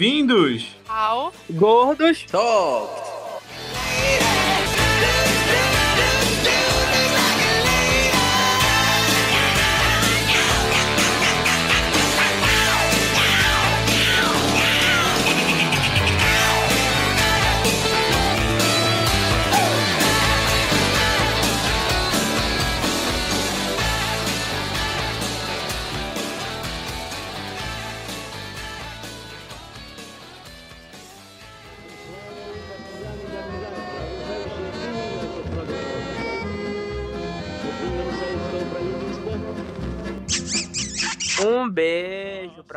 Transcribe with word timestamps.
Bem-vindos 0.00 0.66
ao 0.88 1.30
Gordos 1.50 2.24
Talk. 2.24 2.99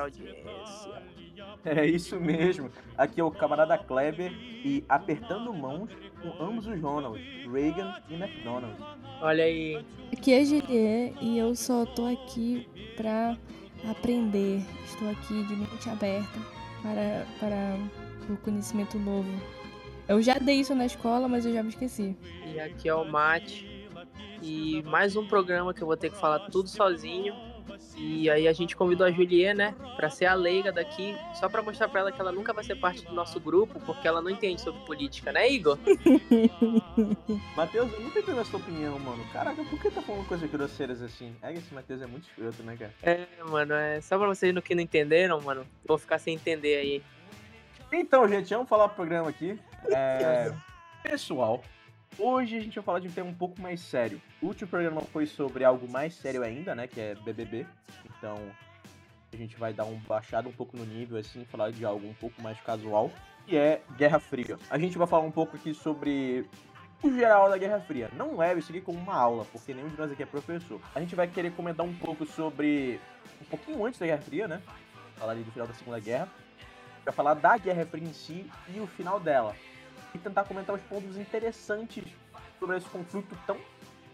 Audiência. 0.03 1.03
É 1.65 1.85
isso 1.85 2.19
mesmo. 2.19 2.69
Aqui 2.97 3.19
é 3.19 3.23
o 3.23 3.31
camarada 3.31 3.77
Kleber 3.77 4.31
e 4.31 4.83
apertando 4.87 5.53
mãos 5.53 5.89
com 6.21 6.43
ambos 6.43 6.67
os 6.67 6.79
Ronalds, 6.79 7.25
Reagan 7.51 8.01
e 8.09 8.13
McDonald. 8.13 8.75
Olha 9.21 9.43
aí. 9.43 9.83
Aqui 10.11 10.33
é 10.33 10.43
Juliet 10.43 11.15
e 11.21 11.37
eu 11.37 11.55
só 11.55 11.85
tô 11.85 12.05
aqui 12.05 12.67
pra 12.95 13.37
aprender. 13.89 14.61
Estou 14.85 15.09
aqui 15.09 15.43
de 15.43 15.55
mente 15.55 15.89
aberta 15.89 16.39
para, 16.81 17.25
para 17.39 18.33
o 18.33 18.37
conhecimento 18.37 18.99
novo. 18.99 19.29
Eu 20.07 20.21
já 20.21 20.37
dei 20.37 20.57
isso 20.57 20.75
na 20.75 20.85
escola, 20.85 21.27
mas 21.27 21.45
eu 21.45 21.53
já 21.53 21.63
me 21.63 21.69
esqueci. 21.69 22.15
E 22.53 22.59
aqui 22.59 22.89
é 22.89 22.93
o 22.93 23.05
Mate. 23.05 23.89
E 24.41 24.83
mais 24.83 25.15
um 25.15 25.25
programa 25.25 25.73
que 25.73 25.81
eu 25.81 25.87
vou 25.87 25.95
ter 25.95 26.09
que 26.09 26.17
falar 26.17 26.39
tudo 26.49 26.67
sozinho. 26.67 27.33
E 27.97 28.29
aí 28.29 28.47
a 28.47 28.53
gente 28.53 28.75
convidou 28.75 29.05
a 29.05 29.11
Juliet, 29.11 29.53
né, 29.53 29.75
pra 29.95 30.09
ser 30.09 30.25
a 30.25 30.33
leiga 30.33 30.71
daqui, 30.71 31.15
só 31.35 31.47
pra 31.47 31.61
mostrar 31.61 31.87
pra 31.87 32.01
ela 32.01 32.11
que 32.11 32.19
ela 32.19 32.31
nunca 32.31 32.53
vai 32.53 32.63
ser 32.63 32.75
parte 32.75 33.05
do 33.05 33.13
nosso 33.13 33.39
grupo, 33.39 33.79
porque 33.81 34.07
ela 34.07 34.21
não 34.21 34.29
entende 34.29 34.61
sobre 34.61 34.83
política, 34.85 35.31
né, 35.31 35.49
Igor? 35.49 35.77
Matheus, 37.55 37.91
eu 37.93 37.99
não 37.99 38.09
tô 38.09 38.19
entendendo 38.19 38.41
a 38.41 38.45
sua 38.45 38.59
opinião, 38.59 38.97
mano. 38.99 39.23
Caraca, 39.31 39.63
por 39.63 39.79
que 39.79 39.91
tá 39.91 40.01
falando 40.01 40.27
coisas 40.27 40.49
grosseiras 40.49 41.01
assim? 41.01 41.35
É 41.41 41.51
que 41.51 41.59
esse 41.59 41.73
Matheus 41.73 42.01
é 42.01 42.07
muito 42.07 42.27
escroto, 42.27 42.63
né, 42.63 42.75
cara? 42.77 42.93
É, 43.01 43.27
mano, 43.45 43.73
é 43.73 44.01
só 44.01 44.17
pra 44.17 44.27
vocês 44.27 44.53
no 44.53 44.61
que 44.61 44.75
não 44.75 44.81
entenderam, 44.81 45.39
mano. 45.41 45.65
Vou 45.85 45.97
ficar 45.97 46.19
sem 46.19 46.35
entender 46.35 46.77
aí. 46.77 47.03
Então, 47.91 48.27
gente, 48.27 48.51
vamos 48.53 48.67
falar 48.67 48.87
pro 48.87 48.97
programa 48.97 49.29
aqui. 49.29 49.59
É... 49.91 50.51
Pessoal, 51.03 51.61
hoje 52.17 52.57
a 52.57 52.59
gente 52.59 52.75
vai 52.75 52.83
falar 52.83 52.99
de 52.99 53.07
um 53.07 53.11
tema 53.11 53.29
um 53.29 53.33
pouco 53.33 53.61
mais 53.61 53.79
sério. 53.81 54.21
O 54.41 54.47
último 54.47 54.69
programa 54.69 55.01
foi 55.01 55.25
sobre 55.25 55.63
algo 55.63 55.89
mais 55.91 56.13
sério 56.13 56.43
ainda, 56.43 56.73
né? 56.75 56.87
Que 56.87 56.99
é 56.99 57.15
BBB. 57.15 57.65
Então, 58.05 58.37
a 59.31 59.35
gente 59.35 59.55
vai 59.57 59.73
dar 59.73 59.85
um 59.85 59.97
baixado 59.99 60.47
um 60.47 60.51
pouco 60.51 60.77
no 60.77 60.85
nível, 60.85 61.17
assim, 61.17 61.43
falar 61.45 61.71
de 61.71 61.83
algo 61.83 62.07
um 62.07 62.13
pouco 62.13 62.41
mais 62.41 62.59
casual. 62.61 63.11
Que 63.45 63.57
é 63.57 63.81
Guerra 63.97 64.19
Fria. 64.19 64.57
A 64.69 64.77
gente 64.77 64.97
vai 64.97 65.07
falar 65.07 65.23
um 65.23 65.31
pouco 65.31 65.55
aqui 65.55 65.73
sobre 65.73 66.47
o 67.01 67.11
geral 67.11 67.49
da 67.49 67.57
Guerra 67.57 67.81
Fria. 67.81 68.09
Não 68.13 68.37
leve 68.37 68.61
isso 68.61 68.71
aqui 68.71 68.79
como 68.79 68.97
uma 68.97 69.15
aula, 69.15 69.45
porque 69.51 69.73
nenhum 69.73 69.89
de 69.89 69.97
nós 69.97 70.11
aqui 70.11 70.23
é 70.23 70.25
professor. 70.25 70.79
A 70.95 70.99
gente 70.99 71.15
vai 71.15 71.27
querer 71.27 71.51
comentar 71.51 71.85
um 71.85 71.93
pouco 71.93 72.25
sobre. 72.25 72.99
Um 73.41 73.45
pouquinho 73.45 73.85
antes 73.85 73.99
da 73.99 74.05
Guerra 74.05 74.21
Fria, 74.21 74.47
né? 74.47 74.61
Falar 75.17 75.33
ali 75.33 75.43
do 75.43 75.51
final 75.51 75.67
da 75.67 75.73
Segunda 75.73 75.99
Guerra. 75.99 76.29
Vai 77.03 77.13
falar 77.13 77.33
da 77.33 77.57
Guerra 77.57 77.85
Fria 77.85 78.07
em 78.07 78.13
si 78.13 78.49
e 78.73 78.79
o 78.79 78.87
final 78.87 79.19
dela. 79.19 79.53
E 80.13 80.17
tentar 80.17 80.43
comentar 80.43 80.75
os 80.75 80.81
pontos 80.83 81.17
interessantes 81.17 82.03
sobre 82.59 82.77
esse 82.77 82.87
conflito 82.87 83.37
tão 83.45 83.57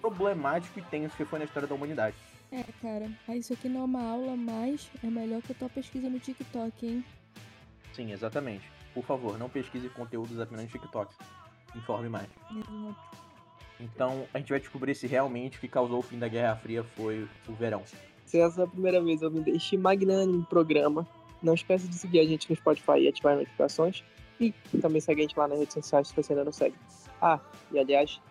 problemático 0.01 0.79
e 0.79 0.81
tenso 0.83 1.15
que 1.15 1.25
foi 1.25 1.39
na 1.39 1.45
história 1.45 1.67
da 1.67 1.75
humanidade. 1.75 2.15
É, 2.51 2.63
cara, 2.81 3.11
isso 3.35 3.53
aqui 3.53 3.69
não 3.69 3.81
é 3.81 3.83
uma 3.83 4.03
aula, 4.03 4.35
mas 4.35 4.89
é 5.03 5.07
melhor 5.07 5.41
que 5.41 5.51
a 5.51 5.55
tua 5.55 5.69
pesquisa 5.69 6.09
no 6.09 6.19
TikTok, 6.19 6.87
hein? 6.87 7.05
Sim, 7.93 8.11
exatamente. 8.11 8.69
Por 8.93 9.03
favor, 9.03 9.37
não 9.37 9.49
pesquise 9.49 9.87
conteúdos 9.89 10.39
apenas 10.39 10.65
no 10.65 10.71
TikTok. 10.71 11.13
Informe 11.75 12.09
mais. 12.09 12.27
Exato. 12.49 12.95
Então, 13.79 14.25
a 14.33 14.39
gente 14.39 14.49
vai 14.49 14.59
descobrir 14.59 14.95
se 14.95 15.05
realmente 15.05 15.57
o 15.57 15.61
que 15.61 15.67
causou 15.67 15.99
o 15.99 16.01
fim 16.01 16.17
da 16.17 16.27
Guerra 16.27 16.55
Fria 16.55 16.83
foi 16.83 17.27
o 17.47 17.53
verão. 17.53 17.83
Se 18.25 18.39
essa 18.39 18.61
é 18.61 18.63
a 18.63 18.67
primeira 18.67 19.01
vez 19.01 19.21
eu 19.21 19.29
me 19.29 19.41
deixe 19.41 19.77
magnânimo 19.77 20.39
no 20.39 20.45
programa, 20.45 21.07
não 21.41 21.53
esqueça 21.53 21.87
de 21.87 21.95
seguir 21.95 22.19
a 22.19 22.25
gente 22.25 22.49
no 22.49 22.55
Spotify 22.55 22.99
e 22.99 23.07
ativar 23.07 23.33
as 23.33 23.39
notificações. 23.39 24.03
E 24.39 24.53
também 24.81 25.01
segue 25.01 25.21
a 25.21 25.23
gente 25.23 25.37
lá 25.37 25.47
nas 25.47 25.59
redes 25.59 25.73
sociais 25.73 26.07
se 26.07 26.15
você 26.15 26.33
ainda 26.33 26.45
não 26.45 26.51
segue. 26.51 26.75
Ah, 27.21 27.39
e 27.71 27.79
aliás, 27.79 28.21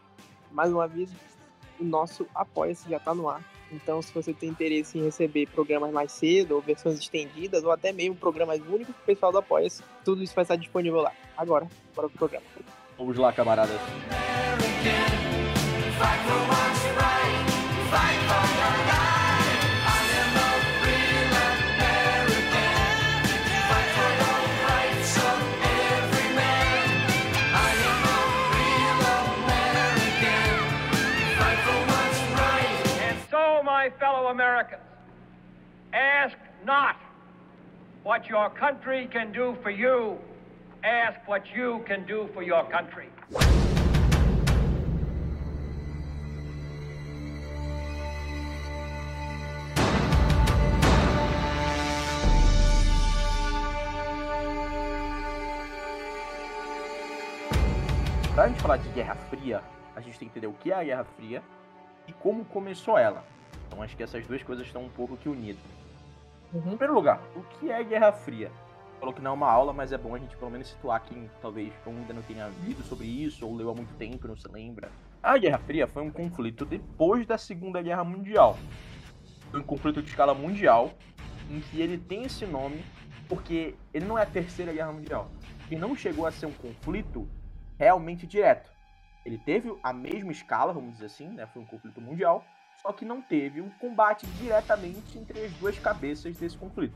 mais 0.50 0.72
um 0.72 0.80
aviso, 0.80 1.14
o 1.78 1.84
nosso 1.84 2.26
Apoia-se 2.34 2.88
já 2.88 2.98
tá 2.98 3.14
no 3.14 3.28
ar. 3.28 3.42
Então, 3.70 4.00
se 4.00 4.12
você 4.14 4.32
tem 4.32 4.48
interesse 4.48 4.98
em 4.98 5.04
receber 5.04 5.46
programas 5.48 5.92
mais 5.92 6.10
cedo, 6.12 6.54
ou 6.54 6.62
versões 6.62 6.98
estendidas, 6.98 7.64
ou 7.64 7.70
até 7.70 7.92
mesmo 7.92 8.16
programas 8.16 8.58
únicos 8.60 8.94
pro 8.94 9.04
pessoal 9.04 9.30
do 9.30 9.38
Apoia-se, 9.38 9.82
tudo 10.04 10.22
isso 10.22 10.34
vai 10.34 10.42
estar 10.42 10.56
disponível 10.56 11.02
lá. 11.02 11.12
Agora, 11.36 11.68
bora 11.94 12.08
pro 12.08 12.18
programa. 12.18 12.46
Vamos 12.96 13.16
lá, 13.18 13.30
camaradas. 13.30 13.78
And 16.00 16.77
Americans, 34.28 34.82
ask 35.92 36.36
not 36.64 36.96
what 38.02 38.28
your 38.28 38.50
country 38.50 39.08
can 39.10 39.32
do 39.32 39.56
for 39.62 39.70
you, 39.70 40.18
ask 40.84 41.18
what 41.26 41.42
you 41.54 41.82
can 41.86 42.04
do 42.04 42.28
for 42.34 42.42
your 42.42 42.64
country. 42.64 43.08
Pra 58.34 58.46
gente 58.46 58.60
falar 58.60 58.76
de 58.76 58.88
Guerra 58.90 59.16
Fria, 59.30 59.62
a 59.96 60.00
gente 60.00 60.18
tem 60.18 60.28
que 60.28 60.38
entender 60.38 60.46
o 60.46 60.52
que 60.52 60.70
é 60.70 60.74
a 60.74 60.84
Guerra 60.84 61.04
Fria 61.16 61.42
e 62.06 62.12
como 62.12 62.44
começou 62.44 62.96
ela. 62.96 63.24
Então 63.68 63.82
acho 63.82 63.96
que 63.96 64.02
essas 64.02 64.26
duas 64.26 64.42
coisas 64.42 64.66
estão 64.66 64.82
um 64.82 64.88
pouco 64.88 65.16
que 65.16 65.28
unidas. 65.28 65.62
Em 66.52 66.60
primeiro 66.60 66.94
lugar, 66.94 67.22
o 67.36 67.42
que 67.42 67.70
é 67.70 67.84
Guerra 67.84 68.10
Fria? 68.10 68.50
Falou 68.98 69.14
que 69.14 69.20
não 69.20 69.32
é 69.32 69.34
uma 69.34 69.48
aula, 69.48 69.72
mas 69.72 69.92
é 69.92 69.98
bom 69.98 70.14
a 70.14 70.18
gente 70.18 70.36
pelo 70.36 70.50
menos 70.50 70.68
situar 70.68 71.00
quem 71.04 71.30
talvez 71.40 71.72
ainda 71.86 72.14
não 72.14 72.22
tenha 72.22 72.50
lido 72.64 72.82
sobre 72.82 73.06
isso 73.06 73.46
ou 73.46 73.54
leu 73.54 73.70
há 73.70 73.74
muito 73.74 73.94
tempo 73.94 74.26
e 74.26 74.28
não 74.28 74.36
se 74.36 74.48
lembra. 74.48 74.90
A 75.22 75.36
Guerra 75.36 75.58
Fria 75.58 75.86
foi 75.86 76.02
um 76.02 76.10
conflito 76.10 76.64
depois 76.64 77.26
da 77.26 77.38
Segunda 77.38 77.80
Guerra 77.82 78.02
Mundial. 78.02 78.58
Foi 79.50 79.60
um 79.60 79.64
conflito 79.64 80.02
de 80.02 80.08
escala 80.08 80.34
mundial 80.34 80.90
em 81.50 81.60
que 81.60 81.80
ele 81.80 81.98
tem 81.98 82.24
esse 82.24 82.46
nome 82.46 82.82
porque 83.28 83.74
ele 83.92 84.06
não 84.06 84.18
é 84.18 84.22
a 84.22 84.26
Terceira 84.26 84.72
Guerra 84.72 84.92
Mundial. 84.92 85.30
E 85.70 85.76
não 85.76 85.94
chegou 85.94 86.26
a 86.26 86.32
ser 86.32 86.46
um 86.46 86.52
conflito 86.52 87.28
realmente 87.78 88.26
direto. 88.26 88.72
Ele 89.24 89.36
teve 89.36 89.76
a 89.82 89.92
mesma 89.92 90.32
escala, 90.32 90.72
vamos 90.72 90.94
dizer 90.94 91.06
assim, 91.06 91.28
né? 91.28 91.46
Foi 91.46 91.60
um 91.60 91.66
conflito 91.66 92.00
mundial, 92.00 92.42
só 92.82 92.92
que 92.92 93.04
não 93.04 93.20
teve 93.20 93.60
um 93.60 93.70
combate 93.70 94.26
diretamente 94.38 95.18
entre 95.18 95.44
as 95.44 95.52
duas 95.52 95.78
cabeças 95.78 96.36
desse 96.36 96.56
conflito. 96.56 96.94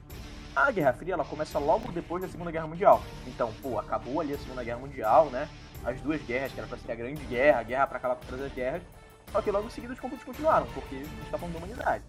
A 0.54 0.70
Guerra 0.70 0.92
Fria 0.92 1.14
ela 1.14 1.24
começa 1.24 1.58
logo 1.58 1.90
depois 1.92 2.22
da 2.22 2.28
Segunda 2.28 2.50
Guerra 2.50 2.66
Mundial. 2.66 3.02
Então, 3.26 3.52
pô, 3.62 3.78
acabou 3.78 4.20
ali 4.20 4.34
a 4.34 4.38
Segunda 4.38 4.62
Guerra 4.62 4.78
Mundial, 4.78 5.30
né? 5.30 5.48
As 5.84 6.00
duas 6.00 6.20
guerras, 6.22 6.52
que 6.52 6.60
era 6.60 6.68
pra 6.68 6.78
ser 6.78 6.92
a 6.92 6.94
Grande 6.94 7.24
Guerra, 7.24 7.60
a 7.60 7.62
guerra 7.62 7.86
pra 7.86 7.98
acabar 7.98 8.16
com 8.16 8.26
todas 8.26 8.44
as 8.44 8.52
guerras. 8.52 8.82
Só 9.30 9.40
que 9.40 9.50
logo 9.50 9.66
em 9.66 9.70
seguida 9.70 9.94
os 9.94 10.00
conflitos 10.00 10.24
continuaram, 10.24 10.66
porque 10.74 10.94
a 10.94 10.98
gente 10.98 11.30
tá 11.30 11.38
falando 11.38 11.54
da 11.54 11.58
humanidade. 11.58 12.04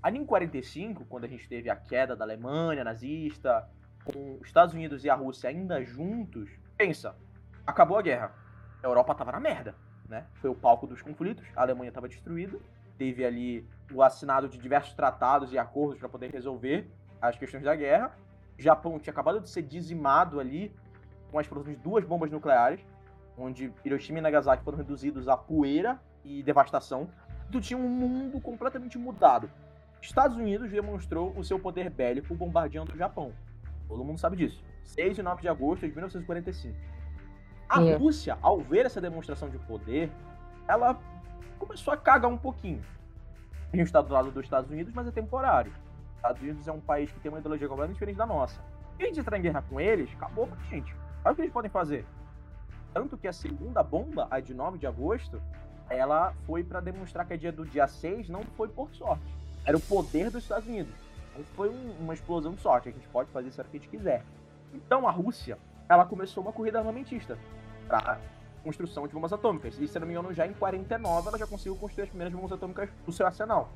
Ali 0.00 0.18
em 0.18 0.24
45, 0.24 1.04
quando 1.06 1.24
a 1.24 1.28
gente 1.28 1.48
teve 1.48 1.68
a 1.68 1.76
queda 1.76 2.14
da 2.14 2.24
Alemanha 2.24 2.84
nazista, 2.84 3.68
com 4.04 4.38
os 4.40 4.46
Estados 4.46 4.74
Unidos 4.74 5.04
e 5.04 5.10
a 5.10 5.14
Rússia 5.14 5.50
ainda 5.50 5.84
juntos, 5.84 6.50
pensa, 6.76 7.16
acabou 7.66 7.98
a 7.98 8.02
guerra. 8.02 8.32
A 8.82 8.86
Europa 8.86 9.14
tava 9.14 9.32
na 9.32 9.40
merda, 9.40 9.74
né? 10.08 10.26
Foi 10.34 10.50
o 10.50 10.54
palco 10.54 10.86
dos 10.86 11.02
conflitos, 11.02 11.46
a 11.56 11.62
Alemanha 11.62 11.88
estava 11.88 12.08
destruída, 12.08 12.58
teve 13.02 13.24
ali 13.24 13.68
o 13.92 14.00
assinado 14.00 14.48
de 14.48 14.56
diversos 14.56 14.94
tratados 14.94 15.52
e 15.52 15.58
acordos 15.58 15.98
para 15.98 16.08
poder 16.08 16.30
resolver 16.30 16.88
as 17.20 17.36
questões 17.36 17.64
da 17.64 17.74
guerra. 17.74 18.16
O 18.56 18.62
Japão 18.62 18.96
tinha 19.00 19.12
acabado 19.12 19.40
de 19.40 19.50
ser 19.50 19.62
dizimado 19.62 20.38
ali 20.38 20.72
com 21.28 21.38
a 21.38 21.42
explosão 21.42 21.72
de 21.72 21.78
duas 21.80 22.04
bombas 22.04 22.30
nucleares, 22.30 22.80
onde 23.36 23.72
Hiroshima 23.84 24.20
e 24.20 24.22
Nagasaki 24.22 24.62
foram 24.62 24.78
reduzidos 24.78 25.26
a 25.26 25.36
poeira 25.36 26.00
e 26.24 26.44
devastação. 26.44 27.08
Tu 27.50 27.60
tinha 27.60 27.76
um 27.76 27.88
mundo 27.88 28.40
completamente 28.40 28.96
mudado. 28.96 29.50
Estados 30.00 30.36
Unidos 30.36 30.70
demonstrou 30.70 31.32
o 31.36 31.42
seu 31.42 31.58
poder 31.58 31.90
bélico 31.90 32.36
bombardeando 32.36 32.92
o 32.92 32.96
Japão. 32.96 33.32
Todo 33.88 34.04
mundo 34.04 34.20
sabe 34.20 34.36
disso. 34.36 34.62
6 34.84 35.18
e 35.18 35.22
9 35.22 35.42
de 35.42 35.48
agosto 35.48 35.86
de 35.86 35.92
1945. 35.92 36.76
A. 37.68 37.80
Rússia, 37.96 38.38
ao 38.40 38.60
ver 38.60 38.86
essa 38.86 39.00
demonstração 39.00 39.48
de 39.48 39.58
poder, 39.58 40.08
ela 40.68 40.96
começou 41.66 41.94
a 41.94 41.96
cagar 41.96 42.30
um 42.30 42.36
pouquinho. 42.36 42.82
A 43.72 43.76
gente 43.76 43.86
está 43.86 44.02
do 44.02 44.12
lado 44.12 44.30
dos 44.30 44.44
Estados 44.44 44.70
Unidos, 44.70 44.92
mas 44.92 45.06
é 45.06 45.12
temporário. 45.12 45.72
Os 46.10 46.16
Estados 46.16 46.42
Unidos 46.42 46.68
é 46.68 46.72
um 46.72 46.80
país 46.80 47.10
que 47.10 47.20
tem 47.20 47.30
uma 47.30 47.38
ideologia 47.38 47.68
completamente 47.68 47.94
diferente 47.94 48.16
da 48.16 48.26
nossa. 48.26 48.60
Se 48.96 49.02
a 49.02 49.06
gente 49.06 49.20
entrar 49.20 49.38
em 49.38 49.42
guerra 49.42 49.64
com 49.70 49.80
eles, 49.80 50.10
acabou 50.14 50.46
pra 50.46 50.58
gente. 50.64 50.94
Olha 51.24 51.32
o 51.32 51.36
que 51.36 51.42
eles 51.42 51.52
podem 51.52 51.70
fazer. 51.70 52.04
Tanto 52.92 53.16
que 53.16 53.28
a 53.28 53.32
segunda 53.32 53.82
bomba, 53.82 54.26
a 54.30 54.40
de 54.40 54.52
9 54.52 54.76
de 54.76 54.86
agosto, 54.86 55.40
ela 55.88 56.34
foi 56.46 56.64
para 56.64 56.80
demonstrar 56.80 57.26
que 57.26 57.32
a 57.32 57.36
dia 57.36 57.52
do 57.52 57.64
dia 57.64 57.86
6 57.86 58.28
não 58.28 58.42
foi 58.56 58.68
por 58.68 58.90
sorte. 58.94 59.24
Era 59.64 59.76
o 59.76 59.80
poder 59.80 60.30
dos 60.30 60.42
Estados 60.42 60.68
Unidos. 60.68 60.92
Não 61.36 61.44
foi 61.56 61.68
um, 61.70 61.96
uma 62.00 62.12
explosão 62.12 62.52
de 62.54 62.60
sorte. 62.60 62.88
A 62.88 62.92
gente 62.92 63.08
pode 63.08 63.30
fazer 63.30 63.48
isso 63.48 63.56
se 63.56 63.60
a 63.62 63.64
gente 63.72 63.88
quiser. 63.88 64.24
Então 64.74 65.06
a 65.06 65.10
Rússia, 65.10 65.56
ela 65.88 66.04
começou 66.04 66.42
uma 66.42 66.52
corrida 66.52 66.78
armamentista 66.78 67.38
construção 68.62 69.06
de 69.06 69.14
bombas 69.14 69.32
atômicas. 69.32 69.78
E 69.78 69.86
se 69.86 69.98
não 69.98 70.06
me 70.06 70.12
engano, 70.12 70.32
já 70.32 70.46
em 70.46 70.52
49 70.52 71.28
ela 71.28 71.38
já 71.38 71.46
conseguiu 71.46 71.76
construir 71.76 72.04
as 72.04 72.08
primeiras 72.08 72.34
bombas 72.34 72.52
atômicas 72.52 72.88
do 73.04 73.12
seu 73.12 73.26
arsenal. 73.26 73.70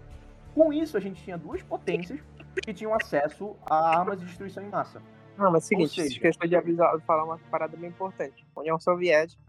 Com 0.54 0.72
isso, 0.72 0.96
a 0.96 1.00
gente 1.00 1.22
tinha 1.22 1.36
duas 1.36 1.62
potências 1.62 2.20
que 2.62 2.72
tinham 2.72 2.94
acesso 2.94 3.54
a 3.66 3.98
armas 3.98 4.18
de 4.18 4.24
destruição 4.24 4.62
em 4.62 4.70
massa. 4.70 5.02
Não, 5.36 5.52
mas 5.52 5.64
é 5.64 5.66
o 5.66 5.68
seguinte, 5.68 5.94
seja... 5.94 6.08
esqueceu 6.08 6.48
de 6.48 6.56
avisar, 6.56 6.98
falar 7.00 7.24
uma 7.24 7.38
parada 7.50 7.76
bem 7.76 7.90
importante. 7.90 8.46
A 8.56 8.60
União 8.60 8.78
Soviética, 8.80 9.42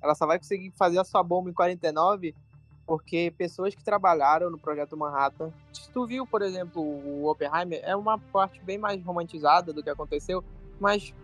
ela 0.00 0.14
só 0.14 0.26
vai 0.26 0.38
conseguir 0.38 0.72
fazer 0.76 0.98
a 1.00 1.04
sua 1.04 1.22
bomba 1.22 1.50
em 1.50 1.52
49 1.52 2.34
porque 2.86 3.32
pessoas 3.36 3.74
que 3.74 3.82
trabalharam 3.82 4.50
no 4.50 4.58
projeto 4.58 4.96
Manhattan, 4.96 5.52
se 5.72 5.90
tu 5.90 6.06
viu, 6.06 6.26
por 6.26 6.42
exemplo, 6.42 6.82
o 6.82 7.30
Oppenheimer, 7.30 7.80
é 7.82 7.94
uma 7.94 8.18
parte 8.18 8.60
bem 8.62 8.76
mais 8.76 9.02
romantizada 9.02 9.72
do 9.72 9.82
que 9.82 9.90
aconteceu, 9.90 10.44
mas 10.80 11.14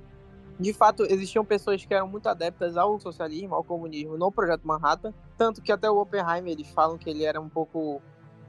de 0.58 0.72
fato 0.72 1.04
existiam 1.04 1.44
pessoas 1.44 1.84
que 1.84 1.94
eram 1.94 2.08
muito 2.08 2.28
adeptas 2.28 2.76
ao 2.76 2.98
socialismo, 2.98 3.54
ao 3.54 3.64
comunismo 3.64 4.16
no 4.16 4.30
projeto 4.32 4.66
Manhattan, 4.66 5.12
tanto 5.36 5.62
que 5.62 5.72
até 5.72 5.90
o 5.90 5.98
Oppenheimer 6.00 6.52
eles 6.52 6.68
falam 6.68 6.98
que 6.98 7.08
ele 7.08 7.24
era 7.24 7.40
um 7.40 7.48
pouco 7.48 8.02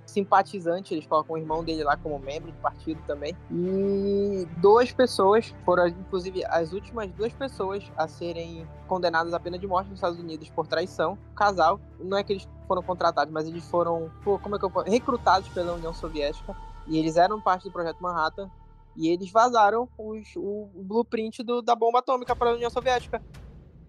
simpatizante, 0.10 0.94
eles 0.94 1.06
colocam 1.06 1.36
o 1.36 1.38
irmão 1.38 1.64
dele 1.64 1.84
lá 1.84 1.96
como 1.96 2.18
membro 2.20 2.52
do 2.52 2.58
partido 2.58 3.02
também. 3.06 3.36
E 3.52 4.48
duas 4.58 4.92
pessoas 4.92 5.54
foram, 5.64 5.88
inclusive, 5.88 6.44
as 6.46 6.74
últimas 6.74 7.12
duas 7.12 7.32
pessoas 7.32 7.84
a 7.96 8.08
serem 8.08 8.68
condenadas 8.88 9.34
à 9.34 9.40
pena 9.40 9.58
de 9.58 9.68
morte 9.68 9.90
nos 9.90 10.00
Estados 10.00 10.20
Unidos 10.20 10.50
por 10.50 10.68
traição. 10.68 11.18
O 11.32 11.36
casal, 11.36 11.80
não 12.00 12.18
é 12.18 12.24
que 12.24 12.34
eles 12.34 12.48
foram 12.68 12.82
contratados, 12.82 13.32
mas 13.32 13.48
eles 13.48 13.64
foram, 13.70 14.12
como 14.24 14.56
é 14.56 14.60
que 14.60 14.66
eu 14.66 14.70
recrutados 14.84 15.48
pela 15.50 15.74
União 15.74 15.94
Soviética. 15.94 16.56
E 16.88 16.98
eles 16.98 17.16
eram 17.16 17.40
parte 17.40 17.66
do 17.66 17.72
projeto 17.72 18.02
Manhattan. 18.02 18.50
E 18.96 19.10
eles 19.10 19.32
vazaram 19.32 19.88
os, 19.98 20.36
o, 20.36 20.70
o 20.76 20.84
blueprint 20.84 21.44
do, 21.44 21.62
da 21.62 21.76
bomba 21.76 22.00
atômica 22.00 22.36
para 22.36 22.52
a 22.52 22.54
União 22.54 22.70
Soviética. 22.70 23.22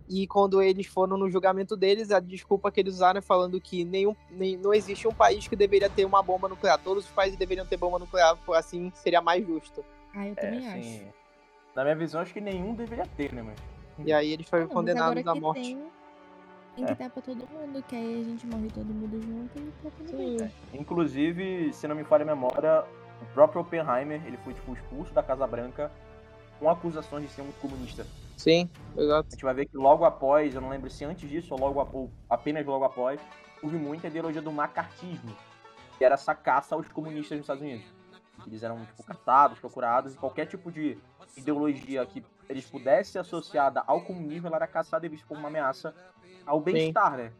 E 0.08 0.26
quando 0.26 0.60
eles 0.60 0.86
foram 0.86 1.16
no 1.16 1.30
julgamento 1.30 1.76
deles, 1.76 2.10
a 2.10 2.18
desculpa 2.18 2.70
que 2.72 2.80
eles 2.80 2.94
usaram 2.94 3.18
é 3.18 3.22
falando 3.22 3.60
que 3.60 3.84
nenhum, 3.84 4.16
nem, 4.28 4.56
não 4.56 4.74
existe 4.74 5.06
um 5.06 5.14
país 5.14 5.46
que 5.46 5.54
deveria 5.54 5.88
ter 5.88 6.04
uma 6.04 6.20
bomba 6.20 6.48
nuclear. 6.48 6.80
Todos 6.82 7.04
os 7.04 7.10
países 7.12 7.38
deveriam 7.38 7.64
ter 7.64 7.76
bomba 7.76 8.00
nuclear, 8.00 8.36
assim 8.54 8.90
seria 8.92 9.20
mais 9.20 9.46
justo. 9.46 9.84
Ah, 10.12 10.26
eu 10.26 10.34
também 10.34 10.66
é, 10.66 10.72
acho. 10.72 11.04
Na 11.76 11.84
minha 11.84 11.94
visão, 11.94 12.20
acho 12.20 12.32
que 12.32 12.40
nenhum 12.40 12.74
deveria 12.74 13.06
ter, 13.16 13.32
né, 13.32 13.42
mas. 13.42 13.56
E 14.04 14.12
aí 14.12 14.32
eles 14.32 14.48
foram 14.48 14.66
condenados 14.66 15.24
à 15.26 15.34
morte. 15.34 15.76
Tem, 15.76 15.90
tem 16.74 16.84
que 16.86 16.92
é. 16.92 16.94
dar 16.96 17.10
pra 17.10 17.22
todo 17.22 17.48
mundo, 17.48 17.82
que 17.86 17.94
aí 17.94 18.20
a 18.20 18.24
gente 18.24 18.46
morre 18.48 18.68
todo 18.74 18.86
mundo 18.86 19.20
junto 19.22 19.58
e 19.58 19.72
tá 19.82 19.90
tudo 19.96 20.16
bem. 20.16 20.42
É. 20.42 20.50
Inclusive, 20.76 21.72
se 21.72 21.86
não 21.86 21.94
me 21.94 22.02
falha 22.02 22.24
a 22.24 22.26
memória, 22.26 22.84
o 23.20 23.26
próprio 23.34 23.60
Oppenheimer, 23.60 24.20
ele 24.26 24.36
foi 24.38 24.54
tipo 24.54 24.72
expulso 24.72 25.12
da 25.12 25.22
Casa 25.22 25.46
Branca 25.46 25.90
com 26.58 26.68
acusações 26.68 27.24
de 27.24 27.30
ser 27.30 27.42
um 27.42 27.52
comunista. 27.52 28.06
Sim, 28.36 28.70
exato. 28.96 29.28
A 29.28 29.34
gente 29.34 29.44
vai 29.44 29.54
ver 29.54 29.66
que 29.66 29.76
logo 29.76 30.04
após, 30.04 30.54
eu 30.54 30.60
não 30.60 30.68
lembro 30.68 30.90
se 30.90 31.04
antes 31.04 31.28
disso 31.28 31.54
ou, 31.54 31.60
logo, 31.60 31.88
ou 31.92 32.10
apenas 32.28 32.64
logo 32.66 32.84
após, 32.84 33.20
houve 33.62 33.76
muita 33.76 34.08
ideologia 34.08 34.42
do 34.42 34.52
macartismo, 34.52 35.36
que 35.98 36.04
era 36.04 36.14
essa 36.14 36.34
caça 36.34 36.74
aos 36.74 36.88
comunistas 36.88 37.38
nos 37.38 37.44
Estados 37.44 37.62
Unidos. 37.62 37.86
Eles 38.46 38.62
eram 38.62 38.84
tipo, 38.84 39.02
caçados, 39.02 39.58
procurados, 39.58 40.14
e 40.14 40.16
qualquer 40.16 40.46
tipo 40.46 40.72
de 40.72 40.96
ideologia 41.36 42.04
que 42.06 42.24
eles 42.50 42.68
pudessem 42.68 43.20
associada 43.20 43.82
ao 43.86 44.02
comunismo, 44.02 44.48
ela 44.48 44.56
era 44.56 44.66
caçada 44.66 45.06
e 45.06 45.08
vista 45.08 45.26
como 45.26 45.40
uma 45.40 45.48
ameaça 45.48 45.94
ao 46.44 46.60
bem-estar, 46.60 47.16
né? 47.16 47.32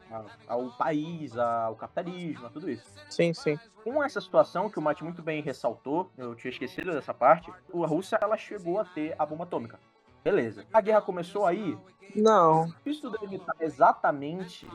Ao 0.46 0.70
país, 0.70 1.36
ao 1.36 1.74
capitalismo, 1.74 2.46
a 2.46 2.50
tudo 2.50 2.70
isso. 2.70 2.84
Sim, 3.08 3.34
sim. 3.34 3.58
Com 3.82 4.02
essa 4.02 4.20
situação 4.20 4.70
que 4.70 4.78
o 4.78 4.82
Mate 4.82 5.02
muito 5.02 5.20
bem 5.20 5.42
ressaltou, 5.42 6.10
eu 6.16 6.34
tinha 6.36 6.50
esquecido 6.50 6.92
dessa 6.92 7.12
parte, 7.12 7.50
a 7.50 7.86
Rússia 7.86 8.18
ela 8.22 8.36
chegou 8.36 8.78
a 8.78 8.84
ter 8.84 9.14
a 9.18 9.26
bomba 9.26 9.44
atômica. 9.44 9.80
Beleza. 10.22 10.64
A 10.72 10.80
guerra 10.80 11.00
começou 11.00 11.44
aí? 11.44 11.76
Não. 12.14 12.72
Isso 12.86 13.10
deve 13.10 13.26
imitar 13.26 13.56
exatamente 13.58 14.68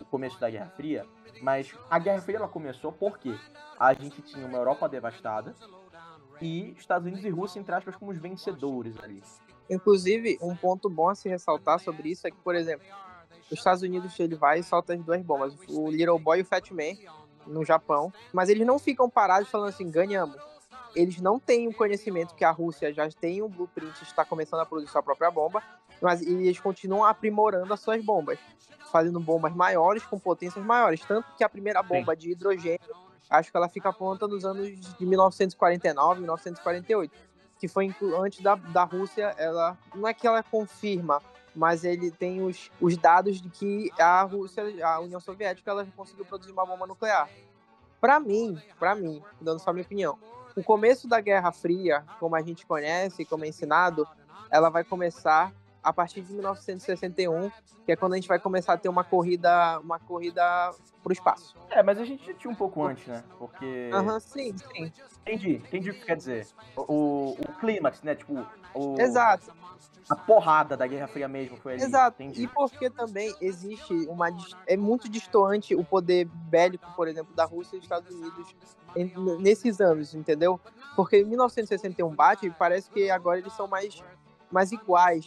o 0.00 0.04
começo 0.04 0.38
da 0.38 0.50
Guerra 0.50 0.70
Fria, 0.76 1.06
mas 1.40 1.72
a 1.88 1.98
Guerra 1.98 2.20
Fria 2.20 2.36
ela 2.36 2.48
começou 2.48 2.92
porque 2.92 3.34
a 3.78 3.94
gente 3.94 4.20
tinha 4.20 4.46
uma 4.46 4.58
Europa 4.58 4.88
devastada 4.88 5.54
e 6.42 6.72
Estados 6.72 7.06
Unidos 7.06 7.24
e 7.24 7.30
Rússia, 7.30 7.60
entre 7.60 7.74
aspas, 7.74 7.94
como 7.96 8.10
os 8.10 8.18
vencedores 8.18 8.98
ali. 9.02 9.22
Inclusive, 9.68 10.38
um 10.42 10.54
ponto 10.54 10.90
bom 10.90 11.08
a 11.08 11.14
se 11.14 11.28
ressaltar 11.28 11.78
sobre 11.78 12.10
isso 12.10 12.26
é 12.26 12.30
que, 12.30 12.36
por 12.38 12.54
exemplo, 12.54 12.86
os 13.50 13.58
Estados 13.58 13.82
Unidos 13.82 14.18
ele 14.18 14.34
vai 14.34 14.60
e 14.60 14.62
solta 14.62 14.94
as 14.94 15.02
duas 15.02 15.22
bombas, 15.22 15.54
o 15.68 15.90
Little 15.90 16.18
Boy 16.18 16.38
e 16.38 16.42
o 16.42 16.44
Fat 16.44 16.70
Man, 16.70 16.96
no 17.46 17.64
Japão, 17.64 18.12
mas 18.32 18.48
eles 18.48 18.66
não 18.66 18.78
ficam 18.78 19.08
parados 19.08 19.48
falando 19.48 19.68
assim, 19.68 19.90
ganhamos. 19.90 20.36
Eles 20.94 21.20
não 21.20 21.38
têm 21.38 21.66
o 21.66 21.74
conhecimento 21.74 22.34
que 22.34 22.44
a 22.44 22.50
Rússia 22.50 22.92
já 22.92 23.08
tem 23.10 23.42
um 23.42 23.48
blueprint 23.48 24.00
está 24.02 24.24
começando 24.24 24.60
a 24.60 24.66
produzir 24.66 24.90
sua 24.90 25.02
própria 25.02 25.30
bomba, 25.30 25.62
mas 26.00 26.22
eles 26.22 26.58
continuam 26.60 27.04
aprimorando 27.04 27.72
as 27.72 27.80
suas 27.80 28.02
bombas, 28.04 28.38
fazendo 28.92 29.18
bombas 29.18 29.54
maiores 29.54 30.04
com 30.04 30.18
potências 30.18 30.64
maiores, 30.64 31.00
tanto 31.00 31.26
que 31.36 31.42
a 31.42 31.48
primeira 31.48 31.82
bomba 31.82 32.14
Sim. 32.14 32.20
de 32.20 32.30
hidrogênio, 32.30 32.80
acho 33.28 33.50
que 33.50 33.56
ela 33.56 33.68
fica 33.68 33.92
pronta 33.92 34.28
nos 34.28 34.44
anos 34.44 34.68
de 34.68 35.06
1949, 35.06 36.20
1948, 36.20 37.12
que 37.58 37.68
foi 37.68 37.94
antes 38.18 38.40
da, 38.40 38.54
da 38.54 38.84
Rússia, 38.84 39.34
ela 39.38 39.76
não 39.94 40.06
é 40.06 40.14
que 40.14 40.26
ela 40.26 40.42
confirma, 40.42 41.22
mas 41.54 41.84
ele 41.84 42.10
tem 42.10 42.42
os, 42.42 42.70
os 42.80 42.96
dados 42.96 43.40
de 43.40 43.48
que 43.48 43.90
a 43.98 44.22
Rússia, 44.22 44.64
a 44.84 45.00
União 45.00 45.20
Soviética, 45.20 45.70
ela 45.70 45.86
conseguiu 45.96 46.24
produzir 46.24 46.52
uma 46.52 46.66
bomba 46.66 46.86
nuclear. 46.86 47.28
Para 48.00 48.20
mim, 48.20 48.60
para 48.78 48.94
mim, 48.94 49.22
dando 49.40 49.60
só 49.60 49.72
minha 49.72 49.84
opinião, 49.84 50.18
o 50.56 50.62
começo 50.62 51.08
da 51.08 51.20
Guerra 51.20 51.50
Fria, 51.52 52.04
como 52.20 52.36
a 52.36 52.42
gente 52.42 52.66
conhece, 52.66 53.24
como 53.24 53.44
é 53.44 53.48
ensinado, 53.48 54.06
ela 54.50 54.68
vai 54.68 54.84
começar 54.84 55.52
a 55.84 55.92
partir 55.92 56.22
de 56.22 56.32
1961, 56.32 57.50
que 57.84 57.92
é 57.92 57.96
quando 57.96 58.14
a 58.14 58.16
gente 58.16 58.26
vai 58.26 58.38
começar 58.38 58.72
a 58.72 58.78
ter 58.78 58.88
uma 58.88 59.04
corrida, 59.04 59.78
uma 59.80 59.98
corrida 59.98 60.42
pro 61.02 61.12
espaço. 61.12 61.54
É, 61.70 61.82
mas 61.82 61.98
a 61.98 62.04
gente 62.04 62.26
já 62.26 62.34
tinha 62.34 62.50
um 62.50 62.54
pouco 62.56 62.82
antes, 62.82 63.06
né? 63.06 63.22
Porque. 63.38 63.90
Aham, 63.92 64.14
uhum, 64.14 64.20
sim, 64.20 64.56
sim. 64.56 64.92
Entendi, 65.20 65.56
entendi 65.56 65.90
o 65.90 65.94
que 65.94 66.04
quer 66.06 66.16
dizer. 66.16 66.46
O, 66.76 67.36
o 67.38 67.52
clímax, 67.60 68.02
né? 68.02 68.14
Tipo, 68.14 68.46
o. 68.74 68.98
Exato 68.98 69.52
a 70.08 70.14
porrada 70.14 70.76
da 70.76 70.86
Guerra 70.86 71.06
Fria 71.06 71.26
mesmo 71.26 71.56
foi 71.56 71.74
ali. 71.74 71.82
Exato. 71.82 72.22
Entendi. 72.22 72.42
E 72.42 72.48
porque 72.48 72.90
também 72.90 73.34
existe 73.40 73.92
uma. 74.06 74.28
É 74.66 74.76
muito 74.76 75.08
distante 75.08 75.74
o 75.74 75.84
poder 75.84 76.26
bélico, 76.26 76.90
por 76.94 77.08
exemplo, 77.08 77.34
da 77.34 77.44
Rússia 77.44 77.76
e 77.76 77.78
dos 77.78 77.86
Estados 77.86 78.14
Unidos 78.14 78.54
nesses 79.40 79.80
anos, 79.80 80.14
entendeu? 80.14 80.60
Porque 80.94 81.18
em 81.18 81.24
1961 81.24 82.14
bate, 82.14 82.50
parece 82.50 82.90
que 82.90 83.10
agora 83.10 83.38
eles 83.38 83.52
são 83.54 83.66
mais, 83.66 84.02
mais 84.50 84.72
iguais 84.72 85.26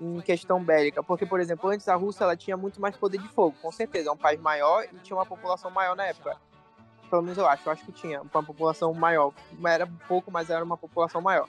em 0.00 0.20
questão 0.20 0.62
bélica. 0.62 1.02
Porque, 1.02 1.26
por 1.26 1.40
exemplo, 1.40 1.70
antes 1.70 1.88
a 1.88 1.94
Rússia 1.94 2.24
ela 2.24 2.36
tinha 2.36 2.56
muito 2.56 2.80
mais 2.80 2.96
poder 2.96 3.18
de 3.18 3.28
fogo, 3.28 3.56
com 3.60 3.70
certeza. 3.70 4.08
É 4.08 4.12
um 4.12 4.16
país 4.16 4.40
maior 4.40 4.84
e 4.84 4.98
tinha 4.98 5.16
uma 5.16 5.26
população 5.26 5.70
maior 5.70 5.96
na 5.96 6.06
época. 6.06 6.36
Pelo 7.08 7.22
menos 7.22 7.38
eu 7.38 7.46
acho. 7.46 7.68
Eu 7.68 7.72
acho 7.72 7.84
que 7.84 7.92
tinha 7.92 8.22
uma 8.22 8.42
população 8.42 8.92
maior. 8.92 9.32
Era 9.64 9.86
pouco, 10.08 10.30
mas 10.30 10.50
era 10.50 10.64
uma 10.64 10.76
população 10.76 11.20
maior. 11.20 11.48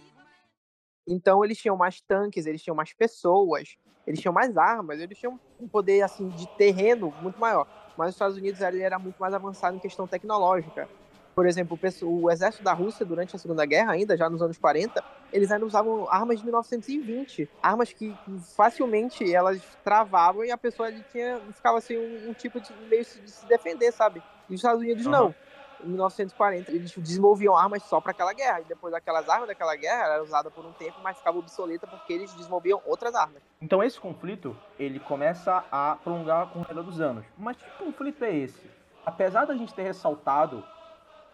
Então 1.08 1.44
eles 1.44 1.58
tinham 1.58 1.78
mais 1.78 2.02
tanques, 2.02 2.46
eles 2.46 2.64
tinham 2.64 2.76
mais 2.76 2.92
pessoas, 2.94 3.78
eles 4.08 4.20
tinham 4.20 4.34
mais 4.34 4.58
armas, 4.58 5.00
eles 5.00 5.18
tinham 5.18 5.40
um 5.60 5.68
poder 5.68 6.02
assim 6.02 6.30
de 6.30 6.48
terreno 6.58 7.14
muito 7.22 7.40
maior. 7.40 7.68
Mas 7.96 8.10
os 8.10 8.16
Estados 8.16 8.38
Unidos 8.38 8.60
ele 8.62 8.82
era 8.82 8.98
muito 8.98 9.18
mais 9.18 9.34
avançado 9.34 9.78
em 9.78 9.80
questão 9.80 10.08
tecnológica. 10.08 10.90
Por 11.36 11.46
exemplo, 11.46 11.78
o 12.04 12.32
exército 12.32 12.64
da 12.64 12.72
Rússia 12.72 13.06
durante 13.06 13.36
a 13.36 13.40
Segunda 13.40 13.66
Guerra, 13.66 13.92
ainda 13.92 14.16
já 14.16 14.30
nos 14.30 14.42
anos 14.42 14.58
40, 14.58 15.04
eles 15.34 15.52
ainda 15.52 15.66
usavam 15.66 16.08
armas 16.10 16.40
de 16.40 16.46
1920, 16.46 17.50
armas 17.62 17.92
que 17.92 18.16
facilmente 18.56 19.34
elas 19.34 19.62
travavam 19.84 20.46
e 20.46 20.52
a 20.52 20.58
pessoa 20.58 20.90
tinha 21.12 21.40
ficava 21.54 21.78
assim 21.78 21.98
um, 21.98 22.30
um 22.30 22.34
tipo 22.34 22.62
de 22.62 22.72
meio 22.90 23.04
de 23.04 23.30
se 23.30 23.46
defender, 23.48 23.92
sabe? 23.92 24.24
E 24.50 24.54
os 24.54 24.60
Estados 24.60 24.82
Unidos 24.82 25.06
uhum. 25.06 25.12
não 25.12 25.36
em 25.84 25.90
1940 25.90 26.72
eles 26.72 26.94
desenvolviam 26.98 27.56
armas 27.56 27.84
só 27.84 28.00
para 28.00 28.12
aquela 28.12 28.34
guerra. 28.34 28.62
E 28.62 28.66
depois 28.66 28.94
aquelas 28.94 29.28
armas 29.30 29.48
daquela 29.48 29.76
guerra 29.76 30.14
eram 30.14 30.24
usadas 30.24 30.54
por 30.54 30.66
um 30.66 30.72
tempo, 30.74 31.00
mas 31.04 31.18
ficava 31.18 31.38
obsoleta 31.38 31.86
porque 31.88 32.14
eles 32.14 32.34
desenvolviam 32.34 32.82
outras 32.86 33.14
armas. 33.14 33.42
Então 33.62 33.84
esse 33.84 34.00
conflito, 34.00 34.56
ele 34.80 35.00
começa 35.00 35.64
a 35.72 35.98
prolongar 36.04 36.48
com 36.48 36.60
o 36.60 36.64
redor 36.64 36.84
dos 36.84 37.00
anos. 37.00 37.26
Mas 37.38 37.58
que 37.58 37.70
conflito 37.78 38.24
é 38.24 38.36
esse? 38.36 38.70
Apesar 39.06 39.46
da 39.46 39.56
gente 39.56 39.74
ter 39.74 39.84
ressaltado 39.84 40.64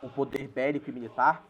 o 0.01 0.09
poder 0.09 0.47
bélico 0.47 0.89
e 0.89 0.93
militar, 0.93 1.43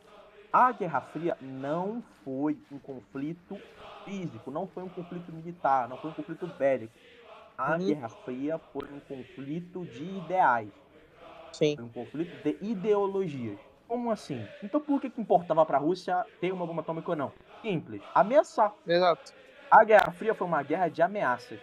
a 0.51 0.72
Guerra 0.72 1.01
Fria 1.01 1.38
não 1.39 2.03
foi 2.25 2.58
um 2.72 2.77
conflito 2.77 3.58
físico, 4.03 4.51
não 4.51 4.67
foi 4.67 4.84
um 4.84 4.89
conflito 4.89 5.31
militar, 5.31 5.88
não 5.88 5.98
foi 5.98 6.12
um 6.12 6.13
conflito 6.13 6.48
bélico. 6.48 6.93
A 7.58 7.74
uhum. 7.74 7.88
Guerra 7.88 8.10
Fria 8.10 8.58
foi 8.58 8.88
um 8.91 9.00
conflito 9.00 9.86
de 9.86 10.03
ideais. 10.03 10.72
Sim. 11.53 11.75
Foi 11.75 11.86
um 11.86 11.89
conflito 11.89 12.43
de 12.43 12.58
ideologias. 12.62 13.60
Como 13.88 14.10
assim? 14.10 14.46
Então 14.63 14.79
por 14.79 15.00
que, 15.00 15.10
que 15.10 15.22
importava 15.22 15.65
para 15.65 15.77
a 15.77 15.79
Rússia 15.79 16.25
ter 16.39 16.51
uma 16.51 16.65
bomba 16.65 16.81
atômica 16.81 17.12
ou 17.12 17.15
não? 17.15 17.31
Simples. 17.62 18.01
Ameaçar. 18.15 18.74
Exato. 18.88 19.34
A 19.70 19.84
Guerra 19.84 20.12
Fria 20.12 20.34
foi 20.34 20.48
uma 20.48 20.63
guerra 20.63 20.89
de 20.89 21.01
ameaças. 21.01 21.60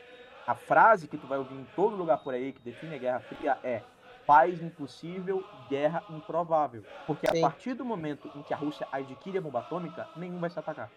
A 0.46 0.54
frase 0.54 1.08
que 1.08 1.18
tu 1.18 1.26
vai 1.26 1.36
ouvir 1.36 1.54
em 1.54 1.66
todo 1.76 1.94
lugar 1.94 2.18
por 2.18 2.32
aí 2.32 2.52
que 2.52 2.60
define 2.62 2.94
a 2.94 2.98
Guerra 2.98 3.20
Fria 3.20 3.58
é 3.62 3.82
paz 4.28 4.62
impossível, 4.62 5.42
guerra 5.70 6.04
improvável. 6.10 6.84
Porque 7.06 7.26
Sim. 7.26 7.38
a 7.38 7.48
partir 7.48 7.72
do 7.72 7.82
momento 7.82 8.30
em 8.36 8.42
que 8.42 8.52
a 8.52 8.56
Rússia 8.58 8.86
adquire 8.92 9.38
a 9.38 9.40
bomba 9.40 9.60
atômica, 9.60 10.06
nenhum 10.14 10.38
vai 10.38 10.50
se 10.50 10.58
atacar. 10.58 10.90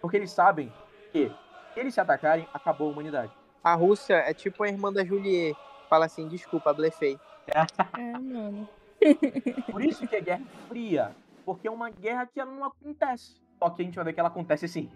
Porque 0.00 0.16
eles 0.16 0.30
sabem 0.30 0.72
que, 1.10 1.28
se 1.74 1.80
eles 1.80 1.92
se 1.92 2.00
atacarem, 2.00 2.46
acabou 2.54 2.88
a 2.88 2.92
humanidade. 2.92 3.32
A 3.64 3.74
Rússia 3.74 4.14
é 4.14 4.32
tipo 4.32 4.62
a 4.62 4.68
irmã 4.68 4.92
da 4.92 5.04
Juliet. 5.04 5.56
Fala 5.88 6.06
assim, 6.06 6.28
desculpa, 6.28 6.72
blefei. 6.72 7.18
É, 7.48 8.16
mano. 8.16 8.68
Por 9.72 9.84
isso 9.84 10.06
que 10.06 10.14
é 10.14 10.20
guerra 10.20 10.46
fria. 10.68 11.16
Porque 11.44 11.66
é 11.66 11.70
uma 11.72 11.90
guerra 11.90 12.26
que 12.26 12.38
ela 12.38 12.52
não 12.52 12.64
acontece. 12.64 13.40
Só 13.58 13.70
que 13.70 13.82
a 13.82 13.84
gente 13.84 13.96
vai 13.96 14.04
ver 14.04 14.12
que 14.12 14.20
ela 14.20 14.28
acontece 14.28 14.68
sim. 14.68 14.88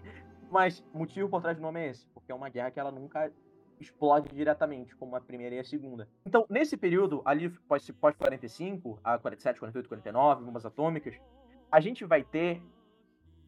Mas 0.49 0.81
o 0.93 0.99
motivo 0.99 1.27
por 1.27 1.41
trás 1.41 1.57
do 1.57 1.61
nome 1.61 1.81
é 1.81 1.89
esse. 1.89 2.07
Porque 2.13 2.31
é 2.31 2.35
uma 2.35 2.47
guerra 2.47 2.71
que 2.71 2.79
ela 2.79 2.91
nunca 2.91 3.29
explode 3.79 4.29
diretamente, 4.29 4.95
como 4.95 5.15
a 5.15 5.21
primeira 5.21 5.55
e 5.55 5.59
a 5.59 5.63
segunda. 5.63 6.07
Então, 6.25 6.45
nesse 6.49 6.77
período, 6.77 7.21
ali 7.25 7.49
pós-45, 7.67 8.99
a 9.03 9.17
47, 9.17 9.59
48, 9.59 9.87
49, 9.87 10.43
bombas 10.43 10.65
atômicas, 10.65 11.15
a 11.71 11.79
gente 11.79 12.05
vai 12.05 12.23
ter 12.23 12.61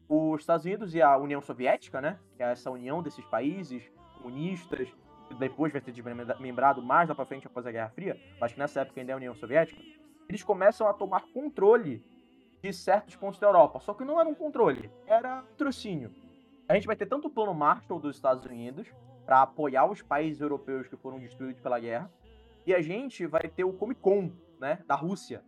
os 0.08 0.40
Estados 0.40 0.64
Unidos 0.64 0.94
e 0.94 1.02
a 1.02 1.16
União 1.16 1.40
Soviética, 1.40 2.00
né? 2.00 2.18
Que 2.36 2.42
é 2.42 2.50
essa 2.52 2.70
união 2.70 3.02
desses 3.02 3.24
países 3.26 3.82
comunistas, 4.16 4.88
que 5.28 5.34
depois 5.34 5.72
vai 5.72 5.80
ser 5.80 5.92
desmembrado 5.92 6.82
mais 6.82 7.08
lá 7.08 7.14
pra 7.14 7.24
frente 7.24 7.46
após 7.46 7.66
a 7.66 7.72
Guerra 7.72 7.90
Fria, 7.90 8.20
mas 8.40 8.52
que 8.52 8.58
nessa 8.58 8.80
época 8.80 9.00
ainda 9.00 9.12
é 9.12 9.14
a 9.14 9.16
União 9.16 9.34
Soviética, 9.34 9.80
eles 10.28 10.42
começam 10.42 10.88
a 10.88 10.94
tomar 10.94 11.24
controle 11.32 12.04
de 12.62 12.72
certos 12.72 13.16
pontos 13.16 13.38
da 13.38 13.46
Europa. 13.46 13.80
Só 13.80 13.94
que 13.94 14.04
não 14.04 14.20
era 14.20 14.28
um 14.28 14.34
controle, 14.34 14.90
era 15.06 15.42
patrocínio. 15.42 16.12
A 16.68 16.74
gente 16.74 16.86
vai 16.86 16.96
ter 16.96 17.06
tanto 17.06 17.28
o 17.28 17.30
plano 17.30 17.54
Marshall 17.54 18.00
dos 18.00 18.16
Estados 18.16 18.44
Unidos, 18.44 18.88
para 19.26 19.42
apoiar 19.42 19.90
os 19.90 20.00
países 20.00 20.40
europeus 20.40 20.86
que 20.86 20.96
foram 20.96 21.18
destruídos 21.18 21.60
pela 21.60 21.80
guerra. 21.80 22.08
E 22.64 22.72
a 22.72 22.80
gente 22.80 23.26
vai 23.26 23.48
ter 23.48 23.64
o 23.64 23.72
Comecon, 23.72 24.30
né, 24.60 24.78
da 24.86 24.94
Rússia. 24.94 25.42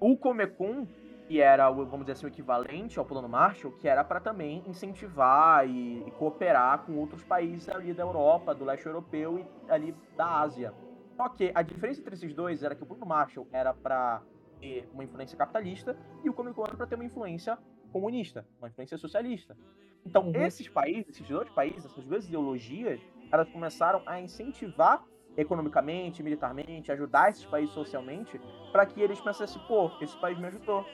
O 0.00 0.16
Comecon, 0.16 0.86
que 1.26 1.40
era, 1.40 1.70
vamos 1.70 2.00
dizer 2.00 2.12
assim, 2.12 2.26
o 2.26 2.28
equivalente 2.28 2.98
ao 2.98 3.04
Plano 3.04 3.28
Marshall, 3.28 3.72
que 3.74 3.86
era 3.86 4.02
para 4.02 4.18
também 4.18 4.64
incentivar 4.66 5.68
e, 5.68 6.06
e, 6.06 6.10
cooperar 6.12 6.84
com 6.84 6.96
outros 6.96 7.22
países 7.22 7.68
ali 7.68 7.92
da 7.92 8.02
Europa, 8.02 8.54
do 8.54 8.64
leste 8.64 8.86
europeu 8.86 9.38
e 9.38 9.70
ali 9.70 9.94
da 10.16 10.40
Ásia. 10.40 10.72
Só 11.16 11.28
que 11.28 11.52
a 11.54 11.62
diferença 11.62 12.00
entre 12.00 12.14
esses 12.14 12.32
dois 12.32 12.62
era 12.62 12.74
que 12.74 12.82
o 12.82 12.86
Plano 12.86 13.04
Marshall 13.04 13.46
era 13.52 13.74
para 13.74 14.22
ter 14.60 14.88
uma 14.92 15.04
influência 15.04 15.36
capitalista 15.36 15.96
e 16.24 16.30
o 16.30 16.32
Comecon 16.32 16.64
era 16.64 16.76
para 16.76 16.86
ter 16.86 16.94
uma 16.94 17.04
influência 17.04 17.58
comunista, 17.92 18.46
uma 18.58 18.68
influência 18.68 18.96
socialista. 18.96 19.56
Então, 20.04 20.28
uhum. 20.28 20.42
esses 20.42 20.68
países, 20.68 21.10
esses 21.10 21.28
dois 21.28 21.48
países, 21.50 21.84
essas 21.84 22.06
duas 22.06 22.26
ideologias, 22.26 23.00
elas 23.30 23.48
começaram 23.48 24.02
a 24.06 24.20
incentivar 24.20 25.04
economicamente, 25.36 26.22
militarmente, 26.22 26.90
ajudar 26.90 27.30
esses 27.30 27.44
países 27.44 27.72
socialmente, 27.72 28.40
para 28.72 28.84
que 28.84 29.00
eles 29.00 29.20
pensassem, 29.20 29.62
pô, 29.68 29.90
esse 30.00 30.16
país 30.20 30.36
me 30.36 30.46
ajudou, 30.48 30.84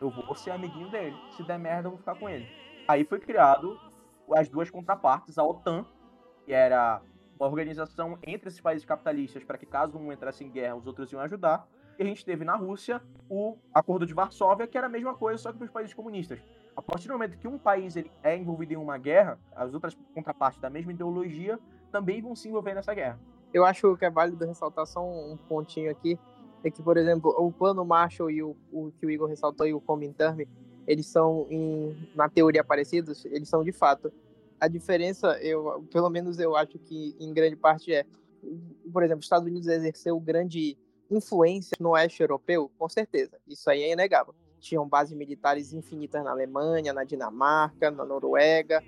eu 0.00 0.10
vou 0.10 0.34
ser 0.34 0.52
amiguinho 0.52 0.88
dele, 0.90 1.16
se 1.32 1.42
der 1.42 1.58
merda 1.58 1.88
eu 1.88 1.92
vou 1.92 1.98
ficar 1.98 2.14
com 2.14 2.28
ele. 2.28 2.48
Aí 2.86 3.04
foi 3.04 3.18
criado 3.18 3.78
as 4.32 4.48
duas 4.48 4.70
contrapartes, 4.70 5.38
a 5.38 5.44
OTAN, 5.44 5.84
que 6.44 6.52
era 6.52 7.02
uma 7.38 7.48
organização 7.48 8.18
entre 8.22 8.48
esses 8.48 8.60
países 8.60 8.84
capitalistas 8.84 9.42
para 9.42 9.58
que 9.58 9.66
caso 9.66 9.98
um 9.98 10.12
entrasse 10.12 10.44
em 10.44 10.50
guerra, 10.50 10.76
os 10.76 10.86
outros 10.86 11.10
iam 11.12 11.20
ajudar. 11.22 11.66
E 11.98 12.02
a 12.02 12.06
gente 12.06 12.24
teve 12.24 12.44
na 12.44 12.54
Rússia 12.54 13.02
o 13.28 13.58
Acordo 13.74 14.06
de 14.06 14.14
Varsóvia, 14.14 14.66
que 14.66 14.78
era 14.78 14.86
a 14.86 14.90
mesma 14.90 15.14
coisa, 15.14 15.42
só 15.42 15.52
que 15.52 15.58
para 15.58 15.64
os 15.64 15.70
países 15.70 15.92
comunistas. 15.92 16.40
A 16.76 16.82
partir 16.82 17.08
do 17.08 17.14
momento 17.14 17.36
que 17.36 17.48
um 17.48 17.58
país 17.58 17.96
ele 17.96 18.10
é 18.22 18.36
envolvido 18.36 18.72
em 18.72 18.76
uma 18.76 18.96
guerra, 18.96 19.38
as 19.54 19.74
outras 19.74 19.96
contrapartes 20.14 20.60
da 20.60 20.70
mesma 20.70 20.92
ideologia 20.92 21.58
também 21.90 22.22
vão 22.22 22.34
se 22.36 22.48
envolver 22.48 22.74
nessa 22.74 22.94
guerra. 22.94 23.18
Eu 23.52 23.64
acho 23.64 23.96
que 23.96 24.04
é 24.04 24.10
válido 24.10 24.44
ressaltar 24.46 24.86
só 24.86 25.04
um 25.04 25.36
pontinho 25.36 25.90
aqui, 25.90 26.18
é 26.62 26.70
que, 26.70 26.82
por 26.82 26.96
exemplo, 26.96 27.34
o 27.36 27.50
plano 27.50 27.84
Marshall 27.84 28.30
e 28.30 28.42
o, 28.42 28.56
o 28.72 28.92
que 28.92 29.06
o 29.06 29.10
Igor 29.10 29.28
ressaltou 29.28 29.66
e 29.66 29.74
o 29.74 29.80
Comintern, 29.80 30.46
eles 30.86 31.06
são, 31.06 31.46
em, 31.50 31.96
na 32.14 32.28
teoria, 32.28 32.62
parecidos, 32.62 33.24
eles 33.24 33.48
são 33.48 33.64
de 33.64 33.72
fato. 33.72 34.12
A 34.60 34.68
diferença, 34.68 35.38
eu, 35.42 35.86
pelo 35.90 36.10
menos 36.10 36.38
eu 36.38 36.54
acho 36.54 36.78
que 36.78 37.16
em 37.18 37.32
grande 37.32 37.56
parte 37.56 37.92
é, 37.92 38.04
por 38.92 39.02
exemplo, 39.02 39.20
os 39.20 39.26
Estados 39.26 39.48
Unidos 39.48 39.66
exerceu 39.66 40.20
grande 40.20 40.78
influência 41.10 41.76
no 41.80 41.90
oeste 41.90 42.22
europeu, 42.22 42.70
com 42.78 42.88
certeza, 42.88 43.38
isso 43.48 43.68
aí 43.68 43.82
é 43.82 43.92
inegável 43.92 44.34
tinham 44.60 44.86
bases 44.86 45.16
militares 45.16 45.72
infinitas 45.72 46.22
na 46.22 46.30
Alemanha, 46.30 46.92
na 46.92 47.04
Dinamarca, 47.04 47.90
na 47.90 48.04
Noruega, 48.04 48.82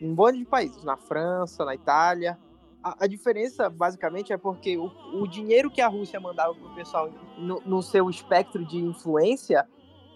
em 0.00 0.10
um 0.10 0.14
monte 0.14 0.38
de 0.38 0.44
países, 0.44 0.82
na 0.84 0.96
França, 0.96 1.64
na 1.64 1.74
Itália. 1.74 2.38
A, 2.82 3.04
a 3.04 3.06
diferença, 3.06 3.68
basicamente, 3.68 4.32
é 4.32 4.36
porque 4.36 4.78
o, 4.78 4.86
o, 5.14 5.26
dinheiro 5.26 5.70
que 5.70 5.80
a 5.80 5.88
Rússia 5.88 6.20
mandava 6.20 6.54
para 6.54 6.66
o 6.66 6.74
pessoal 6.74 7.10
no, 7.36 7.60
no, 7.66 7.82
seu 7.82 8.08
espectro 8.08 8.64
de 8.64 8.78
influência 8.78 9.68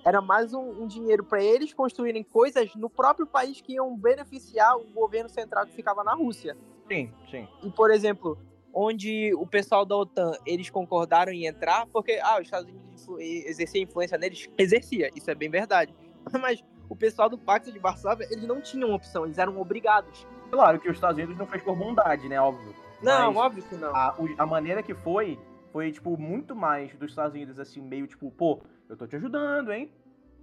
era 0.05 0.21
mais 0.21 0.55
um, 0.55 0.83
um 0.83 0.87
dinheiro 0.87 1.25
para 1.25 1.43
eles 1.43 1.75
construírem 1.75 2.23
coisas 2.23 2.75
no 2.77 2.89
próprio 2.89 3.27
país 3.27 3.61
que 3.61 3.75
iam 3.75 3.97
beneficiar 3.97 4.77
o 4.77 4.85
governo 4.85 5.29
central 5.29 5.67
que 5.67 5.75
ficava 5.75 6.05
na 6.05 6.15
Rússia. 6.15 6.57
Sim, 6.89 7.13
sim. 7.31 7.49
E, 7.63 7.71
por 7.71 7.91
exemplo, 7.91 8.39
onde 8.73 9.35
o 9.35 9.47
pessoal 9.47 9.85
da 9.85 9.97
OTAN 9.97 10.33
eles 10.47 10.71
concordaram 10.71 11.33
em 11.33 11.47
entrar, 11.47 11.87
porque 11.87 12.19
ah, 12.23 12.37
os 12.37 12.43
Estados 12.43 12.69
Unidos 12.69 13.07
exercia 13.19 13.83
influência 13.83 14.17
neles, 14.17 14.49
exercia, 14.57 15.11
isso 15.15 15.31
é 15.31 15.35
bem 15.35 15.51
verdade. 15.51 15.95
Mas 16.41 16.63
o 16.89 16.97
pessoal 16.97 17.29
do 17.29 17.39
Pacto 17.39 17.73
de 17.73 17.79
Varsóvia, 17.79 18.27
eles 18.31 18.47
não 18.47 18.61
tinham 18.61 18.93
opção, 18.93 19.25
eles 19.25 19.39
eram 19.39 19.61
obrigados. 19.61 20.27
Claro 20.51 20.79
que 20.79 20.89
os 20.89 20.97
Estados 20.97 21.17
Unidos 21.17 21.37
não 21.37 21.47
fez 21.47 21.63
por 21.63 21.77
bondade, 21.77 22.29
né, 22.29 22.41
óbvio. 22.41 22.75
Não, 23.03 23.33
Mas 23.33 23.45
óbvio 23.45 23.63
que 23.65 23.75
não. 23.75 23.95
A, 23.95 24.15
a 24.39 24.47
maneira 24.47 24.83
que 24.83 24.95
foi, 24.95 25.39
foi, 25.73 25.91
tipo, 25.91 26.17
muito 26.17 26.55
mais 26.55 26.95
dos 26.95 27.11
Estados 27.11 27.35
Unidos, 27.35 27.59
assim, 27.59 27.81
meio 27.81 28.07
tipo, 28.07 28.31
pô, 28.31 28.63
eu 28.89 28.97
tô 28.97 29.07
te 29.07 29.17
ajudando, 29.17 29.73
hein? 29.73 29.91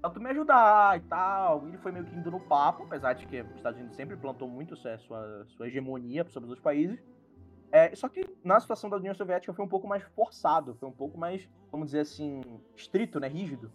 Pra 0.01 0.09
tu 0.09 0.19
me 0.19 0.29
ajudar 0.29 0.97
e 0.97 1.01
tal. 1.01 1.67
Ele 1.67 1.77
foi 1.77 1.91
meio 1.91 2.05
que 2.05 2.15
indo 2.15 2.31
no 2.31 2.39
papo, 2.39 2.83
apesar 2.83 3.13
de 3.13 3.25
que 3.27 3.41
os 3.41 3.55
Estados 3.55 3.79
Unidos 3.79 3.95
sempre 3.95 4.17
plantou 4.17 4.47
muito 4.47 4.75
sua, 4.75 4.97
sua 4.97 5.67
hegemonia 5.67 6.25
sobre 6.29 6.51
os 6.51 6.59
países. 6.59 6.99
É, 7.71 7.95
só 7.95 8.09
que 8.09 8.27
na 8.43 8.59
situação 8.59 8.89
da 8.89 8.97
União 8.97 9.13
Soviética 9.13 9.53
foi 9.53 9.63
um 9.63 9.69
pouco 9.69 9.87
mais 9.87 10.03
forçado, 10.15 10.75
foi 10.79 10.89
um 10.89 10.93
pouco 10.93 11.17
mais, 11.17 11.47
vamos 11.71 11.87
dizer 11.87 12.01
assim, 12.01 12.41
estrito, 12.75 13.19
né, 13.19 13.27
rígido. 13.27 13.71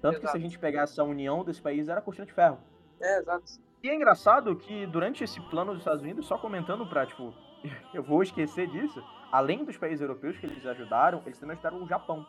Tanto 0.00 0.16
exato. 0.16 0.26
que 0.26 0.30
se 0.32 0.36
a 0.36 0.40
gente 0.40 0.58
pegasse 0.58 1.00
a 1.00 1.04
união 1.04 1.44
desse 1.44 1.60
país 1.60 1.88
era 1.88 2.00
cortina 2.00 2.26
de 2.26 2.32
ferro. 2.32 2.58
É, 3.00 3.18
exato. 3.18 3.44
E 3.82 3.88
é 3.88 3.94
engraçado 3.94 4.56
que 4.56 4.86
durante 4.86 5.24
esse 5.24 5.40
plano 5.48 5.72
dos 5.72 5.80
Estados 5.80 6.02
Unidos, 6.02 6.26
só 6.26 6.36
comentando 6.36 6.86
pra, 6.86 7.06
tipo, 7.06 7.32
eu 7.94 8.02
vou 8.02 8.22
esquecer 8.22 8.68
disso, 8.68 9.02
além 9.30 9.64
dos 9.64 9.76
países 9.76 10.00
europeus 10.00 10.36
que 10.38 10.46
eles 10.46 10.64
ajudaram, 10.66 11.22
eles 11.24 11.38
também 11.38 11.54
ajudaram 11.54 11.82
o 11.82 11.88
Japão. 11.88 12.26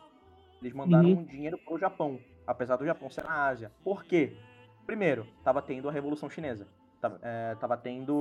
Eles 0.60 0.72
mandaram 0.72 1.08
uhum. 1.08 1.24
dinheiro 1.24 1.58
pro 1.58 1.78
Japão, 1.78 2.20
apesar 2.46 2.76
do 2.76 2.86
Japão 2.86 3.10
ser 3.10 3.24
na 3.24 3.46
Ásia. 3.46 3.72
Por 3.82 4.04
quê? 4.04 4.36
Primeiro, 4.86 5.26
tava 5.42 5.60
tendo 5.60 5.88
a 5.88 5.92
Revolução 5.92 6.30
Chinesa. 6.30 6.68
Tava, 7.00 7.18
é, 7.20 7.56
tava 7.56 7.76
tendo 7.76 8.20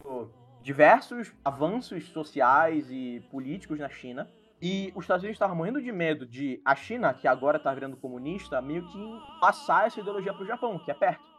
diversos 0.62 1.34
avanços 1.44 2.06
sociais 2.10 2.90
e 2.90 3.24
políticos 3.32 3.80
na 3.80 3.90
China. 3.90 4.30
E 4.62 4.94
os 4.96 5.04
Estados 5.04 5.24
Unidos 5.24 5.36
estavam 5.36 5.56
morrendo 5.56 5.82
de 5.82 5.92
medo 5.92 6.26
de 6.26 6.62
a 6.64 6.76
China, 6.76 7.14
que 7.14 7.28
agora 7.28 7.58
está 7.58 7.74
virando 7.74 7.98
comunista, 7.98 8.62
meio 8.62 8.86
que 8.88 9.20
passar 9.40 9.88
essa 9.88 10.00
ideologia 10.00 10.34
para 10.34 10.44
o 10.44 10.48
Japão, 10.48 10.78
que 10.78 10.92
é 10.92 10.94
perto. 10.94 11.32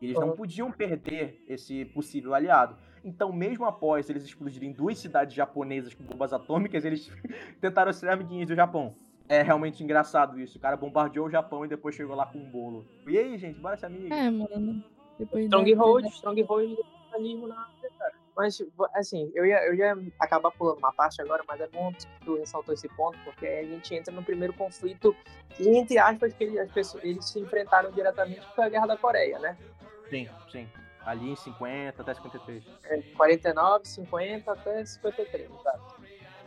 Eles 0.00 0.18
não 0.18 0.32
podiam 0.32 0.70
perder 0.72 1.42
esse 1.48 1.84
possível 1.86 2.34
aliado. 2.34 2.76
Então, 3.04 3.32
mesmo 3.32 3.66
após 3.66 4.08
eles 4.08 4.24
explodirem 4.24 4.72
duas 4.72 4.98
cidades 4.98 5.34
japonesas 5.34 5.92
com 5.94 6.04
bombas 6.04 6.32
atômicas, 6.32 6.84
eles 6.84 7.12
tentaram 7.60 7.92
ser 7.92 8.08
amiguinhos 8.08 8.48
do 8.48 8.54
Japão. 8.54 8.94
É 9.28 9.42
realmente 9.42 9.82
engraçado 9.82 10.38
isso. 10.40 10.58
O 10.58 10.60
cara 10.60 10.76
bombardeou 10.76 11.26
o 11.26 11.30
Japão 11.30 11.64
e 11.64 11.68
depois 11.68 11.94
chegou 11.94 12.16
lá 12.16 12.26
com 12.26 12.38
um 12.38 12.50
bolo. 12.50 12.86
E 13.06 13.16
aí, 13.16 13.38
gente, 13.38 13.58
bora 13.60 13.76
ser 13.76 13.86
amigo. 13.86 14.12
É, 14.12 14.30
mano. 14.30 14.84
Depois 15.18 15.44
Stronghold, 15.44 16.06
Stronghold 16.06 16.78
na 17.48 17.54
cara. 17.56 17.83
Mas, 18.36 18.60
assim, 18.94 19.30
eu 19.34 19.46
ia, 19.46 19.64
eu 19.66 19.74
ia 19.74 19.96
acabar 20.18 20.50
pulando 20.50 20.78
uma 20.78 20.92
parte 20.92 21.22
agora, 21.22 21.44
mas 21.46 21.60
é 21.60 21.68
bom 21.68 21.92
que 21.92 22.06
tu 22.24 22.36
ressaltou 22.36 22.74
esse 22.74 22.88
ponto, 22.88 23.16
porque 23.24 23.46
a 23.46 23.62
gente 23.62 23.94
entra 23.94 24.12
no 24.12 24.24
primeiro 24.24 24.52
conflito, 24.54 25.14
entre 25.58 25.98
aspas, 25.98 26.32
que 26.34 26.44
ele, 26.44 26.58
as 26.58 26.70
pessoas, 26.70 27.04
eles 27.04 27.24
se 27.24 27.38
enfrentaram 27.38 27.92
diretamente, 27.92 28.40
que 28.40 28.54
foi 28.54 28.64
a 28.64 28.68
Guerra 28.68 28.86
da 28.86 28.96
Coreia, 28.96 29.38
né? 29.38 29.56
Sim, 30.10 30.28
sim. 30.50 30.68
Ali 31.04 31.30
em 31.30 31.36
50 31.36 32.02
até 32.02 32.14
53. 32.14 32.64
É, 32.84 33.02
49, 33.16 33.86
50 33.86 34.52
até 34.52 34.84
53, 34.84 35.48
tá? 35.62 35.78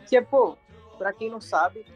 Que 0.06 0.16
é, 0.16 0.20
pô, 0.20 0.58
pra 0.98 1.12
quem 1.12 1.30
não 1.30 1.40
sabe, 1.40 1.86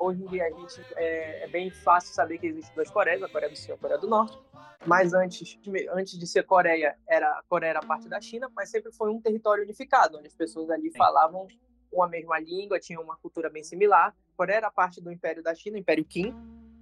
hoje 0.00 0.22
em 0.22 0.26
dia 0.26 0.46
a 0.46 0.50
gente 0.50 0.80
é, 0.96 1.44
é 1.44 1.48
bem 1.48 1.70
fácil 1.70 2.14
saber 2.14 2.38
que 2.38 2.46
existem 2.46 2.74
duas 2.74 2.90
Coreias, 2.90 3.22
a 3.22 3.28
Coreia 3.28 3.50
do 3.50 3.56
Sul 3.56 3.70
e 3.70 3.74
a 3.74 3.78
Coreia 3.78 4.00
do 4.00 4.08
Norte. 4.08 4.38
Mas 4.86 5.12
antes, 5.12 5.58
antes 5.92 6.18
de 6.18 6.26
ser 6.26 6.44
Coreia, 6.44 6.96
era, 7.06 7.30
a 7.30 7.42
Coreia 7.48 7.70
era 7.70 7.80
parte 7.80 8.08
da 8.08 8.18
China, 8.20 8.50
mas 8.56 8.70
sempre 8.70 8.90
foi 8.90 9.10
um 9.10 9.20
território 9.20 9.62
unificado, 9.62 10.16
onde 10.16 10.26
as 10.26 10.34
pessoas 10.34 10.70
ali 10.70 10.90
Sim. 10.90 10.96
falavam 10.96 11.46
uma 11.92 12.08
mesma 12.08 12.40
língua, 12.40 12.80
tinham 12.80 13.02
uma 13.02 13.16
cultura 13.18 13.50
bem 13.50 13.62
similar. 13.62 14.08
A 14.08 14.36
Coreia 14.36 14.56
era 14.56 14.70
parte 14.70 15.00
do 15.02 15.12
Império 15.12 15.42
da 15.42 15.54
China, 15.54 15.78
Império 15.78 16.04
Qin, 16.04 16.34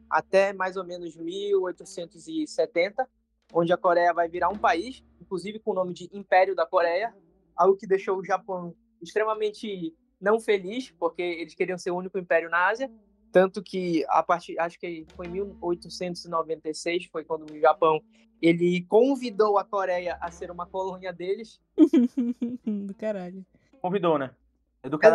até 0.08 0.52
mais 0.52 0.76
ou 0.76 0.84
menos 0.84 1.16
1870, 1.16 3.08
onde 3.52 3.72
a 3.72 3.76
Coreia 3.76 4.14
vai 4.14 4.28
virar 4.28 4.48
um 4.48 4.58
país, 4.58 5.02
inclusive 5.20 5.58
com 5.58 5.72
o 5.72 5.74
nome 5.74 5.92
de 5.92 6.08
Império 6.12 6.54
da 6.54 6.64
Coreia, 6.64 7.12
algo 7.56 7.76
que 7.76 7.86
deixou 7.86 8.18
o 8.18 8.24
Japão 8.24 8.76
extremamente 9.02 9.92
não 10.20 10.38
feliz, 10.38 10.90
porque 10.92 11.22
eles 11.22 11.54
queriam 11.54 11.78
ser 11.78 11.90
o 11.90 11.96
único 11.96 12.18
império 12.18 12.50
na 12.50 12.68
Ásia, 12.68 12.90
tanto 13.32 13.62
que 13.62 14.04
a 14.08 14.22
partir, 14.22 14.58
acho 14.58 14.78
que 14.78 15.06
foi 15.14 15.26
em 15.26 15.30
1896, 15.30 17.06
foi 17.06 17.24
quando 17.24 17.50
o 17.50 17.58
Japão 17.58 18.02
ele 18.40 18.84
convidou 18.88 19.58
a 19.58 19.64
Coreia 19.64 20.16
a 20.20 20.30
ser 20.30 20.50
uma 20.50 20.66
colônia 20.66 21.12
deles. 21.12 21.60
do 22.86 22.94
caralho. 22.94 23.44
Convidou, 23.80 24.18
né? 24.18 24.30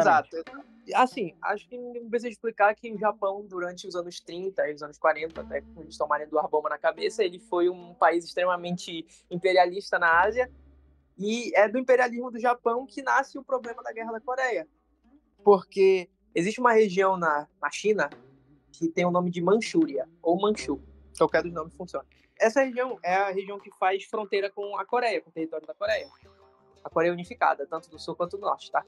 Exato. 0.02 0.44
Assim, 0.94 1.34
acho 1.42 1.68
que 1.70 1.78
não 1.78 2.10
precisa 2.10 2.30
explicar 2.30 2.76
que 2.76 2.92
o 2.92 2.98
Japão, 2.98 3.46
durante 3.48 3.88
os 3.88 3.96
anos 3.96 4.20
30 4.20 4.68
e 4.70 4.74
os 4.74 4.84
anos 4.84 4.98
40, 4.98 5.40
até 5.40 5.62
quando 5.62 5.82
eles 5.82 5.98
tomarem 5.98 6.28
do 6.28 6.42
bomba 6.50 6.70
na 6.70 6.78
cabeça, 6.78 7.24
ele 7.24 7.40
foi 7.40 7.70
um 7.70 7.94
país 7.94 8.26
extremamente 8.26 9.06
imperialista 9.32 9.98
na 9.98 10.22
Ásia. 10.22 10.52
E 11.18 11.56
é 11.56 11.70
do 11.70 11.80
imperialismo 11.80 12.30
do 12.30 12.40
Japão 12.40 12.86
que 12.86 13.02
nasce 13.02 13.38
o 13.38 13.44
problema 13.44 13.82
da 13.82 13.94
Guerra 13.94 14.12
da 14.12 14.20
Coreia. 14.20 14.68
Porque 15.44 16.10
existe 16.34 16.60
uma 16.60 16.74
região 16.74 17.18
na, 17.18 17.48
na 17.62 17.72
China 17.72 18.10
que 18.72 18.88
tem 18.88 19.06
o 19.06 19.12
nome 19.12 19.30
de 19.30 19.42
Manchúria, 19.42 20.08
ou 20.22 20.40
Manchu. 20.40 20.82
Qualquer 21.18 21.44
dos 21.44 21.54
nomes 21.54 21.76
funciona. 21.76 22.06
Essa 22.40 22.64
região 22.64 22.98
é 23.04 23.16
a 23.16 23.30
região 23.30 23.60
que 23.60 23.70
faz 23.78 24.04
fronteira 24.06 24.50
com 24.50 24.78
a 24.78 24.86
Coreia, 24.86 25.22
com 25.22 25.30
o 25.30 25.34
território 25.34 25.66
da 25.68 25.74
Coreia. 25.74 26.10
A 26.84 26.90
Coreia 26.90 27.14
unificada, 27.14 27.66
tanto 27.68 27.90
do 27.90 28.00
sul 28.00 28.16
quanto 28.16 28.38
do 28.38 28.42
norte, 28.42 28.72
tá? 28.72 28.84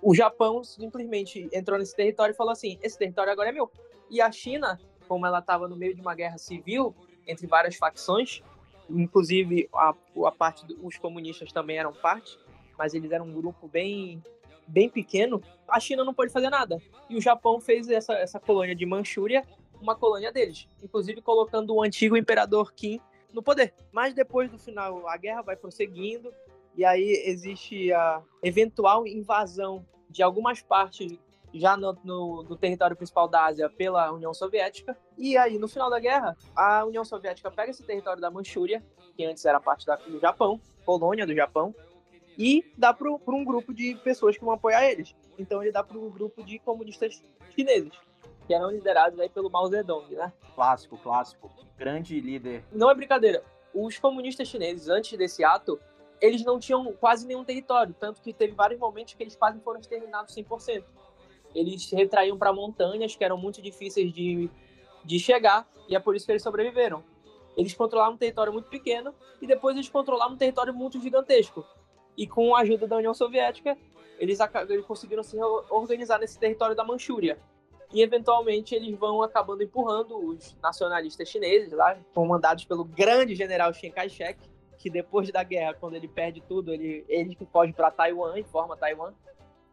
O 0.00 0.14
Japão 0.14 0.62
simplesmente 0.62 1.48
entrou 1.52 1.78
nesse 1.78 1.96
território 1.96 2.32
e 2.32 2.36
falou 2.36 2.52
assim: 2.52 2.78
esse 2.82 2.98
território 2.98 3.32
agora 3.32 3.48
é 3.48 3.52
meu. 3.52 3.70
E 4.10 4.20
a 4.20 4.30
China, 4.30 4.78
como 5.08 5.26
ela 5.26 5.38
estava 5.38 5.66
no 5.66 5.76
meio 5.76 5.94
de 5.94 6.00
uma 6.00 6.14
guerra 6.14 6.38
civil 6.38 6.94
entre 7.26 7.46
várias 7.46 7.76
facções, 7.76 8.42
inclusive 8.90 9.68
a, 9.74 9.94
a 10.26 10.32
parte 10.32 10.66
dos 10.66 10.98
comunistas 10.98 11.52
também 11.52 11.78
eram 11.78 11.92
parte, 11.92 12.38
mas 12.76 12.94
eles 12.94 13.10
eram 13.10 13.26
um 13.26 13.32
grupo 13.32 13.68
bem 13.68 14.22
bem 14.72 14.88
pequeno, 14.88 15.42
a 15.68 15.78
China 15.78 16.02
não 16.02 16.14
pôde 16.14 16.32
fazer 16.32 16.48
nada. 16.48 16.80
E 17.08 17.16
o 17.16 17.20
Japão 17.20 17.60
fez 17.60 17.88
essa, 17.90 18.14
essa 18.14 18.40
colônia 18.40 18.74
de 18.74 18.86
Manchúria 18.86 19.44
uma 19.80 19.96
colônia 19.96 20.32
deles, 20.32 20.68
inclusive 20.82 21.20
colocando 21.20 21.74
o 21.74 21.82
antigo 21.82 22.16
imperador 22.16 22.72
Qin 22.72 23.00
no 23.32 23.42
poder. 23.42 23.74
Mas 23.90 24.14
depois 24.14 24.50
do 24.50 24.58
final, 24.58 25.06
a 25.08 25.16
guerra 25.16 25.42
vai 25.42 25.56
prosseguindo, 25.56 26.32
e 26.76 26.84
aí 26.84 27.24
existe 27.26 27.92
a 27.92 28.22
eventual 28.42 29.06
invasão 29.06 29.84
de 30.08 30.22
algumas 30.22 30.62
partes 30.62 31.18
já 31.52 31.76
no, 31.76 31.98
no, 32.02 32.42
no, 32.44 32.56
território 32.56 32.96
principal 32.96 33.28
da 33.28 33.44
Ásia 33.44 33.68
pela 33.68 34.10
União 34.10 34.32
Soviética. 34.32 34.96
E 35.18 35.36
aí, 35.36 35.58
no 35.58 35.68
final 35.68 35.90
da 35.90 36.00
guerra, 36.00 36.34
a 36.56 36.84
União 36.86 37.04
Soviética 37.04 37.50
pega 37.50 37.70
esse 37.70 37.82
território 37.82 38.22
da 38.22 38.30
Manchúria, 38.30 38.82
que 39.14 39.24
antes 39.24 39.44
era 39.44 39.60
parte 39.60 39.84
da, 39.84 39.96
do 39.96 40.18
Japão, 40.18 40.58
colônia 40.86 41.26
do 41.26 41.34
Japão, 41.34 41.74
e 42.38 42.64
dá 42.76 42.92
para 42.92 43.08
um 43.10 43.44
grupo 43.44 43.72
de 43.74 43.94
pessoas 43.96 44.36
que 44.36 44.44
vão 44.44 44.54
apoiar 44.54 44.84
eles. 44.90 45.14
Então 45.38 45.62
ele 45.62 45.72
dá 45.72 45.82
para 45.82 45.98
um 45.98 46.10
grupo 46.10 46.42
de 46.42 46.58
comunistas 46.58 47.22
chineses, 47.54 47.92
que 48.46 48.54
eram 48.54 48.70
liderados 48.70 49.18
aí 49.18 49.28
pelo 49.28 49.50
Mao 49.50 49.66
Zedong, 49.68 50.14
né? 50.14 50.32
Clássico, 50.54 50.98
clássico. 50.98 51.50
Grande 51.76 52.20
líder. 52.20 52.64
Não 52.72 52.90
é 52.90 52.94
brincadeira. 52.94 53.42
Os 53.74 53.98
comunistas 53.98 54.48
chineses, 54.48 54.88
antes 54.88 55.16
desse 55.16 55.42
ato, 55.44 55.80
eles 56.20 56.44
não 56.44 56.58
tinham 56.58 56.92
quase 56.92 57.26
nenhum 57.26 57.44
território, 57.44 57.94
tanto 57.98 58.20
que 58.20 58.32
teve 58.32 58.52
vários 58.52 58.78
momentos 58.78 59.14
que 59.14 59.22
eles 59.22 59.34
quase 59.34 59.58
foram 59.60 59.80
exterminados 59.80 60.34
100%. 60.34 60.84
Eles 61.54 61.86
se 61.86 61.96
retraíam 61.96 62.38
para 62.38 62.52
montanhas 62.52 63.16
que 63.16 63.24
eram 63.24 63.36
muito 63.36 63.60
difíceis 63.60 64.12
de, 64.12 64.48
de 65.04 65.18
chegar, 65.18 65.68
e 65.88 65.96
é 65.96 66.00
por 66.00 66.14
isso 66.14 66.24
que 66.24 66.32
eles 66.32 66.42
sobreviveram. 66.42 67.02
Eles 67.56 67.74
controlavam 67.74 68.14
um 68.14 68.18
território 68.18 68.52
muito 68.52 68.68
pequeno 68.68 69.14
e 69.40 69.46
depois 69.46 69.76
eles 69.76 69.88
controlavam 69.88 70.34
um 70.34 70.38
território 70.38 70.72
muito 70.72 71.00
gigantesco. 71.00 71.66
E 72.16 72.26
com 72.26 72.54
a 72.54 72.60
ajuda 72.60 72.86
da 72.86 72.96
União 72.96 73.14
Soviética, 73.14 73.76
eles, 74.18 74.38
eles 74.68 74.86
conseguiram 74.86 75.22
se 75.22 75.36
organizar 75.70 76.18
nesse 76.18 76.38
território 76.38 76.76
da 76.76 76.84
Manchúria. 76.84 77.38
E 77.92 78.00
eventualmente 78.00 78.74
eles 78.74 78.96
vão 78.96 79.22
acabando 79.22 79.62
empurrando 79.62 80.16
os 80.16 80.56
nacionalistas 80.62 81.28
chineses 81.28 81.72
lá, 81.72 81.98
comandados 82.14 82.64
pelo 82.64 82.84
grande 82.84 83.34
general 83.34 83.72
Chiang 83.74 83.94
Kai-shek, 83.94 84.38
que 84.78 84.88
depois 84.88 85.30
da 85.30 85.42
guerra, 85.42 85.74
quando 85.74 85.94
ele 85.94 86.08
perde 86.08 86.42
tudo, 86.48 86.72
ele, 86.72 87.04
ele 87.08 87.36
foge 87.52 87.72
para 87.72 87.90
Taiwan 87.90 88.38
e 88.38 88.42
forma 88.42 88.76
Taiwan, 88.76 89.12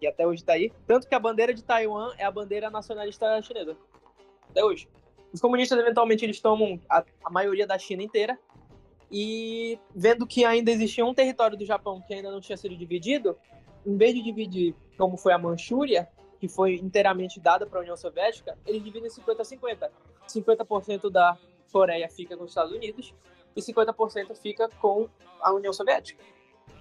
e 0.01 0.07
até 0.07 0.25
hoje 0.25 0.41
está 0.41 0.53
aí. 0.53 0.71
Tanto 0.85 1.07
que 1.07 1.15
a 1.15 1.19
bandeira 1.19 1.53
de 1.53 1.63
Taiwan 1.63 2.13
é 2.17 2.25
a 2.25 2.31
bandeira 2.31 2.69
nacionalista 2.69 3.41
chinesa. 3.41 3.75
Até 4.49 4.63
hoje. 4.63 4.87
Os 5.31 5.41
comunistas, 5.41 5.77
eventualmente, 5.77 6.25
eles 6.25 6.39
tomam 6.39 6.79
a, 6.89 7.03
a 7.23 7.29
maioria 7.29 7.67
da 7.67 7.77
China 7.77 8.01
inteira. 8.01 8.37
E 9.11 9.79
vendo 9.95 10.27
que 10.27 10.45
ainda 10.45 10.71
existia 10.71 11.05
um 11.05 11.13
território 11.13 11.57
do 11.57 11.65
Japão 11.65 12.01
que 12.05 12.13
ainda 12.13 12.31
não 12.31 12.39
tinha 12.39 12.57
sido 12.57 12.75
dividido, 12.75 13.37
em 13.85 13.97
vez 13.97 14.13
de 14.13 14.21
dividir 14.21 14.75
como 14.97 15.17
foi 15.17 15.33
a 15.33 15.37
Manchúria, 15.37 16.07
que 16.39 16.47
foi 16.47 16.75
inteiramente 16.75 17.39
dada 17.39 17.65
para 17.65 17.79
a 17.79 17.81
União 17.81 17.97
Soviética, 17.97 18.57
eles 18.65 18.83
dividem 18.83 19.09
50 19.09 19.41
a 19.41 19.45
50. 19.45 19.91
50% 20.27 21.09
da 21.09 21.37
Coreia 21.71 22.07
fica 22.09 22.37
com 22.37 22.43
os 22.43 22.51
Estados 22.51 22.71
Unidos 22.71 23.13
e 23.55 23.61
50% 23.61 24.35
fica 24.35 24.69
com 24.81 25.09
a 25.41 25.53
União 25.53 25.73
Soviética. 25.73 26.23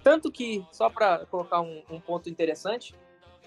Tanto 0.03 0.31
que, 0.31 0.65
só 0.71 0.89
para 0.89 1.25
colocar 1.25 1.61
um, 1.61 1.83
um, 1.89 1.99
ponto 1.99 2.29
interessante, 2.29 2.95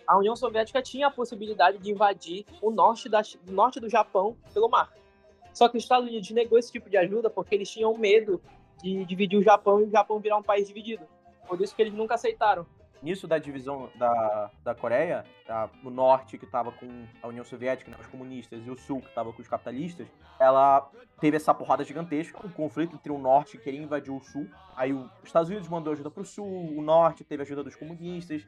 a 0.06 0.18
União 0.18 0.36
Soviética 0.36 0.82
tinha 0.82 1.06
a 1.06 1.10
possibilidade 1.10 1.78
de 1.78 1.90
invadir 1.90 2.44
o 2.60 2.70
norte, 2.70 3.08
da, 3.08 3.22
norte 3.46 3.80
do 3.80 3.88
Japão 3.88 4.36
pelo 4.52 4.68
mar. 4.68 4.92
Só 5.54 5.68
que 5.68 5.76
os 5.76 5.82
Estados 5.82 6.08
Unidos 6.08 6.30
negou 6.30 6.58
esse 6.58 6.70
tipo 6.70 6.90
de 6.90 6.96
ajuda 6.96 7.30
porque 7.30 7.54
eles 7.54 7.70
tinham 7.70 7.96
medo 7.96 8.42
de 8.82 9.04
dividir 9.04 9.38
o 9.38 9.42
Japão 9.42 9.80
e 9.80 9.84
o 9.84 9.90
Japão 9.90 10.18
virar 10.18 10.36
um 10.36 10.42
país 10.42 10.66
dividido. 10.66 11.06
Por 11.46 11.60
isso 11.60 11.74
que 11.74 11.82
eles 11.82 11.94
nunca 11.94 12.14
aceitaram 12.14 12.66
nisso 13.02 13.26
da 13.26 13.36
divisão 13.36 13.90
da, 13.96 14.50
da 14.62 14.74
Coreia, 14.74 15.24
tá? 15.44 15.68
o 15.84 15.90
norte 15.90 16.38
que 16.38 16.44
estava 16.44 16.70
com 16.70 17.04
a 17.20 17.26
União 17.26 17.44
Soviética, 17.44 17.90
né, 17.90 17.96
os 18.00 18.06
comunistas, 18.06 18.64
e 18.64 18.70
o 18.70 18.78
sul 18.78 19.00
que 19.00 19.08
estava 19.08 19.32
com 19.32 19.42
os 19.42 19.48
capitalistas, 19.48 20.06
ela 20.38 20.88
teve 21.20 21.36
essa 21.36 21.52
porrada 21.52 21.84
gigantesca, 21.84 22.38
um 22.46 22.50
conflito 22.50 22.94
entre 22.94 23.10
o 23.10 23.18
norte 23.18 23.58
que 23.58 23.64
queria 23.64 23.82
invadir 23.82 24.12
o 24.12 24.22
sul. 24.22 24.48
Aí 24.76 24.92
os 24.92 25.10
Estados 25.24 25.50
Unidos 25.50 25.68
mandou 25.68 25.92
ajuda 25.92 26.10
para 26.10 26.22
o 26.22 26.24
sul, 26.24 26.46
o 26.46 26.80
norte 26.80 27.24
teve 27.24 27.42
ajuda 27.42 27.64
dos 27.64 27.74
comunistas. 27.74 28.46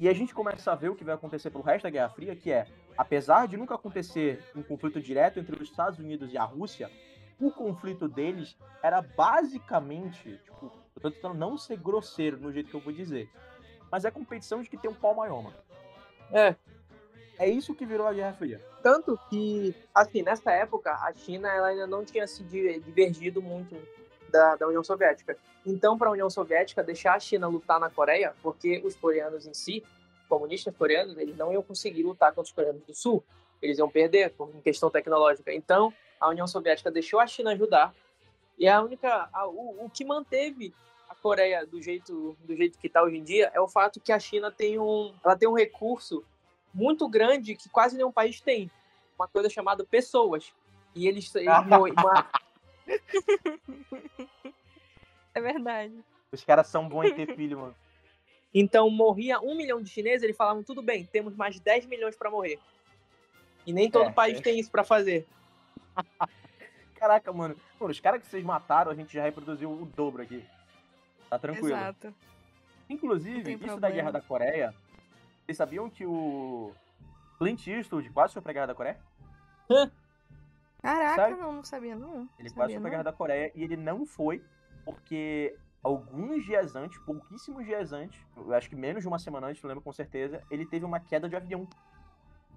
E 0.00 0.08
a 0.08 0.12
gente 0.12 0.34
começa 0.34 0.72
a 0.72 0.74
ver 0.74 0.88
o 0.88 0.96
que 0.96 1.04
vai 1.04 1.14
acontecer 1.14 1.50
pelo 1.50 1.62
resto 1.62 1.84
da 1.84 1.90
Guerra 1.90 2.08
Fria, 2.08 2.34
que 2.34 2.50
é, 2.50 2.66
apesar 2.98 3.46
de 3.46 3.56
nunca 3.56 3.76
acontecer 3.76 4.42
um 4.56 4.62
conflito 4.62 5.00
direto 5.00 5.38
entre 5.38 5.54
os 5.54 5.62
Estados 5.62 5.98
Unidos 5.98 6.32
e 6.32 6.38
a 6.38 6.42
Rússia, 6.42 6.90
o 7.40 7.50
conflito 7.50 8.08
deles 8.08 8.56
era 8.82 9.02
basicamente, 9.02 10.38
tipo, 10.44 10.72
eu 10.96 11.02
tô 11.02 11.10
tentando 11.10 11.34
não 11.34 11.58
ser 11.58 11.76
grosseiro 11.76 12.38
no 12.38 12.52
jeito 12.52 12.70
que 12.70 12.76
eu 12.76 12.80
vou 12.80 12.92
dizer, 12.92 13.28
mas 13.90 14.04
é 14.04 14.10
competição 14.10 14.62
de 14.62 14.68
que 14.68 14.76
tem 14.76 14.90
um 14.90 14.94
pau 14.94 15.14
maior, 15.14 15.42
mano. 15.42 15.56
É. 16.32 16.54
É 17.38 17.48
isso 17.48 17.74
que 17.74 17.84
virou 17.84 18.06
a 18.06 18.12
Guerra 18.12 18.32
Fria. 18.34 18.64
Tanto 18.82 19.18
que, 19.28 19.74
assim, 19.94 20.22
nessa 20.22 20.52
época, 20.52 20.92
a 20.92 21.12
China 21.12 21.48
ela 21.48 21.68
ainda 21.68 21.86
não 21.86 22.04
tinha 22.04 22.26
se 22.26 22.44
divergido 22.44 23.42
muito 23.42 23.76
da, 24.30 24.56
da 24.56 24.68
União 24.68 24.84
Soviética. 24.84 25.36
Então, 25.66 25.98
para 25.98 26.08
a 26.08 26.12
União 26.12 26.30
Soviética, 26.30 26.82
deixar 26.82 27.14
a 27.14 27.20
China 27.20 27.48
lutar 27.48 27.80
na 27.80 27.90
Coreia, 27.90 28.34
porque 28.42 28.80
os 28.84 28.94
coreanos 28.94 29.46
em 29.46 29.54
si, 29.54 29.82
comunistas 30.28 30.76
coreanos, 30.76 31.16
eles 31.16 31.36
não 31.36 31.52
iam 31.52 31.62
conseguir 31.62 32.02
lutar 32.02 32.30
contra 32.30 32.48
os 32.48 32.52
coreanos 32.52 32.82
do 32.82 32.94
Sul. 32.94 33.24
Eles 33.60 33.78
iam 33.78 33.88
perder 33.88 34.34
em 34.54 34.60
questão 34.60 34.90
tecnológica. 34.90 35.52
Então, 35.52 35.92
a 36.20 36.28
União 36.28 36.46
Soviética 36.46 36.90
deixou 36.90 37.20
a 37.20 37.26
China 37.26 37.52
ajudar. 37.52 37.94
E 38.58 38.68
a 38.68 38.80
única, 38.80 39.28
a, 39.32 39.46
o, 39.46 39.84
o 39.84 39.90
que 39.90 40.04
manteve 40.04 40.72
Coreia 41.24 41.64
do 41.64 41.80
jeito, 41.80 42.36
do 42.44 42.54
jeito 42.54 42.78
que 42.78 42.86
está 42.86 43.02
hoje 43.02 43.16
em 43.16 43.24
dia 43.24 43.50
é 43.54 43.58
o 43.58 43.66
fato 43.66 43.98
que 43.98 44.12
a 44.12 44.18
China 44.18 44.52
tem 44.52 44.78
um, 44.78 45.14
ela 45.24 45.34
tem 45.34 45.48
um 45.48 45.54
recurso 45.54 46.22
muito 46.72 47.08
grande 47.08 47.56
que 47.56 47.66
quase 47.70 47.96
nenhum 47.96 48.12
país 48.12 48.42
tem. 48.42 48.70
Uma 49.18 49.26
coisa 49.26 49.48
chamada 49.48 49.86
pessoas. 49.86 50.52
E 50.94 51.08
eles. 51.08 51.34
eles 51.34 51.48
uma... 51.48 52.30
É 55.32 55.40
verdade. 55.40 55.98
Os 56.30 56.44
caras 56.44 56.66
são 56.66 56.86
bons 56.86 57.06
em 57.06 57.14
ter 57.14 57.34
filho, 57.34 57.58
mano. 57.58 57.74
Então 58.52 58.90
morria 58.90 59.40
um 59.40 59.56
milhão 59.56 59.80
de 59.82 59.88
chineses, 59.88 60.22
eles 60.22 60.36
falavam, 60.36 60.62
tudo 60.62 60.82
bem, 60.82 61.06
temos 61.06 61.34
mais 61.34 61.58
10 61.58 61.86
milhões 61.86 62.14
para 62.16 62.30
morrer. 62.30 62.58
E 63.66 63.72
nem 63.72 63.90
todo 63.90 64.10
é, 64.10 64.12
país 64.12 64.38
é. 64.38 64.42
tem 64.42 64.60
isso 64.60 64.70
para 64.70 64.84
fazer. 64.84 65.26
Caraca, 66.94 67.32
mano. 67.32 67.56
Pô, 67.78 67.86
os 67.86 68.00
caras 68.00 68.20
que 68.20 68.26
vocês 68.26 68.44
mataram, 68.44 68.90
a 68.90 68.94
gente 68.94 69.12
já 69.12 69.22
reproduziu 69.22 69.70
o 69.70 69.84
dobro 69.86 70.22
aqui. 70.22 70.44
Tá 71.28 71.38
tranquilo. 71.38 71.68
Exato. 71.68 72.14
Inclusive, 72.88 73.40
isso 73.40 73.58
problema. 73.58 73.80
da 73.80 73.90
Guerra 73.90 74.10
da 74.12 74.20
Coreia, 74.20 74.74
vocês 75.44 75.56
sabiam 75.56 75.90
que 75.90 76.06
o 76.06 76.72
Clint 77.38 77.66
Eastwood 77.66 78.08
quase 78.10 78.32
foi 78.32 78.42
pra 78.42 78.52
Guerra 78.52 78.66
da 78.66 78.74
Coreia? 78.74 78.98
Caraca, 80.82 81.14
Sabe? 81.16 81.40
não, 81.40 81.52
não 81.52 81.64
sabia 81.64 81.96
não. 81.96 82.28
Ele 82.38 82.48
sabia 82.48 82.54
quase 82.54 82.72
foi 82.74 82.80
pra 82.80 82.90
Guerra 82.90 83.02
da 83.02 83.12
Coreia 83.12 83.50
e 83.54 83.62
ele 83.62 83.76
não 83.76 84.04
foi 84.04 84.42
porque 84.84 85.56
alguns 85.82 86.44
dias 86.44 86.76
antes, 86.76 86.98
pouquíssimos 87.00 87.64
dias 87.64 87.92
antes, 87.92 88.18
eu 88.36 88.52
acho 88.54 88.68
que 88.68 88.76
menos 88.76 89.02
de 89.02 89.08
uma 89.08 89.18
semana 89.18 89.46
antes, 89.46 89.62
não 89.62 89.68
lembro 89.68 89.82
com 89.82 89.92
certeza, 89.92 90.42
ele 90.50 90.66
teve 90.66 90.84
uma 90.84 91.00
queda 91.00 91.28
de 91.28 91.36
avião. 91.36 91.66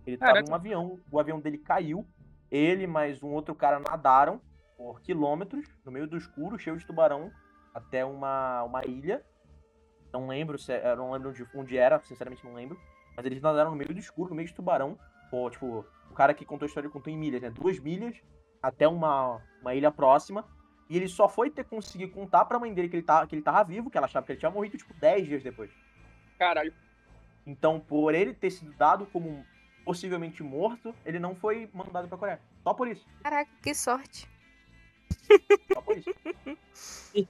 Ele 0.06 0.18
Caraca. 0.18 0.40
tava 0.40 0.50
num 0.50 0.56
avião, 0.56 1.00
o 1.12 1.20
avião 1.20 1.40
dele 1.40 1.58
caiu, 1.58 2.06
ele 2.52 2.88
mais 2.88 3.22
um 3.22 3.28
outro 3.28 3.54
cara 3.54 3.80
nadaram 3.80 4.42
por 4.78 5.02
quilômetros 5.02 5.66
no 5.84 5.92
meio 5.92 6.08
do 6.08 6.18
escuro, 6.18 6.60
cheio 6.60 6.78
de 6.78 6.86
tubarão, 6.86 7.32
até 7.74 8.06
uma, 8.06 8.64
uma 8.64 8.86
ilha. 8.86 9.24
Não 10.14 10.28
lembro 10.28 10.58
se 10.58 10.72
é, 10.72 10.92
eu 10.92 10.96
não 10.96 11.12
lembro 11.12 11.30
onde, 11.30 11.48
onde 11.54 11.78
era, 11.78 12.00
sinceramente 12.02 12.46
não 12.46 12.54
lembro. 12.54 12.80
Mas 13.16 13.26
eles 13.26 13.42
nadaram 13.42 13.72
no 13.72 13.76
meio 13.76 13.94
do 13.94 14.00
escuro, 14.00 14.30
no 14.30 14.36
meio 14.36 14.48
de 14.48 14.54
tubarão. 14.54 14.98
Pô, 15.30 15.50
tipo, 15.50 15.86
o 16.10 16.14
cara 16.14 16.34
que 16.34 16.46
contou 16.46 16.66
a 16.66 16.68
história 16.68 16.90
contou 16.90 17.12
em 17.12 17.18
milhas, 17.18 17.42
né? 17.42 17.50
Duas 17.50 17.80
milhas 17.80 18.16
até 18.62 18.88
uma, 18.88 19.42
uma 19.62 19.74
ilha 19.74 19.92
próxima. 19.92 20.46
E 20.90 20.96
ele 20.96 21.08
só 21.08 21.28
foi 21.28 21.50
ter 21.50 21.66
conseguido 21.66 22.14
contar 22.14 22.46
pra 22.46 22.60
mãe 22.60 22.74
dele 22.74 22.88
que 22.88 22.96
ele, 22.96 23.04
tava, 23.04 23.28
que 23.28 23.36
ele 23.36 23.42
tava 23.42 23.64
vivo, 23.64 23.90
que 23.90 23.98
ela 23.98 24.06
achava 24.06 24.26
que 24.26 24.32
ele 24.32 24.40
tinha 24.40 24.52
morrido, 24.52 24.78
tipo, 24.78 24.94
10 24.94 25.28
dias 25.28 25.44
depois. 25.44 25.70
Caralho. 26.40 26.74
Então, 27.46 27.80
por 27.80 28.14
ele 28.14 28.34
ter 28.34 28.52
sido 28.52 28.74
dado 28.74 29.06
como 29.08 29.46
possivelmente 29.88 30.44
morto, 30.44 30.94
ele 31.06 31.18
não 31.18 31.34
foi 31.34 31.70
mandado 31.74 32.10
pra 32.10 32.18
Coreia. 32.18 32.42
Só 32.62 32.74
por 32.74 32.90
isso. 32.90 33.08
Caraca, 33.24 33.50
que 33.64 33.74
sorte. 33.74 34.30
Só 35.74 35.82
por 35.82 35.98
isso. 35.98 36.14
e, 37.16 37.26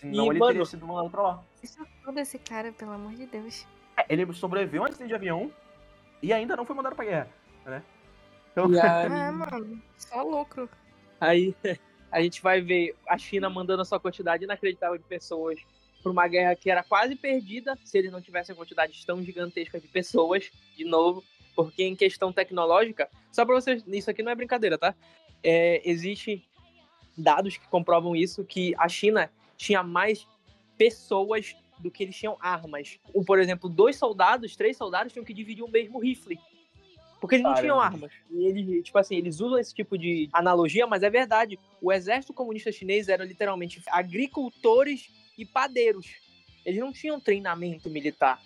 Senão 0.00 0.24
e, 0.24 0.28
ele 0.30 0.38
mano, 0.40 0.52
teria 0.52 0.64
sido 0.64 0.84
mandado 0.84 1.10
pra 1.10 1.22
lá. 1.22 1.44
Isso 1.62 1.80
é 1.80 1.86
tudo 2.04 2.18
esse 2.18 2.40
cara, 2.40 2.72
pelo 2.72 2.90
amor 2.90 3.12
de 3.12 3.24
Deus. 3.26 3.68
É, 3.96 4.04
ele 4.08 4.30
sobreviveu 4.32 4.82
a 4.82 4.86
um 4.86 4.88
acidente 4.88 5.10
de 5.10 5.14
avião 5.14 5.52
e 6.20 6.32
ainda 6.32 6.56
não 6.56 6.66
foi 6.66 6.74
mandado 6.74 6.96
pra 6.96 7.04
guerra, 7.04 7.28
né? 7.64 7.84
Então... 8.50 8.66
Aí... 8.66 9.06
Ah, 9.06 9.30
mano, 9.30 9.80
só 9.96 10.24
lucro. 10.24 10.68
Aí 11.20 11.54
a 12.10 12.20
gente 12.20 12.42
vai 12.42 12.60
ver 12.60 12.96
a 13.08 13.16
China 13.16 13.48
mandando 13.48 13.82
a 13.82 13.84
sua 13.84 14.00
quantidade 14.00 14.42
inacreditável 14.42 14.98
de 14.98 15.04
pessoas 15.04 15.60
para 16.02 16.10
uma 16.10 16.26
guerra 16.26 16.56
que 16.56 16.68
era 16.68 16.82
quase 16.82 17.14
perdida 17.14 17.78
se 17.84 17.96
eles 17.96 18.10
não 18.10 18.20
tivessem 18.20 18.56
quantidade 18.56 19.06
tão 19.06 19.22
gigantesca 19.22 19.78
de 19.78 19.86
pessoas, 19.86 20.50
de 20.76 20.84
novo, 20.84 21.22
porque 21.54 21.82
em 21.84 21.96
questão 21.96 22.32
tecnológica, 22.32 23.08
só 23.30 23.44
para 23.44 23.54
vocês, 23.54 23.84
isso 23.86 24.10
aqui 24.10 24.22
não 24.22 24.32
é 24.32 24.34
brincadeira, 24.34 24.78
tá? 24.78 24.94
É, 25.42 25.82
Existem 25.84 26.42
dados 27.16 27.56
que 27.56 27.68
comprovam 27.68 28.16
isso, 28.16 28.44
que 28.44 28.74
a 28.78 28.88
China 28.88 29.30
tinha 29.56 29.82
mais 29.82 30.26
pessoas 30.76 31.54
do 31.78 31.90
que 31.90 32.04
eles 32.04 32.16
tinham 32.16 32.36
armas. 32.40 32.98
Por 33.26 33.38
exemplo, 33.38 33.68
dois 33.68 33.96
soldados, 33.96 34.56
três 34.56 34.76
soldados 34.76 35.12
tinham 35.12 35.24
que 35.24 35.34
dividir 35.34 35.62
o 35.62 35.70
mesmo 35.70 35.98
rifle. 35.98 36.38
Porque 37.20 37.36
eles 37.36 37.44
não 37.44 37.54
tinham 37.54 37.80
armas. 37.80 38.12
E 38.30 38.46
eles, 38.46 38.84
tipo 38.84 38.98
assim, 38.98 39.16
eles 39.16 39.40
usam 39.40 39.58
esse 39.58 39.72
tipo 39.72 39.96
de 39.96 40.28
analogia, 40.32 40.88
mas 40.88 41.04
é 41.04 41.10
verdade. 41.10 41.56
O 41.80 41.92
exército 41.92 42.32
comunista 42.32 42.72
chinês 42.72 43.08
era 43.08 43.24
literalmente 43.24 43.80
agricultores 43.88 45.08
e 45.38 45.46
padeiros. 45.46 46.16
Eles 46.64 46.80
não 46.80 46.92
tinham 46.92 47.20
treinamento 47.20 47.88
militar. 47.88 48.40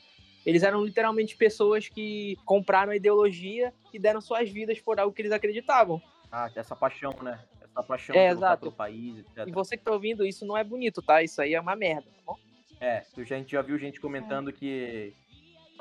Eles 0.47 0.63
eram 0.63 0.85
literalmente 0.85 1.37
pessoas 1.37 1.89
que 1.89 2.37
compraram 2.45 2.93
a 2.93 2.97
ideologia 2.97 3.75
e 3.93 3.99
deram 3.99 4.21
suas 4.21 4.49
vidas 4.49 4.81
por 4.81 5.01
algo 5.01 5.13
que 5.13 5.21
eles 5.21 5.33
acreditavam. 5.33 6.01
Ah, 6.31 6.49
essa 6.55 6.77
paixão, 6.77 7.13
né? 7.21 7.45
Essa 7.61 7.83
paixão 7.83 8.15
é, 8.15 8.29
exato. 8.29 8.61
pelo 8.61 8.73
país, 8.73 9.19
etc. 9.19 9.49
E 9.49 9.51
você 9.51 9.77
que 9.77 9.83
tá 9.83 9.91
ouvindo 9.91 10.25
isso 10.25 10.47
não 10.47 10.57
é 10.57 10.63
bonito, 10.63 11.03
tá? 11.03 11.21
Isso 11.21 11.43
aí 11.43 11.55
é 11.55 11.61
uma 11.61 11.75
merda, 11.75 12.09
tá 12.09 12.23
bom? 12.25 12.39
É, 12.81 13.05
a 13.17 13.23
gente 13.25 13.51
já 13.53 13.61
viu 13.61 13.77
gente 13.77 14.01
comentando 14.01 14.53
que 14.53 15.13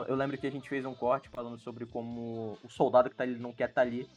eu 0.07 0.15
lembro 0.15 0.37
que 0.37 0.47
a 0.47 0.51
gente 0.51 0.67
fez 0.67 0.83
um 0.83 0.95
corte 0.95 1.29
falando 1.29 1.59
sobre 1.59 1.85
como 1.85 2.57
o 2.63 2.69
soldado 2.69 3.09
que 3.09 3.15
tá 3.15 3.23
ali 3.23 3.37
não 3.37 3.53
quer 3.53 3.69
estar 3.69 3.81
tá 3.81 3.87
ali. 3.87 4.09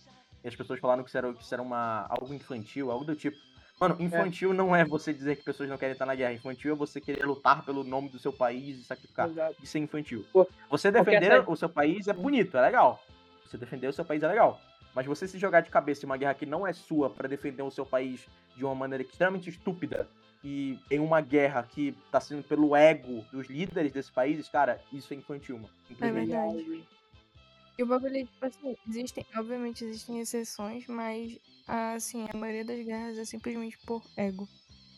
E 0.42 0.48
as 0.48 0.56
pessoas 0.56 0.80
falaram 0.80 1.02
que 1.02 1.08
isso 1.08 1.18
era, 1.18 1.32
que 1.32 1.42
isso 1.42 1.54
era 1.54 1.62
uma, 1.62 2.06
algo 2.08 2.32
infantil, 2.32 2.90
algo 2.90 3.04
do 3.04 3.14
tipo. 3.14 3.36
Mano, 3.80 3.96
infantil 4.00 4.52
é. 4.52 4.54
não 4.54 4.74
é 4.74 4.84
você 4.84 5.12
dizer 5.12 5.36
que 5.36 5.44
pessoas 5.44 5.68
não 5.68 5.78
querem 5.78 5.92
estar 5.92 6.06
na 6.06 6.14
guerra. 6.14 6.32
Infantil 6.32 6.72
é 6.72 6.74
você 6.74 7.00
querer 7.00 7.24
lutar 7.24 7.64
pelo 7.64 7.84
nome 7.84 8.08
do 8.08 8.18
seu 8.18 8.32
país 8.32 8.78
e 8.78 8.84
sacrificar. 8.84 9.28
Exato. 9.28 9.56
Isso 9.62 9.76
é 9.76 9.80
infantil. 9.80 10.24
Você 10.68 10.90
defender 10.90 11.30
essa... 11.30 11.50
o 11.50 11.56
seu 11.56 11.68
país 11.68 12.08
é 12.08 12.12
bonito, 12.12 12.56
é 12.56 12.60
legal. 12.60 13.02
Você 13.46 13.56
defender 13.56 13.88
o 13.88 13.92
seu 13.92 14.04
país 14.04 14.22
é 14.22 14.28
legal. 14.28 14.60
Mas 14.94 15.06
você 15.06 15.28
se 15.28 15.38
jogar 15.38 15.60
de 15.60 15.70
cabeça 15.70 16.04
em 16.04 16.06
uma 16.06 16.16
guerra 16.16 16.34
que 16.34 16.46
não 16.46 16.66
é 16.66 16.72
sua 16.72 17.08
para 17.08 17.28
defender 17.28 17.62
o 17.62 17.70
seu 17.70 17.86
país 17.86 18.26
de 18.56 18.64
uma 18.64 18.74
maneira 18.74 19.04
extremamente 19.04 19.48
estúpida 19.48 20.08
e 20.42 20.78
em 20.90 20.98
uma 20.98 21.20
guerra 21.20 21.62
que 21.62 21.96
tá 22.10 22.20
sendo 22.20 22.42
pelo 22.42 22.74
ego 22.74 23.24
dos 23.32 23.48
líderes 23.48 23.92
desses 23.92 24.10
países, 24.10 24.48
cara, 24.48 24.80
isso 24.92 25.12
é 25.12 25.16
infantil, 25.16 25.56
mano. 25.56 25.70
É 26.00 26.10
verdade. 26.10 26.84
E 27.78 27.82
o 27.82 27.86
bagulho, 27.86 28.26
tipo 28.26 28.44
assim, 28.44 28.76
existem, 28.88 29.24
obviamente 29.36 29.84
existem 29.84 30.18
exceções, 30.18 30.84
mas 30.88 31.38
assim, 31.66 32.26
a 32.28 32.36
maioria 32.36 32.64
das 32.64 32.84
guerras 32.84 33.16
é 33.16 33.24
simplesmente 33.24 33.78
por 33.86 34.02
ego. 34.16 34.48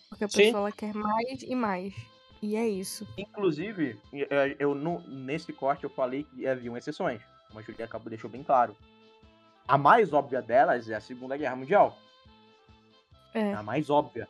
Porque 0.09 0.25
a 0.25 0.29
Sim. 0.29 0.45
pessoa 0.45 0.73
quer 0.73 0.95
mais 0.95 1.43
e 1.43 1.55
mais. 1.55 1.95
E 2.43 2.57
é 2.57 2.67
isso. 2.67 3.07
Inclusive, 3.19 4.01
eu, 4.13 4.29
eu 4.59 4.75
nesse 5.07 5.53
corte 5.53 5.85
eu 5.85 5.91
falei 5.91 6.25
que 6.25 6.47
haviam 6.47 6.77
exceções, 6.77 7.21
a 7.55 7.61
Julia 7.61 7.85
acabou 7.85 8.09
deixou 8.09 8.31
bem 8.31 8.43
claro. 8.43 8.75
A 9.69 9.77
mais 9.77 10.13
óbvia 10.13 10.41
delas 10.41 10.89
é 10.89 10.95
a 10.95 11.01
Segunda 11.01 11.37
Guerra 11.37 11.57
Mundial. 11.57 11.97
É. 13.35 13.53
A 13.55 13.63
mais 13.63 13.91
óbvia. 13.91 14.29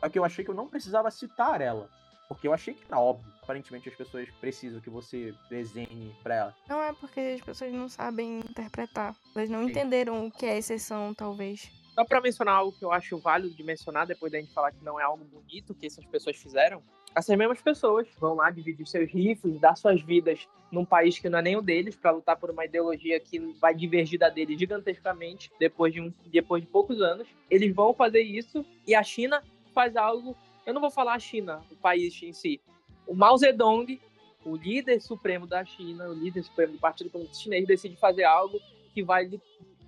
Só 0.00 0.08
que 0.08 0.18
eu 0.18 0.24
achei 0.24 0.44
que 0.44 0.50
eu 0.50 0.54
não 0.54 0.66
precisava 0.66 1.10
citar 1.10 1.60
ela. 1.60 1.88
Porque 2.26 2.48
eu 2.48 2.54
achei 2.54 2.74
que 2.74 2.84
era 2.88 2.98
óbvio. 2.98 3.31
Aparentemente 3.42 3.88
as 3.88 3.94
pessoas 3.94 4.28
precisam 4.40 4.80
que 4.80 4.88
você 4.88 5.34
desenhe 5.50 6.14
pra 6.22 6.34
ela. 6.34 6.56
Não 6.68 6.80
é 6.80 6.92
porque 6.92 7.20
as 7.20 7.40
pessoas 7.40 7.72
não 7.72 7.88
sabem 7.88 8.38
interpretar. 8.38 9.16
Elas 9.34 9.50
não 9.50 9.64
Sim. 9.64 9.70
entenderam 9.70 10.26
o 10.26 10.30
que 10.30 10.46
é 10.46 10.56
exceção, 10.56 11.12
talvez. 11.12 11.68
Só 11.94 12.04
pra 12.04 12.20
mencionar 12.20 12.54
algo 12.54 12.72
que 12.72 12.84
eu 12.84 12.92
acho 12.92 13.18
válido 13.18 13.54
de 13.54 13.62
mencionar, 13.62 14.06
depois 14.06 14.30
da 14.32 14.38
gente 14.38 14.54
falar 14.54 14.70
que 14.70 14.82
não 14.82 14.98
é 14.98 15.02
algo 15.02 15.24
bonito 15.24 15.74
que 15.74 15.86
essas 15.86 16.04
pessoas 16.06 16.36
fizeram. 16.36 16.82
Essas 17.14 17.36
mesmas 17.36 17.60
pessoas 17.60 18.08
vão 18.18 18.34
lá 18.34 18.48
dividir 18.50 18.86
seus 18.86 19.10
rifles, 19.10 19.60
dar 19.60 19.76
suas 19.76 20.00
vidas 20.00 20.48
num 20.70 20.84
país 20.84 21.18
que 21.18 21.28
não 21.28 21.40
é 21.40 21.42
nem 21.42 21.56
o 21.56 21.60
deles, 21.60 21.94
para 21.94 22.12
lutar 22.12 22.36
por 22.38 22.48
uma 22.48 22.64
ideologia 22.64 23.20
que 23.20 23.38
vai 23.60 23.74
divergir 23.74 24.18
da 24.18 24.30
dele 24.30 24.56
gigantescamente 24.56 25.50
depois 25.60 25.92
de, 25.92 26.00
um, 26.00 26.10
depois 26.26 26.62
de 26.62 26.68
poucos 26.68 27.02
anos. 27.02 27.28
Eles 27.50 27.74
vão 27.74 27.92
fazer 27.92 28.22
isso 28.22 28.64
e 28.86 28.94
a 28.94 29.02
China 29.02 29.42
faz 29.74 29.94
algo. 29.94 30.34
Eu 30.64 30.72
não 30.72 30.80
vou 30.80 30.90
falar 30.90 31.14
a 31.14 31.18
China, 31.18 31.62
o 31.70 31.76
país 31.76 32.22
em 32.22 32.32
si. 32.32 32.58
O 33.06 33.14
Mao 33.14 33.36
Zedong, 33.36 34.00
o 34.44 34.56
líder 34.56 35.00
supremo 35.00 35.46
da 35.46 35.64
China, 35.64 36.08
o 36.08 36.14
líder 36.14 36.42
supremo 36.42 36.72
do 36.72 36.78
Partido 36.78 37.10
Comunista 37.10 37.38
Chinês, 37.38 37.66
decide 37.66 37.96
fazer 37.96 38.24
algo 38.24 38.60
que 38.94 39.02
vai 39.02 39.30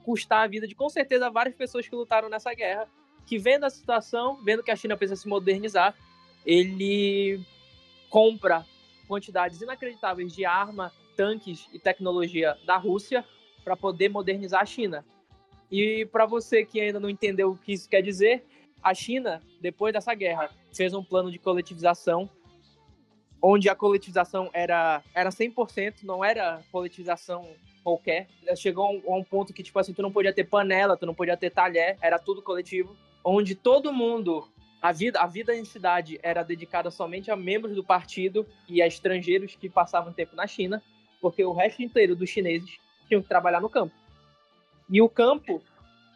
custar 0.05 0.45
a 0.45 0.47
vida 0.47 0.69
de 0.69 0.75
com 0.75 0.89
certeza 0.89 1.31
várias 1.31 1.55
pessoas 1.55 1.89
que 1.89 1.95
lutaram 1.95 2.29
nessa 2.29 2.53
guerra, 2.55 2.89
que 3.27 3.39
vendo 3.39 3.65
a 3.65 3.71
situação, 3.71 4.37
vendo 4.45 4.63
que 4.63 4.71
a 4.71 4.77
China 4.77 4.97
precisa 4.97 5.21
se 5.21 5.29
modernizar, 5.29 5.95
ele 6.45 7.41
compra 8.11 8.67
quantidades 9.09 9.61
inacreditáveis 9.61 10.33
de 10.33 10.45
arma, 10.45 10.93
tanques 11.17 11.69
e 11.73 11.79
tecnologia 11.79 12.57
da 12.67 12.77
Rússia 12.77 13.25
para 13.65 13.77
poder 13.77 14.09
modernizar 14.09 14.61
a 14.61 14.67
China. 14.67 15.05
E 15.71 16.07
para 16.07 16.27
você 16.27 16.65
que 16.65 16.81
ainda 16.81 17.01
não 17.01 17.09
entendeu 17.09 17.51
o 17.51 17.57
que 17.57 17.73
isso 17.73 17.89
quer 17.89 18.03
dizer, 18.03 18.45
a 18.83 18.93
China, 18.93 19.43
depois 19.61 19.95
dessa 19.95 20.15
guerra, 20.15 20.51
fez 20.73 20.93
um 20.93 21.03
plano 21.03 21.31
de 21.31 21.39
coletivização, 21.39 22.29
onde 23.47 23.69
a 23.69 23.75
coletivização 23.75 24.49
era, 24.55 25.03
era 25.15 25.29
100%, 25.29 25.97
não 26.03 26.25
era 26.25 26.63
coletivização 26.73 27.47
qualquer. 27.83 28.27
Chegou 28.57 29.03
a 29.07 29.15
um 29.15 29.23
ponto 29.23 29.53
que, 29.53 29.63
tipo 29.63 29.79
assim, 29.79 29.93
tu 29.93 30.01
não 30.01 30.11
podia 30.11 30.33
ter 30.33 30.45
panela, 30.45 30.97
tu 30.97 31.05
não 31.05 31.15
podia 31.15 31.37
ter 31.37 31.51
talher, 31.51 31.99
era 32.01 32.19
tudo 32.19 32.41
coletivo, 32.41 32.97
onde 33.23 33.55
todo 33.55 33.93
mundo 33.93 34.49
a 34.81 34.93
vida, 34.93 35.21
a 35.21 35.27
vida 35.27 35.55
em 35.55 35.63
cidade 35.63 36.19
era 36.23 36.43
dedicada 36.43 36.91
somente 36.91 37.31
a 37.31 37.37
membros 37.37 37.75
do 37.75 37.85
partido 37.85 38.47
e 38.67 38.81
a 38.81 38.87
estrangeiros 38.87 39.55
que 39.55 39.69
passavam 39.69 40.11
tempo 40.11 40.35
na 40.35 40.47
China, 40.47 40.83
porque 41.21 41.45
o 41.45 41.53
resto 41.53 41.83
inteiro 41.83 42.17
dos 42.17 42.31
chineses 42.31 42.79
tinham 43.07 43.21
que 43.21 43.29
trabalhar 43.29 43.61
no 43.61 43.69
campo. 43.69 43.95
E 44.89 45.03
o 45.03 45.09
campo 45.09 45.63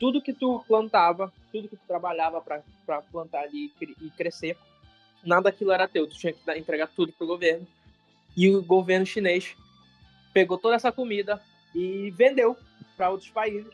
tudo 0.01 0.23
que 0.23 0.33
tu 0.33 0.65
plantava, 0.67 1.31
tudo 1.53 1.69
que 1.69 1.77
tu 1.77 1.87
trabalhava 1.87 2.41
para 2.41 3.03
plantar 3.13 3.43
ali 3.43 3.71
e 4.01 4.11
crescer, 4.11 4.57
nada 5.29 5.43
daquilo 5.43 5.73
era 5.73 5.87
teu. 5.87 6.07
Tu 6.07 6.17
tinha 6.17 6.33
que 6.33 6.41
entregar 6.59 6.89
tudo 6.89 7.13
pro 7.13 7.27
governo. 7.27 7.67
E 8.37 8.49
o 8.51 8.63
governo 8.63 9.07
chinês 9.07 9.57
pegou 10.33 10.59
toda 10.59 10.77
essa 10.77 10.93
comida 10.93 11.41
e 11.75 12.11
vendeu 12.11 12.57
para 12.97 13.11
outros 13.11 13.31
países 13.31 13.73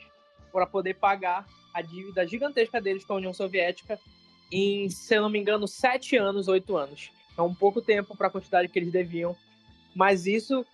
para 0.52 0.66
poder 0.66 0.94
pagar 0.94 1.46
a 1.72 1.82
dívida 1.82 2.26
gigantesca 2.26 2.80
deles 2.80 3.04
com 3.04 3.14
a 3.14 3.16
União 3.16 3.32
Soviética 3.32 3.98
em, 4.50 4.88
se 4.88 5.16
eu 5.16 5.22
não 5.22 5.28
me 5.28 5.38
engano, 5.38 5.66
sete 5.66 6.16
anos, 6.16 6.48
oito 6.48 6.76
anos. 6.76 7.10
É 7.36 7.42
um 7.42 7.54
pouco 7.54 7.82
tempo 7.82 8.16
para 8.16 8.28
a 8.28 8.30
quantidade 8.30 8.68
que 8.68 8.78
eles 8.78 8.92
deviam, 8.92 9.36
mas 9.94 10.26
isso 10.26 10.64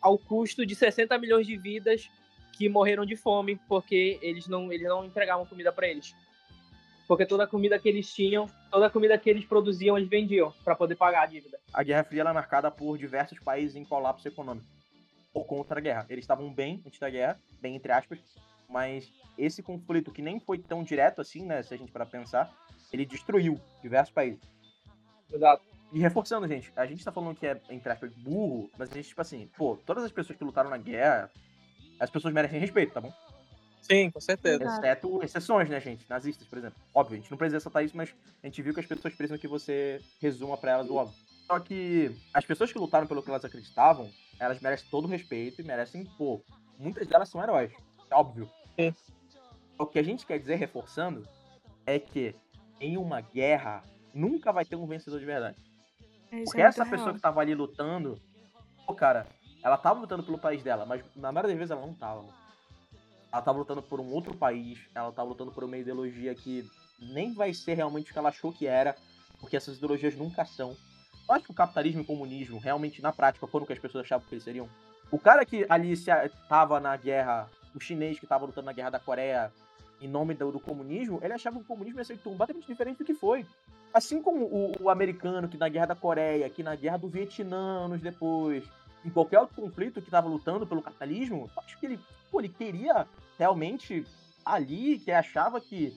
ao 0.00 0.18
custo 0.18 0.64
de 0.64 0.74
60 0.74 1.18
milhões 1.18 1.46
de 1.46 1.56
vidas 1.56 2.08
que 2.52 2.68
morreram 2.68 3.04
de 3.04 3.16
fome 3.16 3.56
porque 3.68 4.18
eles 4.22 4.46
não, 4.46 4.72
eles 4.72 4.88
não 4.88 5.04
entregavam 5.04 5.44
comida 5.44 5.70
para 5.70 5.88
eles. 5.88 6.14
Porque 7.06 7.24
toda 7.24 7.44
a 7.44 7.46
comida 7.46 7.78
que 7.78 7.88
eles 7.88 8.12
tinham, 8.12 8.48
toda 8.70 8.86
a 8.86 8.90
comida 8.90 9.16
que 9.16 9.30
eles 9.30 9.44
produziam, 9.44 9.96
eles 9.96 10.08
vendiam 10.08 10.52
para 10.64 10.74
poder 10.74 10.96
pagar 10.96 11.22
a 11.22 11.26
dívida. 11.26 11.58
A 11.72 11.82
Guerra 11.82 12.04
Fria 12.04 12.22
é 12.22 12.32
marcada 12.32 12.70
por 12.70 12.98
diversos 12.98 13.38
países 13.38 13.76
em 13.76 13.84
colapso 13.84 14.26
econômico 14.26 14.66
por 15.36 15.44
conta 15.44 15.74
da 15.74 15.80
guerra. 15.82 16.06
Eles 16.08 16.24
estavam 16.24 16.50
bem 16.50 16.82
antes 16.86 16.98
da 16.98 17.10
guerra, 17.10 17.38
bem 17.60 17.76
entre 17.76 17.92
aspas, 17.92 18.18
mas 18.70 19.12
esse 19.36 19.62
conflito, 19.62 20.10
que 20.10 20.22
nem 20.22 20.40
foi 20.40 20.56
tão 20.56 20.82
direto 20.82 21.20
assim, 21.20 21.44
né, 21.44 21.62
se 21.62 21.74
a 21.74 21.76
gente 21.76 21.92
para 21.92 22.06
pensar, 22.06 22.50
ele 22.90 23.04
destruiu 23.04 23.60
diversos 23.82 24.14
países. 24.14 24.40
Exato. 25.30 25.62
E 25.92 26.00
reforçando, 26.00 26.48
gente, 26.48 26.72
a 26.74 26.86
gente 26.86 27.04
tá 27.04 27.12
falando 27.12 27.36
que 27.36 27.46
é, 27.46 27.60
entre 27.68 27.92
aspas, 27.92 28.12
burro, 28.14 28.70
mas 28.78 28.90
a 28.90 28.94
gente, 28.94 29.08
tipo 29.08 29.20
assim, 29.20 29.46
pô, 29.58 29.76
todas 29.84 30.04
as 30.04 30.10
pessoas 30.10 30.38
que 30.38 30.44
lutaram 30.44 30.70
na 30.70 30.78
guerra, 30.78 31.30
as 32.00 32.08
pessoas 32.08 32.32
merecem 32.32 32.58
respeito, 32.58 32.94
tá 32.94 33.00
bom? 33.02 33.12
Sim, 33.86 34.10
com 34.10 34.20
certeza. 34.20 34.64
Exceto 34.64 35.22
exceções, 35.22 35.68
né, 35.68 35.80
gente? 35.80 36.04
Nazistas, 36.10 36.46
por 36.48 36.58
exemplo. 36.58 36.78
Óbvio, 36.92 37.18
a 37.18 37.20
gente 37.20 37.30
não 37.30 37.38
precisa 37.38 37.58
ressaltar 37.58 37.84
isso, 37.84 37.96
mas 37.96 38.12
a 38.42 38.46
gente 38.46 38.60
viu 38.60 38.74
que 38.74 38.80
as 38.80 38.86
pessoas 38.86 39.14
precisam 39.14 39.38
que 39.38 39.46
você 39.46 40.00
resuma 40.20 40.56
para 40.56 40.72
elas 40.72 40.90
o 40.90 40.94
óbvio. 40.96 41.16
Só 41.46 41.60
que 41.60 42.10
as 42.34 42.44
pessoas 42.44 42.72
que 42.72 42.78
lutaram 42.78 43.06
pelo 43.06 43.22
que 43.22 43.30
elas 43.30 43.44
acreditavam, 43.44 44.10
elas 44.40 44.60
merecem 44.60 44.88
todo 44.90 45.04
o 45.04 45.08
respeito 45.08 45.60
e 45.60 45.64
merecem, 45.64 46.04
pô, 46.18 46.42
muitas 46.76 47.06
delas 47.06 47.28
são 47.28 47.40
heróis. 47.40 47.72
É 48.10 48.14
óbvio. 48.14 48.50
Sim. 48.78 48.92
O 49.78 49.86
que 49.86 49.98
a 49.98 50.02
gente 50.02 50.26
quer 50.26 50.38
dizer, 50.38 50.56
reforçando, 50.56 51.26
é 51.86 52.00
que 52.00 52.34
em 52.80 52.96
uma 52.96 53.20
guerra 53.20 53.82
nunca 54.12 54.52
vai 54.52 54.64
ter 54.64 54.74
um 54.74 54.86
vencedor 54.86 55.20
de 55.20 55.26
verdade. 55.26 55.56
É, 56.32 56.42
Porque 56.42 56.60
essa 56.60 56.84
pessoa 56.84 57.14
que 57.14 57.20
tava 57.20 57.40
ali 57.40 57.54
lutando, 57.54 58.20
pô, 58.84 58.94
cara, 58.94 59.26
ela 59.62 59.76
tava 59.76 60.00
lutando 60.00 60.24
pelo 60.24 60.38
país 60.38 60.62
dela, 60.62 60.84
mas 60.84 61.04
na 61.14 61.30
maioria 61.30 61.54
das 61.54 61.58
vezes 61.58 61.70
ela 61.70 61.86
não 61.86 61.94
tava. 61.94 62.24
Ela 63.36 63.42
tava 63.42 63.58
lutando 63.58 63.82
por 63.82 64.00
um 64.00 64.10
outro 64.12 64.34
país, 64.34 64.78
ela 64.94 65.12
tava 65.12 65.28
lutando 65.28 65.52
por 65.52 65.62
uma 65.62 65.76
ideologia 65.76 66.34
que 66.34 66.66
nem 66.98 67.34
vai 67.34 67.52
ser 67.52 67.74
realmente 67.74 68.10
o 68.10 68.12
que 68.14 68.18
ela 68.18 68.30
achou 68.30 68.50
que 68.50 68.66
era, 68.66 68.96
porque 69.38 69.58
essas 69.58 69.76
ideologias 69.76 70.16
nunca 70.16 70.42
são. 70.46 70.74
Eu 71.28 71.34
acho 71.34 71.44
que 71.44 71.50
o 71.50 71.54
capitalismo 71.54 72.00
e 72.00 72.02
o 72.02 72.06
comunismo 72.06 72.58
realmente, 72.58 73.02
na 73.02 73.12
prática, 73.12 73.46
foram 73.46 73.64
o 73.64 73.66
que 73.66 73.74
as 73.74 73.78
pessoas 73.78 74.06
achavam 74.06 74.26
que 74.26 74.34
eles 74.34 74.42
seriam. 74.42 74.66
O 75.10 75.18
cara 75.18 75.44
que 75.44 75.66
ali 75.68 75.94
se, 75.94 76.10
na 76.80 76.96
guerra, 76.96 77.50
o 77.74 77.78
chinês 77.78 78.18
que 78.18 78.26
tava 78.26 78.46
lutando 78.46 78.64
na 78.64 78.72
guerra 78.72 78.88
da 78.88 78.98
Coreia 78.98 79.52
em 80.00 80.08
nome 80.08 80.32
do, 80.32 80.50
do 80.50 80.58
comunismo, 80.58 81.20
ele 81.22 81.34
achava 81.34 81.56
que 81.56 81.62
o 81.62 81.66
comunismo 81.66 82.00
ia 82.00 82.04
ser 82.04 82.16
completamente 82.16 82.66
diferente 82.66 82.96
do 82.96 83.04
que 83.04 83.12
foi. 83.12 83.44
Assim 83.92 84.22
como 84.22 84.46
o, 84.46 84.84
o, 84.84 84.88
americano 84.88 85.46
que 85.46 85.58
na 85.58 85.68
guerra 85.68 85.86
da 85.86 85.94
Coreia, 85.94 86.48
que 86.48 86.62
na 86.62 86.74
guerra 86.74 86.96
do 86.96 87.08
Vietnã, 87.08 87.84
anos 87.84 88.00
depois, 88.00 88.64
em 89.04 89.10
qualquer 89.10 89.40
outro 89.40 89.56
conflito 89.56 90.00
que 90.00 90.08
estava 90.08 90.26
lutando 90.26 90.66
pelo 90.66 90.80
capitalismo, 90.80 91.50
acho 91.58 91.78
que 91.78 91.84
ele, 91.84 92.00
ele 92.40 92.48
queria 92.48 93.06
realmente 93.38 94.06
ali, 94.44 94.98
que 94.98 95.10
ele 95.10 95.18
achava 95.18 95.60
que 95.60 95.96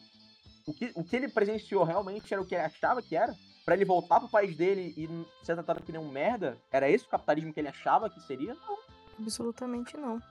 o, 0.65 0.73
que 0.73 0.91
o 0.95 1.03
que 1.03 1.15
ele 1.15 1.27
presenciou 1.27 1.83
realmente 1.83 2.33
era 2.33 2.41
o 2.41 2.45
que 2.45 2.55
ele 2.55 2.63
achava 2.63 3.01
que 3.01 3.15
era, 3.15 3.35
para 3.65 3.75
ele 3.75 3.85
voltar 3.85 4.19
pro 4.19 4.29
país 4.29 4.55
dele 4.55 4.93
e 4.97 5.45
ser 5.45 5.53
tratado 5.53 5.83
que 5.83 5.91
nem 5.91 6.01
um 6.01 6.09
merda, 6.09 6.57
era 6.71 6.89
esse 6.89 7.05
o 7.05 7.09
capitalismo 7.09 7.53
que 7.53 7.59
ele 7.59 7.67
achava 7.67 8.09
que 8.09 8.19
seria? 8.21 8.55
Não. 8.55 8.77
Absolutamente 9.19 9.97
não. 9.97 10.21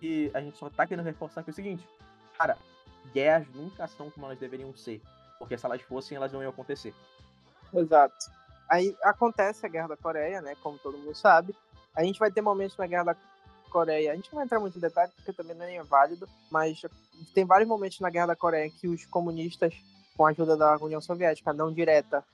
E 0.00 0.30
a 0.32 0.40
gente 0.40 0.56
só 0.56 0.70
tá 0.70 0.86
querendo 0.86 1.04
reforçar 1.04 1.42
que 1.42 1.50
é 1.50 1.52
o 1.52 1.54
seguinte, 1.54 1.86
cara, 2.38 2.56
guerras 3.12 3.48
nunca 3.54 3.86
são 3.88 4.10
como 4.10 4.26
elas 4.26 4.38
deveriam 4.38 4.74
ser. 4.76 5.02
Porque 5.38 5.58
se 5.58 5.66
elas 5.66 5.82
fossem, 5.82 6.16
elas 6.16 6.32
não 6.32 6.42
iam 6.42 6.50
acontecer. 6.50 6.94
Exato. 7.74 8.30
Aí 8.68 8.96
acontece 9.02 9.64
a 9.64 9.68
Guerra 9.68 9.88
da 9.88 9.96
Coreia, 9.96 10.40
né? 10.40 10.54
Como 10.62 10.78
todo 10.78 10.98
mundo 10.98 11.14
sabe. 11.14 11.54
A 11.94 12.04
gente 12.04 12.18
vai 12.18 12.30
ter 12.30 12.40
momentos 12.40 12.76
na 12.76 12.86
Guerra 12.86 13.04
da 13.04 13.16
Coreia. 13.68 14.12
A 14.12 14.14
gente 14.16 14.30
não 14.30 14.36
vai 14.36 14.44
entrar 14.44 14.58
muito 14.58 14.76
em 14.76 14.80
detalhes 14.80 15.12
porque 15.14 15.32
também 15.32 15.56
não 15.56 15.64
é 15.64 15.82
válido, 15.82 16.28
mas 16.50 16.80
tem 17.34 17.44
vários 17.44 17.68
momentos 17.68 18.00
na 18.00 18.10
Guerra 18.10 18.28
da 18.28 18.36
Coreia 18.36 18.70
que 18.70 18.88
os 18.88 19.04
comunistas, 19.06 19.74
com 20.16 20.26
a 20.26 20.30
ajuda 20.30 20.56
da 20.56 20.76
União 20.78 21.00
Soviética, 21.00 21.52
não 21.52 21.72
direta, 21.72 22.24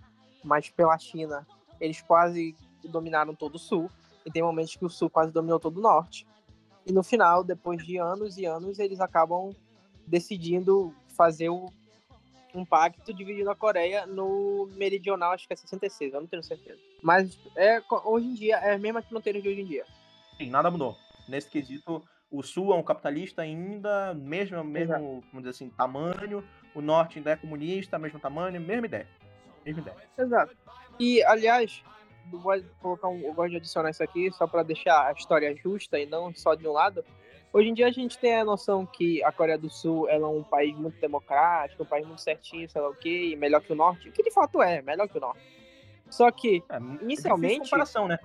mas 0.42 0.70
pela 0.70 0.99
China, 0.99 1.47
eles 1.81 2.01
quase 2.01 2.57
dominaram 2.85 3.35
todo 3.35 3.57
o 3.57 3.59
Sul. 3.59 3.90
E 4.25 4.31
tem 4.31 4.42
momentos 4.42 4.75
que 4.77 4.85
o 4.85 4.90
Sul 4.90 5.11
quase 5.11 5.31
dominou 5.31 5.61
todo 5.61 5.79
o 5.79 5.83
Norte. 5.83 6.27
E 6.87 6.92
no 6.92 7.03
final, 7.03 7.44
depois 7.44 7.85
de 7.85 7.99
anos 7.99 8.38
e 8.38 8.47
anos, 8.47 8.79
eles 8.79 9.01
acabam 9.01 9.55
decidindo 10.07 10.94
fazer 11.09 11.51
o 11.51 11.70
um 12.55 12.64
pacto 12.64 13.12
dividindo 13.12 13.51
a 13.51 13.57
Coreia 13.57 14.07
no 14.07 14.68
meridional, 14.77 15.33
acho 15.33 15.47
que 15.47 15.53
é 15.53 15.57
66, 15.57 16.14
eu 16.14 16.20
não 16.20 16.29
tenho 16.29 16.42
certeza. 16.42 16.79
Mas 17.03 17.37
é, 17.57 17.83
hoje 18.05 18.27
em 18.27 18.35
dia 18.35 18.57
é 18.59 18.75
a 18.75 18.79
mesma 18.79 19.03
fronteira 19.03 19.40
de 19.40 19.49
hoje 19.49 19.61
em 19.61 19.64
dia. 19.64 19.85
Sim, 20.38 20.51
nada 20.51 20.70
mudou. 20.70 20.97
Nesse 21.29 21.51
quesito, 21.51 22.03
o 22.31 22.43
Sul 22.43 22.73
é 22.73 22.77
um 22.77 22.83
capitalista 22.83 23.43
ainda, 23.43 24.15
mesmo, 24.15 24.63
mesmo 24.65 25.21
vamos 25.33 25.39
dizer 25.39 25.51
assim, 25.51 25.71
tamanho, 25.71 26.45
o 26.75 26.81
Norte 26.81 27.19
ainda 27.19 27.31
é 27.31 27.37
comunista, 27.37 27.99
mesmo 27.99 28.19
tamanho, 28.19 28.61
mesma 28.61 28.87
ideia. 28.87 29.09
Mesma 29.65 29.83
ideia. 29.83 29.97
Exato. 30.19 30.57
E, 30.99 31.23
aliás, 31.25 31.83
eu 32.33 32.39
vou 32.39 32.55
colocar 32.81 33.09
um, 33.09 33.21
eu 33.21 33.33
gosto 33.33 33.51
de 33.51 33.57
adicionar 33.57 33.91
isso 33.91 34.03
aqui 34.03 34.31
só 34.33 34.47
para 34.47 34.63
deixar 34.63 35.07
a 35.07 35.13
história 35.13 35.55
justa 35.57 35.99
e 35.99 36.07
não 36.07 36.35
só 36.35 36.55
de 36.55 36.67
um 36.67 36.73
lado. 36.73 37.05
Hoje 37.53 37.69
em 37.69 37.75
dia 37.75 37.87
a 37.87 37.93
gente 37.93 38.19
tem 38.19 38.35
a 38.37 38.45
noção 38.45 38.85
que 38.85 39.23
a 39.23 39.31
Coreia 39.31 39.57
do 39.57 39.71
Sul 39.71 40.09
é 40.09 40.19
um 40.19 40.43
país 40.43 40.77
muito 40.77 41.01
democrático, 41.01 41.85
um 41.85 41.87
país 41.87 42.05
muito 42.05 42.21
certinho, 42.21 42.69
sei 42.69 42.81
lá 42.81 42.89
o 42.89 42.97
quê, 42.97 43.37
melhor 43.39 43.61
que 43.61 43.73
o 43.73 43.77
Norte, 43.77 44.09
o 44.09 44.13
que 44.13 44.25
de 44.25 44.33
fato 44.33 44.61
é, 44.61 44.83
melhor 44.83 45.09
que 45.09 45.19
o 45.19 45.21
Norte. 45.21 45.41
Só 46.11 46.31
que, 46.33 46.65
é, 46.69 46.77
é 46.77 46.81
inicialmente... 47.03 47.61
É 47.61 47.65
comparação, 47.65 48.09
né? 48.09 48.19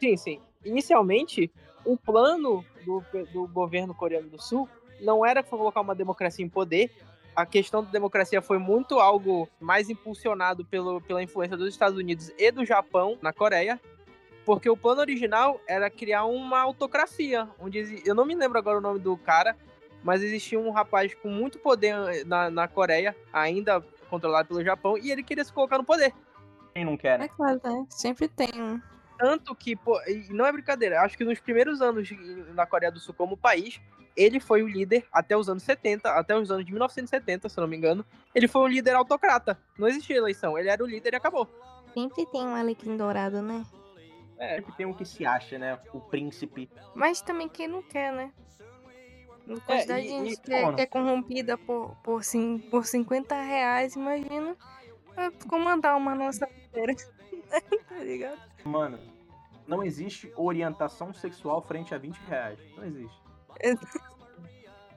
Sim, 0.00 0.16
sim. 0.16 0.42
Inicialmente, 0.64 1.52
o 1.84 1.96
plano 1.96 2.64
do, 2.84 3.02
do 3.32 3.46
governo 3.48 3.94
coreano 3.94 4.28
do 4.28 4.40
Sul 4.40 4.68
não 5.00 5.24
era 5.24 5.42
colocar 5.42 5.80
uma 5.80 5.94
democracia 5.94 6.44
em 6.44 6.48
poder, 6.48 6.90
a 7.34 7.46
questão 7.46 7.82
da 7.82 7.90
democracia 7.90 8.42
foi 8.42 8.58
muito 8.58 8.98
algo 8.98 9.48
mais 9.60 9.88
impulsionado 9.88 10.64
pelo, 10.64 11.00
pela 11.00 11.22
influência 11.22 11.56
dos 11.56 11.68
Estados 11.68 11.98
Unidos 11.98 12.30
e 12.36 12.50
do 12.50 12.64
Japão 12.64 13.16
na 13.22 13.32
Coreia, 13.32 13.80
porque 14.44 14.68
o 14.68 14.76
plano 14.76 15.00
original 15.00 15.60
era 15.66 15.88
criar 15.88 16.24
uma 16.24 16.60
autocracia, 16.60 17.48
onde 17.58 18.02
eu 18.04 18.14
não 18.14 18.24
me 18.24 18.34
lembro 18.34 18.58
agora 18.58 18.78
o 18.78 18.80
nome 18.80 18.98
do 18.98 19.16
cara, 19.16 19.56
mas 20.02 20.22
existia 20.22 20.58
um 20.58 20.70
rapaz 20.70 21.14
com 21.14 21.28
muito 21.28 21.58
poder 21.58 21.94
eh, 22.08 22.24
na, 22.24 22.50
na 22.50 22.66
Coreia, 22.66 23.14
ainda 23.32 23.80
controlado 24.08 24.48
pelo 24.48 24.64
Japão, 24.64 24.96
e 24.98 25.10
ele 25.12 25.22
queria 25.22 25.44
se 25.44 25.52
colocar 25.52 25.78
no 25.78 25.84
poder. 25.84 26.12
Quem 26.74 26.84
não 26.84 26.96
quer, 26.96 27.18
né? 27.18 27.26
É 27.26 27.28
claro, 27.28 27.60
né? 27.62 27.86
Sempre 27.90 28.28
tem 28.28 28.48
um. 28.60 28.80
Tanto 29.20 29.54
que, 29.54 29.76
pô, 29.76 30.00
e 30.06 30.32
não 30.32 30.46
é 30.46 30.52
brincadeira, 30.52 31.02
acho 31.02 31.14
que 31.14 31.26
nos 31.26 31.38
primeiros 31.38 31.82
anos 31.82 32.08
na 32.54 32.64
Coreia 32.64 32.90
do 32.90 32.98
Sul 32.98 33.12
como 33.12 33.36
país, 33.36 33.78
ele 34.16 34.40
foi 34.40 34.62
o 34.62 34.66
líder 34.66 35.06
até 35.12 35.36
os 35.36 35.46
anos 35.46 35.62
70, 35.62 36.10
até 36.10 36.34
os 36.34 36.50
anos 36.50 36.64
de 36.64 36.72
1970, 36.72 37.46
se 37.46 37.60
não 37.60 37.68
me 37.68 37.76
engano. 37.76 38.02
Ele 38.34 38.48
foi 38.48 38.62
um 38.62 38.66
líder 38.66 38.94
autocrata. 38.94 39.58
Não 39.78 39.86
existia 39.86 40.16
eleição, 40.16 40.56
ele 40.58 40.70
era 40.70 40.82
o 40.82 40.86
líder 40.86 41.12
e 41.12 41.16
acabou. 41.16 41.46
Sempre 41.92 42.24
tem 42.32 42.40
um 42.40 42.54
alecrim 42.54 42.96
dourado, 42.96 43.42
né? 43.42 43.62
É, 44.38 44.56
sempre 44.56 44.72
tem 44.72 44.86
um 44.86 44.94
que 44.94 45.04
se 45.04 45.26
acha, 45.26 45.58
né? 45.58 45.78
O 45.92 46.00
príncipe. 46.00 46.70
Mas 46.94 47.20
também 47.20 47.46
quem 47.46 47.68
não 47.68 47.82
quer, 47.82 48.14
né? 48.14 48.32
A 49.46 49.60
quantidade 49.60 50.00
é, 50.00 50.02
de 50.02 50.08
gente 50.08 50.40
que, 50.40 50.54
é, 50.54 50.72
que 50.72 50.80
é 50.80 50.86
corrompida 50.86 51.58
por, 51.58 51.94
por, 52.02 52.24
sim, 52.24 52.58
por 52.70 52.86
50 52.86 53.34
reais, 53.34 53.96
imagina 53.96 54.56
é, 55.14 55.30
comandar 55.46 55.94
uma 55.94 56.14
nossa 56.14 56.48
feira. 56.72 56.94
tá 57.88 58.04
ligado? 58.04 58.40
Mano, 58.64 58.98
não 59.66 59.82
existe 59.82 60.32
orientação 60.36 61.12
sexual 61.12 61.62
frente 61.62 61.94
a 61.94 61.98
20 61.98 62.16
reais. 62.18 62.58
Não 62.76 62.84
existe. 62.84 63.20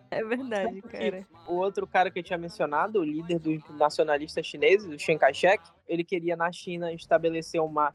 É 0.10 0.24
verdade, 0.24 0.82
cara. 0.84 1.28
O 1.48 1.56
outro 1.56 1.88
cara 1.88 2.12
que 2.12 2.20
eu 2.20 2.24
tinha 2.24 2.38
mencionado, 2.38 3.00
o 3.00 3.04
líder 3.04 3.39
dos 3.39 3.63
nacionalistas 3.72 4.46
chineses, 4.46 4.88
o 4.88 5.00
Chiang 5.00 5.20
Kai-shek, 5.20 5.63
ele 5.88 6.04
queria 6.04 6.36
na 6.36 6.52
China 6.52 6.94
estabelecer 6.94 7.60
uma 7.60 7.94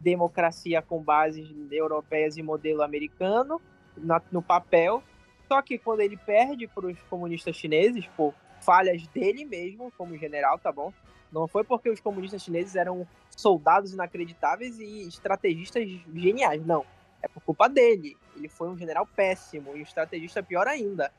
democracia 0.00 0.82
com 0.82 1.00
bases 1.00 1.48
europeias 1.70 2.36
e 2.36 2.42
modelo 2.42 2.82
americano 2.82 3.60
na, 3.96 4.20
no 4.32 4.42
papel. 4.42 5.02
Só 5.46 5.62
que 5.62 5.78
quando 5.78 6.00
ele 6.00 6.16
perde 6.16 6.66
para 6.66 6.86
os 6.86 6.98
comunistas 7.02 7.54
chineses, 7.54 8.06
por 8.16 8.34
falhas 8.60 9.06
dele 9.08 9.44
mesmo, 9.44 9.92
como 9.96 10.16
general, 10.16 10.58
tá 10.58 10.72
bom? 10.72 10.92
Não 11.32 11.46
foi 11.46 11.64
porque 11.64 11.88
os 11.88 12.00
comunistas 12.00 12.42
chineses 12.42 12.74
eram 12.74 13.06
soldados 13.30 13.92
inacreditáveis 13.92 14.78
e 14.78 15.06
estrategistas 15.06 15.88
geniais, 16.14 16.64
não. 16.66 16.84
É 17.22 17.28
por 17.28 17.42
culpa 17.42 17.68
dele. 17.68 18.16
Ele 18.36 18.48
foi 18.48 18.68
um 18.68 18.76
general 18.76 19.06
péssimo 19.06 19.76
e 19.76 19.80
um 19.80 19.82
estrategista 19.82 20.42
pior 20.42 20.66
ainda. 20.66 21.12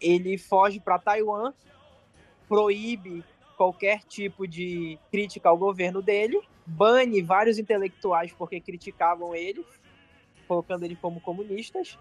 Ele 0.00 0.38
foge 0.38 0.80
para 0.80 0.98
Taiwan, 0.98 1.52
proíbe 2.48 3.24
qualquer 3.56 4.02
tipo 4.04 4.46
de 4.46 4.98
crítica 5.10 5.48
ao 5.48 5.56
governo 5.56 6.02
dele 6.02 6.40
bane 6.66 7.22
vários 7.22 7.58
intelectuais 7.58 8.32
porque 8.32 8.60
criticavam 8.60 9.34
ele, 9.34 9.64
colocando 10.48 10.84
ele 10.84 10.96
como 10.96 11.20
comunistas, 11.20 11.96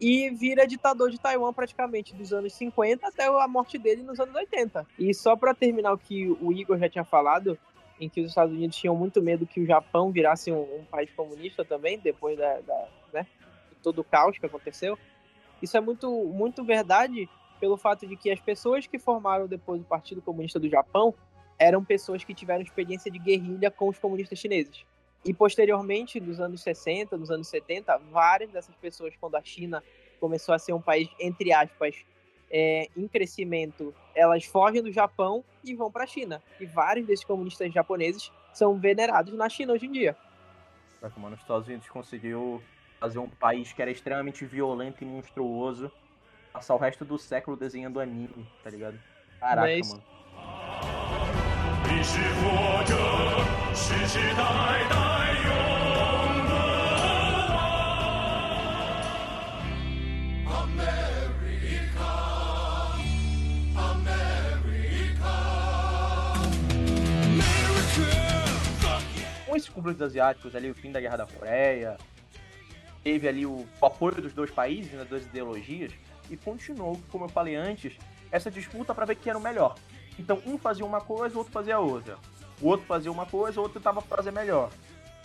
e 0.00 0.30
vira 0.30 0.66
ditador 0.66 1.10
de 1.10 1.20
Taiwan 1.20 1.52
praticamente 1.52 2.14
dos 2.14 2.32
anos 2.32 2.54
50 2.54 3.06
até 3.06 3.26
a 3.26 3.46
morte 3.46 3.76
dele 3.76 4.02
nos 4.02 4.18
anos 4.18 4.34
80. 4.34 4.86
E 4.98 5.12
só 5.12 5.36
para 5.36 5.54
terminar 5.54 5.92
o 5.92 5.98
que 5.98 6.28
o 6.40 6.50
Igor 6.52 6.78
já 6.78 6.88
tinha 6.88 7.04
falado, 7.04 7.58
em 8.00 8.08
que 8.08 8.20
os 8.22 8.28
Estados 8.28 8.54
Unidos 8.54 8.76
tinham 8.76 8.96
muito 8.96 9.20
medo 9.20 9.46
que 9.46 9.60
o 9.60 9.66
Japão 9.66 10.10
virasse 10.10 10.50
um, 10.50 10.62
um 10.62 10.84
país 10.84 11.10
comunista 11.10 11.64
também, 11.64 11.98
depois 11.98 12.38
da, 12.38 12.60
da 12.60 12.88
né, 13.12 13.26
de 13.70 13.76
todo 13.82 14.00
o 14.00 14.04
caos 14.04 14.38
que 14.38 14.46
aconteceu. 14.46 14.98
Isso 15.60 15.76
é 15.76 15.80
muito, 15.80 16.10
muito 16.10 16.64
verdade 16.64 17.28
pelo 17.60 17.76
fato 17.76 18.06
de 18.06 18.16
que 18.16 18.30
as 18.30 18.40
pessoas 18.40 18.86
que 18.86 18.98
formaram 18.98 19.46
depois 19.46 19.82
o 19.82 19.84
Partido 19.84 20.22
Comunista 20.22 20.58
do 20.58 20.68
Japão 20.68 21.14
eram 21.58 21.84
pessoas 21.84 22.24
que 22.24 22.32
tiveram 22.32 22.62
experiência 22.62 23.10
de 23.10 23.18
guerrilha 23.18 23.70
com 23.70 23.86
os 23.86 23.98
comunistas 23.98 24.38
chineses. 24.38 24.86
E 25.24 25.34
posteriormente, 25.34 26.18
nos 26.20 26.40
anos 26.40 26.62
60, 26.62 27.16
nos 27.16 27.30
anos 27.30 27.48
70, 27.48 27.98
várias 28.10 28.50
dessas 28.50 28.74
pessoas, 28.76 29.14
quando 29.20 29.36
a 29.36 29.42
China 29.42 29.82
começou 30.18 30.54
a 30.54 30.58
ser 30.58 30.72
um 30.72 30.80
país, 30.80 31.08
entre 31.18 31.52
aspas, 31.52 31.94
é, 32.50 32.88
em 32.96 33.06
crescimento, 33.06 33.94
elas 34.14 34.44
fogem 34.44 34.82
do 34.82 34.90
Japão 34.90 35.44
e 35.62 35.74
vão 35.74 35.90
para 35.90 36.04
a 36.04 36.06
China. 36.06 36.42
E 36.58 36.66
vários 36.66 37.06
desses 37.06 37.24
comunistas 37.24 37.72
japoneses 37.72 38.32
são 38.52 38.78
venerados 38.78 39.32
na 39.34 39.48
China 39.48 39.72
hoje 39.74 39.86
em 39.86 39.92
dia. 39.92 40.16
Mano, 41.16 41.34
os 41.34 41.40
Estados 41.40 41.66
Unidos 41.66 41.88
conseguiu 41.88 42.62
fazer 42.98 43.18
um 43.18 43.28
país 43.28 43.72
que 43.72 43.80
era 43.80 43.90
extremamente 43.90 44.44
violento 44.44 45.02
e 45.02 45.06
monstruoso 45.06 45.90
passar 46.52 46.74
o 46.74 46.78
resto 46.78 47.04
do 47.04 47.16
século 47.18 47.56
desenhando 47.56 48.00
anime, 48.00 48.46
tá 48.62 48.68
ligado? 48.68 48.98
Caraca, 49.38 49.68
Mas... 49.68 49.88
mano. 49.88 50.02
Com 69.60 69.64
esses 69.64 69.68
conflitos 69.68 70.02
asiáticos 70.02 70.54
ali, 70.56 70.70
o 70.70 70.74
fim 70.74 70.90
da 70.90 71.00
Guerra 71.00 71.18
da 71.18 71.26
Coreia, 71.26 71.96
teve 73.02 73.28
ali 73.28 73.46
o, 73.46 73.66
o 73.80 73.86
apoio 73.86 74.20
dos 74.20 74.32
dois 74.32 74.50
países, 74.50 74.92
das 74.92 75.08
duas 75.08 75.26
ideologias, 75.26 75.92
e 76.30 76.36
continuou, 76.36 77.00
como 77.10 77.24
eu 77.24 77.28
falei 77.28 77.56
antes, 77.56 77.96
essa 78.30 78.50
disputa 78.50 78.94
para 78.94 79.06
ver 79.06 79.16
quem 79.16 79.30
era 79.30 79.38
o 79.38 79.42
melhor. 79.42 79.74
Então, 80.18 80.40
um 80.46 80.58
fazia 80.58 80.84
uma 80.84 81.00
coisa, 81.00 81.34
o 81.34 81.38
outro 81.38 81.52
fazia 81.52 81.78
outra. 81.78 82.16
O 82.60 82.68
outro 82.68 82.86
fazia 82.86 83.10
uma 83.10 83.26
coisa, 83.26 83.58
o 83.58 83.62
outro 83.62 83.80
tentava 83.80 84.00
fazer 84.00 84.30
melhor. 84.30 84.70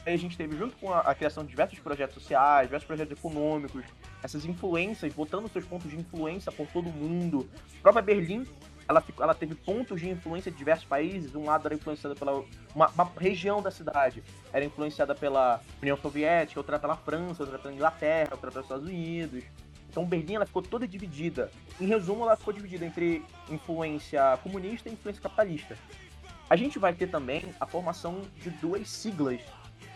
Aí 0.06 0.14
a 0.14 0.18
gente 0.18 0.38
teve, 0.38 0.56
junto 0.56 0.76
com 0.78 0.94
a, 0.94 1.00
a, 1.00 1.16
criação 1.16 1.44
de 1.44 1.50
diversos 1.50 1.80
projetos 1.80 2.16
sociais, 2.16 2.68
diversos 2.68 2.88
projetos 2.88 3.18
econômicos, 3.18 3.84
essas 4.24 4.46
influências, 4.46 5.14
botando 5.14 5.50
seus 5.52 5.66
pontos 5.66 5.90
de 5.90 5.98
influência 5.98 6.52
por 6.52 6.68
todo 6.68 6.90
mundo. 6.90 7.50
A 7.80 7.82
própria 7.82 8.04
Berlim 8.04 8.46
ela, 8.88 9.04
ela 9.20 9.34
teve 9.34 9.56
pontos 9.56 10.00
de 10.00 10.10
influência 10.10 10.52
de 10.52 10.58
diversos 10.58 10.86
países. 10.86 11.34
Um 11.36 11.46
lado 11.46 11.66
era 11.66 11.76
influenciada 11.76 12.16
pela 12.16 12.44
uma, 12.74 12.88
uma, 12.90 13.12
região 13.18 13.62
da 13.62 13.72
cidade, 13.72 14.24
era 14.54 14.64
influenciada 14.64 15.16
pela 15.16 15.62
União 15.82 15.98
Soviética, 15.98 16.60
outra 16.60 16.80
pela 16.80 16.96
França, 16.96 17.44
outra 17.44 17.58
pela 17.58 17.74
Inglaterra, 17.74 18.30
outra 18.32 18.52
pelos 18.52 18.66
Estados 18.66 18.86
Unidos. 18.86 19.44
Então 19.90 20.06
Berlim 20.06 20.36
ela 20.36 20.46
ficou 20.46 20.62
toda 20.62 20.88
dividida. 20.88 21.50
Em 21.80 21.88
resumo, 21.88 22.24
ela 22.24 22.36
ficou 22.36 22.54
dividida 22.54 22.86
entre 22.86 23.24
influência 23.50 24.38
comunista 24.44 24.90
e 24.90 24.94
influência 24.94 25.22
capitalista. 25.22 25.78
A 26.50 26.56
gente 26.56 26.78
vai 26.78 26.94
ter 26.94 27.08
também 27.08 27.46
a 27.60 27.66
formação 27.66 28.22
de 28.42 28.50
duas 28.50 28.88
siglas 28.90 29.42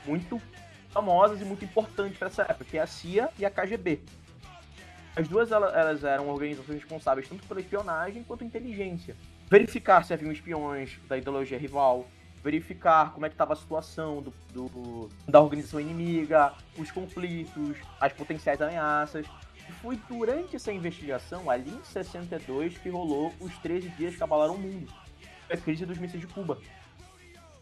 muito 0.06 0.42
famosas 0.90 1.42
e 1.42 1.46
muito 1.46 1.64
importantes 1.64 2.18
para 2.18 2.28
essa 2.28 2.42
época, 2.44 2.66
que 2.66 2.78
é 2.78 2.82
a 2.82 2.88
CIA 2.88 3.30
e 3.38 3.46
a 3.46 3.52
KGB. 3.52 4.02
As 5.20 5.28
duas 5.28 5.52
elas, 5.52 5.76
elas 5.76 6.04
eram 6.06 6.30
organizações 6.30 6.76
responsáveis 6.76 7.28
tanto 7.28 7.46
pela 7.46 7.60
espionagem 7.60 8.24
quanto 8.24 8.46
inteligência. 8.46 9.18
Verificar 9.50 10.06
se 10.06 10.14
haviam 10.14 10.32
espiões 10.32 10.98
da 11.10 11.18
ideologia 11.18 11.58
rival, 11.58 12.08
verificar 12.42 13.12
como 13.12 13.26
é 13.26 13.30
que 13.30 13.36
estava 13.36 13.52
a 13.52 13.56
situação 13.58 14.22
do, 14.22 14.34
do, 14.54 15.10
da 15.28 15.42
organização 15.42 15.78
inimiga, 15.78 16.54
os 16.78 16.90
conflitos, 16.90 17.76
as 18.00 18.14
potenciais 18.14 18.62
ameaças. 18.62 19.26
E 19.68 19.72
foi 19.82 20.00
durante 20.08 20.56
essa 20.56 20.72
investigação, 20.72 21.50
ali 21.50 21.70
em 21.70 21.84
62, 21.84 22.78
que 22.78 22.88
rolou 22.88 23.34
os 23.42 23.58
13 23.58 23.90
dias 23.90 24.16
que 24.16 24.24
abalaram 24.24 24.56
o 24.56 24.58
mundo. 24.58 24.90
A 25.52 25.58
crise 25.58 25.86
dos 25.86 25.98
mísseis 25.98 26.22
de 26.22 26.28
Cuba. 26.28 26.60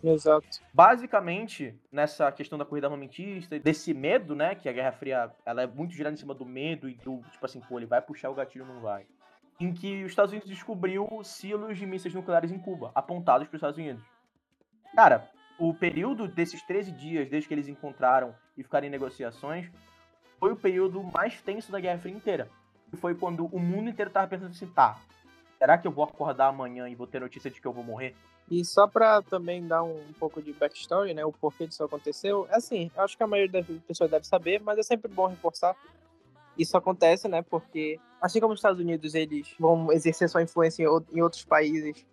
Exato. 0.04 0.48
Basicamente, 0.74 1.76
nessa 1.92 2.32
questão 2.32 2.58
da 2.58 2.66
corrida 2.66 2.88
armamentista, 2.88 3.60
desse 3.60 3.94
medo, 3.94 4.36
né, 4.36 4.56
que 4.56 4.70
a 4.70 4.74
Guerra 4.74 4.92
Fria, 4.92 5.32
ela 5.46 5.64
é 5.64 5.68
muito 5.68 5.94
girada 5.94 6.14
em 6.14 6.18
cima 6.18 6.34
do 6.34 6.46
medo 6.46 6.88
e 6.88 6.96
do, 6.96 7.22
tipo 7.32 7.46
assim, 7.46 7.60
pô, 7.62 7.80
ele 7.80 7.86
vai 7.86 8.02
puxar 8.02 8.30
o 8.30 8.36
gatilho 8.36 8.66
ou 8.66 8.74
não 8.74 8.82
vai. 8.82 9.06
Em 9.60 9.74
que 9.74 10.04
os 10.04 10.12
Estados 10.12 10.32
Unidos 10.32 10.50
descobriu 10.50 11.08
silos 11.24 11.78
de 11.78 11.86
mísseis 11.86 12.14
nucleares 12.14 12.52
em 12.52 12.60
Cuba, 12.60 12.92
apontados 12.94 13.48
para 13.48 13.56
os 13.56 13.60
Estados 13.60 13.78
Unidos. 13.78 14.04
Cara, 14.96 15.30
o 15.58 15.74
período 15.74 16.28
desses 16.28 16.62
13 16.62 16.92
dias, 16.92 17.28
desde 17.28 17.48
que 17.48 17.54
eles 17.54 17.68
encontraram 17.68 18.36
e 18.56 18.64
ficaram 18.64 18.86
em 18.86 18.92
negociações, 18.92 19.70
foi 20.40 20.52
o 20.52 20.56
período 20.56 21.04
mais 21.04 21.42
tenso 21.42 21.72
da 21.72 21.80
Guerra 21.80 21.98
Fria 21.98 22.16
inteira. 22.16 22.50
E 22.94 22.98
foi 22.98 23.16
quando 23.16 23.48
o 23.48 23.60
mundo 23.60 23.90
inteiro 23.90 24.12
tava 24.12 24.28
pensando 24.28 24.52
assim, 24.52 24.68
tá, 24.68 25.00
será 25.58 25.78
que 25.78 25.88
eu 25.88 25.92
vou 25.92 26.04
acordar 26.04 26.48
amanhã 26.48 26.88
e 26.88 26.96
vou 26.96 27.08
ter 27.08 27.20
notícia 27.20 27.50
de 27.50 27.60
que 27.60 27.68
eu 27.68 27.74
vou 27.74 27.84
morrer? 27.84 28.16
E 28.50 28.64
só 28.64 28.88
para 28.88 29.22
também 29.22 29.66
dar 29.68 29.84
um, 29.84 30.00
um, 30.00 30.14
pouco 30.14 30.42
de 30.42 30.54
backstory, 30.54 31.14
né, 31.14 31.26
o 31.26 31.34
porquê 31.34 31.68
disso 31.68 31.84
aconteceu, 31.84 32.48
é 32.50 32.56
assim, 32.56 32.90
acho 32.96 33.18
que 33.18 33.24
a 33.24 33.28
maioria 33.28 33.62
das 33.62 33.82
pessoas 33.82 34.10
deve 34.10 34.26
saber, 34.26 34.62
mas 34.62 34.78
é 34.78 34.84
sempre 34.84 35.12
bom 35.12 35.28
reforçar. 35.28 35.76
Isso 36.58 36.78
acontece, 36.78 37.28
né, 37.28 37.42
porque 37.42 38.00
assim 38.22 38.40
como 38.40 38.54
os 38.54 38.60
Estados 38.60 38.80
Unidos, 38.80 39.16
eles 39.16 39.54
vão 39.60 39.92
exercer 39.92 40.30
sua 40.30 40.42
influência 40.42 40.84
em, 40.84 41.18
em 41.18 41.22
outros 41.22 41.44
países 41.44 42.06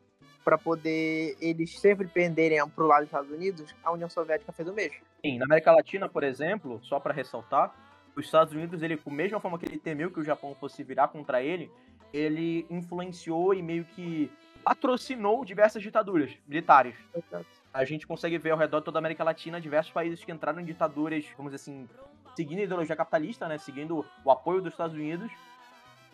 para 0.45 0.59
poder 0.59 1.37
eles 1.41 1.79
sempre 1.79 2.07
penderem 2.07 2.59
para 2.69 2.85
o 2.85 2.87
lado 2.87 3.01
dos 3.01 3.09
Estados 3.09 3.31
Unidos, 3.31 3.75
a 3.83 3.93
União 3.93 4.11
Soviética 4.11 4.53
fez 4.53 4.69
o 4.69 4.75
mesmo. 4.75 4.99
Sim, 5.25 5.39
na 5.39 5.47
América 5.47 5.73
Latina, 5.73 6.09
por 6.09 6.23
exemplo, 6.23 6.81
só 6.83 7.01
para 7.01 7.15
ressaltar, 7.15 7.75
os 8.17 8.27
Estados 8.27 8.53
Unidos, 8.53 8.83
ele, 8.83 8.97
com 8.97 9.11
a 9.11 9.15
mesma 9.15 9.41
forma 9.41 9.59
que 9.59 9.67
ele 9.67 9.79
temeu 9.79 10.11
que 10.11 10.21
o 10.21 10.25
Japão 10.25 10.55
fosse 10.61 10.83
virar 10.85 11.09
contra 11.09 11.43
ele, 11.43 11.71
ele 12.15 12.65
influenciou 12.71 13.53
e 13.53 13.61
meio 13.61 13.85
que 13.85 14.31
patrocinou 14.63 15.45
diversas 15.45 15.83
ditaduras 15.83 16.31
militares. 16.47 16.95
Exato. 17.13 17.45
A 17.73 17.85
gente 17.85 18.07
consegue 18.07 18.39
ver 18.39 18.53
ao 18.53 18.59
redor 18.59 18.79
de 18.79 18.85
toda 18.85 18.99
a 18.99 19.01
América 19.01 19.25
Latina 19.25 19.61
diversos 19.61 19.93
países 19.93 20.25
que 20.25 20.31
entraram 20.31 20.61
em 20.61 20.65
ditaduras, 20.65 21.27
vamos 21.37 21.53
dizer 21.53 21.63
assim, 21.63 21.89
seguindo 22.37 22.61
a 22.61 22.63
ideologia 22.63 22.95
capitalista, 22.95 23.49
né? 23.49 23.59
Seguindo 23.59 24.07
o 24.25 24.31
apoio 24.31 24.63
dos 24.63 24.73
Estados 24.73 24.95
Unidos, 24.95 25.31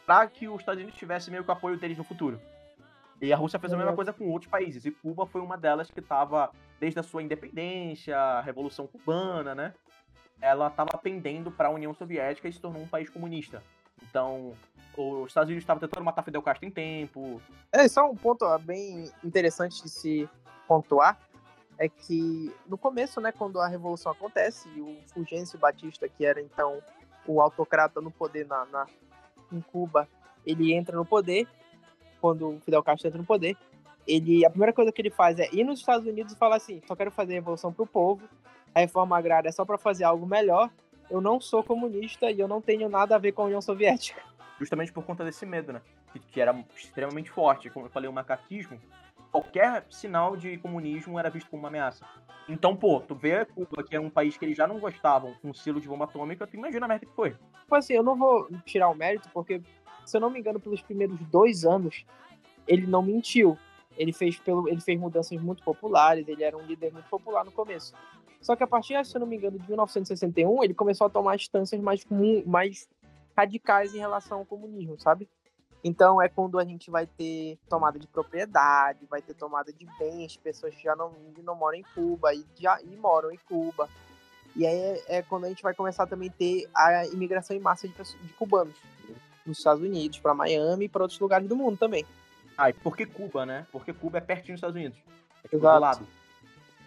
para 0.06 0.26
que 0.26 0.48
os 0.48 0.60
Estados 0.60 0.80
Unidos 0.80 0.98
tivessem 0.98 1.30
meio 1.30 1.44
que 1.44 1.50
o 1.50 1.52
apoio 1.52 1.76
deles 1.76 1.98
no 1.98 2.04
futuro. 2.04 2.40
E 3.20 3.30
a 3.30 3.36
Rússia 3.36 3.58
fez 3.58 3.70
a 3.70 3.76
mesma 3.76 3.94
coisa 3.94 4.14
com 4.14 4.26
outros 4.30 4.50
países. 4.50 4.86
E 4.86 4.90
Cuba 4.90 5.26
foi 5.26 5.42
uma 5.42 5.58
delas 5.58 5.90
que 5.90 6.00
estava, 6.00 6.50
desde 6.80 6.98
a 6.98 7.02
sua 7.02 7.22
independência, 7.22 8.18
a 8.18 8.40
Revolução 8.40 8.86
Cubana, 8.86 9.54
né? 9.54 9.74
Ela 10.40 10.68
estava 10.68 10.96
pendendo 10.96 11.50
para 11.50 11.68
a 11.68 11.70
União 11.70 11.92
Soviética 11.92 12.48
e 12.48 12.52
se 12.52 12.58
tornou 12.58 12.80
um 12.80 12.88
país 12.88 13.10
comunista. 13.10 13.62
Então, 14.02 14.54
os 15.00 15.28
Estados 15.28 15.48
Unidos 15.48 15.62
estavam 15.62 15.80
tentando 15.80 16.04
matar 16.04 16.22
Fidel 16.22 16.42
Castro 16.42 16.66
em 16.66 16.70
tempo. 16.70 17.40
É, 17.72 17.86
só 17.88 18.10
um 18.10 18.16
ponto 18.16 18.46
bem 18.60 19.10
interessante 19.24 19.82
de 19.82 19.88
se 19.88 20.28
pontuar 20.66 21.18
é 21.80 21.88
que 21.88 22.54
no 22.68 22.76
começo, 22.76 23.22
né, 23.22 23.32
quando 23.32 23.58
a 23.58 23.66
revolução 23.66 24.12
acontece, 24.12 24.68
o 24.78 24.96
Fulgêncio 25.14 25.58
Batista, 25.58 26.06
que 26.06 26.26
era 26.26 26.40
então 26.40 26.78
o 27.26 27.40
autocrata 27.40 28.02
no 28.02 28.10
poder 28.10 28.46
na, 28.46 28.66
na, 28.66 28.86
em 29.50 29.62
Cuba, 29.62 30.06
ele 30.44 30.74
entra 30.74 30.94
no 30.94 31.06
poder, 31.06 31.48
quando 32.20 32.50
o 32.50 32.60
Fidel 32.60 32.82
Castro 32.82 33.08
entra 33.08 33.18
no 33.18 33.26
poder, 33.26 33.56
ele, 34.06 34.44
a 34.44 34.50
primeira 34.50 34.74
coisa 34.74 34.92
que 34.92 35.00
ele 35.00 35.10
faz 35.10 35.38
é 35.38 35.48
ir 35.54 35.64
nos 35.64 35.80
Estados 35.80 36.06
Unidos 36.06 36.34
e 36.34 36.36
falar 36.36 36.56
assim, 36.56 36.82
só 36.86 36.94
quero 36.94 37.10
fazer 37.10 37.32
a 37.32 37.36
revolução 37.36 37.72
para 37.72 37.82
o 37.82 37.86
povo, 37.86 38.28
a 38.74 38.80
reforma 38.80 39.16
agrária 39.16 39.48
é 39.48 39.52
só 39.52 39.64
para 39.64 39.78
fazer 39.78 40.04
algo 40.04 40.26
melhor, 40.26 40.70
eu 41.10 41.20
não 41.20 41.40
sou 41.40 41.64
comunista 41.64 42.30
e 42.30 42.38
eu 42.38 42.46
não 42.46 42.60
tenho 42.60 42.90
nada 42.90 43.16
a 43.16 43.18
ver 43.18 43.32
com 43.32 43.42
a 43.42 43.46
União 43.46 43.60
Soviética. 43.62 44.22
Justamente 44.60 44.92
por 44.92 45.02
conta 45.02 45.24
desse 45.24 45.46
medo, 45.46 45.72
né? 45.72 45.80
Que, 46.12 46.20
que 46.20 46.40
era 46.40 46.54
extremamente 46.76 47.30
forte. 47.30 47.70
Como 47.70 47.86
eu 47.86 47.90
falei, 47.90 48.10
o 48.10 48.12
macaquismo, 48.12 48.78
qualquer 49.32 49.86
sinal 49.88 50.36
de 50.36 50.58
comunismo 50.58 51.18
era 51.18 51.30
visto 51.30 51.48
como 51.48 51.62
uma 51.62 51.68
ameaça. 51.68 52.04
Então, 52.46 52.76
pô, 52.76 53.00
tu 53.00 53.14
vê 53.14 53.44
Cuba, 53.46 53.82
que 53.82 53.96
é 53.96 54.00
um 54.00 54.10
país 54.10 54.36
que 54.36 54.44
eles 54.44 54.56
já 54.56 54.66
não 54.66 54.78
gostavam 54.78 55.34
com 55.40 55.48
um 55.48 55.54
selo 55.54 55.80
de 55.80 55.88
bomba 55.88 56.04
atômica, 56.04 56.46
tu 56.46 56.56
imagina 56.56 56.84
a 56.84 56.88
merda 56.88 57.06
que 57.06 57.14
foi. 57.14 57.30
Tipo 57.30 57.74
assim, 57.74 57.94
eu 57.94 58.02
não 58.02 58.16
vou 58.16 58.48
tirar 58.66 58.88
o 58.88 58.94
mérito, 58.94 59.30
porque, 59.32 59.62
se 60.04 60.16
eu 60.16 60.20
não 60.20 60.30
me 60.30 60.40
engano, 60.40 60.60
pelos 60.60 60.82
primeiros 60.82 61.18
dois 61.30 61.64
anos, 61.64 62.04
ele 62.66 62.86
não 62.86 63.02
mentiu. 63.02 63.56
Ele 63.96 64.12
fez, 64.12 64.38
pelo, 64.38 64.68
ele 64.68 64.80
fez 64.80 64.98
mudanças 64.98 65.40
muito 65.40 65.62
populares, 65.62 66.26
ele 66.28 66.42
era 66.42 66.56
um 66.56 66.62
líder 66.62 66.92
muito 66.92 67.08
popular 67.08 67.44
no 67.44 67.52
começo. 67.52 67.94
Só 68.40 68.56
que 68.56 68.62
a 68.62 68.66
partir, 68.66 69.04
se 69.04 69.16
eu 69.16 69.20
não 69.20 69.26
me 69.26 69.36
engano, 69.36 69.58
de 69.58 69.66
1961, 69.68 70.64
ele 70.64 70.74
começou 70.74 71.06
a 71.06 71.10
tomar 71.10 71.34
instâncias 71.34 71.80
mais, 71.80 72.04
mais 72.46 72.88
radicais 73.40 73.94
em 73.94 73.98
relação 73.98 74.38
ao 74.38 74.44
comunismo, 74.44 74.98
sabe? 74.98 75.28
Então 75.82 76.20
é 76.20 76.28
quando 76.28 76.58
a 76.58 76.64
gente 76.64 76.90
vai 76.90 77.06
ter 77.06 77.58
tomada 77.68 77.98
de 77.98 78.06
propriedade, 78.06 79.06
vai 79.06 79.22
ter 79.22 79.34
tomada 79.34 79.72
de 79.72 79.86
bens, 79.98 80.36
pessoas 80.36 80.74
que 80.74 80.82
já 80.82 80.94
não, 80.94 81.12
não 81.42 81.54
moram 81.54 81.78
em 81.78 81.84
Cuba 81.94 82.34
e, 82.34 82.44
já, 82.58 82.80
e 82.82 82.96
moram 82.96 83.30
em 83.30 83.38
Cuba. 83.48 83.88
E 84.54 84.66
aí 84.66 84.76
é, 84.76 85.18
é 85.18 85.22
quando 85.22 85.44
a 85.46 85.48
gente 85.48 85.62
vai 85.62 85.72
começar 85.72 86.06
também 86.06 86.28
a 86.28 86.32
ter 86.32 86.68
a 86.74 87.06
imigração 87.06 87.56
em 87.56 87.60
massa 87.60 87.88
de, 87.88 87.94
de 87.94 88.32
cubanos 88.34 88.76
nos 89.46 89.58
Estados 89.58 89.82
Unidos, 89.82 90.18
para 90.18 90.34
Miami 90.34 90.84
e 90.84 90.88
para 90.88 91.02
outros 91.02 91.18
lugares 91.18 91.48
do 91.48 91.56
mundo 91.56 91.78
também. 91.78 92.04
Ah, 92.58 92.68
e 92.68 92.74
por 92.74 92.94
que 92.94 93.06
Cuba, 93.06 93.46
né? 93.46 93.66
Porque 93.72 93.92
Cuba 93.92 94.18
é 94.18 94.20
pertinho 94.20 94.54
dos 94.54 94.58
Estados 94.58 94.76
Unidos. 94.76 94.98
É 95.42 95.48
tipo 95.48 95.56
Exato. 95.56 95.76
do 95.76 95.80
lado. 95.80 96.06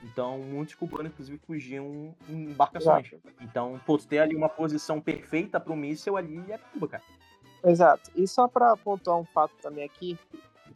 Então, 0.04 0.38
muitos 0.40 0.76
cubanos, 0.76 1.12
inclusive, 1.12 1.40
fugiam 1.48 2.14
em 2.30 2.46
embarcações. 2.46 3.08
Exato. 3.08 3.24
Então, 3.42 3.80
pô, 3.86 3.98
ter 3.98 4.20
ali 4.20 4.36
uma 4.36 4.50
posição 4.50 5.00
perfeita 5.00 5.60
para 5.60 5.72
o 5.72 5.76
míssil 5.76 6.18
ali 6.18 6.44
é 6.52 6.58
Cuba, 6.58 6.88
cara. 6.88 7.04
Exato. 7.64 8.12
E 8.14 8.28
só 8.28 8.48
para 8.48 8.76
pontuar 8.76 9.18
um 9.18 9.24
fato 9.24 9.54
também 9.62 9.86
aqui, 9.86 10.20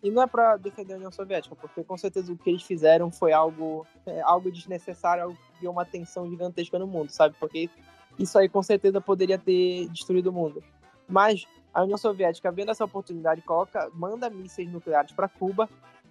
e 0.01 0.09
não 0.09 0.21
é 0.21 0.27
para 0.27 0.55
defender 0.55 0.93
a 0.93 0.97
União 0.97 1.11
Soviética, 1.11 1.55
porque 1.55 1.83
com 1.83 1.97
certeza 1.97 2.31
o 2.31 2.37
que 2.37 2.49
eles 2.49 2.63
fizeram 2.63 3.11
foi 3.11 3.33
algo, 3.33 3.85
é, 4.05 4.21
algo 4.21 4.49
desnecessário, 4.49 5.23
algo 5.23 5.35
que 5.35 5.61
deu 5.61 5.71
uma 5.71 5.83
tensão 5.83 6.29
gigantesca 6.29 6.79
no 6.79 6.87
mundo, 6.87 7.09
sabe? 7.09 7.35
Porque 7.39 7.69
isso 8.17 8.37
aí 8.37 8.47
com 8.47 8.63
certeza 8.63 9.01
poderia 9.01 9.37
ter 9.37 9.89
destruído 9.89 10.27
o 10.27 10.33
mundo. 10.33 10.63
Mas 11.07 11.45
a 11.73 11.83
União 11.83 11.97
Soviética, 11.97 12.51
vendo 12.51 12.71
essa 12.71 12.85
oportunidade, 12.85 13.41
coloca, 13.41 13.89
manda 13.93 14.29
mísseis 14.29 14.71
nucleares 14.71 15.11
para 15.11 15.27
Cuba, 15.27 15.69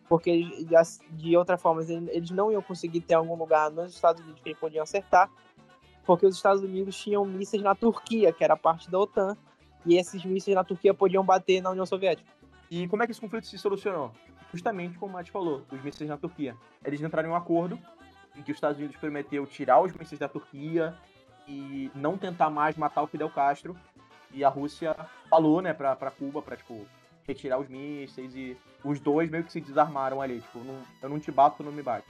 porque 0.08 0.66
de 1.10 1.36
outra 1.36 1.58
forma 1.58 1.82
eles 1.82 2.30
não 2.30 2.50
iam 2.50 2.62
conseguir 2.62 3.00
ter 3.00 3.14
algum 3.14 3.34
lugar 3.34 3.70
nos 3.70 3.94
Estados 3.94 4.22
Unidos 4.22 4.40
que 4.40 4.50
eles 4.50 4.58
podiam 4.58 4.82
acertar, 4.82 5.30
porque 6.04 6.24
os 6.26 6.36
Estados 6.36 6.62
Unidos 6.62 6.96
tinham 6.96 7.24
mísseis 7.24 7.62
na 7.62 7.74
Turquia, 7.74 8.32
que 8.32 8.44
era 8.44 8.56
parte 8.56 8.90
da 8.90 8.98
OTAN, 8.98 9.36
e 9.84 9.96
esses 9.96 10.24
mísseis 10.24 10.54
na 10.54 10.64
Turquia 10.64 10.94
podiam 10.94 11.24
bater 11.24 11.60
na 11.60 11.70
União 11.70 11.86
Soviética. 11.86 12.28
E 12.70 12.86
como 12.88 13.02
é 13.02 13.06
que 13.06 13.12
esse 13.12 13.20
conflito 13.20 13.46
se 13.46 13.58
solucionou? 13.58 14.12
Justamente 14.52 14.98
como 14.98 15.12
o 15.12 15.14
Matt 15.14 15.30
falou, 15.30 15.62
os 15.70 15.82
mísseis 15.82 16.08
na 16.08 16.16
Turquia. 16.16 16.56
Eles 16.84 17.00
entraram 17.00 17.28
em 17.28 17.32
um 17.32 17.36
acordo 17.36 17.78
em 18.36 18.42
que 18.42 18.52
os 18.52 18.56
Estados 18.56 18.78
Unidos 18.78 18.96
prometeu 18.96 19.46
tirar 19.46 19.80
os 19.80 19.92
mísseis 19.92 20.18
da 20.18 20.28
Turquia 20.28 20.94
e 21.48 21.90
não 21.94 22.16
tentar 22.16 22.50
mais 22.50 22.76
matar 22.76 23.02
o 23.02 23.06
Fidel 23.06 23.30
Castro. 23.30 23.76
E 24.32 24.44
a 24.44 24.48
Rússia 24.48 24.94
falou, 25.30 25.62
né, 25.62 25.72
pra 25.72 26.10
Cuba, 26.10 26.42
pra, 26.42 26.56
tipo, 26.56 26.86
retirar 27.26 27.58
os 27.58 27.68
mísseis 27.68 28.34
e 28.34 28.56
os 28.84 29.00
dois 29.00 29.30
meio 29.30 29.44
que 29.44 29.52
se 29.52 29.60
desarmaram 29.60 30.20
ali. 30.20 30.40
Tipo, 30.40 30.60
não, 30.60 30.80
eu 31.02 31.08
não 31.08 31.18
te 31.18 31.30
bato, 31.30 31.58
tu 31.58 31.62
não 31.64 31.72
me 31.72 31.82
bate. 31.82 32.06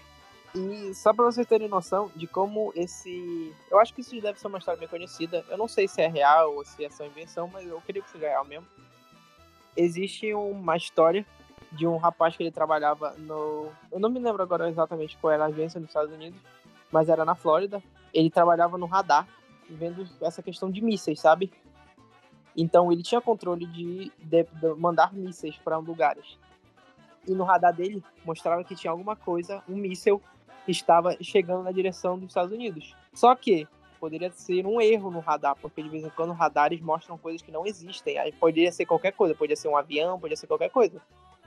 E 0.54 0.94
só 0.94 1.12
pra 1.12 1.24
vocês 1.24 1.46
terem 1.46 1.68
noção 1.68 2.10
de 2.14 2.26
como 2.26 2.72
esse. 2.74 3.54
Eu 3.70 3.78
acho 3.78 3.92
que 3.92 4.00
isso 4.00 4.18
deve 4.20 4.40
ser 4.40 4.46
uma 4.46 4.58
história 4.58 4.78
bem 4.78 4.88
conhecida. 4.88 5.44
Eu 5.48 5.58
não 5.58 5.68
sei 5.68 5.86
se 5.86 6.00
é 6.00 6.08
real 6.08 6.54
ou 6.54 6.64
se 6.64 6.84
é 6.84 6.90
só 6.90 7.04
invenção, 7.04 7.48
mas 7.52 7.66
eu 7.66 7.80
queria 7.82 8.02
que 8.02 8.10
seja 8.10 8.28
real 8.28 8.44
mesmo. 8.44 8.66
Existe 9.76 10.32
uma 10.32 10.76
história 10.76 11.26
de 11.72 11.86
um 11.86 11.96
rapaz 11.96 12.36
que 12.36 12.42
ele 12.42 12.50
trabalhava 12.50 13.14
no. 13.18 13.70
Eu 13.92 14.00
não 14.00 14.08
me 14.08 14.18
lembro 14.18 14.42
agora 14.42 14.68
exatamente 14.68 15.18
qual 15.18 15.32
era 15.32 15.44
a 15.44 15.48
agência 15.48 15.78
nos 15.78 15.90
Estados 15.90 16.12
Unidos, 16.12 16.40
mas 16.90 17.08
era 17.08 17.24
na 17.24 17.34
Flórida. 17.34 17.82
Ele 18.14 18.30
trabalhava 18.30 18.78
no 18.78 18.86
radar, 18.86 19.28
vendo 19.68 20.08
essa 20.22 20.42
questão 20.42 20.70
de 20.70 20.80
mísseis, 20.80 21.20
sabe? 21.20 21.52
Então 22.56 22.90
ele 22.90 23.02
tinha 23.02 23.20
controle 23.20 23.66
de, 23.66 24.10
de, 24.18 24.44
de 24.44 24.74
mandar 24.78 25.12
mísseis 25.12 25.56
para 25.56 25.76
lugares. 25.76 26.38
E 27.26 27.32
no 27.32 27.44
radar 27.44 27.74
dele 27.74 28.02
mostrava 28.24 28.64
que 28.64 28.74
tinha 28.74 28.90
alguma 28.90 29.14
coisa, 29.14 29.62
um 29.68 29.76
míssil, 29.76 30.22
estava 30.66 31.16
chegando 31.20 31.62
na 31.62 31.72
direção 31.72 32.18
dos 32.18 32.28
Estados 32.28 32.52
Unidos. 32.52 32.94
Só 33.12 33.34
que 33.34 33.68
poderia 34.00 34.30
ser 34.30 34.66
um 34.66 34.80
erro 34.80 35.10
no 35.10 35.20
radar, 35.20 35.56
porque 35.56 35.82
de 35.82 35.88
vez 35.88 36.04
em 36.04 36.10
quando 36.10 36.32
radares 36.32 36.80
mostram 36.80 37.18
coisas 37.18 37.42
que 37.42 37.50
não 37.50 37.66
existem. 37.66 38.18
Aí 38.18 38.32
poderia 38.32 38.72
ser 38.72 38.86
qualquer 38.86 39.12
coisa, 39.12 39.34
poderia 39.34 39.56
ser 39.56 39.68
um 39.68 39.76
avião, 39.76 40.16
poderia 40.16 40.36
ser 40.36 40.46
qualquer 40.46 40.70
coisa. 40.70 41.00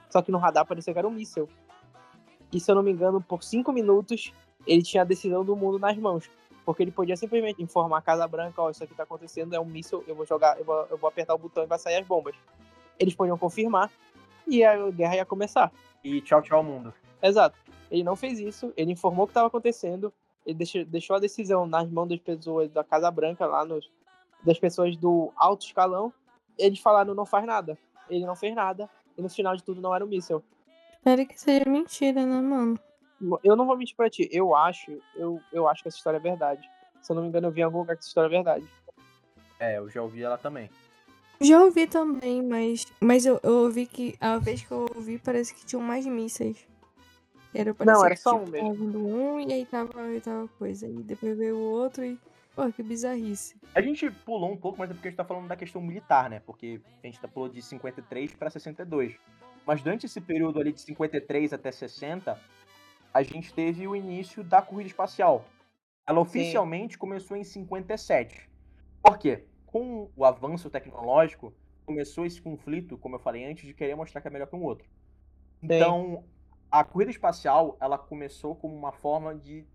Só 0.10 0.22
que 0.22 0.32
no 0.32 0.38
radar 0.38 0.66
parecia 0.66 0.94
que 0.94 1.00
era 1.00 1.08
um 1.08 1.12
míssil. 1.12 1.48
E 2.52 2.60
se 2.60 2.70
eu 2.70 2.76
não 2.76 2.84
me 2.84 2.92
engano, 2.92 3.22
por 3.22 3.44
cinco 3.44 3.72
minutos, 3.72 4.34
ele 4.66 4.82
tinha 4.82 5.04
a 5.04 5.06
decisão 5.06 5.46
do 5.46 5.56
mundo 5.56 5.80
nas 5.80 5.98
mãos. 5.98 6.30
Porque 6.70 6.84
ele 6.84 6.92
podia 6.92 7.18
simplesmente 7.18 7.64
informar 7.64 7.98
a 7.98 8.02
Casa 8.02 8.28
Branca, 8.28 8.62
ó, 8.62 8.68
oh, 8.68 8.70
isso 8.70 8.84
aqui 8.84 8.94
tá 8.94 9.02
acontecendo, 9.02 9.56
é 9.56 9.60
um 9.60 9.66
míssil, 9.66 10.04
eu 10.08 10.14
vou 10.14 10.24
jogar, 10.24 10.56
eu 10.60 10.64
vou, 10.64 10.86
eu 10.92 10.98
vou 11.00 11.08
apertar 11.08 11.34
o 11.34 11.38
botão 11.40 11.64
e 11.64 11.66
vai 11.66 11.80
sair 11.80 11.96
as 11.96 12.06
bombas. 12.06 12.36
Eles 13.00 13.16
podiam 13.16 13.40
confirmar 13.40 13.92
e 14.46 14.64
a 14.64 14.92
guerra 14.92 15.16
ia 15.16 15.26
começar. 15.26 15.72
E 16.04 16.22
tchau, 16.22 16.44
tchau, 16.44 16.64
mundo. 16.64 16.94
Exato. 17.24 17.58
Ele 17.90 18.04
não 18.04 18.16
fez 18.16 18.38
isso, 18.40 18.72
ele 18.78 18.92
informou 18.92 19.24
o 19.24 19.28
que 19.28 19.32
estava 19.32 19.48
acontecendo, 19.48 20.14
ele 20.46 20.60
deixou, 20.60 20.86
deixou 20.86 21.16
a 21.16 21.20
decisão 21.20 21.66
nas 21.66 21.90
mãos 21.90 22.08
das 22.08 22.20
pessoas 22.20 22.70
da 22.70 22.84
Casa 22.84 23.10
Branca, 23.10 23.48
lá 23.48 23.66
nos, 23.66 23.92
das 24.44 24.60
pessoas 24.60 24.96
do 24.96 25.34
alto 25.36 25.66
escalão. 25.66 26.14
Eles 26.56 26.78
falaram, 26.78 27.16
não 27.16 27.26
faz 27.26 27.48
nada. 27.48 27.80
Ele 28.08 28.28
não 28.28 28.36
fez 28.36 28.54
nada, 28.54 28.88
e 29.18 29.24
no 29.24 29.30
final 29.30 29.56
de 29.56 29.64
tudo 29.64 29.82
não 29.82 29.96
era 29.96 30.06
um 30.06 30.08
míssil. 30.08 30.44
Espero 30.94 31.26
que 31.26 31.42
seja 31.42 31.68
mentira, 31.68 32.24
né, 32.28 32.40
mano? 32.40 32.80
Eu 33.44 33.56
não 33.56 33.66
vou 33.66 33.78
mentir 33.78 33.96
pra 33.96 34.10
ti. 34.10 34.30
Eu 34.32 34.56
acho, 34.56 35.02
eu, 35.16 35.42
eu 35.52 35.68
acho 35.68 35.84
que 35.84 35.90
essa 35.90 35.98
história 35.98 36.18
é 36.18 36.22
verdade. 36.22 36.70
Se 37.02 37.12
eu 37.12 37.16
não 37.16 37.24
me 37.24 37.30
engano, 37.30 37.48
eu 37.48 37.52
vi 37.52 37.62
em 37.62 37.64
algum 37.64 37.80
lugar 37.80 37.96
que 37.96 38.02
essa 38.02 38.10
história 38.10 38.28
é 38.28 38.30
verdade. 38.30 38.66
É, 39.60 39.78
eu 39.78 39.90
já 39.90 40.02
ouvi 40.02 40.24
ela 40.24 40.38
também. 40.38 40.70
Já 41.42 41.64
ouvi 41.64 41.88
também, 41.88 42.42
mas, 42.42 42.86
mas 43.00 43.26
eu, 43.26 43.40
eu 43.44 43.64
ouvi 43.64 43.86
que 43.86 44.16
a 44.20 44.38
vez 44.38 44.62
que 44.62 44.72
eu 44.72 44.86
ouvi 44.96 45.18
parece 45.18 45.54
que 45.54 45.66
tinham 45.66 45.82
mais 45.82 46.06
mísseis. 46.06 46.68
Era, 47.54 47.76
não, 47.86 48.06
era 48.06 48.16
só 48.16 48.38
tipo, 48.38 48.46
um 48.46 48.52
mesmo. 48.52 48.92
Tava 48.92 48.98
um 48.98 49.40
e 49.40 49.54
aí 49.54 49.66
tava, 49.66 50.02
aí 50.02 50.22
tava 50.22 50.48
coisa. 50.60 50.88
E 50.88 51.02
depois 51.02 51.38
veio 51.38 51.56
o 51.58 51.72
outro 51.72 52.04
e. 52.04 52.20
Pô, 52.56 52.70
que 52.72 52.84
bizarrice. 52.84 53.56
A 53.74 53.82
gente 53.82 54.12
pulou 54.12 54.52
um 54.52 54.58
pouco, 54.58 54.78
mas 54.78 54.90
é 54.90 54.94
porque 54.94 55.08
a 55.08 55.12
gente 55.12 55.18
tá 55.18 55.24
falando 55.24 55.48
da 55.48 55.56
questão 55.56 55.82
militar, 55.82 56.30
né? 56.30 56.42
Porque 56.46 56.82
a 57.02 57.08
gente 57.08 57.20
tá 57.20 57.28
pulou 57.28 57.48
de 57.48 57.62
53 57.62 58.34
para 58.36 58.50
62. 58.50 59.16
Mas 59.66 59.82
durante 59.82 60.06
esse 60.06 60.20
período 60.20 60.60
ali 60.60 60.74
de 60.74 60.82
53 60.82 61.54
até 61.54 61.72
60, 61.72 62.40
a 63.14 63.24
gente 63.24 63.54
teve 63.54 63.88
o 63.88 63.96
início 63.96 64.44
da 64.44 64.62
corrida 64.62 64.88
espacial. 64.88 65.46
Ela 66.06 66.20
oficialmente 66.20 66.94
Sim. 66.94 67.00
começou 67.00 67.38
em 67.38 67.44
57. 67.44 68.50
Por 69.02 69.18
quê? 69.18 69.46
Com 69.66 70.10
o 70.16 70.26
avanço 70.26 70.70
tecnológico, 70.70 71.54
começou 71.86 72.26
esse 72.26 72.42
conflito, 72.42 72.98
como 72.98 73.16
eu 73.16 73.20
falei 73.20 73.46
antes, 73.46 73.66
de 73.66 73.74
querer 73.74 73.96
mostrar 73.96 74.22
que 74.22 74.28
é 74.28 74.32
melhor 74.32 74.48
que 74.48 74.56
um 74.56 74.64
outro. 74.64 74.88
Então, 75.62 76.24
a 76.72 76.84
corrida 76.84 77.12
espacial, 77.12 77.78
ela 77.80 77.98
começou 77.98 78.56
como 78.56 78.76
uma 78.76 78.92
forma 78.92 79.36
de 79.36 79.66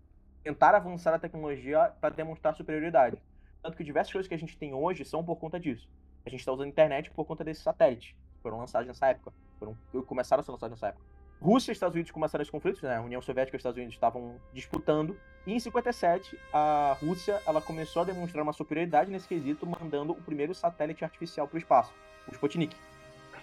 tentar 0.43 0.75
avançar 0.75 1.13
a 1.13 1.19
tecnologia 1.19 1.93
para 1.99 2.15
demonstrar 2.15 2.55
superioridade. 2.55 3.21
Tanto 3.61 3.77
que 3.77 3.83
diversas 3.83 4.11
coisas 4.11 4.27
que 4.27 4.33
a 4.33 4.37
gente 4.37 4.57
tem 4.57 4.73
hoje 4.73 5.03
são 5.03 5.23
por 5.23 5.37
conta 5.37 5.59
disso. 5.59 5.89
A 6.25 6.29
gente 6.29 6.39
está 6.39 6.51
usando 6.51 6.67
a 6.67 6.69
internet 6.69 7.11
por 7.11 7.25
conta 7.25 7.43
desses 7.43 7.63
satélites, 7.63 8.11
que 8.11 8.41
foram 8.41 8.57
lançados 8.57 8.87
nessa 8.87 9.07
época, 9.07 9.33
foram, 9.57 9.75
começaram 10.05 10.41
a 10.41 10.43
ser 10.43 10.51
lançados 10.51 10.75
nessa 10.75 10.87
época. 10.89 11.14
Rússia 11.41 11.71
e 11.71 11.73
Estados 11.73 11.95
Unidos 11.95 12.11
começaram 12.11 12.41
esse 12.41 12.51
conflito, 12.51 12.85
né? 12.85 12.97
A 12.97 13.01
União 13.01 13.21
Soviética 13.21 13.55
e 13.55 13.57
os 13.57 13.61
Estados 13.61 13.77
Unidos 13.77 13.95
estavam 13.95 14.39
disputando. 14.53 15.17
E 15.45 15.53
em 15.53 15.59
57, 15.59 16.39
a 16.51 16.97
Rússia 16.99 17.41
ela 17.45 17.61
começou 17.61 18.01
a 18.01 18.05
demonstrar 18.05 18.43
uma 18.43 18.53
superioridade 18.53 19.11
nesse 19.11 19.27
quesito, 19.27 19.65
mandando 19.65 20.13
o 20.13 20.21
primeiro 20.21 20.55
satélite 20.55 21.03
artificial 21.03 21.47
para 21.47 21.55
o 21.55 21.59
espaço, 21.59 21.93
o 22.27 22.31
Sputnik. 22.31 22.75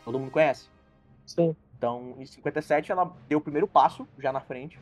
Todo 0.05 0.19
mundo 0.19 0.31
conhece. 0.31 0.69
Sim. 1.25 1.55
Então, 1.77 2.17
em 2.19 2.27
57, 2.27 2.91
ela 2.91 3.13
deu 3.29 3.39
o 3.39 3.43
primeiro 3.43 3.69
passo, 3.69 4.07
já 4.19 4.33
na 4.33 4.41
frente, 4.41 4.79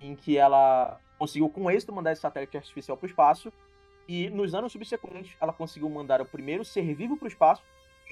em 0.00 0.14
que 0.16 0.36
ela 0.36 1.00
conseguiu 1.18 1.48
com 1.48 1.70
êxito 1.70 1.92
mandar 1.92 2.12
esse 2.12 2.22
satélite 2.22 2.56
artificial 2.56 2.96
para 2.96 3.06
o 3.06 3.08
espaço. 3.08 3.52
E 4.08 4.30
nos 4.30 4.54
anos 4.54 4.72
subsequentes, 4.72 5.36
ela 5.40 5.52
conseguiu 5.52 5.88
mandar 5.90 6.20
o 6.20 6.24
primeiro 6.24 6.64
ser 6.64 6.94
vivo 6.94 7.16
para 7.16 7.26
o 7.26 7.28
espaço. 7.28 7.62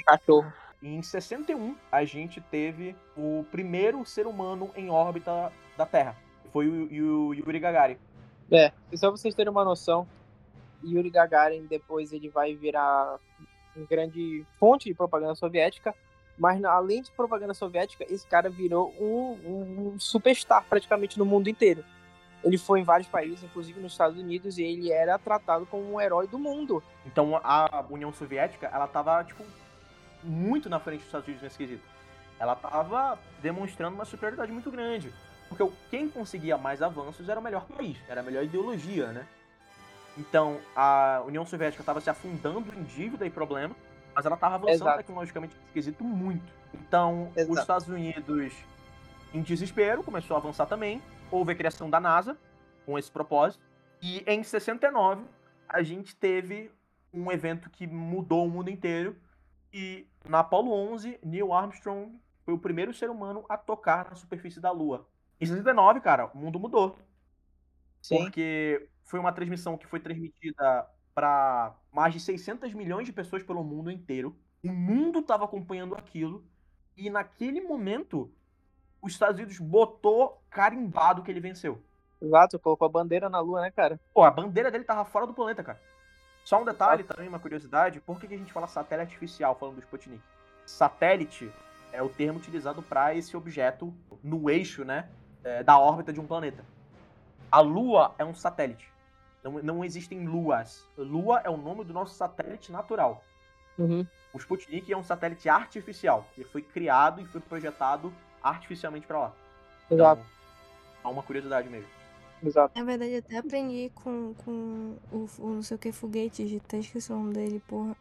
Cachorro. 0.04 0.52
E 0.82 0.94
em 0.94 1.02
61, 1.02 1.74
a 1.90 2.04
gente 2.04 2.40
teve 2.40 2.94
o 3.16 3.44
primeiro 3.50 4.04
ser 4.04 4.26
humano 4.26 4.70
em 4.76 4.90
órbita 4.90 5.52
da 5.76 5.86
Terra. 5.86 6.16
Foi 6.52 6.68
o, 6.68 6.84
o, 6.84 7.28
o 7.28 7.34
Yuri 7.34 7.58
Gagarin. 7.58 7.98
É, 8.50 8.72
e 8.92 8.98
só 8.98 9.10
vocês 9.10 9.34
terem 9.34 9.50
uma 9.50 9.64
noção, 9.64 10.06
Yuri 10.84 11.10
Gagarin 11.10 11.66
depois 11.66 12.12
ele 12.12 12.28
vai 12.28 12.54
virar 12.54 13.18
uma 13.74 13.86
grande 13.86 14.46
fonte 14.58 14.88
de 14.88 14.94
propaganda 14.94 15.34
soviética, 15.34 15.94
mas 16.38 16.62
além 16.64 17.02
de 17.02 17.10
propaganda 17.10 17.54
soviética, 17.54 18.04
esse 18.08 18.26
cara 18.26 18.48
virou 18.48 18.92
um, 19.00 19.94
um 19.94 20.00
superstar 20.00 20.64
praticamente 20.68 21.18
no 21.18 21.24
mundo 21.24 21.48
inteiro. 21.48 21.84
Ele 22.44 22.58
foi 22.58 22.80
em 22.80 22.84
vários 22.84 23.08
países, 23.08 23.42
inclusive 23.42 23.80
nos 23.80 23.92
Estados 23.92 24.18
Unidos, 24.18 24.58
e 24.58 24.62
ele 24.62 24.92
era 24.92 25.18
tratado 25.18 25.66
como 25.66 25.94
um 25.94 26.00
herói 26.00 26.28
do 26.28 26.38
mundo. 26.38 26.82
Então 27.04 27.40
a 27.42 27.84
União 27.90 28.12
Soviética, 28.12 28.70
ela 28.72 28.86
tava, 28.86 29.24
tipo, 29.24 29.42
muito 30.22 30.68
na 30.68 30.78
frente 30.78 30.98
dos 30.98 31.06
Estados 31.06 31.26
Unidos 31.26 31.42
nesse 31.42 31.58
quesito. 31.58 31.82
Ela 32.38 32.54
tava 32.54 33.18
demonstrando 33.40 33.94
uma 33.94 34.04
superioridade 34.04 34.52
muito 34.52 34.70
grande. 34.70 35.12
Porque 35.48 35.68
quem 35.90 36.08
conseguia 36.08 36.58
mais 36.58 36.82
avanços 36.82 37.28
era 37.28 37.38
o 37.38 37.42
melhor 37.42 37.64
país, 37.66 37.96
era 38.08 38.20
a 38.20 38.24
melhor 38.24 38.44
ideologia, 38.44 39.12
né? 39.12 39.26
Então, 40.18 40.58
a 40.74 41.22
União 41.26 41.44
Soviética 41.44 41.82
estava 41.82 42.00
se 42.00 42.10
afundando 42.10 42.74
em 42.74 42.82
dívida 42.82 43.26
e 43.26 43.30
problema, 43.30 43.76
mas 44.14 44.24
ela 44.24 44.34
estava 44.34 44.54
avançando 44.54 44.74
Exato. 44.74 44.96
tecnologicamente 44.98 45.54
nesse 45.54 45.72
quesito 45.72 46.02
muito. 46.02 46.52
Então, 46.74 47.30
Exato. 47.36 47.52
os 47.52 47.58
Estados 47.60 47.88
Unidos, 47.88 48.52
em 49.32 49.42
desespero, 49.42 50.02
começou 50.02 50.36
a 50.36 50.40
avançar 50.40 50.66
também, 50.66 51.02
houve 51.30 51.52
a 51.52 51.54
criação 51.54 51.88
da 51.90 52.00
NASA 52.00 52.36
com 52.84 52.98
esse 52.98 53.10
propósito. 53.10 53.62
E 54.02 54.24
em 54.26 54.42
69 54.42 55.24
a 55.68 55.82
gente 55.82 56.14
teve 56.16 56.70
um 57.12 57.30
evento 57.30 57.68
que 57.70 57.86
mudou 57.86 58.46
o 58.46 58.50
mundo 58.50 58.70
inteiro. 58.70 59.16
E 59.72 60.06
na 60.28 60.40
Apollo 60.40 60.72
11, 60.72 61.18
Neil 61.22 61.52
Armstrong 61.52 62.18
foi 62.44 62.54
o 62.54 62.58
primeiro 62.58 62.94
ser 62.94 63.10
humano 63.10 63.44
a 63.48 63.56
tocar 63.56 64.08
na 64.08 64.14
superfície 64.14 64.60
da 64.60 64.70
Lua. 64.70 65.06
Em 65.40 65.46
69, 65.46 66.00
cara, 66.00 66.30
o 66.32 66.38
mundo 66.38 66.58
mudou. 66.58 66.96
Sim. 68.00 68.18
Porque 68.18 68.88
foi 69.02 69.18
uma 69.18 69.32
transmissão 69.32 69.76
que 69.76 69.86
foi 69.86 70.00
transmitida 70.00 70.88
para 71.14 71.74
mais 71.92 72.14
de 72.14 72.20
600 72.20 72.72
milhões 72.74 73.06
de 73.06 73.12
pessoas 73.12 73.42
pelo 73.42 73.64
mundo 73.64 73.90
inteiro. 73.90 74.36
O 74.64 74.72
mundo 74.72 75.20
estava 75.20 75.44
acompanhando 75.44 75.94
aquilo. 75.94 76.44
E 76.96 77.10
naquele 77.10 77.60
momento, 77.60 78.32
os 79.02 79.12
Estados 79.12 79.36
Unidos 79.36 79.58
botou 79.58 80.42
carimbado 80.48 81.22
que 81.22 81.30
ele 81.30 81.40
venceu. 81.40 81.82
Exato, 82.20 82.58
colocou 82.58 82.86
a 82.86 82.90
bandeira 82.90 83.28
na 83.28 83.40
lua, 83.40 83.60
né, 83.60 83.70
cara? 83.70 84.00
Pô, 84.14 84.22
a 84.22 84.30
bandeira 84.30 84.70
dele 84.70 84.84
tava 84.84 85.04
fora 85.04 85.26
do 85.26 85.34
planeta, 85.34 85.62
cara. 85.62 85.80
Só 86.46 86.62
um 86.62 86.64
detalhe 86.64 87.02
também, 87.02 87.28
uma 87.28 87.40
curiosidade, 87.40 87.98
por 87.98 88.20
que, 88.20 88.32
a 88.32 88.38
gente 88.38 88.52
fala 88.52 88.68
satélite 88.68 89.14
artificial 89.14 89.56
falando 89.56 89.74
do 89.74 89.80
Sputnik? 89.80 90.22
Satélite 90.64 91.52
é 91.92 92.00
o 92.00 92.08
termo 92.08 92.38
utilizado 92.38 92.80
para 92.84 93.12
esse 93.16 93.36
objeto 93.36 93.92
no 94.22 94.48
eixo, 94.48 94.84
né, 94.84 95.08
é, 95.42 95.64
da 95.64 95.76
órbita 95.76 96.12
de 96.12 96.20
um 96.20 96.26
planeta. 96.26 96.64
A 97.50 97.58
Lua 97.58 98.14
é 98.16 98.24
um 98.24 98.32
satélite. 98.32 98.88
Não, 99.42 99.54
não 99.54 99.84
existem 99.84 100.24
luas. 100.24 100.86
Lua 100.96 101.40
é 101.42 101.50
o 101.50 101.56
nome 101.56 101.82
do 101.82 101.92
nosso 101.92 102.14
satélite 102.14 102.70
natural. 102.70 103.24
Uhum. 103.76 104.06
O 104.32 104.38
Sputnik 104.38 104.92
é 104.92 104.96
um 104.96 105.02
satélite 105.02 105.48
artificial. 105.48 106.28
Ele 106.38 106.46
foi 106.46 106.62
criado 106.62 107.20
e 107.20 107.26
foi 107.26 107.40
projetado 107.40 108.12
artificialmente 108.40 109.04
para 109.04 109.18
lá. 109.18 109.32
Exato. 109.90 110.20
Então, 110.22 110.30
há 111.02 111.08
uma 111.08 111.24
curiosidade 111.24 111.68
mesmo. 111.68 111.88
Exato. 112.44 112.78
Na 112.78 112.84
verdade, 112.84 113.12
eu 113.12 113.18
até 113.18 113.38
aprendi 113.38 113.90
com, 113.94 114.34
com 114.44 114.96
o, 115.12 115.26
o 115.38 115.48
não 115.54 115.62
sei 115.62 115.76
o 115.76 115.78
que 115.78 115.92
foguete, 115.92 116.60
até 116.64 116.78
esqueci 116.78 117.12
o 117.12 117.16
nome 117.16 117.34
dele, 117.34 117.62
porra. 117.66 117.96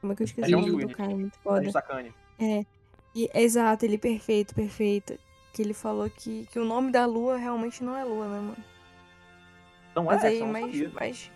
Como 0.00 0.12
é 0.12 0.16
que 0.16 0.22
eu 0.22 0.26
esqueci 0.26 0.52
é 0.52 0.56
o 0.56 0.60
nome 0.60 0.86
do 0.86 0.94
cara? 0.94 1.14
Muito 1.14 1.38
foda. 1.38 1.62
É. 2.38 2.64
E, 3.14 3.30
exato, 3.34 3.84
ele 3.84 3.98
perfeito, 3.98 4.54
perfeito. 4.54 5.18
Que 5.52 5.62
ele 5.62 5.74
falou 5.74 6.08
que, 6.08 6.46
que 6.52 6.58
o 6.58 6.64
nome 6.64 6.92
da 6.92 7.04
lua 7.04 7.36
realmente 7.36 7.82
não 7.82 7.96
é 7.96 8.04
lua, 8.04 8.28
né, 8.28 8.38
mano? 8.38 8.64
Não 9.94 10.04
mas 10.04 10.22
é, 10.22 10.28
aí, 10.28 10.42
mas, 10.44 10.92
mas. 10.92 11.30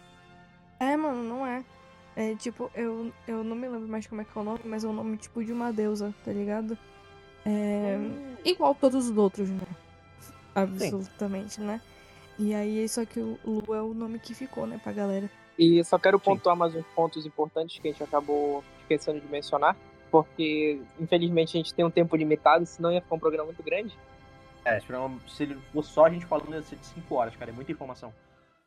É, 0.78 0.96
mano, 0.96 1.22
não 1.22 1.46
é. 1.46 1.64
É 2.14 2.34
tipo, 2.36 2.70
eu, 2.74 3.10
eu 3.26 3.42
não 3.42 3.56
me 3.56 3.68
lembro 3.68 3.88
mais 3.88 4.06
como 4.06 4.20
é 4.20 4.24
que 4.24 4.36
é 4.36 4.40
o 4.40 4.44
nome, 4.44 4.60
mas 4.64 4.84
é 4.84 4.86
o 4.86 4.92
nome 4.92 5.16
tipo 5.16 5.42
de 5.42 5.52
uma 5.52 5.72
deusa, 5.72 6.14
tá 6.24 6.32
ligado? 6.32 6.76
É. 7.44 7.96
Hum. 7.98 8.36
Igual 8.44 8.74
todos 8.74 9.08
os 9.08 9.16
outros, 9.16 9.48
né? 9.48 9.66
Absolutamente, 10.54 11.54
Sim. 11.54 11.64
né? 11.64 11.80
E 12.38 12.54
aí, 12.54 12.88
só 12.88 13.04
que 13.04 13.20
o 13.20 13.38
Lu 13.44 13.74
é 13.74 13.82
o 13.82 13.94
nome 13.94 14.18
que 14.18 14.34
ficou, 14.34 14.66
né, 14.66 14.80
pra 14.82 14.92
galera. 14.92 15.28
E 15.58 15.84
só 15.84 15.98
quero 15.98 16.18
pontuar 16.18 16.54
Sim. 16.54 16.60
mais 16.60 16.74
uns 16.74 16.86
pontos 16.94 17.26
importantes 17.26 17.78
que 17.78 17.88
a 17.88 17.92
gente 17.92 18.02
acabou 18.02 18.64
esquecendo 18.80 19.20
de 19.20 19.26
mencionar, 19.28 19.76
porque 20.10 20.80
infelizmente 20.98 21.56
a 21.56 21.60
gente 21.60 21.74
tem 21.74 21.84
um 21.84 21.90
tempo 21.90 22.16
limitado, 22.16 22.64
senão 22.66 22.90
ia 22.90 23.02
ficar 23.02 23.14
um 23.14 23.20
programa 23.20 23.46
muito 23.46 23.62
grande. 23.62 23.96
É, 24.64 24.80
se 24.80 25.42
ele 25.42 25.58
for 25.72 25.82
só 25.82 26.06
a 26.06 26.10
gente 26.10 26.24
falando, 26.24 26.54
ia 26.54 26.62
ser 26.62 26.76
de 26.76 26.86
5 26.86 27.14
horas, 27.14 27.36
cara, 27.36 27.50
é 27.50 27.54
muita 27.54 27.72
informação. 27.72 28.12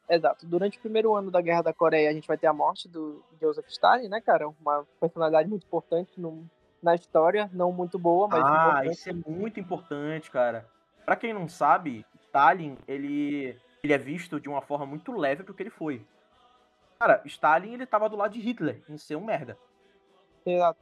Exato. 0.08 0.46
Durante 0.46 0.78
o 0.78 0.82
primeiro 0.82 1.16
ano 1.16 1.32
da 1.32 1.42
Guerra 1.42 1.64
da 1.64 1.74
Coreia, 1.74 2.10
a 2.10 2.14
gente 2.14 2.28
vai 2.28 2.38
ter 2.38 2.48
a 2.48 2.54
morte 2.54 2.88
do 2.88 3.24
Joseph 3.42 3.68
Stalin, 3.70 4.08
né, 4.08 4.22
cara? 4.22 4.48
Uma 4.48 4.86
personalidade 5.00 5.50
muito 5.50 5.66
importante 5.66 6.12
no, 6.18 6.46
na 6.82 6.94
história, 6.94 7.50
não 7.52 7.72
muito 7.72 7.98
boa, 7.98 8.28
mas 8.28 8.44
Ah, 8.44 8.48
importante. 8.48 8.94
isso 8.94 9.10
é 9.10 9.14
muito 9.14 9.60
importante, 9.60 10.30
cara. 10.30 10.68
Para 11.04 11.16
quem 11.16 11.34
não 11.34 11.48
sabe, 11.48 12.06
Stalin, 12.36 12.78
ele, 12.86 13.58
ele 13.82 13.94
é 13.94 13.98
visto 13.98 14.42
de 14.42 14.50
uma 14.50 14.62
forma 14.62 14.86
muito 14.86 15.14
leve 15.14 15.44
porque 15.44 15.64
ele 15.64 15.70
foi. 15.70 16.06
Cara, 17.00 17.22
Stalin, 17.24 17.74
ele 17.74 17.86
tava 17.86 18.10
do 18.10 18.18
lado 18.18 18.34
de 18.34 18.42
Hitler, 18.42 18.84
em 18.90 18.98
ser 18.98 19.16
um 19.16 19.24
merda. 19.24 19.58
Exato. 20.46 20.78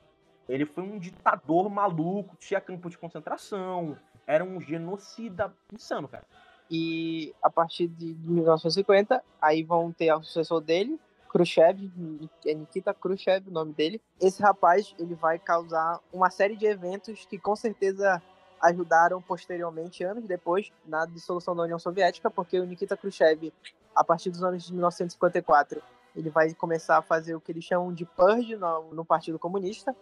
Ele 0.50 0.66
foi 0.66 0.84
um 0.84 0.98
ditador 0.98 1.70
maluco, 1.70 2.36
tinha 2.38 2.60
campo 2.60 2.90
de 2.90 2.98
concentração, 2.98 3.96
era 4.26 4.44
um 4.44 4.60
genocida 4.60 5.54
insano, 5.72 6.08
cara. 6.08 6.26
E 6.72 7.36
a 7.42 7.52
partir 7.52 7.88
de 7.88 8.16
1950, 8.16 9.24
aí 9.40 9.62
vão 9.62 9.92
ter 9.92 10.12
o 10.12 10.24
sucessor 10.24 10.60
dele, 10.60 11.00
Khrushchev, 11.30 11.92
é 12.48 12.54
Nikita 12.56 12.96
Khrushchev 12.96 13.48
o 13.48 13.54
nome 13.54 13.74
dele. 13.74 14.02
Esse 14.20 14.42
rapaz, 14.42 14.96
ele 14.98 15.14
vai 15.14 15.38
causar 15.38 16.00
uma 16.12 16.32
série 16.32 16.56
de 16.56 16.66
eventos 16.66 17.26
que 17.26 17.38
com 17.38 17.56
certeza 17.56 18.22
ajudaram 18.64 19.22
posteriormente, 19.22 20.04
anos 20.06 20.26
depois, 20.26 20.72
na 20.86 21.06
dissolução 21.06 21.54
da 21.54 21.64
União 21.64 21.78
Soviética, 21.78 22.32
porque 22.32 22.58
o 22.58 22.66
Nikita 22.66 22.96
Khrushchev, 22.96 23.54
a 23.94 24.04
partir 24.04 24.30
dos 24.30 24.42
anos 24.42 24.64
de 24.64 24.72
1954, 24.72 25.82
ele 26.16 26.30
vai 26.30 26.54
começar 26.54 26.98
a 26.98 27.02
fazer 27.02 27.36
o 27.36 27.42
que 27.42 27.52
eles 27.52 27.66
chamam 27.66 27.94
de 27.94 28.06
purge 28.06 28.56
no, 28.56 28.94
no 28.94 29.04
Partido 29.04 29.38
Comunista 29.38 29.94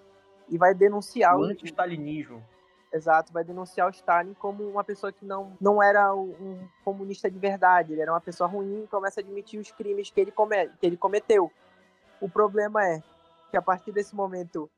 e 0.48 0.58
vai 0.58 0.76
denunciar 0.76 1.36
o 1.38 1.44
anti-stalinismo. 1.44 2.46
Exato, 2.94 3.32
vai 3.32 3.44
denunciar 3.44 3.88
o 3.88 3.90
Stalin 3.90 4.34
como 4.34 4.68
uma 4.70 4.84
pessoa 4.84 5.14
que 5.14 5.26
não, 5.26 5.58
não 5.62 5.82
era 5.82 6.14
um 6.14 6.68
comunista 6.84 7.32
de 7.32 7.40
verdade, 7.40 7.94
ele 7.94 8.02
era 8.02 8.12
uma 8.12 8.20
pessoa 8.20 8.50
ruim 8.50 8.84
e 8.84 8.88
começa 8.88 9.22
a 9.22 9.24
admitir 9.24 9.60
os 9.60 9.72
crimes 9.72 10.12
que 10.12 10.20
ele, 10.20 10.32
come, 10.32 10.68
que 10.80 10.86
ele 10.86 10.98
cometeu. 10.98 11.50
O 12.20 12.30
problema 12.30 12.86
é 12.86 13.02
que 13.50 13.56
a 13.56 13.62
partir 13.62 13.94
desse 13.94 14.14
momento 14.14 14.70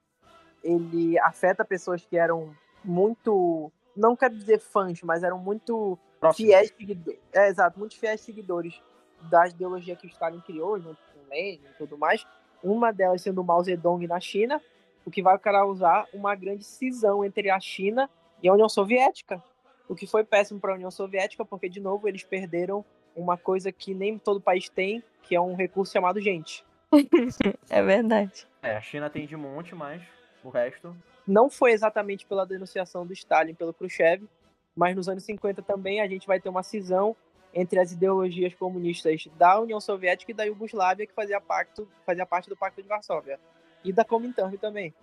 ele 0.63 1.17
afeta 1.19 1.65
pessoas 1.65 2.05
que 2.05 2.15
eram 2.15 2.55
muito, 2.83 3.71
não 3.95 4.15
quero 4.15 4.35
dizer 4.35 4.59
fãs, 4.59 5.01
mas 5.01 5.23
eram 5.23 5.37
muito 5.37 5.97
Próximo. 6.19 6.47
fiéis 6.47 6.73
seguidores, 6.77 7.19
é, 7.33 7.49
exato, 7.49 7.79
muito 7.79 7.97
fiéis 7.97 8.21
seguidores 8.21 8.81
da 9.29 9.47
ideologia 9.47 9.95
que 9.95 10.05
o 10.05 10.09
Stalin 10.09 10.41
criou, 10.41 10.79
junto 10.79 10.97
com 11.13 11.29
Lenin 11.29 11.61
e 11.69 11.77
tudo 11.77 11.97
mais. 11.97 12.25
Uma 12.61 12.91
delas 12.91 13.21
sendo 13.21 13.41
o 13.41 13.43
Mao 13.43 13.63
Zedong 13.63 14.05
na 14.07 14.19
China, 14.19 14.61
o 15.05 15.11
que 15.11 15.21
vai 15.21 15.37
causar 15.37 16.07
uma 16.13 16.35
grande 16.35 16.63
cisão 16.63 17.23
entre 17.23 17.49
a 17.49 17.59
China 17.59 18.09
e 18.41 18.47
a 18.47 18.53
União 18.53 18.69
Soviética, 18.69 19.43
o 19.87 19.95
que 19.95 20.07
foi 20.07 20.23
péssimo 20.23 20.59
para 20.59 20.71
a 20.71 20.75
União 20.75 20.91
Soviética, 20.91 21.45
porque, 21.45 21.69
de 21.69 21.79
novo, 21.79 22.07
eles 22.07 22.23
perderam 22.23 22.85
uma 23.15 23.37
coisa 23.37 23.71
que 23.71 23.93
nem 23.93 24.17
todo 24.17 24.41
país 24.41 24.69
tem, 24.69 25.03
que 25.21 25.35
é 25.35 25.41
um 25.41 25.55
recurso 25.55 25.93
chamado 25.93 26.19
gente. 26.19 26.65
é 27.69 27.81
verdade. 27.81 28.47
É, 28.61 28.75
a 28.75 28.81
China 28.81 29.09
tem 29.09 29.25
de 29.25 29.35
monte, 29.35 29.75
mas 29.75 30.01
o 30.43 30.49
resto. 30.49 30.95
Não 31.25 31.49
foi 31.49 31.71
exatamente 31.71 32.25
pela 32.25 32.45
denunciação 32.45 33.05
do 33.05 33.13
Stalin 33.13 33.53
pelo 33.53 33.73
Khrushchev, 33.73 34.27
mas 34.75 34.95
nos 34.95 35.07
anos 35.07 35.23
50 35.23 35.61
também 35.61 36.01
a 36.01 36.07
gente 36.07 36.27
vai 36.27 36.39
ter 36.39 36.49
uma 36.49 36.63
cisão 36.63 37.15
entre 37.53 37.79
as 37.79 37.91
ideologias 37.91 38.53
comunistas 38.55 39.27
da 39.37 39.59
União 39.59 39.79
Soviética 39.79 40.31
e 40.31 40.35
da 40.35 40.43
Iugoslávia, 40.43 41.05
que 41.05 41.13
fazia, 41.13 41.39
pacto, 41.39 41.87
fazia 42.05 42.25
parte 42.25 42.49
do 42.49 42.57
Pacto 42.57 42.81
de 42.81 42.87
Varsóvia 42.87 43.39
e 43.83 43.93
da 43.93 44.03
Comintern 44.03 44.57
também. 44.57 44.93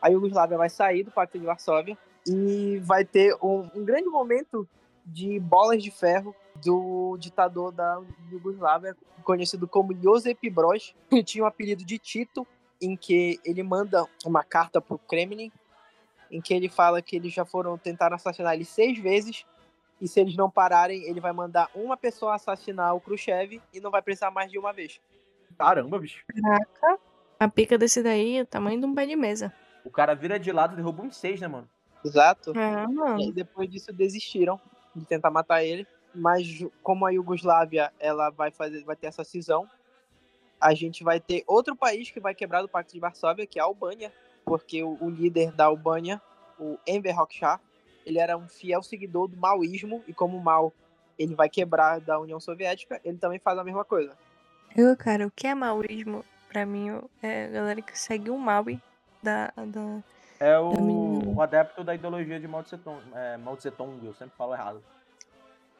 A 0.00 0.08
Iugoslávia 0.08 0.58
vai 0.58 0.68
sair 0.68 1.02
do 1.02 1.10
Pacto 1.10 1.38
de 1.38 1.46
Varsóvia 1.46 1.96
e 2.26 2.78
vai 2.82 3.04
ter 3.04 3.34
um, 3.42 3.68
um 3.74 3.84
grande 3.84 4.08
momento 4.08 4.68
de 5.06 5.38
bolas 5.40 5.82
de 5.82 5.90
ferro 5.90 6.34
do 6.62 7.16
ditador 7.18 7.72
da 7.72 8.02
Iugoslávia, 8.30 8.96
conhecido 9.22 9.66
como 9.66 9.94
Josip 9.94 10.50
Broz, 10.50 10.94
que 11.08 11.22
tinha 11.22 11.44
o 11.44 11.46
apelido 11.46 11.84
de 11.84 11.98
Tito, 11.98 12.46
em 12.80 12.96
que 12.96 13.40
ele 13.44 13.62
manda 13.62 14.06
uma 14.24 14.42
carta 14.42 14.80
para 14.80 14.94
o 14.94 14.98
Kremlin, 14.98 15.50
em 16.30 16.40
que 16.40 16.52
ele 16.52 16.68
fala 16.68 17.00
que 17.00 17.16
eles 17.16 17.32
já 17.32 17.44
foram 17.44 17.78
tentar 17.78 18.12
assassinar 18.12 18.54
ele 18.54 18.64
seis 18.64 18.98
vezes, 18.98 19.44
e 20.00 20.06
se 20.06 20.20
eles 20.20 20.36
não 20.36 20.50
pararem, 20.50 21.04
ele 21.04 21.20
vai 21.20 21.32
mandar 21.32 21.70
uma 21.74 21.96
pessoa 21.96 22.34
assassinar 22.34 22.94
o 22.94 23.00
Khrushchev 23.00 23.60
e 23.72 23.80
não 23.80 23.90
vai 23.90 24.02
precisar 24.02 24.30
mais 24.30 24.50
de 24.50 24.58
uma 24.58 24.72
vez. 24.72 25.00
Caramba, 25.58 25.98
bicho. 25.98 26.22
Caraca. 26.28 27.00
A 27.38 27.48
pica 27.48 27.78
desse 27.78 28.02
daí 28.02 28.38
é 28.38 28.42
o 28.42 28.46
tamanho 28.46 28.80
de 28.80 28.86
um 28.86 28.94
pé 28.94 29.06
de 29.06 29.16
mesa. 29.16 29.52
O 29.84 29.90
cara 29.90 30.14
vira 30.14 30.38
de 30.38 30.52
lado 30.52 30.74
e 30.74 30.76
derruba 30.76 31.02
uns 31.02 31.16
seis, 31.16 31.40
né, 31.40 31.48
mano? 31.48 31.68
Exato. 32.04 32.50
É, 32.58 32.86
mano. 32.86 33.20
E 33.20 33.32
depois 33.32 33.70
disso 33.70 33.92
desistiram 33.92 34.60
de 34.94 35.04
tentar 35.04 35.30
matar 35.30 35.64
ele. 35.64 35.86
Mas 36.14 36.64
como 36.82 37.04
a 37.04 37.10
Iugoslávia 37.10 37.92
ela 37.98 38.30
vai 38.30 38.50
fazer, 38.50 38.82
vai 38.84 38.96
ter 38.96 39.06
essa 39.06 39.22
cisão, 39.22 39.68
a 40.60 40.74
gente 40.74 41.04
vai 41.04 41.20
ter 41.20 41.44
outro 41.46 41.76
país 41.76 42.10
que 42.10 42.20
vai 42.20 42.34
quebrar 42.34 42.62
do 42.62 42.68
Pacto 42.68 42.92
de 42.92 43.00
Varsóvia, 43.00 43.46
que 43.46 43.58
é 43.58 43.62
a 43.62 43.66
Albânia, 43.66 44.12
porque 44.44 44.82
o, 44.82 44.96
o 45.00 45.10
líder 45.10 45.52
da 45.52 45.64
Albânia, 45.66 46.20
o 46.58 46.78
Enver 46.86 47.20
Hoxha, 47.20 47.60
ele 48.04 48.18
era 48.18 48.36
um 48.36 48.48
fiel 48.48 48.82
seguidor 48.82 49.28
do 49.28 49.36
maoísmo 49.36 50.02
e 50.06 50.14
como 50.14 50.36
o 50.36 50.42
Mao 50.42 50.72
ele 51.18 51.34
vai 51.34 51.48
quebrar 51.48 52.00
da 52.00 52.18
União 52.18 52.38
Soviética, 52.38 53.00
ele 53.04 53.18
também 53.18 53.38
faz 53.38 53.58
a 53.58 53.64
mesma 53.64 53.84
coisa. 53.84 54.16
Eu, 54.76 54.96
cara, 54.96 55.26
o 55.26 55.30
que 55.30 55.46
é 55.46 55.54
maoísmo? 55.54 56.24
Pra 56.48 56.64
mim, 56.64 56.88
é 57.22 57.46
a 57.46 57.48
galera 57.48 57.82
que 57.82 57.98
segue 57.98 58.30
o 58.30 58.38
Maui 58.38 58.80
da. 59.22 59.52
da 59.56 60.02
é 60.38 60.58
o, 60.58 61.34
o 61.34 61.42
adepto 61.42 61.82
da 61.82 61.94
ideologia 61.94 62.38
de 62.38 62.46
Mao 62.46 62.62
Tse 62.62 62.76
Tung. 62.78 63.00
É, 63.14 63.36
Mao 63.38 63.56
Tse 63.56 63.70
Tung, 63.70 64.04
eu 64.04 64.14
sempre 64.14 64.36
falo 64.36 64.54
errado. 64.54 64.82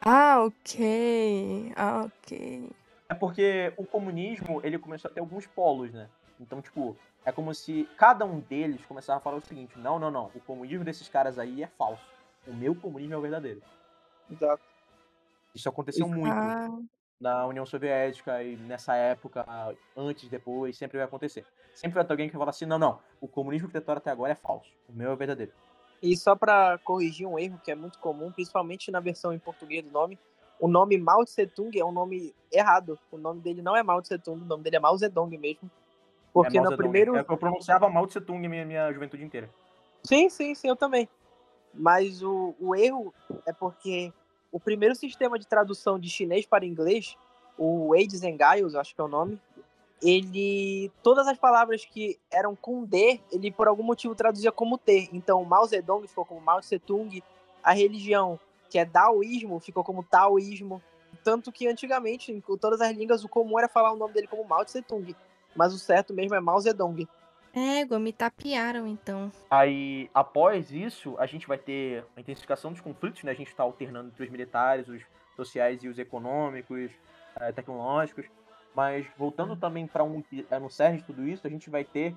Ah, 0.01 0.43
ok. 0.43 1.73
Ah, 1.77 2.07
ok. 2.07 2.71
É 3.09 3.15
porque 3.15 3.73
o 3.77 3.85
comunismo, 3.85 4.61
ele 4.65 4.79
começou 4.79 5.11
a 5.11 5.15
ter 5.15 5.21
alguns 5.21 5.47
polos, 5.47 5.93
né? 5.93 6.09
Então, 6.41 6.61
tipo, 6.61 6.97
é 7.25 7.33
como 7.33 7.55
se 7.55 7.89
cada 7.97 8.25
um 8.25 8.41
deles 8.41 8.85
começava 8.87 9.19
a 9.19 9.23
falar 9.23 9.37
o 9.37 9.41
seguinte: 9.41 9.79
não, 9.79 9.99
não, 9.99 10.11
não, 10.11 10.31
o 10.35 10.41
comunismo 10.41 10.85
desses 10.85 11.09
caras 11.09 11.39
aí 11.39 11.63
é 11.63 11.67
falso. 11.67 12.05
O 12.47 12.53
meu 12.53 12.75
comunismo 12.75 13.15
é 13.15 13.17
o 13.17 13.23
verdadeiro. 13.23 13.63
Exato. 14.31 14.63
Isso 15.55 15.69
aconteceu 15.69 16.09
muito. 16.09 16.33
Ah 16.33 16.69
na 17.21 17.47
União 17.47 17.65
Soviética 17.65 18.43
e 18.43 18.57
nessa 18.57 18.95
época, 18.95 19.45
antes, 19.97 20.29
depois, 20.29 20.77
sempre 20.77 20.99
vai 20.99 21.07
acontecer. 21.07 21.45
Sempre 21.75 21.95
vai 21.97 22.05
ter 22.05 22.13
alguém 22.13 22.29
que 22.29 22.35
vai 22.35 22.41
falar 22.41 22.51
assim: 22.51 22.67
não, 22.67 22.79
não, 22.79 22.99
o 23.21 23.29
comunismo 23.29 23.69
que 23.69 23.75
tentaram 23.75 23.99
até 23.99 24.11
agora 24.11 24.33
é 24.33 24.37
falso, 24.37 24.71
o 24.89 24.93
meu 24.93 25.13
é 25.13 25.17
verdadeiro. 25.17 25.53
E 26.03 26.17
só 26.17 26.37
para 26.37 26.79
corrigir 26.79 27.27
um 27.27 27.39
erro 27.39 27.61
que 27.65 27.71
é 27.71 27.75
muito 27.75 27.99
comum, 27.99 28.31
principalmente 28.31 28.91
na 28.91 29.01
versão 29.01 29.33
em 29.33 29.39
português 29.39 29.83
do 29.83 29.91
nome, 29.91 30.19
o 30.59 30.69
nome 30.69 30.97
Mao 30.99 31.25
Tse 31.25 31.47
Tung 31.47 31.79
é 31.79 31.85
um 31.85 31.93
nome 31.93 32.35
errado. 32.53 32.99
O 33.11 33.19
nome 33.19 33.41
dele 33.41 33.63
não 33.63 33.77
é 33.77 33.83
Mao 33.83 34.01
Tse 34.01 34.19
Tung, 34.19 34.43
o 34.43 34.45
nome 34.45 34.63
dele 34.63 34.77
é 34.77 34.81
Mao 34.81 34.97
Zedong 34.97 35.37
mesmo. 35.37 35.71
Porque 36.33 36.59
é 36.59 36.61
no 36.61 36.77
primeiro. 36.77 37.17
É 37.17 37.25
eu 37.27 37.37
pronunciava 37.37 37.89
Mao 37.89 38.07
Tse 38.07 38.21
Tung 38.21 38.47
minha, 38.49 38.65
minha 38.65 38.93
juventude 38.93 39.25
inteira. 39.25 39.51
Sim, 40.03 40.29
sim, 40.29 40.55
sim, 40.55 40.69
eu 40.69 40.77
também. 40.77 41.09
Mas 41.75 42.23
o, 42.23 42.55
o 42.61 42.75
erro 42.75 43.13
é 43.45 43.53
porque 43.53 44.13
o 44.51 44.59
primeiro 44.59 44.95
sistema 44.95 45.39
de 45.39 45.47
tradução 45.47 45.99
de 45.99 46.09
chinês 46.09 46.47
para 46.47 46.65
inglês, 46.65 47.17
o 47.59 47.89
Wade 47.91 48.17
Zengiles, 48.17 48.75
acho 48.75 48.95
que 48.95 49.01
é 49.01 49.05
o 49.05 49.09
nome, 49.09 49.39
ele 50.03 50.91
todas 51.03 51.27
as 51.27 51.39
palavras 51.39 51.85
que 51.85 52.19
eram 52.31 52.55
com 52.55 52.85
D, 52.85 53.21
ele 53.31 53.51
por 53.51 53.69
algum 53.69 53.83
motivo 53.83 54.15
traduzia 54.15 54.53
como 54.53 54.79
T. 54.79 55.09
Então, 55.13 55.45
Mao 55.45 55.67
Zedong 55.67 56.07
ficou 56.07 56.25
como 56.25 56.41
Mao 56.41 56.61
Tse 56.61 56.79
Tung, 56.79 57.23
a 57.63 57.73
religião, 57.73 58.39
que 58.69 58.79
é 58.79 58.85
Daoísmo, 58.85 59.61
ficou 59.61 59.85
como 59.85 60.03
Taoísmo. 60.03 60.83
Tanto 61.25 61.51
que 61.51 61.67
antigamente, 61.67 62.31
em 62.33 62.41
todas 62.41 62.81
as 62.81 62.93
línguas, 62.97 63.25
o 63.25 63.29
comum 63.29 63.59
era 63.59 63.69
falar 63.69 63.93
o 63.93 63.97
nome 63.97 64.15
dele 64.15 64.27
como 64.27 64.45
Mao 64.45 64.65
Tse 64.65 64.83
Tung, 64.83 65.15
mas 65.55 65.75
o 65.75 65.79
certo 65.79 66.15
mesmo 66.15 66.35
é 66.35 66.41
Mao 66.41 66.61
Zedong. 66.61 67.09
Égua, 67.55 67.99
me 67.99 68.13
tapearam 68.13 68.87
então. 68.87 69.33
Aí, 69.51 70.11
após 70.13 70.71
isso, 70.71 71.17
a 71.19 71.25
gente 71.25 71.49
vai 71.49 71.57
ter 71.57 72.05
a 72.15 72.21
intensificação 72.21 72.71
dos 72.71 72.83
conflitos, 72.83 73.23
né? 73.25 73.33
A 73.33 73.35
gente 73.35 73.49
está 73.49 73.63
alternando 73.63 74.09
entre 74.09 74.23
os 74.23 74.31
militares, 74.31 74.87
os 74.89 75.03
sociais 75.35 75.83
e 75.83 75.89
os 75.89 75.99
econômicos, 75.99 76.91
eh, 77.41 77.53
tecnológicos. 77.53 78.27
Mas 78.75 79.07
voltando 79.17 79.57
também 79.57 79.87
para 79.87 80.05
um 80.05 80.23
é 80.51 80.59
no 80.59 80.69
cerne 80.69 80.99
de 80.99 81.05
tudo 81.05 81.27
isso, 81.27 81.47
a 81.47 81.51
gente 81.51 81.71
vai 81.71 81.83
ter 81.83 82.15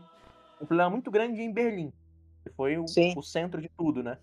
um 0.59 0.65
problema 0.65 0.89
muito 0.89 1.09
grande 1.09 1.41
em 1.41 1.49
Berlim, 1.49 1.93
que 2.43 2.49
foi 2.49 2.77
o, 2.77 2.83
o 3.15 3.23
centro 3.23 3.61
de 3.61 3.69
tudo, 3.69 4.03
né? 4.03 4.17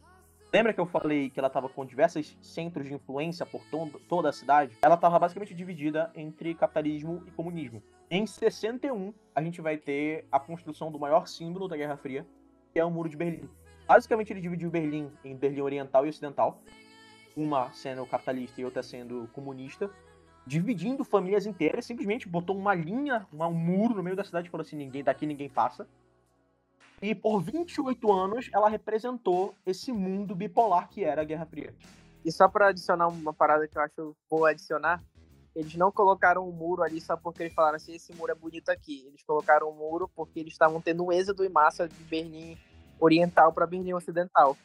Lembra 0.56 0.72
que 0.72 0.80
eu 0.80 0.86
falei 0.86 1.28
que 1.28 1.38
ela 1.38 1.48
estava 1.48 1.68
com 1.68 1.84
diversos 1.84 2.34
centros 2.40 2.86
de 2.86 2.94
influência 2.94 3.44
por 3.44 3.60
to 3.66 4.00
toda 4.08 4.30
a 4.30 4.32
cidade? 4.32 4.74
Ela 4.80 4.94
estava 4.94 5.18
basicamente 5.18 5.52
dividida 5.52 6.10
entre 6.14 6.54
capitalismo 6.54 7.22
e 7.26 7.30
comunismo. 7.30 7.82
Em 8.10 8.26
61, 8.26 9.12
a 9.34 9.42
gente 9.42 9.60
vai 9.60 9.76
ter 9.76 10.26
a 10.32 10.40
construção 10.40 10.90
do 10.90 10.98
maior 10.98 11.28
símbolo 11.28 11.68
da 11.68 11.76
Guerra 11.76 11.98
Fria, 11.98 12.26
que 12.72 12.80
é 12.80 12.84
o 12.86 12.90
Muro 12.90 13.06
de 13.06 13.18
Berlim. 13.18 13.50
Basicamente, 13.86 14.32
ele 14.32 14.40
dividiu 14.40 14.70
Berlim 14.70 15.12
em 15.22 15.36
Berlim 15.36 15.60
Oriental 15.60 16.06
e 16.06 16.08
Ocidental, 16.08 16.62
uma 17.36 17.70
sendo 17.72 18.06
capitalista 18.06 18.58
e 18.58 18.64
outra 18.64 18.82
sendo 18.82 19.28
comunista, 19.34 19.90
dividindo 20.46 21.04
famílias 21.04 21.44
inteiras, 21.44 21.84
simplesmente 21.84 22.26
botou 22.26 22.56
uma 22.56 22.74
linha, 22.74 23.26
um 23.30 23.52
muro 23.52 23.94
no 23.94 24.02
meio 24.02 24.16
da 24.16 24.24
cidade 24.24 24.48
e 24.48 24.50
falou 24.50 24.62
assim: 24.62 24.76
ninguém 24.76 25.04
daqui 25.04 25.26
ninguém 25.26 25.50
passa. 25.50 25.86
E 27.00 27.14
por 27.14 27.42
28 27.42 28.12
anos 28.12 28.48
ela 28.52 28.68
representou 28.68 29.54
esse 29.66 29.92
mundo 29.92 30.34
bipolar 30.34 30.88
que 30.88 31.04
era 31.04 31.22
a 31.22 31.24
Guerra 31.24 31.46
Fria. 31.46 31.74
E 32.24 32.32
só 32.32 32.48
para 32.48 32.68
adicionar 32.68 33.08
uma 33.08 33.32
parada 33.32 33.68
que 33.68 33.76
eu 33.76 33.82
acho 33.82 34.16
boa 34.28 34.50
adicionar, 34.50 35.04
eles 35.54 35.74
não 35.74 35.92
colocaram 35.92 36.48
um 36.48 36.52
muro 36.52 36.82
ali 36.82 37.00
só 37.00 37.16
porque 37.16 37.44
eles 37.44 37.54
falaram 37.54 37.76
assim, 37.76 37.94
esse 37.94 38.12
muro 38.14 38.32
é 38.32 38.34
bonito 38.34 38.68
aqui. 38.68 39.06
Eles 39.06 39.22
colocaram 39.22 39.70
um 39.70 39.74
muro 39.74 40.10
porque 40.14 40.40
eles 40.40 40.52
estavam 40.52 40.80
tendo 40.80 41.04
um 41.04 41.12
êxodo 41.12 41.44
em 41.44 41.48
massa 41.48 41.88
de 41.88 42.02
Berlim 42.04 42.58
Oriental 42.98 43.52
para 43.52 43.66
Berlim 43.66 43.92
Ocidental. 43.92 44.56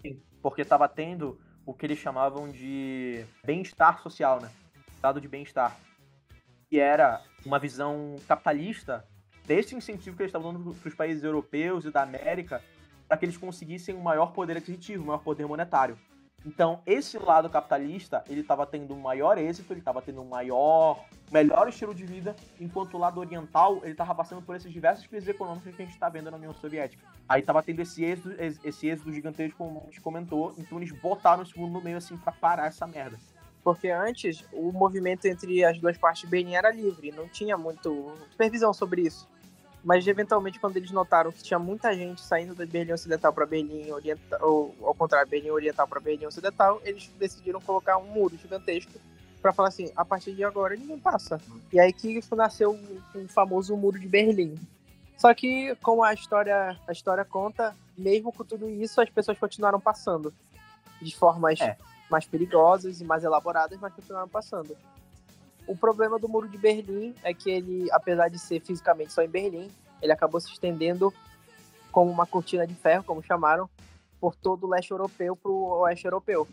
Sim, 0.00 0.22
porque 0.40 0.62
estava 0.62 0.88
tendo 0.88 1.38
o 1.66 1.74
que 1.74 1.84
eles 1.84 1.98
chamavam 1.98 2.50
de 2.50 3.24
bem-estar 3.44 4.00
social, 4.02 4.40
né? 4.40 4.50
Estado 4.94 5.20
de 5.20 5.28
bem-estar. 5.28 5.76
Que 6.70 6.78
era 6.78 7.22
uma 7.44 7.58
visão 7.58 8.16
capitalista 8.26 9.06
desse 9.48 9.74
incentivo 9.74 10.14
que 10.14 10.22
eles 10.22 10.28
estavam 10.28 10.52
dando 10.52 10.74
para 10.74 10.88
os 10.88 10.94
países 10.94 11.24
europeus 11.24 11.86
e 11.86 11.90
da 11.90 12.02
América 12.02 12.62
para 13.08 13.16
que 13.16 13.24
eles 13.24 13.38
conseguissem 13.38 13.94
um 13.94 14.02
maior 14.02 14.32
poder 14.32 14.58
aquisitivo, 14.58 15.02
um 15.02 15.06
maior 15.06 15.22
poder 15.22 15.46
monetário. 15.46 15.98
Então, 16.46 16.80
esse 16.86 17.18
lado 17.18 17.50
capitalista, 17.50 18.22
ele 18.28 18.42
estava 18.42 18.64
tendo 18.64 18.94
um 18.94 19.00
maior 19.00 19.38
êxito, 19.38 19.72
ele 19.72 19.80
estava 19.80 20.00
tendo 20.00 20.20
um 20.20 20.28
maior, 20.28 21.04
melhor 21.32 21.68
estilo 21.68 21.94
de 21.94 22.04
vida, 22.04 22.36
enquanto 22.60 22.94
o 22.94 22.98
lado 22.98 23.18
oriental, 23.18 23.80
ele 23.82 23.92
estava 23.92 24.14
passando 24.14 24.42
por 24.42 24.54
esses 24.54 24.72
diversos 24.72 25.06
crises 25.06 25.28
econômicas 25.28 25.74
que 25.74 25.82
a 25.82 25.84
gente 25.84 25.94
está 25.94 26.08
vendo 26.08 26.30
na 26.30 26.36
União 26.36 26.54
Soviética. 26.54 27.02
Aí 27.28 27.40
estava 27.40 27.62
tendo 27.62 27.80
esse 27.80 28.04
êxito, 28.04 28.30
esse 28.38 28.86
êxito 28.86 29.12
gigantesco, 29.12 29.58
como 29.58 29.80
a 29.80 29.84
gente 29.86 30.00
comentou, 30.00 30.54
então 30.58 30.78
eles 30.78 30.92
botaram 30.92 31.42
esse 31.42 31.58
mundo 31.58 31.72
no 31.72 31.80
meio 31.80 31.96
assim 31.96 32.16
para 32.16 32.32
parar 32.32 32.66
essa 32.66 32.86
merda. 32.86 33.18
Porque 33.64 33.88
antes, 33.88 34.44
o 34.52 34.70
movimento 34.70 35.26
entre 35.26 35.64
as 35.64 35.78
duas 35.80 35.98
partes 35.98 36.28
Berlim 36.28 36.54
era 36.54 36.70
livre, 36.70 37.10
não 37.10 37.28
tinha 37.28 37.56
muito 37.58 38.14
supervisão 38.30 38.72
sobre 38.72 39.02
isso. 39.02 39.28
Mas 39.84 40.06
eventualmente, 40.06 40.58
quando 40.58 40.76
eles 40.76 40.90
notaram 40.90 41.30
que 41.30 41.42
tinha 41.42 41.58
muita 41.58 41.94
gente 41.94 42.20
saindo 42.20 42.54
da 42.54 42.66
Berlim 42.66 42.92
Ocidental 42.92 43.32
para 43.32 43.46
Berlim 43.46 43.90
Oriental, 43.90 44.38
ou 44.42 44.74
ao 44.82 44.94
contrário, 44.94 45.30
Berlim 45.30 45.50
Oriental 45.50 45.86
para 45.86 46.00
Berlim 46.00 46.26
Ocidental, 46.26 46.80
eles 46.84 47.08
decidiram 47.18 47.60
colocar 47.60 47.96
um 47.96 48.06
muro 48.06 48.36
gigantesco 48.36 48.92
para 49.40 49.52
falar 49.52 49.68
assim: 49.68 49.90
a 49.96 50.04
partir 50.04 50.32
de 50.32 50.44
agora 50.44 50.76
ninguém 50.76 50.98
passa. 50.98 51.40
E 51.72 51.78
aí 51.78 51.92
que 51.92 52.20
nasceu 52.34 52.78
o 53.14 53.28
famoso 53.28 53.76
Muro 53.76 53.98
de 53.98 54.06
Berlim. 54.06 54.58
Só 55.16 55.34
que, 55.34 55.74
como 55.82 56.04
a 56.04 56.14
história, 56.14 56.78
a 56.86 56.92
história 56.92 57.24
conta, 57.24 57.74
mesmo 57.96 58.32
com 58.32 58.44
tudo 58.44 58.68
isso, 58.68 59.00
as 59.00 59.10
pessoas 59.10 59.36
continuaram 59.36 59.80
passando 59.80 60.32
de 61.02 61.14
formas 61.14 61.60
é. 61.60 61.76
mais 62.08 62.24
perigosas 62.24 63.00
e 63.00 63.04
mais 63.04 63.24
elaboradas, 63.24 63.78
mas 63.80 63.92
continuaram 63.92 64.28
passando. 64.28 64.76
O 65.68 65.76
problema 65.76 66.18
do 66.18 66.26
Muro 66.26 66.48
de 66.48 66.56
Berlim 66.56 67.14
é 67.22 67.34
que 67.34 67.50
ele, 67.50 67.88
apesar 67.92 68.28
de 68.28 68.38
ser 68.38 68.58
fisicamente 68.60 69.12
só 69.12 69.22
em 69.22 69.28
Berlim, 69.28 69.70
ele 70.00 70.10
acabou 70.10 70.40
se 70.40 70.50
estendendo 70.50 71.12
como 71.92 72.10
uma 72.10 72.26
cortina 72.26 72.66
de 72.66 72.74
ferro, 72.74 73.04
como 73.04 73.22
chamaram, 73.22 73.68
por 74.18 74.34
todo 74.34 74.64
o 74.64 74.70
leste 74.70 74.92
europeu 74.92 75.36
para 75.36 75.52
o 75.52 75.80
oeste 75.80 76.06
europeu. 76.06 76.48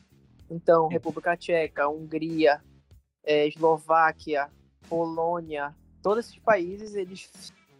Então, 0.50 0.90
República 0.90 1.38
Tcheca, 1.38 1.88
Hungria, 1.88 2.62
é, 3.24 3.48
Eslováquia, 3.48 4.50
Polônia, 4.90 5.74
todos 6.04 6.26
esses 6.26 6.38
países 6.40 6.94
eles 6.94 7.32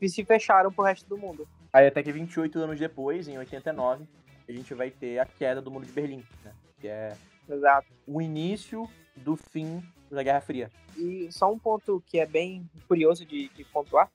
se 0.08 0.24
fecharam 0.24 0.72
para 0.72 0.82
o 0.82 0.86
resto 0.86 1.10
do 1.10 1.18
mundo. 1.18 1.46
Aí 1.74 1.86
até 1.86 2.02
que 2.02 2.14
28 2.14 2.60
anos 2.60 2.80
depois, 2.80 3.28
em 3.28 3.38
89, 3.38 4.08
a 4.48 4.52
gente 4.54 4.74
vai 4.74 4.90
ter 4.90 5.20
a 5.20 5.26
queda 5.26 5.62
do 5.62 5.70
Muro 5.70 5.86
de 5.86 5.92
Berlim, 5.92 6.24
né? 6.46 6.54
que 6.80 6.88
é 6.88 7.18
Exato. 7.50 7.88
o 8.08 8.22
início 8.22 8.90
do 9.18 9.36
fim 9.36 9.84
da 10.10 10.24
Guerra 10.24 10.42
Fria. 10.42 10.70
E 10.98 11.32
só 11.32 11.52
um 11.52 11.60
ponto 11.60 12.04
que 12.08 12.20
é 12.20 12.26
bem 12.26 12.70
curioso 12.88 13.26
de, 13.26 13.50
de 13.50 13.64
pontuar 13.66 14.10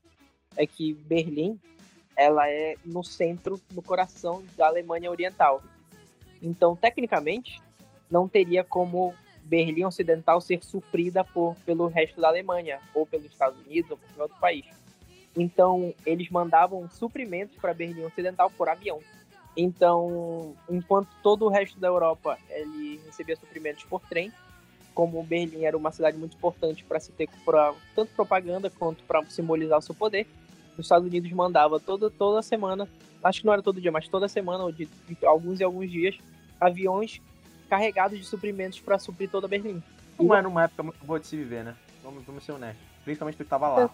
é 0.56 0.66
que 0.66 0.94
Berlim 0.94 1.58
ela 2.16 2.48
é 2.48 2.76
no 2.84 3.02
centro, 3.02 3.60
no 3.72 3.82
coração 3.82 4.44
da 4.56 4.66
Alemanha 4.66 5.10
Oriental. 5.10 5.62
Então, 6.42 6.76
tecnicamente, 6.76 7.62
não 8.10 8.28
teria 8.28 8.62
como 8.62 9.14
Berlim 9.42 9.84
Ocidental 9.84 10.40
ser 10.40 10.62
suprida 10.62 11.24
por, 11.24 11.54
pelo 11.64 11.86
resto 11.86 12.20
da 12.20 12.28
Alemanha, 12.28 12.80
ou 12.94 13.06
pelos 13.06 13.26
Estados 13.26 13.58
Unidos, 13.64 13.90
ou 13.90 13.96
por 13.96 14.22
outro 14.22 14.38
país. 14.38 14.66
Então, 15.36 15.94
eles 16.04 16.28
mandavam 16.28 16.88
suprimentos 16.90 17.56
para 17.56 17.72
Berlim 17.72 18.04
Ocidental 18.04 18.50
por 18.50 18.68
avião. 18.68 19.00
Então, 19.56 20.54
enquanto 20.68 21.08
todo 21.22 21.46
o 21.46 21.48
resto 21.48 21.78
da 21.78 21.88
Europa 21.88 22.38
ele 22.50 23.00
recebia 23.06 23.36
suprimentos 23.36 23.84
por 23.84 24.00
trem, 24.02 24.32
como 25.00 25.22
Berlim 25.22 25.64
era 25.64 25.74
uma 25.74 25.90
cidade 25.90 26.18
muito 26.18 26.36
importante 26.36 26.84
para 26.84 27.00
se 27.00 27.10
ter 27.10 27.26
pra, 27.42 27.72
tanto 27.96 28.12
propaganda 28.12 28.68
quanto 28.68 29.02
para 29.04 29.24
simbolizar 29.30 29.78
o 29.78 29.80
seu 29.80 29.94
poder, 29.94 30.26
os 30.76 30.84
Estados 30.84 31.08
Unidos 31.08 31.32
mandava 31.32 31.80
toda, 31.80 32.10
toda 32.10 32.42
semana, 32.42 32.86
acho 33.24 33.40
que 33.40 33.46
não 33.46 33.54
era 33.54 33.62
todo 33.62 33.80
dia, 33.80 33.90
mas 33.90 34.06
toda 34.08 34.28
semana, 34.28 34.62
ou 34.62 34.70
de, 34.70 34.84
de 35.08 35.24
alguns 35.24 35.58
e 35.58 35.64
alguns 35.64 35.90
dias, 35.90 36.18
aviões 36.60 37.18
carregados 37.70 38.18
de 38.18 38.26
suprimentos 38.26 38.78
para 38.78 38.98
suprir 38.98 39.30
toda 39.30 39.48
Berlim. 39.48 39.82
Não 40.18 40.34
era 40.34 40.46
uma 40.46 40.64
época 40.64 40.82
muito 40.82 41.02
boa 41.02 41.18
de 41.18 41.26
se 41.26 41.34
viver, 41.34 41.64
né? 41.64 41.74
Vamos, 42.04 42.22
vamos 42.26 42.44
ser 42.44 42.52
honestos. 42.52 42.84
Principalmente 43.02 43.36
porque 43.36 43.46
estava 43.46 43.68
lá. 43.68 43.90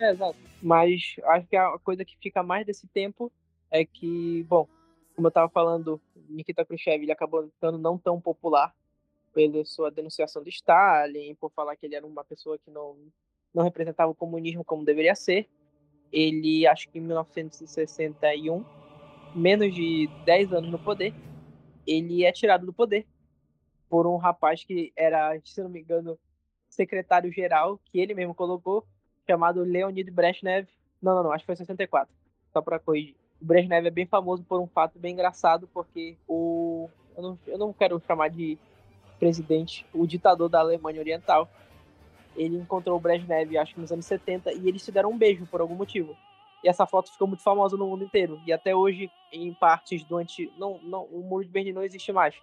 É, 0.00 0.06
é, 0.06 0.10
exato. 0.10 0.38
Mas 0.62 1.16
acho 1.22 1.46
que 1.48 1.56
a 1.56 1.78
coisa 1.84 2.02
que 2.02 2.16
fica 2.16 2.42
mais 2.42 2.64
desse 2.64 2.86
tempo 2.86 3.30
é 3.70 3.84
que, 3.84 4.42
bom, 4.48 4.66
como 5.14 5.26
eu 5.26 5.28
estava 5.28 5.50
falando, 5.50 6.00
Nikita 6.30 6.64
Khrushchev 6.64 7.02
ele 7.02 7.12
acabou 7.12 7.46
ficando 7.48 7.76
não 7.76 7.98
tão 7.98 8.18
popular 8.18 8.72
pela 9.34 9.64
sua 9.64 9.90
denunciação 9.90 10.42
de 10.42 10.50
Stalin, 10.50 11.34
por 11.34 11.50
falar 11.50 11.76
que 11.76 11.84
ele 11.84 11.96
era 11.96 12.06
uma 12.06 12.24
pessoa 12.24 12.56
que 12.56 12.70
não, 12.70 12.96
não 13.52 13.64
representava 13.64 14.10
o 14.10 14.14
comunismo 14.14 14.64
como 14.64 14.84
deveria 14.84 15.14
ser. 15.14 15.48
Ele, 16.12 16.66
acho 16.66 16.88
que 16.88 16.98
em 16.98 17.02
1961, 17.02 18.64
menos 19.34 19.74
de 19.74 20.08
10 20.24 20.52
anos 20.52 20.70
no 20.70 20.78
poder, 20.78 21.12
ele 21.86 22.24
é 22.24 22.30
tirado 22.30 22.64
do 22.64 22.72
poder 22.72 23.04
por 23.90 24.06
um 24.06 24.16
rapaz 24.16 24.64
que 24.64 24.92
era, 24.96 25.38
se 25.44 25.60
não 25.60 25.68
me 25.68 25.80
engano, 25.80 26.18
secretário-geral, 26.68 27.78
que 27.84 27.98
ele 27.98 28.14
mesmo 28.14 28.34
colocou, 28.34 28.86
chamado 29.28 29.62
Leonid 29.62 30.10
Brezhnev. 30.10 30.68
Não, 31.02 31.16
não, 31.16 31.24
não, 31.24 31.32
acho 31.32 31.42
que 31.42 31.46
foi 31.46 31.56
64, 31.56 32.12
só 32.52 32.62
para 32.62 32.78
corrigir. 32.78 33.16
O 33.40 33.44
Brezhnev 33.44 33.86
é 33.86 33.90
bem 33.90 34.06
famoso 34.06 34.44
por 34.44 34.60
um 34.60 34.66
fato 34.66 34.98
bem 34.98 35.12
engraçado, 35.12 35.68
porque 35.72 36.16
o. 36.26 36.88
Eu 37.16 37.22
não, 37.22 37.38
eu 37.46 37.58
não 37.58 37.72
quero 37.72 38.00
chamar 38.00 38.28
de 38.28 38.58
presidente, 39.18 39.86
o 39.92 40.06
ditador 40.06 40.48
da 40.48 40.60
Alemanha 40.60 41.00
Oriental. 41.00 41.48
Ele 42.36 42.56
encontrou 42.56 42.96
o 42.96 43.00
Brezhnev, 43.00 43.56
acho 43.56 43.74
que 43.74 43.80
nos 43.80 43.92
anos 43.92 44.06
70, 44.06 44.52
e 44.52 44.68
eles 44.68 44.82
se 44.82 44.90
deram 44.90 45.10
um 45.10 45.18
beijo 45.18 45.46
por 45.46 45.60
algum 45.60 45.74
motivo. 45.74 46.16
E 46.64 46.68
essa 46.68 46.86
foto 46.86 47.12
ficou 47.12 47.28
muito 47.28 47.42
famosa 47.42 47.76
no 47.76 47.86
mundo 47.86 48.04
inteiro. 48.04 48.40
E 48.46 48.52
até 48.52 48.74
hoje, 48.74 49.10
em 49.30 49.52
partes 49.52 50.02
do 50.04 50.16
antigo. 50.16 50.50
Não, 50.58 50.80
não, 50.82 51.04
o 51.04 51.22
Muro 51.22 51.44
de 51.44 51.50
Berlim 51.50 51.72
não 51.72 51.82
existe 51.82 52.10
mais. 52.10 52.34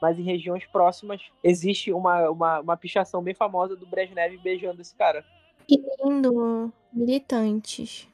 Mas 0.00 0.18
em 0.18 0.22
regiões 0.22 0.66
próximas, 0.66 1.22
existe 1.42 1.90
uma, 1.92 2.28
uma, 2.28 2.60
uma 2.60 2.76
pichação 2.76 3.22
bem 3.22 3.34
famosa 3.34 3.74
do 3.74 3.86
Brezhnev 3.86 4.36
beijando 4.38 4.82
esse 4.82 4.94
cara. 4.94 5.24
Que 5.66 5.82
lindo! 6.04 6.72
Militantes. 6.92 8.06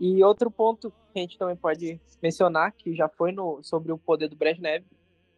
E 0.00 0.22
outro 0.24 0.50
ponto 0.50 0.90
que 1.12 1.18
a 1.18 1.22
gente 1.22 1.36
também 1.36 1.56
pode 1.56 2.00
mencionar, 2.22 2.72
que 2.72 2.94
já 2.94 3.08
foi 3.08 3.30
no, 3.30 3.62
sobre 3.62 3.92
o 3.92 3.98
poder 3.98 4.28
do 4.28 4.36
Brezhnev, 4.36 4.84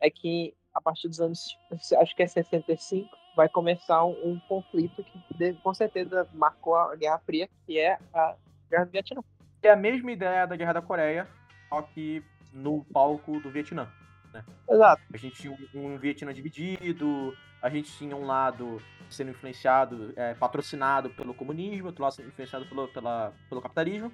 é 0.00 0.10
que 0.10 0.54
a 0.74 0.80
partir 0.80 1.08
dos 1.08 1.20
anos, 1.20 1.58
acho 2.00 2.16
que 2.16 2.22
é 2.22 2.26
65, 2.26 3.08
vai 3.36 3.48
começar 3.48 4.04
um, 4.04 4.12
um 4.24 4.40
conflito 4.48 5.04
que 5.04 5.54
com 5.54 5.74
certeza 5.74 6.26
marcou 6.32 6.76
a 6.76 6.94
Guerra 6.96 7.18
Fria, 7.18 7.48
que 7.66 7.78
é 7.78 7.98
a 8.12 8.34
Guerra 8.70 8.84
do 8.84 8.90
Vietnã. 8.90 9.22
É 9.62 9.70
a 9.70 9.76
mesma 9.76 10.12
ideia 10.12 10.46
da 10.46 10.56
Guerra 10.56 10.74
da 10.74 10.82
Coreia, 10.82 11.28
só 11.68 11.82
que 11.82 12.22
no 12.52 12.84
palco 12.84 13.40
do 13.40 13.50
Vietnã. 13.50 13.88
Né? 14.32 14.44
Exato. 14.68 15.02
A 15.12 15.16
gente 15.16 15.36
tinha 15.36 15.52
um, 15.74 15.94
um 15.94 15.98
Vietnã 15.98 16.32
dividido, 16.32 17.36
a 17.62 17.68
gente 17.68 17.90
tinha 17.92 18.16
um 18.16 18.26
lado 18.26 18.80
sendo 19.08 19.30
influenciado, 19.30 20.12
é, 20.16 20.34
patrocinado 20.34 21.10
pelo 21.10 21.34
comunismo, 21.34 21.88
outro 21.88 22.02
lado 22.02 22.14
sendo 22.14 22.28
influenciado 22.28 22.64
pelo, 22.66 22.88
pela, 22.88 23.32
pelo 23.48 23.60
capitalismo. 23.60 24.12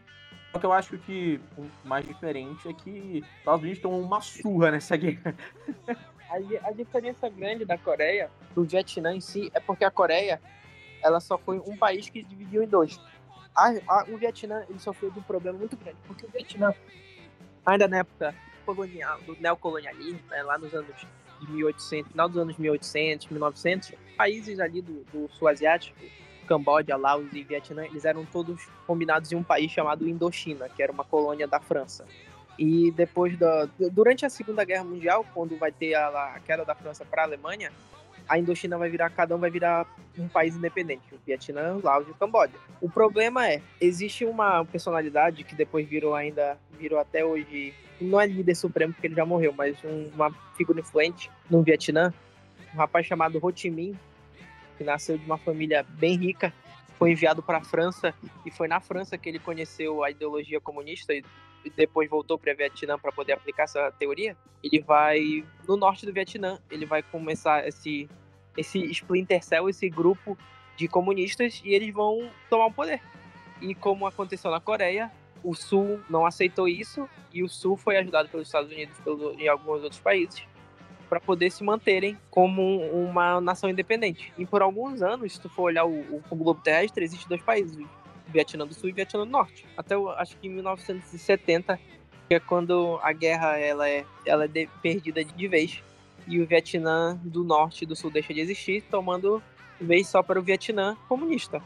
Só 0.52 0.58
que 0.58 0.66
eu 0.66 0.72
acho 0.72 0.98
que 0.98 1.40
o 1.56 1.66
mais 1.86 2.06
diferente 2.06 2.66
é 2.68 2.72
que 2.72 3.20
os 3.20 3.38
Estados 3.38 3.62
Unidos 3.62 3.82
tomam 3.82 4.00
uma 4.00 4.20
surra 4.20 4.70
nessa 4.70 4.96
guerra. 4.96 5.34
A, 6.28 6.68
a 6.68 6.72
diferença 6.72 7.28
grande 7.28 7.64
da 7.64 7.78
Coreia 7.78 8.30
do 8.54 8.64
Vietnã 8.64 9.14
em 9.14 9.20
si 9.20 9.50
é 9.54 9.60
porque 9.60 9.84
a 9.84 9.90
Coreia 9.90 10.40
ela 11.02 11.20
só 11.20 11.38
foi 11.38 11.58
um 11.58 11.76
país 11.76 12.08
que 12.08 12.22
dividiu 12.22 12.62
em 12.62 12.66
dois. 12.66 13.00
A, 13.54 13.70
a, 13.88 14.04
o 14.08 14.16
Vietnã 14.16 14.64
ele 14.68 14.78
sofreu 14.78 15.10
de 15.10 15.18
um 15.18 15.22
problema 15.22 15.58
muito 15.58 15.76
grande, 15.76 15.96
porque 16.06 16.26
o 16.26 16.28
Vietnã, 16.28 16.74
ainda 17.64 17.88
na 17.88 17.98
época 17.98 18.34
colonial, 18.64 19.20
do 19.22 19.36
neocolonialismo, 19.40 20.20
né, 20.28 20.42
lá 20.42 20.58
nos 20.58 20.74
anos 20.74 20.94
de 21.40 21.50
1800, 21.52 22.10
final 22.10 22.28
dos 22.28 22.38
anos 22.38 22.56
1800, 22.56 23.28
1900, 23.28 23.92
países 24.16 24.58
ali 24.58 24.82
do, 24.82 25.04
do 25.04 25.28
sul 25.32 25.48
asiático, 25.48 25.96
Camboja, 26.46 26.96
Laos 26.96 27.32
e 27.32 27.42
Vietnã, 27.42 27.84
eles 27.84 28.04
eram 28.04 28.24
todos 28.24 28.66
combinados 28.86 29.32
em 29.32 29.36
um 29.36 29.42
país 29.42 29.70
chamado 29.70 30.08
Indochina, 30.08 30.68
que 30.68 30.82
era 30.82 30.92
uma 30.92 31.04
colônia 31.04 31.46
da 31.46 31.60
França. 31.60 32.06
E 32.58 32.90
depois 32.90 33.36
da 33.38 33.68
durante 33.92 34.24
a 34.24 34.30
Segunda 34.30 34.64
Guerra 34.64 34.84
Mundial, 34.84 35.24
quando 35.34 35.56
vai 35.58 35.70
ter 35.70 35.94
a, 35.94 36.34
a 36.34 36.40
queda 36.40 36.64
da 36.64 36.74
França 36.74 37.04
para 37.04 37.22
a 37.22 37.24
Alemanha, 37.24 37.70
a 38.28 38.38
Indochina 38.38 38.76
vai 38.76 38.88
virar, 38.88 39.10
cada 39.10 39.36
um 39.36 39.38
vai 39.38 39.50
virar 39.50 39.86
um 40.18 40.28
país 40.28 40.56
independente, 40.56 41.02
o 41.12 41.18
Vietnã, 41.24 41.78
Laos 41.82 42.08
e 42.08 42.10
o 42.10 42.14
Camboja. 42.14 42.54
O 42.80 42.90
problema 42.90 43.48
é, 43.48 43.62
existe 43.80 44.24
uma 44.24 44.64
personalidade 44.64 45.44
que 45.44 45.54
depois 45.54 45.86
virou 45.86 46.14
ainda, 46.14 46.58
virou 46.78 46.98
até 46.98 47.24
hoje, 47.24 47.74
não 48.00 48.20
é 48.20 48.26
líder 48.26 48.54
supremo 48.54 48.92
porque 48.92 49.06
ele 49.06 49.14
já 49.14 49.24
morreu, 49.24 49.52
mas 49.56 49.76
um, 49.84 50.10
uma 50.14 50.30
figura 50.56 50.80
influente 50.80 51.30
no 51.48 51.62
Vietnã, 51.62 52.12
um 52.74 52.78
rapaz 52.78 53.06
chamado 53.06 53.38
Ho 53.40 53.52
Chi 53.54 53.70
Minh, 53.70 53.96
que 54.76 54.84
nasceu 54.84 55.16
de 55.16 55.24
uma 55.24 55.38
família 55.38 55.84
bem 55.88 56.16
rica, 56.16 56.52
foi 56.98 57.12
enviado 57.12 57.42
para 57.42 57.58
a 57.58 57.64
França 57.64 58.14
e 58.44 58.50
foi 58.50 58.68
na 58.68 58.80
França 58.80 59.16
que 59.16 59.28
ele 59.28 59.38
conheceu 59.38 60.02
a 60.02 60.10
ideologia 60.10 60.60
comunista 60.60 61.14
e 61.14 61.22
depois 61.70 62.08
voltou 62.08 62.38
para 62.38 62.54
Vietnã 62.54 62.98
para 62.98 63.12
poder 63.12 63.32
aplicar 63.32 63.64
essa 63.64 63.90
teoria. 63.92 64.36
Ele 64.62 64.80
vai 64.80 65.44
no 65.66 65.76
norte 65.76 66.04
do 66.06 66.12
Vietnã, 66.12 66.58
ele 66.70 66.86
vai 66.86 67.02
começar 67.02 67.66
esse 67.66 68.08
esse 68.56 68.78
splinter 68.90 69.44
cell, 69.44 69.68
esse 69.68 69.88
grupo 69.88 70.36
de 70.76 70.88
comunistas 70.88 71.60
e 71.64 71.74
eles 71.74 71.92
vão 71.92 72.30
tomar 72.48 72.66
o 72.66 72.72
poder. 72.72 73.00
E 73.60 73.74
como 73.74 74.06
aconteceu 74.06 74.50
na 74.50 74.60
Coreia, 74.60 75.10
o 75.42 75.54
Sul 75.54 76.00
não 76.08 76.26
aceitou 76.26 76.66
isso 76.66 77.08
e 77.32 77.42
o 77.42 77.48
Sul 77.48 77.76
foi 77.76 77.96
ajudado 77.98 78.28
pelos 78.28 78.48
Estados 78.48 78.70
Unidos 78.70 78.98
pelo, 79.00 79.38
e 79.38 79.48
alguns 79.48 79.82
outros 79.82 80.00
países 80.00 80.46
para 81.08 81.20
poder 81.20 81.50
se 81.50 81.62
manterem 81.62 82.18
como 82.30 82.80
uma 82.90 83.40
nação 83.40 83.70
independente. 83.70 84.32
E 84.36 84.44
por 84.44 84.60
alguns 84.60 85.02
anos, 85.02 85.34
se 85.34 85.40
tu 85.40 85.48
for 85.48 85.64
olhar 85.64 85.84
o, 85.84 86.22
o 86.28 86.36
globo 86.36 86.60
terrestre, 86.60 87.04
existe 87.04 87.28
dois 87.28 87.42
países, 87.42 87.78
Vietnã 88.26 88.66
do 88.66 88.74
Sul 88.74 88.88
e 88.88 88.92
Vietnã 88.92 89.20
do 89.20 89.30
Norte. 89.30 89.66
Até 89.76 89.94
acho 89.94 90.36
que 90.36 90.48
em 90.48 90.50
1970, 90.50 91.78
que 92.28 92.34
é 92.34 92.40
quando 92.40 92.98
a 93.02 93.12
guerra 93.12 93.58
ela 93.58 93.88
é, 93.88 94.04
ela 94.24 94.44
é 94.44 94.48
de, 94.48 94.66
perdida 94.82 95.24
de 95.24 95.48
vez 95.48 95.82
e 96.26 96.40
o 96.40 96.46
Vietnã 96.46 97.18
do 97.22 97.44
Norte 97.44 97.84
e 97.84 97.86
do 97.86 97.94
Sul 97.94 98.10
deixa 98.10 98.34
de 98.34 98.40
existir, 98.40 98.82
tomando 98.90 99.42
vez 99.80 100.08
só 100.08 100.22
para 100.22 100.38
o 100.38 100.42
Vietnã 100.42 100.96
comunista, 101.08 101.62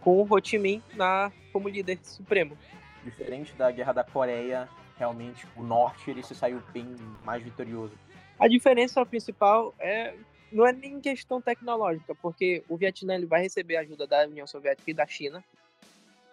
com 0.00 0.18
o 0.18 0.22
Ho 0.22 0.40
Chi 0.42 0.58
Minh 0.58 0.82
na, 0.94 1.32
como 1.52 1.68
líder 1.68 1.98
supremo. 2.02 2.56
Diferente 3.04 3.52
da 3.54 3.70
Guerra 3.70 3.92
da 3.92 4.04
Coreia, 4.04 4.68
realmente 4.96 5.46
o 5.56 5.62
Norte 5.62 6.10
ele 6.10 6.22
se 6.22 6.34
saiu 6.34 6.62
bem 6.72 6.94
mais 7.24 7.42
vitorioso. 7.42 7.94
A 8.38 8.46
diferença 8.46 9.04
principal 9.04 9.74
é 9.78 10.14
não 10.52 10.66
é 10.66 10.72
nem 10.72 11.00
questão 11.00 11.40
tecnológica, 11.40 12.14
porque 12.14 12.62
o 12.68 12.76
Vietnã 12.76 13.14
ele 13.14 13.24
vai 13.24 13.40
receber 13.40 13.76
ajuda 13.76 14.06
da 14.06 14.26
União 14.26 14.46
Soviética 14.46 14.90
e 14.90 14.94
da 14.94 15.06
China, 15.06 15.42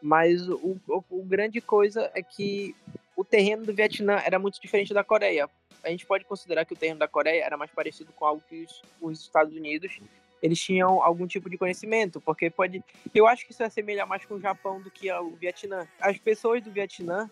mas 0.01 0.47
o, 0.47 0.77
o, 0.87 1.03
o, 1.09 1.23
grande 1.23 1.61
coisa 1.61 2.09
é 2.13 2.21
que 2.21 2.75
o 3.15 3.23
terreno 3.23 3.65
do 3.65 3.73
Vietnã 3.73 4.21
era 4.25 4.39
muito 4.39 4.61
diferente 4.61 4.93
da 4.93 5.03
Coreia. 5.03 5.49
A 5.83 5.89
gente 5.89 6.05
pode 6.05 6.25
considerar 6.25 6.65
que 6.65 6.73
o 6.73 6.77
terreno 6.77 6.99
da 6.99 7.07
Coreia 7.07 7.43
era 7.43 7.57
mais 7.57 7.71
parecido 7.71 8.11
com 8.13 8.25
algo 8.25 8.43
que 8.47 8.63
os, 8.63 8.81
os 9.01 9.21
Estados 9.21 9.55
Unidos 9.55 9.99
eles 10.41 10.59
tinham 10.59 11.03
algum 11.03 11.27
tipo 11.27 11.49
de 11.49 11.57
conhecimento, 11.57 12.21
porque 12.21 12.49
pode, 12.49 12.83
eu 13.13 13.27
acho 13.27 13.45
que 13.45 13.51
isso 13.51 13.63
assemelha 13.63 14.05
mais 14.05 14.25
com 14.25 14.35
o 14.35 14.39
Japão 14.39 14.81
do 14.81 14.89
que 14.89 15.11
o 15.11 15.31
Vietnã. 15.31 15.85
As 15.99 16.17
pessoas 16.17 16.63
do 16.63 16.71
Vietnã, 16.71 17.29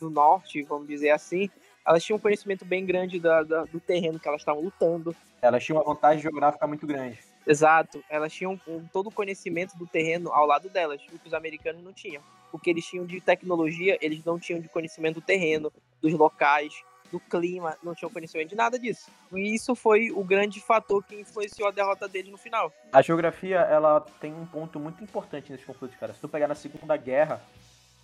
do 0.00 0.08
norte, 0.08 0.62
vamos 0.62 0.86
dizer 0.86 1.10
assim, 1.10 1.50
elas 1.86 2.02
tinham 2.04 2.16
um 2.16 2.20
conhecimento 2.20 2.64
bem 2.64 2.86
grande 2.86 3.18
da, 3.18 3.42
da, 3.42 3.64
do 3.64 3.80
terreno 3.80 4.18
que 4.18 4.28
elas 4.28 4.40
estavam 4.40 4.62
lutando. 4.62 5.14
Elas 5.42 5.64
tinham 5.64 5.78
uma 5.78 5.84
vantagem 5.84 6.22
geográfica 6.22 6.66
muito 6.66 6.86
grande. 6.86 7.18
Exato, 7.46 8.02
elas 8.08 8.32
tinham 8.32 8.58
todo 8.92 9.08
o 9.08 9.12
conhecimento 9.12 9.76
do 9.76 9.86
terreno 9.86 10.32
ao 10.32 10.46
lado 10.46 10.68
delas, 10.68 11.00
o 11.12 11.18
que 11.18 11.26
os 11.28 11.34
americanos 11.34 11.82
não 11.82 11.92
tinham. 11.92 12.22
O 12.52 12.58
que 12.58 12.70
eles 12.70 12.86
tinham 12.86 13.04
de 13.04 13.20
tecnologia, 13.20 13.98
eles 14.00 14.24
não 14.24 14.38
tinham 14.38 14.60
de 14.60 14.68
conhecimento 14.68 15.16
do 15.16 15.20
terreno, 15.20 15.72
dos 16.00 16.12
locais, 16.12 16.72
do 17.10 17.20
clima, 17.20 17.76
não 17.82 17.94
tinham 17.94 18.10
conhecimento 18.10 18.48
de 18.48 18.56
nada 18.56 18.78
disso. 18.78 19.10
E 19.32 19.54
isso 19.54 19.74
foi 19.74 20.10
o 20.10 20.24
grande 20.24 20.60
fator 20.60 21.04
que 21.04 21.14
influenciou 21.14 21.68
a 21.68 21.70
derrota 21.70 22.08
deles 22.08 22.30
no 22.30 22.38
final. 22.38 22.72
A 22.92 23.02
geografia, 23.02 23.58
ela 23.58 24.00
tem 24.20 24.32
um 24.32 24.46
ponto 24.46 24.80
muito 24.80 25.02
importante 25.02 25.52
nesse 25.52 25.64
conflito, 25.64 25.96
cara. 25.98 26.14
Se 26.14 26.20
tu 26.20 26.28
pegar 26.28 26.48
na 26.48 26.54
Segunda 26.54 26.96
Guerra, 26.96 27.42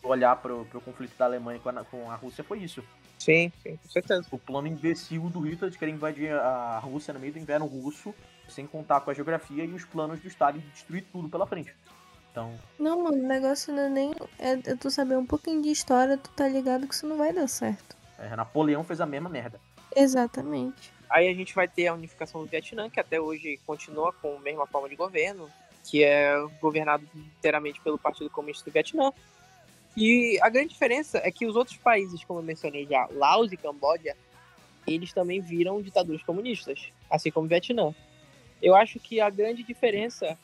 olhar 0.02 0.36
pro, 0.36 0.64
pro 0.66 0.80
conflito 0.80 1.16
da 1.16 1.24
Alemanha 1.24 1.58
com 1.58 1.68
a, 1.68 1.84
com 1.84 2.10
a 2.10 2.14
Rússia, 2.14 2.44
foi 2.44 2.58
isso. 2.58 2.84
Sim, 3.18 3.52
sim, 3.62 3.76
com 3.76 3.88
certeza. 3.88 4.26
O 4.30 4.38
plano 4.38 4.66
imbecil 4.66 5.28
do 5.28 5.40
Hitler 5.40 5.70
de 5.70 5.78
querer 5.78 5.90
invadir 5.90 6.32
a 6.32 6.78
Rússia 6.78 7.12
no 7.12 7.20
meio 7.20 7.32
do 7.32 7.38
inverno 7.38 7.66
russo, 7.66 8.14
sem 8.50 8.66
contar 8.66 9.00
com 9.00 9.10
a 9.10 9.14
geografia 9.14 9.64
e 9.64 9.72
os 9.72 9.84
planos 9.84 10.20
do 10.20 10.28
Estado 10.28 10.58
de 10.58 10.66
destruir 10.68 11.04
tudo 11.12 11.28
pela 11.28 11.46
frente. 11.46 11.74
Então. 12.30 12.54
Não, 12.78 13.02
mano, 13.02 13.18
o 13.18 13.26
negócio 13.26 13.72
não 13.72 13.82
é 13.82 13.88
nem. 13.88 14.12
É, 14.38 14.52
é 14.52 14.76
tu 14.76 14.90
saber 14.90 15.16
um 15.16 15.26
pouquinho 15.26 15.62
de 15.62 15.70
história, 15.70 16.16
tu 16.16 16.30
tá 16.30 16.48
ligado 16.48 16.86
que 16.86 16.94
isso 16.94 17.06
não 17.06 17.16
vai 17.16 17.32
dar 17.32 17.48
certo. 17.48 17.96
É, 18.18 18.36
Napoleão 18.36 18.84
fez 18.84 19.00
a 19.00 19.06
mesma 19.06 19.28
merda. 19.28 19.60
Exatamente. 19.94 20.92
Aí 21.08 21.28
a 21.28 21.34
gente 21.34 21.54
vai 21.54 21.66
ter 21.66 21.88
a 21.88 21.94
unificação 21.94 22.42
do 22.42 22.46
Vietnã, 22.46 22.88
que 22.88 23.00
até 23.00 23.20
hoje 23.20 23.58
continua 23.66 24.12
com 24.12 24.36
a 24.36 24.40
mesma 24.40 24.66
forma 24.66 24.88
de 24.88 24.94
governo, 24.94 25.50
que 25.84 26.04
é 26.04 26.34
governado 26.60 27.04
inteiramente 27.14 27.80
pelo 27.80 27.98
Partido 27.98 28.30
Comunista 28.30 28.64
do 28.64 28.72
Vietnã. 28.72 29.12
E 29.96 30.38
a 30.40 30.48
grande 30.48 30.68
diferença 30.68 31.18
é 31.18 31.32
que 31.32 31.46
os 31.46 31.56
outros 31.56 31.76
países, 31.78 32.22
como 32.22 32.38
eu 32.38 32.44
mencionei 32.44 32.86
já, 32.86 33.08
Laos 33.10 33.50
e 33.50 33.56
Camboja, 33.56 34.14
eles 34.86 35.12
também 35.12 35.40
viram 35.40 35.82
ditaduras 35.82 36.22
comunistas, 36.22 36.92
assim 37.10 37.30
como 37.30 37.46
o 37.46 37.48
Vietnã. 37.48 37.92
Eu 38.62 38.74
acho 38.74 38.98
que 38.98 39.20
a 39.20 39.30
grande 39.30 39.62
diferença 39.62 40.38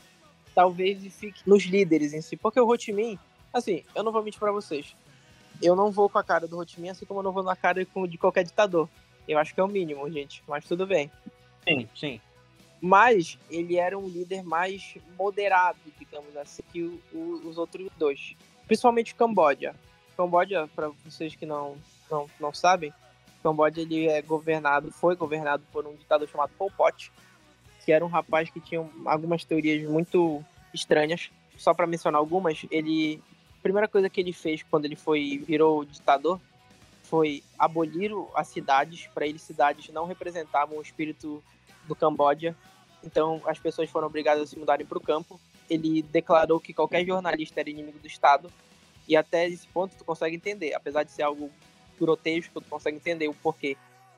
talvez 0.54 1.02
fique 1.14 1.42
nos 1.46 1.64
líderes 1.64 2.14
em 2.14 2.22
si, 2.22 2.36
porque 2.36 2.58
o 2.58 2.66
Minh, 2.94 3.18
assim, 3.52 3.84
eu 3.94 4.02
não 4.02 4.12
vou 4.12 4.22
mentir 4.22 4.40
para 4.40 4.52
vocês, 4.52 4.96
eu 5.62 5.76
não 5.76 5.90
vou 5.90 6.08
com 6.08 6.18
a 6.18 6.24
cara 6.24 6.46
do 6.46 6.56
Minh, 6.78 6.90
assim 6.90 7.04
como 7.04 7.20
eu 7.20 7.24
não 7.24 7.32
vou 7.32 7.42
na 7.42 7.56
cara 7.56 7.84
de 7.84 8.18
qualquer 8.18 8.44
ditador. 8.44 8.88
Eu 9.28 9.38
acho 9.38 9.52
que 9.52 9.60
é 9.60 9.64
o 9.64 9.68
mínimo, 9.68 10.08
gente, 10.10 10.42
mas 10.46 10.64
tudo 10.64 10.86
bem. 10.86 11.10
Sim, 11.66 11.88
sim. 11.94 12.20
Mas 12.80 13.38
ele 13.50 13.76
era 13.76 13.98
um 13.98 14.08
líder 14.08 14.44
mais 14.44 14.96
moderado, 15.18 15.78
digamos 15.98 16.36
assim, 16.36 16.62
que 16.72 16.82
o, 16.82 17.00
o, 17.12 17.48
os 17.48 17.58
outros 17.58 17.88
dois 17.98 18.36
principalmente 18.66 19.14
Camboja. 19.14 19.74
Camboja, 20.16 20.68
para 20.74 20.88
vocês 21.04 21.34
que 21.34 21.46
não, 21.46 21.76
não, 22.10 22.28
não 22.40 22.52
sabem, 22.52 22.92
Camboja 23.42 23.80
ele 23.80 24.08
é 24.08 24.20
governado, 24.22 24.90
foi 24.90 25.14
governado 25.14 25.62
por 25.72 25.86
um 25.86 25.94
ditador 25.94 26.28
chamado 26.28 26.52
Pol 26.58 26.70
Pot, 26.70 27.12
que 27.86 27.92
era 27.92 28.04
um 28.04 28.08
rapaz 28.08 28.50
que 28.50 28.60
tinha 28.60 28.86
algumas 29.06 29.44
teorias 29.44 29.88
muito 29.88 30.44
estranhas. 30.74 31.30
Só 31.56 31.72
para 31.72 31.86
mencionar 31.86 32.18
algumas, 32.18 32.66
ele 32.70 33.22
a 33.58 33.62
primeira 33.62 33.88
coisa 33.88 34.10
que 34.10 34.20
ele 34.20 34.34
fez 34.34 34.62
quando 34.62 34.84
ele 34.84 34.96
foi 34.96 35.42
virou 35.46 35.84
ditador 35.84 36.38
foi 37.04 37.42
abolir 37.58 38.10
as 38.34 38.48
cidades, 38.48 39.06
para 39.14 39.26
ele 39.26 39.38
cidades 39.38 39.88
não 39.88 40.04
representavam 40.04 40.76
o 40.76 40.82
espírito 40.82 41.42
do 41.88 41.96
Camboja. 41.96 42.54
Então 43.02 43.40
as 43.46 43.58
pessoas 43.58 43.88
foram 43.88 44.08
obrigadas 44.08 44.42
a 44.42 44.46
se 44.46 44.58
mudarem 44.58 44.84
para 44.84 44.98
o 44.98 45.00
campo 45.00 45.40
ele 45.68 46.02
declarou 46.02 46.60
que 46.60 46.72
qualquer 46.72 47.04
jornalista 47.04 47.60
era 47.60 47.70
inimigo 47.70 47.98
do 47.98 48.06
Estado. 48.06 48.50
E 49.08 49.16
até 49.16 49.46
esse 49.46 49.66
ponto 49.68 49.94
tu 49.96 50.04
consegue 50.04 50.36
entender, 50.36 50.74
apesar 50.74 51.02
de 51.04 51.12
ser 51.12 51.22
algo 51.22 51.50
grotesco, 51.98 52.60
tu 52.60 52.68
consegue 52.68 52.96
entender 52.96 53.28
o 53.28 53.34
porquê. 53.34 53.76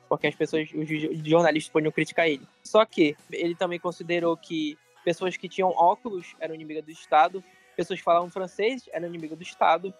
Porque 0.09 0.27
as 0.27 0.35
pessoas, 0.35 0.67
os 0.73 0.89
jornalistas 1.23 1.71
podiam 1.71 1.91
criticar 1.91 2.27
ele. 2.27 2.45
Só 2.63 2.83
que 2.83 3.15
ele 3.31 3.55
também 3.55 3.79
considerou 3.79 4.35
que 4.35 4.77
pessoas 5.05 5.37
que 5.37 5.47
tinham 5.47 5.69
óculos 5.69 6.35
eram 6.39 6.55
inimigas 6.55 6.83
do 6.83 6.91
Estado, 6.91 7.43
pessoas 7.75 7.99
que 7.99 8.03
falavam 8.03 8.29
francês 8.29 8.89
eram 8.91 9.07
inimigas 9.07 9.37
do 9.37 9.43
Estado, 9.43 9.93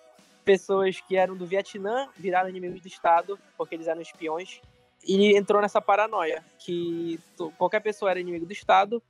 pessoas 0.43 0.99
que 0.99 1.15
eram 1.15 1.37
do 1.37 1.45
Vietnã 1.45 2.09
viraram 2.17 2.49
inimigos 2.49 2.81
do 2.81 2.87
Estado 2.87 3.39
porque 3.55 3.75
eles 3.75 3.87
eram 3.87 4.01
espiões. 4.01 4.59
E 5.07 5.37
entrou 5.37 5.61
nessa 5.61 5.79
paranoia 5.79 6.43
que 6.57 7.19
qualquer 7.57 7.79
pessoa 7.79 8.11
era 8.11 8.19
inimigo 8.19 8.45
do 8.45 8.51
Estado 8.51 9.01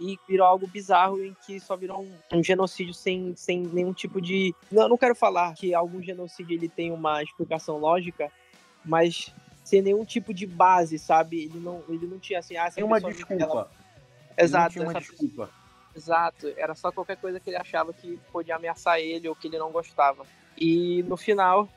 e 0.00 0.18
virou 0.28 0.46
algo 0.46 0.66
bizarro 0.66 1.24
em 1.24 1.34
que 1.46 1.58
só 1.58 1.76
virou 1.76 2.02
um, 2.02 2.38
um, 2.38 2.42
genocídio 2.42 2.94
sem, 2.94 3.34
sem 3.36 3.62
nenhum 3.62 3.92
tipo 3.92 4.20
de. 4.20 4.54
Não, 4.70 4.88
não 4.88 4.98
quero 4.98 5.14
falar 5.14 5.54
que 5.54 5.74
algum 5.74 6.02
genocídio 6.02 6.54
ele 6.54 6.68
tem 6.68 6.92
uma 6.92 7.22
explicação 7.22 7.78
lógica, 7.78 8.30
mas 8.84 9.34
sem 9.68 9.82
nenhum 9.82 10.02
tipo 10.02 10.32
de 10.32 10.46
base, 10.46 10.98
sabe? 10.98 11.44
Ele 11.44 11.60
não, 11.60 11.84
ele 11.90 12.06
não 12.06 12.18
tinha 12.18 12.38
assim. 12.38 12.56
Ah, 12.56 12.70
tem 12.70 12.82
uma 12.82 12.98
desculpa. 12.98 13.44
Ela... 13.44 13.70
Exato. 14.38 14.72
Tinha 14.72 14.84
uma 14.84 14.92
essa... 14.92 15.00
desculpa. 15.00 15.50
Exato. 15.94 16.54
Era 16.56 16.74
só 16.74 16.90
qualquer 16.90 17.18
coisa 17.18 17.38
que 17.38 17.50
ele 17.50 17.58
achava 17.58 17.92
que 17.92 18.18
podia 18.32 18.56
ameaçar 18.56 18.98
ele 18.98 19.28
ou 19.28 19.36
que 19.36 19.46
ele 19.46 19.58
não 19.58 19.70
gostava. 19.70 20.24
E 20.56 21.02
no 21.02 21.18
final, 21.18 21.68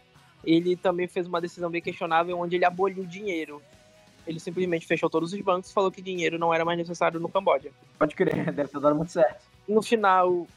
ele 0.41 0.77
também 0.77 1.05
fez 1.05 1.27
uma 1.27 1.41
decisão 1.41 1.69
bem 1.69 1.81
questionável 1.81 2.39
onde 2.39 2.55
ele 2.55 2.63
aboliu 2.63 3.03
o 3.03 3.07
dinheiro. 3.07 3.61
Ele 4.25 4.39
simplesmente 4.39 4.87
fechou 4.87 5.09
todos 5.09 5.33
os 5.33 5.41
bancos 5.41 5.69
e 5.69 5.73
falou 5.73 5.91
que 5.91 6.01
dinheiro 6.01 6.39
não 6.39 6.53
era 6.53 6.63
mais 6.63 6.77
necessário 6.77 7.19
no 7.19 7.27
Camboja. 7.27 7.71
Pode 7.99 8.15
crer, 8.15 8.45
deve 8.55 8.69
ter 8.69 8.79
dado 8.79 8.95
muito 8.95 9.11
certo. 9.11 9.43
No 9.67 9.81
final, 9.81 10.47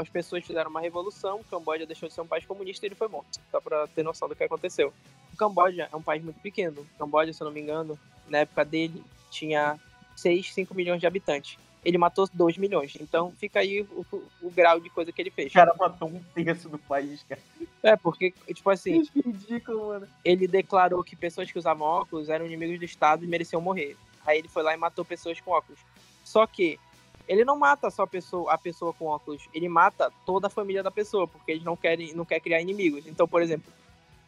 as 0.00 0.08
pessoas 0.08 0.44
fizeram 0.44 0.70
uma 0.70 0.80
revolução, 0.80 1.40
o 1.40 1.44
Camboja 1.44 1.86
deixou 1.86 2.08
de 2.08 2.14
ser 2.14 2.20
um 2.20 2.26
país 2.26 2.46
comunista 2.46 2.86
e 2.86 2.88
ele 2.88 2.94
foi 2.94 3.08
morto. 3.08 3.40
Só 3.50 3.60
pra 3.60 3.88
ter 3.88 4.04
noção 4.04 4.28
do 4.28 4.36
que 4.36 4.44
aconteceu. 4.44 4.92
O 5.34 5.36
Camboja 5.36 5.88
é 5.92 5.96
um 5.96 6.02
país 6.02 6.22
muito 6.22 6.40
pequeno. 6.40 6.82
O 6.82 6.98
Camboja, 6.98 7.32
se 7.32 7.42
eu 7.42 7.46
não 7.46 7.52
me 7.52 7.60
engano, 7.60 7.98
na 8.28 8.38
época 8.38 8.64
dele, 8.64 9.02
tinha 9.30 9.78
6, 10.16 10.54
5 10.54 10.72
milhões 10.74 11.00
de 11.00 11.06
habitantes 11.06 11.58
ele 11.84 11.98
matou 11.98 12.26
2 12.32 12.56
milhões. 12.56 12.96
Então 12.98 13.30
fica 13.32 13.60
aí 13.60 13.82
o, 13.82 14.06
o, 14.10 14.22
o, 14.42 14.50
grau 14.50 14.80
de 14.80 14.88
coisa 14.88 15.12
que 15.12 15.20
ele 15.20 15.30
fez. 15.30 15.50
O 15.50 15.54
cara 15.54 15.74
matou 15.78 16.08
um 16.08 16.20
terço 16.34 16.66
do 16.66 16.78
país, 16.78 17.22
cara. 17.28 17.40
É, 17.82 17.94
porque, 17.94 18.32
tipo 18.54 18.70
assim. 18.70 19.04
Que 19.12 19.20
ridículo, 19.20 19.88
mano. 19.88 20.08
Ele 20.24 20.48
declarou 20.48 21.04
que 21.04 21.14
pessoas 21.14 21.52
que 21.52 21.58
usavam 21.58 21.86
óculos 21.86 22.30
eram 22.30 22.46
inimigos 22.46 22.78
do 22.78 22.84
Estado 22.86 23.22
e 23.22 23.28
mereciam 23.28 23.60
morrer. 23.60 23.98
Aí 24.26 24.38
ele 24.38 24.48
foi 24.48 24.62
lá 24.62 24.72
e 24.72 24.78
matou 24.78 25.04
pessoas 25.04 25.38
com 25.40 25.50
óculos. 25.50 25.78
Só 26.24 26.46
que 26.46 26.80
ele 27.28 27.44
não 27.44 27.58
mata 27.58 27.90
só 27.90 28.04
a 28.04 28.06
pessoa, 28.06 28.50
a 28.50 28.56
pessoa 28.56 28.94
com 28.94 29.06
óculos, 29.06 29.46
ele 29.52 29.68
mata 29.68 30.10
toda 30.24 30.46
a 30.46 30.50
família 30.50 30.82
da 30.82 30.90
pessoa, 30.90 31.28
porque 31.28 31.52
ele 31.52 31.64
não 31.64 31.76
quer, 31.76 31.98
não 32.14 32.24
quer 32.24 32.40
criar 32.40 32.62
inimigos. 32.62 33.06
Então, 33.06 33.28
por 33.28 33.42
exemplo, 33.42 33.70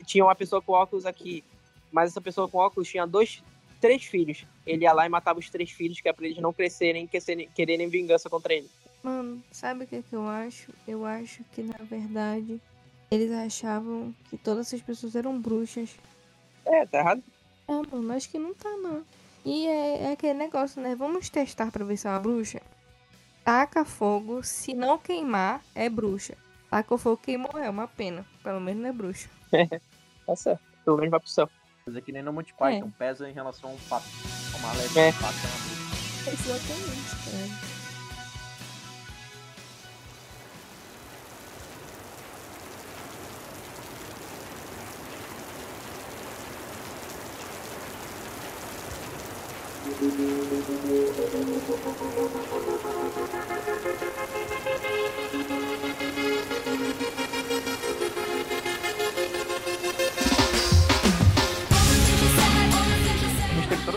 tinha 0.04 0.24
uma 0.24 0.34
pessoa 0.34 0.60
com 0.60 0.72
óculos 0.72 1.06
aqui, 1.06 1.42
mas 1.90 2.10
essa 2.10 2.20
pessoa 2.20 2.48
com 2.48 2.58
óculos 2.58 2.88
tinha 2.88 3.06
dois, 3.06 3.42
três 3.80 4.04
filhos. 4.04 4.44
Ele 4.66 4.84
ia 4.84 4.92
lá 4.92 5.06
e 5.06 5.08
matava 5.08 5.38
os 5.38 5.48
três 5.48 5.70
filhos, 5.70 6.00
que 6.00 6.08
é 6.08 6.12
pra 6.12 6.26
eles 6.26 6.38
não 6.38 6.52
crescerem 6.52 7.08
e 7.12 7.46
quererem 7.54 7.88
vingança 7.88 8.28
contra 8.28 8.54
ele. 8.54 8.68
Mano, 9.02 9.42
sabe 9.52 9.84
o 9.84 9.86
que, 9.86 10.02
que 10.02 10.14
eu 10.14 10.28
acho? 10.28 10.72
Eu 10.86 11.06
acho 11.06 11.44
que, 11.52 11.62
na 11.62 11.78
verdade, 11.84 12.60
eles 13.10 13.30
achavam 13.30 14.14
que 14.28 14.36
todas 14.36 14.66
essas 14.66 14.82
pessoas 14.82 15.14
eram 15.14 15.40
bruxas. 15.40 15.90
É, 16.64 16.84
tá 16.86 16.98
errado? 16.98 17.22
É, 17.68 17.72
mano, 17.72 18.12
acho 18.12 18.28
que 18.28 18.38
não 18.38 18.52
tá, 18.52 18.70
não. 18.76 19.04
E 19.44 19.66
é, 19.66 20.02
é 20.04 20.12
aquele 20.12 20.34
negócio, 20.34 20.82
né? 20.82 20.96
Vamos 20.96 21.28
testar 21.28 21.70
pra 21.70 21.84
ver 21.84 21.96
se 21.96 22.08
é 22.08 22.10
uma 22.10 22.18
bruxa? 22.18 22.60
Taca 23.44 23.84
fogo, 23.84 24.42
se 24.42 24.74
não 24.74 24.98
queimar, 24.98 25.62
é 25.72 25.88
bruxa. 25.88 26.36
Taca 26.68 26.98
fogo, 26.98 27.18
queimou, 27.18 27.56
é 27.56 27.70
uma 27.70 27.86
pena. 27.86 28.26
Pelo 28.42 28.60
menos 28.60 28.82
não 28.82 28.88
é 28.88 28.92
bruxa. 28.92 29.30
tá 30.26 30.36
certo. 30.36 30.62
Pelo 30.84 30.96
menos 30.96 31.10
vai 31.10 31.20
pro 31.20 31.28
céu. 31.28 31.48
Mas 31.86 31.96
é 31.96 32.00
que 32.00 32.12
nem 32.12 32.22
no 32.22 32.32
Monty 32.32 32.52
Python, 32.52 32.88
é. 32.88 32.98
pesa 32.98 33.28
em 33.28 33.32
relação 33.32 33.70
a 33.70 33.72
um 33.72 33.78
fato. 33.78 34.06
Uma 34.58 34.72
leve 34.72 34.98
é. 34.98 35.08
é 35.08 35.12
uma 35.12 35.32
bruxa. 35.32 36.76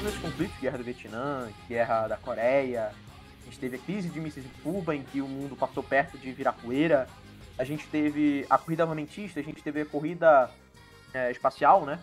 É. 0.10 0.62
Guerra 0.62 0.78
do 0.78 0.84
Vietnã, 0.84 1.49
Guerra 1.68 2.07
da 2.07 2.18
Coreia, 2.18 2.91
a 3.41 3.45
gente 3.45 3.60
teve 3.60 3.76
a 3.78 3.80
crise 3.80 4.10
de 4.10 4.20
mísseis 4.20 4.45
em 4.45 4.62
Cuba, 4.64 4.95
em 4.95 5.03
que 5.03 5.22
o 5.22 5.28
mundo 5.28 5.55
passou 5.55 5.84
perto 5.84 6.18
de 6.18 6.32
virar 6.32 6.53
poeira, 6.53 7.07
a 7.57 7.64
gente 7.64 7.86
teve 7.88 8.45
a 8.49 8.57
corrida 8.57 8.84
armamentista, 8.84 9.39
a 9.39 9.43
gente 9.43 9.62
teve 9.62 9.82
a 9.82 9.86
corrida 9.86 10.49
é, 11.14 11.32
espacial, 11.32 11.86
né? 11.86 11.99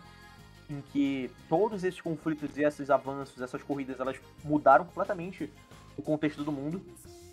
Em 0.69 0.81
que 0.93 1.31
todos 1.49 1.85
esses 1.85 2.01
conflitos 2.01 2.57
e 2.57 2.63
esses 2.63 2.91
avanços, 2.91 3.41
essas 3.41 3.63
corridas, 3.63 3.99
elas 3.99 4.17
mudaram 4.45 4.85
completamente 4.85 5.51
o 5.97 6.03
contexto 6.03 6.45
do 6.45 6.53
mundo. 6.53 6.83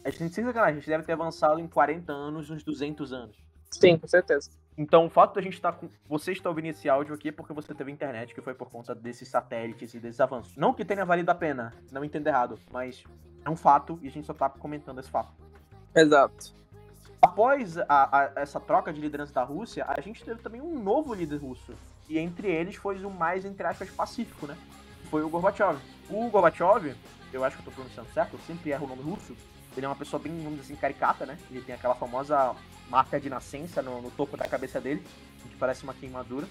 A 0.04 0.10
gente, 0.10 0.34
sem 0.34 0.44
sacanagem, 0.44 0.78
a 0.78 0.80
gente 0.80 0.90
deve 0.90 1.04
ter 1.04 1.14
avançado 1.14 1.60
em 1.60 1.68
40 1.68 2.12
anos, 2.12 2.50
uns 2.50 2.64
200 2.64 3.14
anos. 3.14 3.36
Sim, 3.72 3.98
com 3.98 4.08
certeza. 4.08 4.50
Então, 4.78 5.06
o 5.06 5.10
fato 5.10 5.36
da 5.36 5.42
gente 5.42 5.54
estar 5.54 5.72
tá 5.72 5.78
com. 5.78 5.90
Você 6.08 6.32
está 6.32 6.50
ouvindo 6.50 6.66
esse 6.66 6.90
áudio 6.90 7.14
aqui 7.14 7.30
é 7.30 7.32
porque 7.32 7.54
você 7.54 7.74
teve 7.74 7.92
internet, 7.92 8.34
que 8.34 8.42
foi 8.42 8.54
por 8.54 8.70
conta 8.70 8.96
desses 8.96 9.28
satélites 9.28 9.94
e 9.94 10.00
desses 10.00 10.20
avanços. 10.20 10.56
Não 10.56 10.74
que 10.74 10.84
tenha 10.84 11.06
valido 11.06 11.30
a 11.30 11.36
pena, 11.36 11.74
não 11.92 12.04
entenda 12.04 12.30
errado, 12.30 12.60
mas 12.72 13.04
é 13.46 13.50
um 13.50 13.56
fato 13.56 14.00
e 14.02 14.08
a 14.08 14.12
gente 14.12 14.26
só 14.26 14.34
está 14.34 14.50
comentando 14.50 15.00
esse 15.00 15.10
fato. 15.10 15.32
Exato. 15.96 16.54
Após 17.22 17.78
a, 17.78 17.86
a, 17.88 18.32
essa 18.36 18.60
troca 18.60 18.92
de 18.92 19.00
liderança 19.00 19.34
da 19.34 19.44
Rússia, 19.44 19.86
a 19.88 20.02
gente 20.02 20.26
teve 20.26 20.42
também 20.42 20.60
um 20.60 20.82
novo 20.82 21.14
líder 21.14 21.38
russo. 21.38 21.74
E 22.10 22.18
entre 22.18 22.50
eles 22.50 22.76
foi 22.76 23.04
o 23.06 23.10
mais, 23.10 23.46
entre 23.46 23.66
aspas, 23.66 23.90
pacífico, 23.92 24.48
né? 24.48 24.58
Foi 25.10 25.24
o 25.24 25.30
Gorbachev. 25.30 25.78
O 26.10 26.30
Gorbachev, 26.30 26.96
eu 27.32 27.44
acho 27.46 27.56
que 27.56 27.62
eu 27.62 27.66
tô 27.66 27.72
pronunciando 27.72 28.10
certo, 28.10 28.34
eu 28.34 28.40
sempre 28.40 28.72
erro 28.72 28.86
o 28.86 28.90
nome 28.90 29.04
russo. 29.04 29.36
Ele 29.76 29.86
é 29.86 29.90
uma 29.90 29.96
pessoa 29.96 30.22
bem, 30.22 30.36
vamos 30.38 30.60
dizer 30.60 30.74
assim, 30.74 30.76
caricata, 30.76 31.26
né? 31.26 31.38
Ele 31.50 31.62
tem 31.62 31.74
aquela 31.74 31.96
famosa 31.96 32.56
marca 32.90 33.20
de 33.20 33.30
nascença 33.30 33.82
no, 33.82 34.02
no 34.02 34.12
topo 34.12 34.38
da 34.38 34.48
cabeça 34.48 34.80
dele, 34.80 35.04
que 35.42 35.56
parece 35.58 35.84
uma 35.84 35.94
queimadura. 35.94 36.48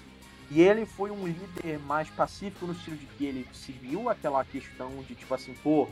E 0.51 0.61
ele 0.61 0.85
foi 0.85 1.09
um 1.09 1.25
líder 1.25 1.79
mais 1.79 2.09
pacífico 2.09 2.65
no 2.65 2.73
estilo 2.73 2.97
de 2.97 3.05
que 3.05 3.25
ele 3.25 3.47
seguiu 3.53 4.09
aquela 4.09 4.43
questão 4.43 4.89
de 5.07 5.15
tipo 5.15 5.33
assim, 5.33 5.53
pô, 5.63 5.87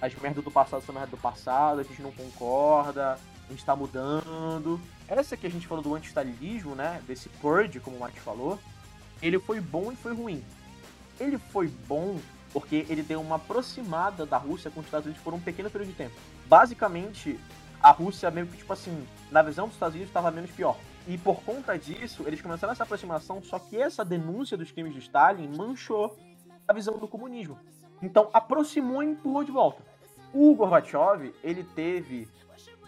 as 0.00 0.14
merdas 0.16 0.44
do 0.44 0.50
passado 0.50 0.84
são 0.84 0.94
merdas 0.94 1.10
do 1.10 1.16
passado, 1.16 1.80
a 1.80 1.82
gente 1.82 2.02
não 2.02 2.12
concorda, 2.12 3.18
a 3.48 3.50
gente 3.50 3.64
tá 3.64 3.74
mudando. 3.74 4.80
Essa 5.08 5.36
que 5.36 5.46
a 5.46 5.50
gente 5.50 5.66
falou 5.66 5.82
do 5.82 5.94
anti-stalinismo, 5.94 6.74
né? 6.74 7.02
Desse 7.06 7.28
purge, 7.28 7.80
como 7.80 7.96
o 7.96 8.00
Mate 8.00 8.20
falou, 8.20 8.58
ele 9.22 9.38
foi 9.38 9.60
bom 9.60 9.90
e 9.92 9.96
foi 9.96 10.14
ruim. 10.14 10.44
Ele 11.18 11.38
foi 11.38 11.68
bom 11.68 12.18
porque 12.52 12.86
ele 12.88 13.02
deu 13.02 13.20
uma 13.20 13.36
aproximada 13.36 14.24
da 14.24 14.36
Rússia 14.36 14.70
com 14.70 14.80
os 14.80 14.86
Estados 14.86 15.06
Unidos 15.06 15.22
por 15.22 15.34
um 15.34 15.40
pequeno 15.40 15.68
período 15.68 15.90
de 15.90 15.96
tempo. 15.96 16.14
Basicamente, 16.46 17.38
a 17.84 17.90
Rússia 17.90 18.30
meio 18.30 18.46
que, 18.46 18.56
tipo 18.56 18.72
assim, 18.72 19.06
na 19.30 19.42
visão 19.42 19.66
dos 19.66 19.76
Estados 19.76 19.94
Unidos 19.94 20.08
estava 20.08 20.30
menos 20.30 20.50
pior. 20.50 20.74
E 21.06 21.18
por 21.18 21.42
conta 21.42 21.78
disso, 21.78 22.24
eles 22.26 22.40
começaram 22.40 22.72
essa 22.72 22.82
aproximação, 22.82 23.42
só 23.42 23.58
que 23.58 23.76
essa 23.76 24.02
denúncia 24.02 24.56
dos 24.56 24.72
crimes 24.72 24.94
de 24.94 25.00
Stalin 25.00 25.54
manchou 25.54 26.18
a 26.66 26.72
visão 26.72 26.96
do 26.96 27.06
comunismo. 27.06 27.58
Então, 28.00 28.30
aproximou 28.32 29.02
e 29.02 29.08
empurrou 29.08 29.44
de 29.44 29.52
volta. 29.52 29.82
O 30.32 30.54
Gorbachev, 30.54 31.34
ele 31.44 31.62
teve 31.62 32.26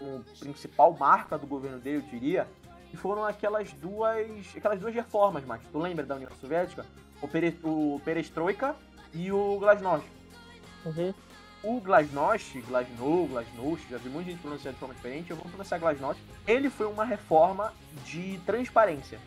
o 0.01 0.23
principal 0.39 0.97
marca 0.97 1.37
do 1.37 1.45
governo 1.45 1.77
dele, 1.77 1.97
eu 1.97 2.09
diria, 2.09 2.47
que 2.89 2.97
foram 2.97 3.23
aquelas 3.23 3.71
duas, 3.73 4.25
aquelas 4.55 4.79
duas 4.79 4.95
reformas, 4.95 5.45
mas 5.45 5.61
tu 5.71 5.77
lembra 5.77 6.07
da 6.07 6.15
União 6.15 6.31
Soviética? 6.41 6.83
O, 7.21 7.27
Pere, 7.27 7.55
o 7.63 8.01
Perestroika 8.03 8.75
e 9.13 9.31
o 9.31 9.59
Glasnost. 9.59 10.07
Uhum. 10.83 11.13
O 11.63 11.81
Glasnost, 11.81 12.61
Glasnost, 12.61 13.29
Glasnost, 13.29 13.89
já 13.89 13.97
vi 13.97 14.09
muita 14.09 14.29
gente 14.29 14.41
pronunciando 14.41 14.75
de 14.75 14.79
forma 14.79 14.93
diferente, 14.93 15.31
eu 15.31 15.35
vou 15.35 15.45
pronunciar 15.45 15.79
Glasnost. 15.79 16.21
Ele 16.45 16.69
foi 16.69 16.85
uma 16.85 17.03
reforma 17.03 17.73
de 18.05 18.39
transparência, 18.45 19.19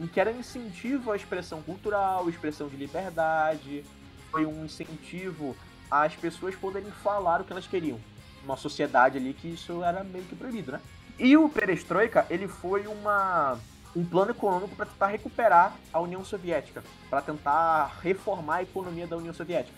em 0.00 0.06
que 0.06 0.20
era 0.20 0.30
um 0.30 0.40
incentivo 0.40 1.12
à 1.12 1.16
expressão 1.16 1.62
cultural, 1.62 2.28
expressão 2.28 2.68
de 2.68 2.76
liberdade, 2.76 3.84
foi 4.30 4.44
um 4.44 4.64
incentivo 4.64 5.56
às 5.90 6.14
pessoas 6.14 6.54
poderem 6.54 6.90
falar 6.90 7.40
o 7.40 7.44
que 7.44 7.52
elas 7.52 7.66
queriam. 7.66 7.98
Uma 8.44 8.56
sociedade 8.56 9.18
ali 9.18 9.32
que 9.32 9.48
isso 9.48 9.82
era 9.82 10.02
meio 10.02 10.24
que 10.24 10.36
proibido, 10.36 10.72
né? 10.72 10.80
E 11.18 11.36
o 11.36 11.48
Perestroika, 11.48 12.26
ele 12.28 12.46
foi 12.46 12.86
uma 12.86 13.58
um 13.96 14.04
plano 14.04 14.30
econômico 14.30 14.76
para 14.76 14.86
tentar 14.86 15.06
recuperar 15.06 15.74
a 15.92 16.00
União 16.00 16.24
Soviética, 16.24 16.84
para 17.08 17.22
tentar 17.22 17.98
reformar 18.02 18.56
a 18.56 18.62
economia 18.62 19.06
da 19.06 19.16
União 19.16 19.32
Soviética. 19.32 19.76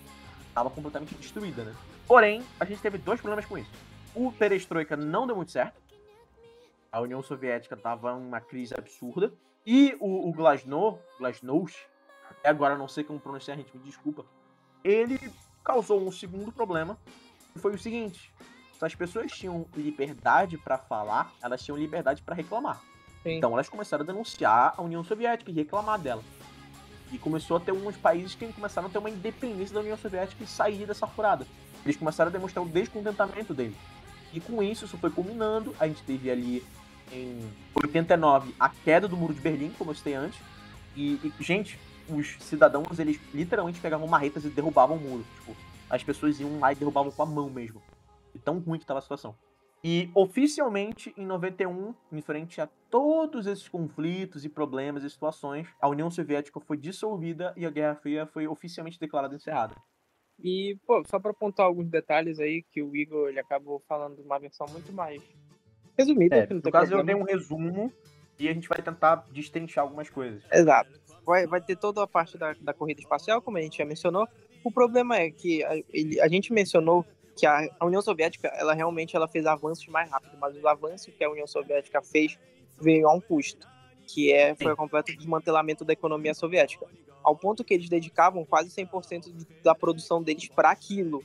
Estava 0.49 0.69
completamente 0.69 1.15
destruída, 1.15 1.63
né? 1.63 1.75
Porém, 2.11 2.43
a 2.59 2.65
gente 2.65 2.83
teve 2.83 2.99
dois 2.99 3.21
problemas 3.21 3.47
com 3.47 3.57
isso. 3.57 3.71
O 4.17 4.33
Perestroika 4.33 4.97
não 4.97 5.29
deu 5.29 5.37
muito 5.37 5.53
certo. 5.53 5.81
A 6.91 7.01
União 7.01 7.23
Soviética 7.23 7.77
estava 7.77 8.11
em 8.11 8.27
uma 8.27 8.41
crise 8.41 8.75
absurda. 8.77 9.33
E 9.65 9.97
o, 10.01 10.29
o 10.29 10.33
Glasnost, 10.33 11.01
Glasnost, 11.21 11.79
até 12.29 12.49
agora 12.49 12.77
não 12.77 12.89
sei 12.89 13.05
como 13.05 13.21
pronunciar, 13.21 13.57
a 13.57 13.61
gente 13.61 13.79
me 13.79 13.85
desculpa. 13.85 14.25
Ele 14.83 15.21
causou 15.63 16.05
um 16.05 16.11
segundo 16.11 16.51
problema, 16.51 16.99
que 17.53 17.61
foi 17.61 17.77
o 17.77 17.79
seguinte: 17.79 18.35
se 18.77 18.85
as 18.85 18.93
pessoas 18.97 19.31
tinham 19.31 19.65
liberdade 19.77 20.59
para 20.59 20.79
falar, 20.79 21.33
elas 21.41 21.63
tinham 21.63 21.79
liberdade 21.79 22.23
para 22.23 22.35
reclamar. 22.35 22.83
Sim. 23.23 23.37
Então 23.37 23.53
elas 23.53 23.69
começaram 23.69 24.03
a 24.03 24.07
denunciar 24.07 24.75
a 24.77 24.83
União 24.83 25.05
Soviética 25.05 25.49
e 25.49 25.55
reclamar 25.55 26.01
dela. 26.01 26.25
E 27.13 27.19
começou 27.19 27.59
a 27.59 27.61
ter 27.61 27.71
uns 27.71 27.97
países 27.97 28.35
que 28.35 28.53
começaram 28.53 28.89
a 28.89 28.91
ter 28.91 28.99
uma 28.99 29.11
independência 29.11 29.73
da 29.73 29.81
União 29.81 29.97
Soviética 29.97 30.43
e 30.43 30.47
sair 30.49 30.87
dessa 30.87 31.07
furada 31.07 31.47
eles 31.85 31.97
começaram 31.97 32.29
a 32.29 32.33
demonstrar 32.33 32.65
o 32.65 32.69
descontentamento 32.69 33.55
dele. 33.55 33.77
E 34.33 34.41
com 34.41 34.63
isso, 34.63 34.85
isso 34.85 34.99
foi 34.99 35.11
culminando. 35.11 35.75
A 35.79 35.87
gente 35.87 36.03
teve 36.03 36.31
ali 36.31 36.65
em 37.13 37.41
89 37.75 38.55
a 38.59 38.69
queda 38.69 39.09
do 39.09 39.17
Muro 39.17 39.35
de 39.35 39.41
Berlim, 39.41 39.73
como 39.77 39.91
eu 39.91 39.95
citei 39.95 40.15
antes. 40.15 40.41
E, 40.97 41.15
e 41.25 41.33
gente, 41.41 41.79
os 42.09 42.37
cidadãos, 42.41 42.99
eles 42.99 43.21
literalmente 43.35 43.81
pegavam 43.81 44.07
marretas 44.07 44.45
e 44.45 44.49
derrubavam 44.49 44.97
o 44.97 45.01
muro. 45.01 45.25
Tipo, 45.39 45.57
as 45.89 46.03
pessoas 46.03 46.39
iam 46.41 46.61
lá 46.61 46.73
e 46.73 46.77
derrubavam 46.77 47.11
com 47.11 47.23
a 47.23 47.27
mão 47.27 47.51
mesmo. 47.51 47.83
E 48.35 48.39
tão 48.39 48.59
ruim 48.59 48.79
que 48.79 48.85
estava 48.85 48.99
a 48.99 49.03
situação. 49.03 49.35
E 49.83 50.11
oficialmente, 50.15 51.13
em 51.17 51.25
91, 51.25 51.95
em 52.13 52.21
frente 52.21 52.61
a 52.61 52.69
todos 52.91 53.47
esses 53.47 53.67
conflitos 53.67 54.45
e 54.45 54.49
problemas 54.49 55.03
e 55.03 55.11
situações, 55.11 55.67
a 55.81 55.89
União 55.89 56.11
Soviética 56.11 56.61
foi 56.61 56.77
dissolvida 56.77 57.55
e 57.57 57.65
a 57.65 57.71
Guerra 57.71 57.95
Fria 57.97 58.27
foi 58.27 58.47
oficialmente 58.47 59.01
declarada 59.01 59.35
encerrada. 59.35 59.75
E, 60.43 60.79
pô, 60.87 61.03
só 61.07 61.19
para 61.19 61.31
apontar 61.31 61.67
alguns 61.67 61.89
detalhes 61.89 62.41
aí, 62.41 62.63
que 62.63 62.83
o 62.83 62.97
Igor 62.97 63.29
ele 63.29 63.41
acabou 63.41 63.83
falando 63.89 64.19
uma 64.21 64.39
versão 64.39 64.67
muito 64.71 64.93
mais 64.93 65.23
resumida. 65.97 66.37
É, 66.37 66.47
no 66.53 66.63
caso, 66.63 66.91
problema. 66.91 67.01
eu 67.01 67.05
dei 67.05 67.15
um 67.15 67.23
resumo 67.25 67.93
e 68.39 68.49
a 68.49 68.55
gente 68.55 68.69
vai 68.69 68.81
tentar 68.81 69.27
destrinchar 69.31 69.85
algumas 69.85 70.09
coisas. 70.09 70.43
Exato. 70.51 70.99
Vai, 71.25 71.47
vai 71.47 71.61
ter 71.61 71.77
toda 71.77 72.03
a 72.03 72.07
parte 72.07 72.39
da, 72.39 72.55
da 72.55 72.73
corrida 72.73 73.01
espacial, 73.01 73.43
como 73.43 73.59
a 73.59 73.61
gente 73.61 73.77
já 73.77 73.85
mencionou. 73.85 74.27
O 74.65 74.73
problema 74.73 75.17
é 75.17 75.31
que 75.31 75.63
a, 75.65 75.77
ele, 75.93 76.21
a 76.21 76.29
gente 76.29 76.53
mencionou 76.53 77.05
que 77.37 77.47
a, 77.47 77.69
a, 77.79 77.87
União 77.87 78.03
Soviética, 78.03 78.49
ela 78.49 78.75
realmente 78.75 79.15
ela 79.15 79.29
fez 79.29 79.47
avanços 79.47 79.87
mais 79.89 80.11
rápido, 80.11 80.37
mas 80.41 80.57
os 80.57 80.65
avanços 80.65 81.13
que 81.15 81.23
a 81.23 81.31
União 81.31 81.47
Soviética 81.47 82.03
fez 82.03 82.39
veio 82.81 83.07
a 83.07 83.13
um 83.13 83.21
custo, 83.21 83.69
que 84.07 84.33
é 84.33 84.55
foi 84.55 84.73
o 84.73 84.77
completo 84.77 85.15
desmantelamento 85.15 85.85
da 85.85 85.93
economia 85.93 86.33
soviética, 86.33 86.87
ao 87.23 87.37
ponto 87.37 87.65
que 87.65 87.75
eles 87.75 87.89
dedicavam 87.89 88.45
quase 88.45 88.71
100% 88.71 89.47
da 89.63 89.75
produção 89.75 90.23
deles 90.23 90.49
para 90.49 90.71
aquilo, 90.71 91.23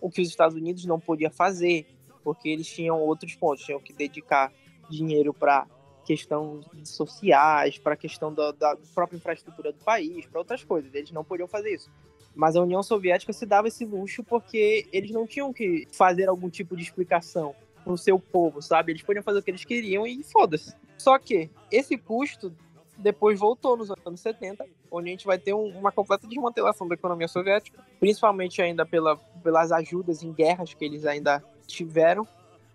o 0.00 0.10
que 0.10 0.20
os 0.20 0.28
Estados 0.28 0.56
Unidos 0.56 0.84
não 0.84 1.00
podia 1.00 1.30
fazer, 1.30 1.86
porque 2.22 2.48
eles 2.48 2.66
tinham 2.66 3.00
outros 3.00 3.34
pontos, 3.34 3.64
tinham 3.64 3.80
que 3.80 3.92
dedicar 3.92 4.52
dinheiro 4.90 5.32
para 5.32 5.66
questão 6.04 6.60
sociais, 6.84 7.78
para 7.78 7.96
questão 7.96 8.32
da, 8.32 8.52
da 8.52 8.76
própria 8.94 9.16
infraestrutura 9.16 9.72
do 9.72 9.78
país, 9.78 10.24
para 10.26 10.40
outras 10.40 10.62
coisas. 10.62 10.94
Eles 10.94 11.10
não 11.10 11.24
podiam 11.24 11.48
fazer 11.48 11.74
isso. 11.74 11.90
Mas 12.34 12.54
a 12.54 12.62
União 12.62 12.82
Soviética 12.82 13.32
se 13.32 13.46
dava 13.46 13.68
esse 13.68 13.84
luxo 13.84 14.22
porque 14.22 14.86
eles 14.92 15.10
não 15.10 15.26
tinham 15.26 15.52
que 15.52 15.88
fazer 15.90 16.28
algum 16.28 16.48
tipo 16.48 16.76
de 16.76 16.82
explicação 16.82 17.54
pro 17.82 17.96
seu 17.96 18.18
povo, 18.18 18.60
sabe? 18.60 18.92
Eles 18.92 19.02
podiam 19.02 19.22
fazer 19.22 19.38
o 19.38 19.42
que 19.42 19.50
eles 19.50 19.64
queriam 19.64 20.06
e 20.06 20.22
foda-se. 20.22 20.74
Só 20.98 21.18
que 21.18 21.50
esse 21.70 21.96
custo 21.96 22.52
depois 22.96 23.38
voltou 23.38 23.76
nos 23.76 23.90
anos 23.90 24.20
70, 24.20 24.66
onde 24.90 25.08
a 25.08 25.10
gente 25.10 25.26
vai 25.26 25.38
ter 25.38 25.54
um, 25.54 25.68
uma 25.78 25.92
completa 25.92 26.26
desmantelação 26.26 26.88
da 26.88 26.94
economia 26.94 27.28
soviética, 27.28 27.84
principalmente 28.00 28.62
ainda 28.62 28.86
pela, 28.86 29.16
pelas 29.42 29.70
ajudas 29.72 30.22
em 30.22 30.32
guerras 30.32 30.72
que 30.72 30.84
eles 30.84 31.04
ainda 31.04 31.42
tiveram. 31.66 32.26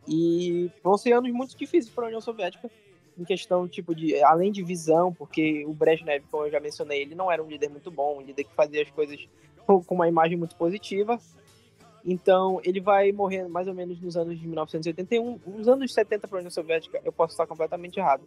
E 0.08 0.70
vão 0.84 0.98
ser 0.98 1.14
anos 1.14 1.32
muito 1.32 1.56
difíceis 1.56 1.94
para 1.94 2.06
a 2.06 2.08
União 2.08 2.22
Soviética, 2.22 2.70
em 3.18 3.24
questão 3.24 3.68
tipo 3.68 3.94
de 3.94 4.22
além 4.24 4.52
de 4.52 4.64
visão, 4.64 5.14
porque 5.14 5.66
o 5.66 5.74
Brezhnev, 5.74 6.24
como 6.30 6.46
eu 6.46 6.52
já 6.52 6.60
mencionei, 6.60 7.02
ele 7.02 7.16
não 7.16 7.32
era 7.32 7.44
um 7.44 7.48
líder 7.48 7.70
muito 7.70 7.92
bom, 7.92 8.18
um 8.18 8.22
líder 8.22 8.44
que 8.44 8.54
fazia 8.56 8.82
as 8.82 8.90
coisas 8.90 9.28
com 9.66 9.84
uma 9.96 10.08
imagem 10.08 10.38
muito 10.38 10.56
positiva. 10.56 11.20
Então, 12.04 12.60
ele 12.64 12.80
vai 12.80 13.12
morrer 13.12 13.48
mais 13.48 13.68
ou 13.68 13.76
menos 13.76 14.00
nos 14.02 14.18
anos 14.18 14.40
de 14.40 14.48
1981. 14.48 15.40
Nos 15.46 15.68
anos 15.68 15.94
70 15.94 16.28
para 16.28 16.38
a 16.38 16.40
União 16.40 16.52
Soviética, 16.52 17.00
eu 17.06 17.12
posso 17.12 17.34
estar 17.34 17.46
completamente 17.46 18.00
errado. 18.00 18.24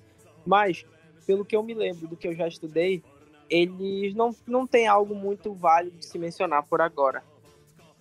Mas, 0.46 0.86
pelo 1.26 1.44
que 1.44 1.56
eu 1.56 1.62
me 1.62 1.74
lembro 1.74 2.06
do 2.06 2.16
que 2.16 2.28
eu 2.28 2.34
já 2.34 2.46
estudei, 2.46 3.02
eles 3.48 4.14
não, 4.14 4.34
não 4.46 4.66
tem 4.66 4.86
algo 4.86 5.14
muito 5.14 5.52
válido 5.52 5.98
de 5.98 6.06
se 6.06 6.18
mencionar 6.18 6.62
por 6.64 6.80
agora. 6.80 7.22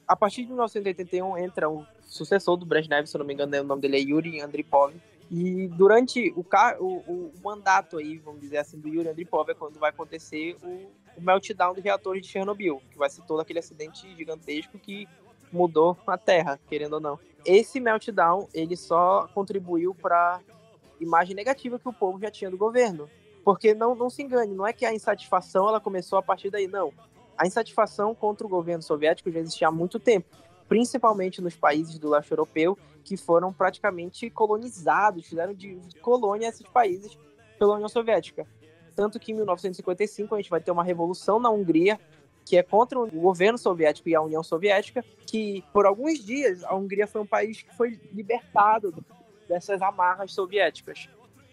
A 0.08 0.16
partir 0.16 0.42
de 0.42 0.48
1981 0.48 1.38
entra 1.38 1.70
o 1.70 1.86
sucessor 2.02 2.58
do 2.58 2.66
Brezhnev, 2.66 3.08
se 3.08 3.16
eu 3.16 3.20
não 3.20 3.26
me 3.26 3.34
engano, 3.34 3.60
o 3.60 3.64
nome 3.64 3.82
dele 3.82 3.98
é 3.98 4.02
Yuri 4.02 4.42
Andripov. 4.42 4.94
E 5.32 5.68
durante 5.70 6.34
o, 6.36 6.46
o, 6.80 6.86
o 6.86 7.32
mandato 7.44 7.98
aí, 7.98 8.18
vamos 8.18 8.42
dizer 8.42 8.58
assim, 8.58 8.80
do 8.80 8.88
Yuri 8.88 9.10
Andripov 9.10 9.50
é 9.50 9.54
quando 9.54 9.80
vai 9.80 9.90
acontecer 9.90 10.56
o 10.62 11.04
o 11.18 11.22
meltdown 11.22 11.74
dos 11.74 11.84
reatores 11.84 12.22
de 12.22 12.32
Chernobyl, 12.32 12.82
que 12.92 12.98
vai 12.98 13.10
ser 13.10 13.22
todo 13.24 13.40
aquele 13.40 13.60
acidente 13.60 14.14
gigantesco 14.16 14.78
que 14.80 15.08
mudou 15.52 15.98
a 16.08 16.18
Terra, 16.18 16.60
querendo 16.68 16.94
ou 16.94 17.00
não. 17.00 17.20
Esse 17.46 17.80
meltdown, 17.80 18.48
ele 18.54 18.76
só 18.76 19.28
contribuiu 19.34 19.94
para 19.94 20.40
imagem 21.04 21.36
negativa 21.36 21.78
que 21.78 21.88
o 21.88 21.94
povo 21.94 22.20
já 22.20 22.32
tinha 22.32 22.50
do 22.50 22.58
governo. 22.58 23.10
Porque 23.44 23.74
não, 23.74 23.94
não 23.94 24.10
se 24.10 24.24
engane, 24.24 24.54
não 24.54 24.66
é 24.66 24.72
que 24.72 24.86
a 24.86 24.94
insatisfação 24.94 25.68
ela 25.68 25.80
começou 25.80 26.18
a 26.18 26.24
partir 26.24 26.50
daí, 26.50 26.68
não. 26.68 26.94
A 27.38 27.46
insatisfação 27.46 28.16
contra 28.16 28.48
o 28.48 28.50
governo 28.50 28.82
soviético 28.82 29.32
já 29.32 29.40
existia 29.40 29.68
há 29.68 29.72
muito 29.72 30.00
tempo, 30.00 30.28
principalmente 30.68 31.42
nos 31.42 31.56
países 31.56 32.00
do 32.00 32.10
leste 32.10 32.32
europeu, 32.32 32.78
que 33.04 33.18
foram 33.18 33.52
praticamente 33.52 34.30
colonizados, 34.30 35.28
fizeram 35.28 35.54
de 35.54 35.78
colônia 36.02 36.48
esses 36.48 36.66
países 36.68 37.18
pela 37.60 37.76
União 37.76 37.90
Soviética. 37.90 38.48
Tanto 38.96 39.20
que 39.20 39.32
em 39.32 39.36
1955 39.36 40.34
a 40.34 40.38
gente 40.38 40.50
vai 40.50 40.62
ter 40.62 40.72
uma 40.72 40.84
revolução 40.84 41.40
na 41.40 41.50
Hungria, 41.50 42.00
que 42.46 42.58
é 42.58 42.64
contra 42.64 43.00
o 43.00 43.08
governo 43.08 43.58
soviético 43.58 44.10
e 44.10 44.16
a 44.16 44.22
União 44.22 44.44
Soviética, 44.44 45.04
que 45.26 45.64
por 45.74 45.86
alguns 45.86 46.20
dias 46.20 46.64
a 46.64 46.76
Hungria 46.76 47.08
foi 47.08 47.22
um 47.22 47.26
país 47.26 47.62
que 47.62 47.76
foi 47.76 48.00
libertado 48.12 48.94
dessas 49.48 49.82
amarras 49.82 50.34
soviéticas. 50.34 51.08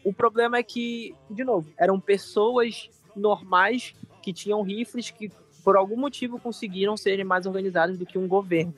O 0.05 0.13
problema 0.13 0.59
é 0.59 0.63
que, 0.63 1.15
de 1.29 1.45
novo, 1.45 1.71
eram 1.77 2.01
pessoas 2.01 2.89
normais 3.15 3.95
que 4.23 4.33
tinham 4.33 4.63
rifles 4.63 5.11
que 5.11 5.31
por 5.63 5.77
algum 5.77 5.97
motivo 5.97 6.39
conseguiram 6.39 6.97
serem 6.97 7.25
mais 7.25 7.47
organizados 7.47 7.99
do 7.99 8.07
que 8.07 8.19
um 8.19 8.27
governo. 8.27 8.75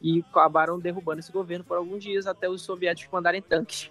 E 0.00 0.24
acabaram 0.30 0.78
derrubando 0.78 1.20
esse 1.20 1.32
governo 1.32 1.64
por 1.64 1.76
alguns 1.76 2.02
dias 2.02 2.26
até 2.26 2.48
os 2.48 2.62
soviéticos 2.62 3.12
mandarem 3.12 3.42
tanques. 3.42 3.90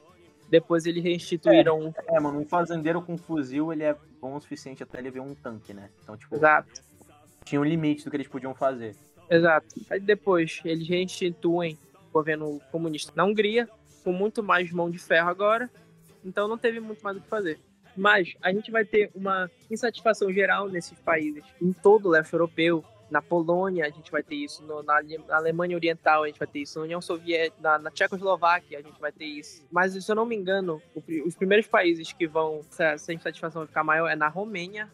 Depois 0.49 0.85
eles 0.85 1.03
reinstituíram. 1.03 1.93
É, 2.07 2.17
é, 2.17 2.19
mano, 2.19 2.39
um 2.39 2.45
fazendeiro 2.45 3.01
com 3.01 3.17
fuzil 3.17 3.73
ele 3.73 3.83
é 3.83 3.95
bom 4.21 4.35
o 4.35 4.41
suficiente 4.41 4.83
até 4.83 4.99
ele 4.99 5.09
ver 5.09 5.21
um 5.21 5.33
tanque, 5.33 5.73
né? 5.73 5.89
Então, 6.03 6.15
tipo. 6.15 6.35
Exato. 6.35 6.81
Tinha 7.43 7.59
um 7.59 7.63
limite 7.63 8.03
do 8.03 8.11
que 8.11 8.17
eles 8.17 8.27
podiam 8.27 8.53
fazer. 8.53 8.95
Exato. 9.29 9.67
Aí 9.89 9.99
depois 9.99 10.61
eles 10.63 10.87
reinstituem 10.87 11.77
o 12.09 12.13
governo 12.13 12.61
comunista 12.71 13.11
na 13.15 13.25
Hungria, 13.25 13.67
com 14.03 14.11
muito 14.11 14.43
mais 14.43 14.71
mão 14.71 14.89
de 14.89 14.99
ferro 14.99 15.29
agora. 15.29 15.69
Então 16.23 16.47
não 16.47 16.57
teve 16.57 16.79
muito 16.79 17.01
mais 17.03 17.17
o 17.17 17.21
que 17.21 17.27
fazer. 17.27 17.59
Mas 17.95 18.33
a 18.41 18.51
gente 18.51 18.71
vai 18.71 18.83
ter 18.83 19.11
uma 19.13 19.49
insatisfação 19.69 20.31
geral 20.31 20.67
nesses 20.67 20.99
países, 20.99 21.43
em 21.61 21.71
todo 21.71 22.07
o 22.07 22.09
leste 22.09 22.33
europeu, 22.33 22.83
na 23.13 23.21
Polônia 23.21 23.85
a 23.85 23.89
gente 23.89 24.11
vai 24.11 24.23
ter 24.23 24.35
isso, 24.35 24.63
no, 24.63 24.81
na, 24.81 24.99
na, 25.27 25.35
Alemanha 25.35 25.75
Oriental 25.75 26.23
a 26.23 26.27
gente 26.27 26.39
vai 26.39 26.47
ter 26.47 26.59
isso, 26.61 26.79
na 26.79 26.85
União 26.85 26.99
Soviética, 26.99 27.55
na, 27.61 27.77
na 27.77 27.91
Tchecoslováquia 27.91 28.79
a 28.79 28.81
gente 28.81 28.99
vai 28.99 29.11
ter 29.11 29.25
isso. 29.25 29.63
Mas 29.71 29.93
se 29.93 30.11
eu 30.11 30.15
não 30.15 30.25
me 30.25 30.35
engano, 30.35 30.81
o, 30.95 31.27
os 31.27 31.35
primeiros 31.35 31.67
países 31.67 32.11
que 32.11 32.25
vão, 32.25 32.61
essa 32.79 33.13
insatisfação 33.13 33.61
vai 33.61 33.67
ficar 33.67 33.83
maior 33.83 34.07
é 34.07 34.15
na 34.15 34.27
Romênia, 34.27 34.91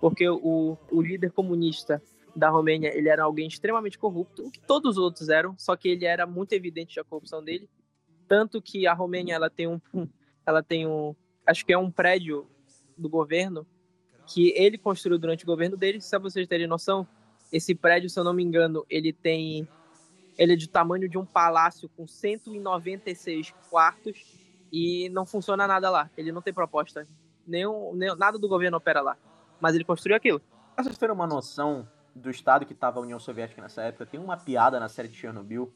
porque 0.00 0.26
o, 0.26 0.78
o 0.90 1.02
líder 1.02 1.32
comunista 1.32 2.02
da 2.34 2.48
Romênia, 2.48 2.96
ele 2.96 3.10
era 3.10 3.24
alguém 3.24 3.46
extremamente 3.46 3.98
corrupto, 3.98 4.46
o 4.46 4.50
que 4.50 4.60
todos 4.60 4.96
os 4.96 4.98
outros 4.98 5.28
eram, 5.28 5.54
só 5.58 5.76
que 5.76 5.88
ele 5.88 6.06
era 6.06 6.26
muito 6.26 6.54
evidente 6.54 6.98
a 6.98 7.04
corrupção 7.04 7.44
dele, 7.44 7.68
tanto 8.30 8.62
que 8.62 8.86
a 8.86 8.94
Romênia, 8.94 9.34
ela 9.34 9.50
tem 9.50 9.66
um, 9.66 9.80
ela 10.46 10.62
tem 10.62 10.86
um, 10.86 11.16
acho 11.44 11.66
que 11.66 11.72
é 11.72 11.76
um 11.76 11.90
prédio 11.90 12.46
do 12.96 13.08
governo 13.08 13.66
que 14.24 14.52
ele 14.56 14.78
construiu 14.78 15.18
durante 15.18 15.42
o 15.42 15.46
governo 15.48 15.76
dele, 15.76 16.00
só 16.00 16.16
vocês 16.16 16.46
terem 16.46 16.68
noção, 16.68 17.04
esse 17.50 17.74
prédio, 17.74 18.08
se 18.08 18.20
eu 18.20 18.22
não 18.22 18.32
me 18.32 18.44
engano, 18.44 18.86
ele 18.88 19.12
tem. 19.12 19.68
Ele 20.38 20.52
é 20.52 20.56
de 20.56 20.68
tamanho 20.68 21.08
de 21.08 21.18
um 21.18 21.26
palácio 21.26 21.88
com 21.88 22.06
196 22.06 23.52
quartos 23.68 24.38
e 24.72 25.08
não 25.08 25.26
funciona 25.26 25.66
nada 25.66 25.90
lá. 25.90 26.08
Ele 26.16 26.30
não 26.30 26.40
tem 26.40 26.54
proposta. 26.54 27.08
Nenhum, 27.44 27.92
nenhum, 27.94 28.14
nada 28.14 28.38
do 28.38 28.48
governo 28.48 28.76
opera 28.76 29.00
lá. 29.00 29.18
Mas 29.60 29.74
ele 29.74 29.84
construiu 29.84 30.16
aquilo. 30.16 30.40
Pra 30.74 30.84
vocês 30.84 30.96
terem 30.96 31.14
uma 31.14 31.26
noção 31.26 31.86
do 32.14 32.30
estado 32.30 32.64
que 32.64 32.72
estava 32.72 33.00
a 33.00 33.02
União 33.02 33.18
Soviética 33.18 33.60
nessa 33.60 33.82
época, 33.82 34.06
tem 34.06 34.20
uma 34.20 34.36
piada 34.36 34.78
na 34.78 34.88
série 34.88 35.08
de 35.08 35.16
Chernobyl 35.16 35.74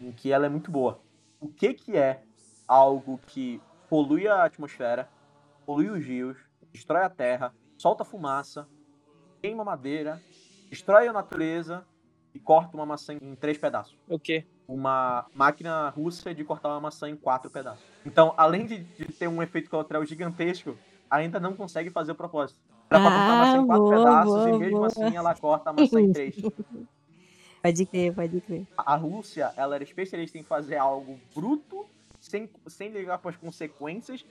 em 0.00 0.10
que 0.10 0.32
ela 0.32 0.44
é 0.44 0.48
muito 0.48 0.70
boa. 0.70 1.00
O 1.40 1.48
que, 1.48 1.74
que 1.74 1.96
é 1.96 2.22
algo 2.66 3.18
que 3.26 3.60
polui 3.88 4.26
a 4.28 4.44
atmosfera, 4.44 5.08
polui 5.64 5.88
os 5.88 6.04
rios, 6.04 6.36
destrói 6.72 7.02
a 7.02 7.10
terra, 7.10 7.54
solta 7.76 8.04
fumaça, 8.04 8.68
queima 9.40 9.64
madeira 9.64 10.20
destrói 10.68 11.08
a 11.08 11.12
natureza 11.12 11.84
e 12.34 12.38
corta 12.38 12.76
uma 12.76 12.86
maçã 12.86 13.14
em 13.14 13.34
três 13.34 13.58
pedaços. 13.58 13.96
O 14.08 14.18
quê? 14.18 14.46
Uma 14.66 15.26
máquina 15.34 15.88
russa 15.88 16.34
de 16.34 16.44
cortar 16.44 16.68
uma 16.68 16.80
maçã 16.80 17.08
em 17.08 17.16
quatro 17.16 17.50
pedaços. 17.50 17.84
Então, 18.04 18.34
além 18.36 18.66
de, 18.66 18.84
de 18.84 19.06
ter 19.06 19.28
um 19.28 19.42
efeito 19.42 19.70
colateral 19.70 20.04
gigantesco, 20.04 20.76
ainda 21.10 21.40
não 21.40 21.54
consegue 21.54 21.90
fazer 21.90 22.12
o 22.12 22.14
propósito. 22.14 22.60
Era 22.90 23.00
pra 23.00 23.10
cortar 23.10 23.32
a 23.32 23.36
maçã 23.36 23.58
em 23.58 23.66
quatro 23.66 23.86
ah, 23.86 23.88
boa, 23.88 23.98
pedaços 23.98 24.34
boa, 24.34 24.50
e 24.50 24.58
mesmo 24.58 24.76
boa. 24.76 24.86
assim 24.86 25.16
ela 25.16 25.34
corta 25.34 25.70
a 25.70 25.72
maçã 25.72 26.00
em 26.00 26.12
três. 26.12 26.36
Pode 27.62 27.86
crer, 27.86 28.14
pode 28.14 28.40
crer. 28.40 28.66
A 28.76 28.96
Rússia, 28.96 29.52
ela 29.56 29.74
era 29.74 29.84
especialista 29.84 30.38
em 30.38 30.42
fazer 30.42 30.76
algo 30.76 31.18
bruto, 31.34 31.86
sem, 32.20 32.48
sem 32.66 32.90
ligar 32.90 33.18
para 33.18 33.30
as 33.30 33.36
consequências 33.36 34.24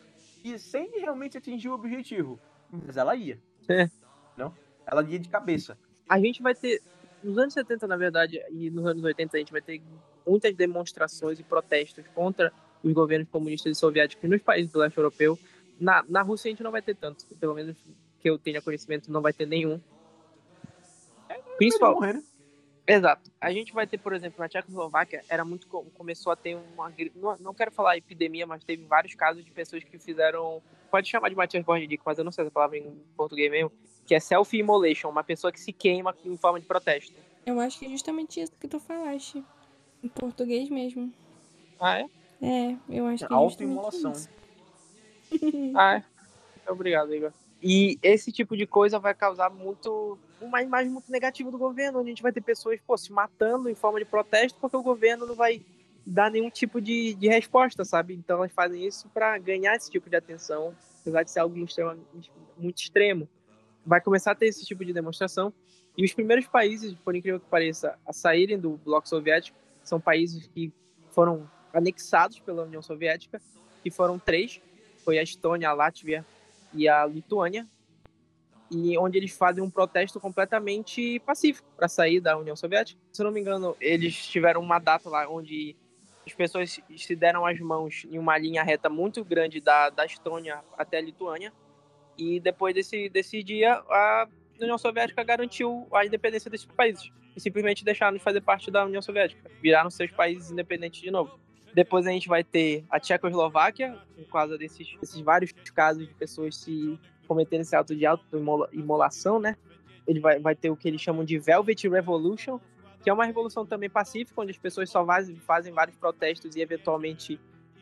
e 0.43 0.57
sem 0.57 0.89
realmente 0.99 1.37
atingir 1.37 1.69
o 1.69 1.73
objetivo. 1.73 2.39
Mas 2.71 2.97
ela 2.97 3.15
ia. 3.15 3.39
É. 3.67 3.89
Não? 4.35 4.53
Ela 4.85 5.03
ia 5.03 5.19
de 5.19 5.29
cabeça 5.29 5.77
a 6.07 6.19
gente 6.19 6.41
vai 6.41 6.55
ter, 6.55 6.81
nos 7.23 7.37
anos 7.37 7.53
70, 7.53 7.85
na 7.87 7.97
verdade, 7.97 8.41
e 8.51 8.69
nos 8.69 8.85
anos 8.85 9.03
80, 9.03 9.35
a 9.35 9.39
gente 9.39 9.51
vai 9.51 9.61
ter 9.61 9.81
muitas 10.25 10.55
demonstrações 10.55 11.39
e 11.39 11.43
protestos 11.43 12.05
contra 12.13 12.51
os 12.83 12.93
governos 12.93 13.27
comunistas 13.29 13.75
e 13.75 13.79
soviéticos 13.79 14.29
nos 14.29 14.41
países 14.41 14.71
do 14.71 14.79
leste 14.79 14.97
europeu. 14.97 15.37
Na, 15.79 16.03
na 16.07 16.21
Rússia 16.21 16.49
a 16.49 16.51
gente 16.51 16.63
não 16.63 16.71
vai 16.71 16.81
ter 16.81 16.95
tanto, 16.95 17.25
pelo 17.39 17.53
menos 17.53 17.75
que 18.19 18.29
eu 18.29 18.37
tenha 18.37 18.61
conhecimento, 18.61 19.11
não 19.11 19.21
vai 19.21 19.33
ter 19.33 19.45
nenhum. 19.45 19.79
É, 21.29 21.35
Principal... 21.57 21.95
Morrer, 21.95 22.13
né? 22.13 22.23
Exato. 22.87 23.29
A 23.41 23.51
gente 23.51 23.73
vai 23.73 23.85
ter, 23.85 23.97
por 23.97 24.13
exemplo, 24.13 24.39
na 24.39 24.47
Tchecoslováquia, 24.47 25.21
era 25.27 25.43
muito 25.43 25.67
começou 25.67 26.31
a 26.31 26.37
ter 26.37 26.55
uma 26.55 26.91
não, 27.15 27.35
não 27.37 27.53
quero 27.53 27.69
falar 27.69 27.97
epidemia, 27.97 28.47
mas 28.47 28.63
teve 28.63 28.85
vários 28.85 29.13
casos 29.13 29.43
de 29.43 29.51
pessoas 29.51 29.83
que 29.83 29.99
fizeram, 29.99 30.61
pode 30.89 31.09
chamar 31.09 31.27
de 31.27 31.35
Matias 31.35 31.65
Bordidico, 31.65 32.03
mas 32.05 32.17
eu 32.17 32.23
não 32.23 32.31
sei 32.31 32.45
essa 32.45 32.51
palavra 32.51 32.77
em 32.77 32.89
português 33.17 33.51
mesmo, 33.51 33.71
que 34.05 34.15
é 34.15 34.19
self-immolation, 34.21 35.09
uma 35.09 35.23
pessoa 35.23 35.51
que 35.51 35.59
se 35.59 35.73
queima 35.73 36.15
em 36.23 36.37
forma 36.37 36.61
de 36.61 36.65
protesto. 36.65 37.13
Eu 37.45 37.59
acho 37.59 37.77
que 37.77 37.85
é 37.85 37.89
justamente 37.89 38.39
isso 38.39 38.53
que 38.57 38.69
tu 38.69 38.79
falaste. 38.79 39.43
Em 40.01 40.07
português 40.07 40.69
mesmo. 40.69 41.11
Ah, 41.79 41.99
é? 41.99 42.09
É, 42.41 42.77
eu 42.89 43.05
acho 43.07 43.27
que 43.27 43.33
é 43.33 43.35
Auto-imolação. 43.35 44.13
ah, 45.75 45.95
é? 45.95 46.71
Obrigado, 46.71 47.13
Igor. 47.13 47.33
E 47.61 47.97
esse 48.03 48.31
tipo 48.31 48.55
de 48.55 48.67
coisa 48.67 48.99
vai 48.99 49.13
causar 49.13 49.49
muito 49.49 50.17
uma 50.39 50.61
imagem 50.61 50.91
muito 50.91 51.11
negativa 51.11 51.49
do 51.49 51.57
governo, 51.57 51.99
onde 51.99 52.09
a 52.09 52.11
gente 52.11 52.21
vai 52.21 52.31
ter 52.31 52.41
pessoas 52.41 52.79
pô, 52.85 52.95
se 52.95 53.11
matando 53.11 53.69
em 53.69 53.75
forma 53.75 53.99
de 53.99 54.05
protesto 54.05 54.59
porque 54.59 54.77
o 54.77 54.83
governo 54.83 55.25
não 55.25 55.35
vai 55.35 55.65
dar 56.05 56.31
nenhum 56.31 56.49
tipo 56.49 56.79
de, 56.79 57.15
de 57.15 57.27
resposta, 57.27 57.83
sabe? 57.83 58.13
Então 58.13 58.37
elas 58.37 58.51
fazem 58.51 58.85
isso 58.85 59.09
para 59.09 59.37
ganhar 59.39 59.75
esse 59.75 59.89
tipo 59.89 60.09
de 60.09 60.15
atenção, 60.15 60.73
apesar 61.01 61.23
de 61.23 61.31
ser 61.31 61.39
algo 61.39 61.55
muito 62.57 62.77
extremo. 62.77 63.27
Vai 63.85 63.99
começar 63.99 64.31
a 64.31 64.35
ter 64.35 64.47
esse 64.47 64.65
tipo 64.65 64.85
de 64.85 64.93
demonstração. 64.93 65.51
E 65.97 66.05
os 66.05 66.13
primeiros 66.13 66.45
países, 66.45 66.93
por 66.93 67.15
incrível 67.15 67.39
que 67.39 67.47
pareça, 67.47 67.97
a 68.05 68.13
saírem 68.13 68.59
do 68.59 68.77
bloco 68.77 69.09
soviético 69.09 69.57
são 69.83 69.99
países 69.99 70.45
que 70.47 70.71
foram 71.09 71.49
anexados 71.73 72.39
pela 72.39 72.63
União 72.63 72.81
Soviética, 72.81 73.41
que 73.81 73.89
foram 73.89 74.19
três, 74.19 74.61
foi 75.03 75.17
a 75.17 75.23
Estônia, 75.23 75.69
a 75.69 75.73
Látvia 75.73 76.25
e 76.73 76.87
a 76.87 77.05
Lituânia, 77.05 77.67
e 78.69 78.97
onde 78.97 79.17
eles 79.17 79.31
fazem 79.31 79.63
um 79.63 79.69
protesto 79.69 80.19
completamente 80.19 81.19
pacífico 81.19 81.67
para 81.75 81.87
sair 81.87 82.19
da 82.19 82.37
União 82.37 82.55
Soviética. 82.55 82.99
Se 83.13 83.21
eu 83.21 83.25
não 83.25 83.31
me 83.31 83.39
engano, 83.39 83.75
eles 83.79 84.27
tiveram 84.27 84.61
uma 84.61 84.79
data 84.79 85.09
lá 85.09 85.27
onde 85.29 85.75
as 86.25 86.33
pessoas 86.33 86.79
se 86.97 87.15
deram 87.15 87.45
as 87.45 87.57
mãos 87.59 88.05
em 88.11 88.19
uma 88.19 88.37
linha 88.37 88.63
reta 88.63 88.89
muito 88.89 89.23
grande 89.23 89.61
da, 89.61 89.89
da 89.89 90.05
Estônia 90.05 90.61
até 90.77 90.97
a 90.97 91.01
Lituânia, 91.01 91.53
e 92.17 92.39
depois 92.39 92.73
desse, 92.73 93.09
desse 93.09 93.41
dia, 93.43 93.73
a 93.73 94.27
União 94.59 94.77
Soviética 94.77 95.23
garantiu 95.23 95.87
a 95.93 96.05
independência 96.05 96.49
desses 96.49 96.65
países 96.65 97.09
e 97.35 97.39
simplesmente 97.39 97.85
deixaram 97.85 98.17
de 98.17 98.23
fazer 98.23 98.41
parte 98.41 98.71
da 98.71 98.83
União 98.83 99.01
Soviética, 99.01 99.49
viraram 99.61 99.89
seus 99.89 100.11
países 100.11 100.51
independentes 100.51 100.99
de 100.99 101.11
novo. 101.11 101.39
Depois 101.77 102.07
a 102.07 102.09
gente 102.09 102.27
vai 102.27 102.43
ter 102.43 102.83
a 102.89 102.99
Tchecoslováquia, 102.99 103.95
por 104.15 104.25
causa 104.31 104.57
desses, 104.57 104.97
desses 104.99 105.21
vários 105.21 105.51
casos 105.75 106.07
de 106.07 106.13
pessoas 106.15 106.55
se 106.57 106.99
cometerem 107.27 107.61
esse 107.61 107.75
ato 107.75 107.95
de 107.95 108.03
auto-imolação, 108.03 109.39
né? 109.39 109.55
Ele 110.07 110.19
vai, 110.19 110.39
vai 110.39 110.55
ter 110.55 110.71
o 110.71 110.75
que 110.75 110.87
eles 110.87 110.99
chamam 110.99 111.23
de 111.23 111.37
Velvet 111.37 111.87
Revolution, 111.87 112.59
que 113.03 113.11
é 113.11 113.13
uma 113.13 113.25
revolução 113.25 113.63
também 113.63 113.91
pacífica, 113.91 114.41
onde 114.41 114.49
as 114.49 114.57
pessoas 114.57 114.89
só 114.89 115.05
fazem 115.45 115.71
vários 115.71 115.95
protestos 115.97 116.55
e 116.55 116.61
eventualmente 116.61 117.39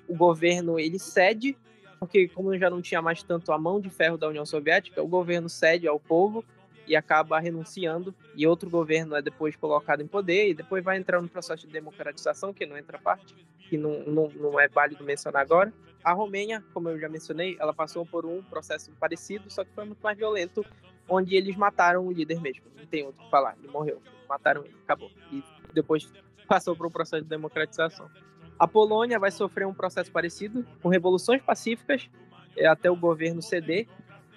o 0.09 0.13
governo 0.13 0.77
ele 0.77 0.99
cede, 0.99 1.57
porque 1.97 2.27
como 2.27 2.57
já 2.57 2.69
não 2.69 2.81
tinha 2.81 3.01
mais 3.01 3.23
tanto 3.23 3.53
a 3.53 3.57
mão 3.57 3.79
de 3.79 3.89
ferro 3.89 4.17
da 4.17 4.27
União 4.27 4.45
Soviética, 4.45 5.01
o 5.01 5.07
governo 5.07 5.47
cede 5.47 5.87
ao 5.87 6.01
povo 6.01 6.43
e 6.87 6.95
acaba 6.95 7.39
renunciando, 7.39 8.13
e 8.35 8.45
outro 8.45 8.69
governo 8.69 9.15
é 9.15 9.21
depois 9.21 9.55
colocado 9.55 10.01
em 10.01 10.07
poder, 10.07 10.49
e 10.49 10.53
depois 10.53 10.83
vai 10.83 10.97
entrar 10.97 11.21
no 11.21 11.27
processo 11.27 11.65
de 11.65 11.73
democratização, 11.73 12.53
que 12.53 12.65
não 12.65 12.77
entra 12.77 12.99
parte, 12.99 13.35
que 13.69 13.77
não, 13.77 14.03
não, 14.03 14.29
não 14.29 14.59
é 14.59 14.67
válido 14.67 15.03
mencionar 15.03 15.41
agora. 15.41 15.73
A 16.03 16.13
Romênia, 16.13 16.63
como 16.73 16.89
eu 16.89 16.99
já 16.99 17.09
mencionei, 17.09 17.57
ela 17.59 17.73
passou 17.73 18.05
por 18.05 18.25
um 18.25 18.43
processo 18.43 18.91
parecido, 18.99 19.49
só 19.49 19.63
que 19.63 19.71
foi 19.73 19.85
muito 19.85 20.01
mais 20.01 20.17
violento, 20.17 20.63
onde 21.09 21.35
eles 21.35 21.55
mataram 21.55 22.05
o 22.05 22.11
líder 22.11 22.39
mesmo, 22.41 22.63
não 22.77 22.85
tem 22.85 23.03
outro 23.03 23.23
que 23.23 23.29
falar, 23.29 23.55
ele 23.59 23.71
morreu, 23.71 24.01
mataram 24.29 24.63
ele, 24.63 24.75
acabou. 24.83 25.11
E 25.31 25.43
depois 25.73 26.11
passou 26.47 26.75
por 26.75 26.85
um 26.85 26.91
processo 26.91 27.23
de 27.23 27.29
democratização. 27.29 28.09
A 28.57 28.67
Polônia 28.67 29.19
vai 29.19 29.31
sofrer 29.31 29.67
um 29.67 29.73
processo 29.73 30.11
parecido, 30.11 30.65
com 30.81 30.89
revoluções 30.89 31.41
pacíficas, 31.41 32.09
é, 32.55 32.67
até 32.67 32.89
o 32.89 32.95
governo 32.95 33.41
ceder, 33.41 33.87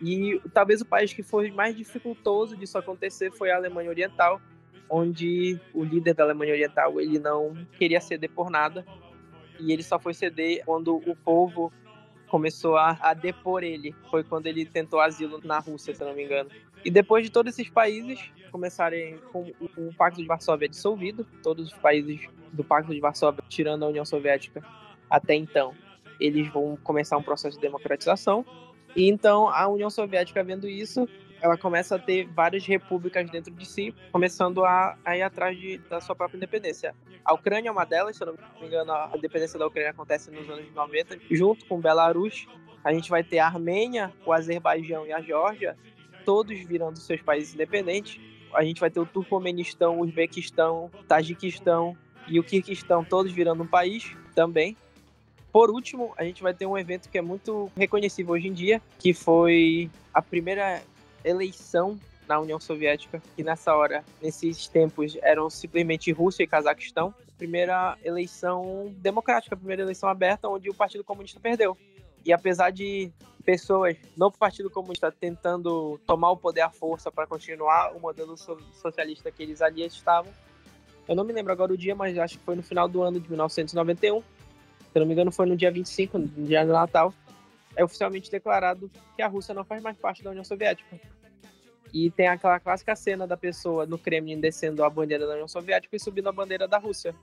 e 0.00 0.40
talvez 0.52 0.80
o 0.80 0.86
país 0.86 1.12
que 1.12 1.22
foi 1.22 1.50
mais 1.50 1.76
dificultoso 1.76 2.56
disso 2.56 2.78
acontecer 2.78 3.32
foi 3.32 3.50
a 3.50 3.56
Alemanha 3.56 3.90
Oriental, 3.90 4.40
onde 4.88 5.60
o 5.74 5.84
líder 5.84 6.14
da 6.14 6.24
Alemanha 6.24 6.52
Oriental 6.52 7.00
ele 7.00 7.18
não 7.18 7.54
queria 7.72 8.00
ceder 8.00 8.30
por 8.30 8.50
nada 8.50 8.86
e 9.58 9.72
ele 9.72 9.82
só 9.82 9.98
foi 9.98 10.14
ceder 10.14 10.64
quando 10.64 10.96
o 10.96 11.16
povo 11.16 11.72
começou 12.28 12.76
a, 12.76 12.96
a 13.00 13.14
depor 13.14 13.64
ele. 13.64 13.94
Foi 14.10 14.22
quando 14.22 14.46
ele 14.46 14.64
tentou 14.64 15.00
asilo 15.00 15.40
na 15.42 15.58
Rússia, 15.58 15.94
se 15.94 16.04
não 16.04 16.14
me 16.14 16.24
engano. 16.24 16.50
E 16.84 16.90
depois 16.90 17.24
de 17.24 17.30
todos 17.30 17.52
esses 17.52 17.68
países 17.68 18.30
começarem 18.52 19.18
com 19.32 19.50
o, 19.60 19.88
o 19.88 19.94
Pacto 19.94 20.20
de 20.20 20.28
Varsóvia 20.28 20.68
dissolvido, 20.68 21.26
todos 21.42 21.72
os 21.72 21.78
países 21.78 22.28
do 22.52 22.62
Pacto 22.62 22.94
de 22.94 23.00
Varsóvia, 23.00 23.42
tirando 23.48 23.84
a 23.84 23.88
União 23.88 24.04
Soviética 24.04 24.62
até 25.10 25.34
então, 25.34 25.74
eles 26.20 26.46
vão 26.48 26.76
começar 26.82 27.16
um 27.16 27.22
processo 27.22 27.56
de 27.56 27.62
democratização 27.62 28.44
e 28.98 29.08
então 29.08 29.48
a 29.48 29.68
União 29.68 29.88
Soviética 29.88 30.42
vendo 30.42 30.68
isso, 30.68 31.08
ela 31.40 31.56
começa 31.56 31.94
a 31.94 31.98
ter 32.00 32.26
várias 32.26 32.66
repúblicas 32.66 33.30
dentro 33.30 33.54
de 33.54 33.64
si, 33.64 33.94
começando 34.10 34.64
a, 34.64 34.98
a 35.04 35.16
ir 35.16 35.22
atrás 35.22 35.56
de, 35.56 35.78
da 35.88 36.00
sua 36.00 36.16
própria 36.16 36.36
independência. 36.36 36.92
A 37.24 37.32
Ucrânia 37.32 37.68
é 37.68 37.72
uma 37.72 37.84
delas, 37.84 38.16
se 38.16 38.24
eu 38.24 38.26
não 38.26 38.34
me 38.60 38.66
engano, 38.66 38.90
a 38.90 39.12
independência 39.14 39.56
da 39.56 39.68
Ucrânia 39.68 39.90
acontece 39.90 40.32
nos 40.32 40.50
anos 40.50 40.74
90, 40.74 41.16
junto 41.30 41.64
com 41.66 41.80
Belarus. 41.80 42.48
A 42.82 42.92
gente 42.92 43.08
vai 43.08 43.22
ter 43.22 43.38
a 43.38 43.46
Armênia, 43.46 44.12
o 44.26 44.32
Azerbaijão 44.32 45.06
e 45.06 45.12
a 45.12 45.20
Geórgia, 45.20 45.76
todos 46.24 46.58
virando 46.58 46.98
seus 46.98 47.22
países 47.22 47.54
independentes. 47.54 48.20
A 48.52 48.64
gente 48.64 48.80
vai 48.80 48.90
ter 48.90 48.98
o 48.98 49.06
Turcomenistão, 49.06 49.98
o 49.98 50.02
Uzbequistão, 50.02 50.90
o 50.92 51.04
Tajiquistão 51.04 51.96
e 52.26 52.40
o 52.40 52.42
Kirguistão, 52.42 53.04
todos 53.04 53.30
virando 53.30 53.62
um 53.62 53.66
país 53.66 54.16
também. 54.34 54.76
Por 55.52 55.70
último, 55.70 56.12
a 56.16 56.24
gente 56.24 56.42
vai 56.42 56.52
ter 56.52 56.66
um 56.66 56.76
evento 56.76 57.08
que 57.08 57.18
é 57.18 57.22
muito 57.22 57.70
reconhecível 57.76 58.34
hoje 58.34 58.48
em 58.48 58.52
dia, 58.52 58.82
que 58.98 59.14
foi 59.14 59.90
a 60.12 60.20
primeira 60.20 60.82
eleição 61.24 61.98
na 62.28 62.38
União 62.38 62.60
Soviética, 62.60 63.22
que 63.34 63.42
nessa 63.42 63.74
hora, 63.74 64.04
nesses 64.22 64.68
tempos, 64.68 65.16
eram 65.22 65.48
simplesmente 65.48 66.12
Rússia 66.12 66.42
e 66.42 66.46
Cazaquistão. 66.46 67.14
Primeira 67.38 67.96
eleição 68.04 68.92
democrática, 68.98 69.56
primeira 69.56 69.82
eleição 69.82 70.08
aberta, 70.08 70.48
onde 70.48 70.68
o 70.68 70.74
Partido 70.74 71.02
Comunista 71.02 71.40
perdeu. 71.40 71.76
E 72.24 72.32
apesar 72.32 72.70
de 72.70 73.10
pessoas 73.44 73.96
no 74.14 74.30
Partido 74.30 74.68
Comunista 74.68 75.10
tentando 75.10 75.98
tomar 76.06 76.32
o 76.32 76.36
poder 76.36 76.60
à 76.60 76.70
força 76.70 77.10
para 77.10 77.26
continuar 77.26 77.96
o 77.96 78.00
modelo 78.00 78.36
socialista 78.36 79.30
que 79.30 79.42
eles 79.42 79.62
ali 79.62 79.82
estavam, 79.86 80.30
eu 81.08 81.16
não 81.16 81.24
me 81.24 81.32
lembro 81.32 81.50
agora 81.50 81.72
o 81.72 81.76
dia, 81.76 81.94
mas 81.94 82.18
acho 82.18 82.38
que 82.38 82.44
foi 82.44 82.54
no 82.54 82.62
final 82.62 82.86
do 82.86 83.00
ano 83.02 83.18
de 83.18 83.26
1991, 83.30 84.22
se 84.98 85.00
não 85.00 85.06
me 85.06 85.12
engano, 85.12 85.30
foi 85.30 85.46
no 85.46 85.56
dia 85.56 85.70
25, 85.70 86.18
no 86.18 86.46
dia 86.46 86.66
do 86.66 86.72
Natal, 86.72 87.14
é 87.76 87.84
oficialmente 87.84 88.30
declarado 88.30 88.90
que 89.14 89.22
a 89.22 89.28
Rússia 89.28 89.54
não 89.54 89.64
faz 89.64 89.80
mais 89.80 89.96
parte 89.96 90.22
da 90.22 90.30
União 90.30 90.44
Soviética. 90.44 90.98
E 91.94 92.10
tem 92.10 92.26
aquela 92.26 92.58
clássica 92.58 92.94
cena 92.96 93.26
da 93.26 93.36
pessoa 93.36 93.86
no 93.86 93.96
Kremlin 93.96 94.40
descendo 94.40 94.84
a 94.84 94.90
bandeira 94.90 95.26
da 95.26 95.34
União 95.34 95.48
Soviética 95.48 95.96
e 95.96 96.00
subindo 96.00 96.28
a 96.28 96.32
bandeira 96.32 96.66
da 96.66 96.78
Rússia. 96.78 97.14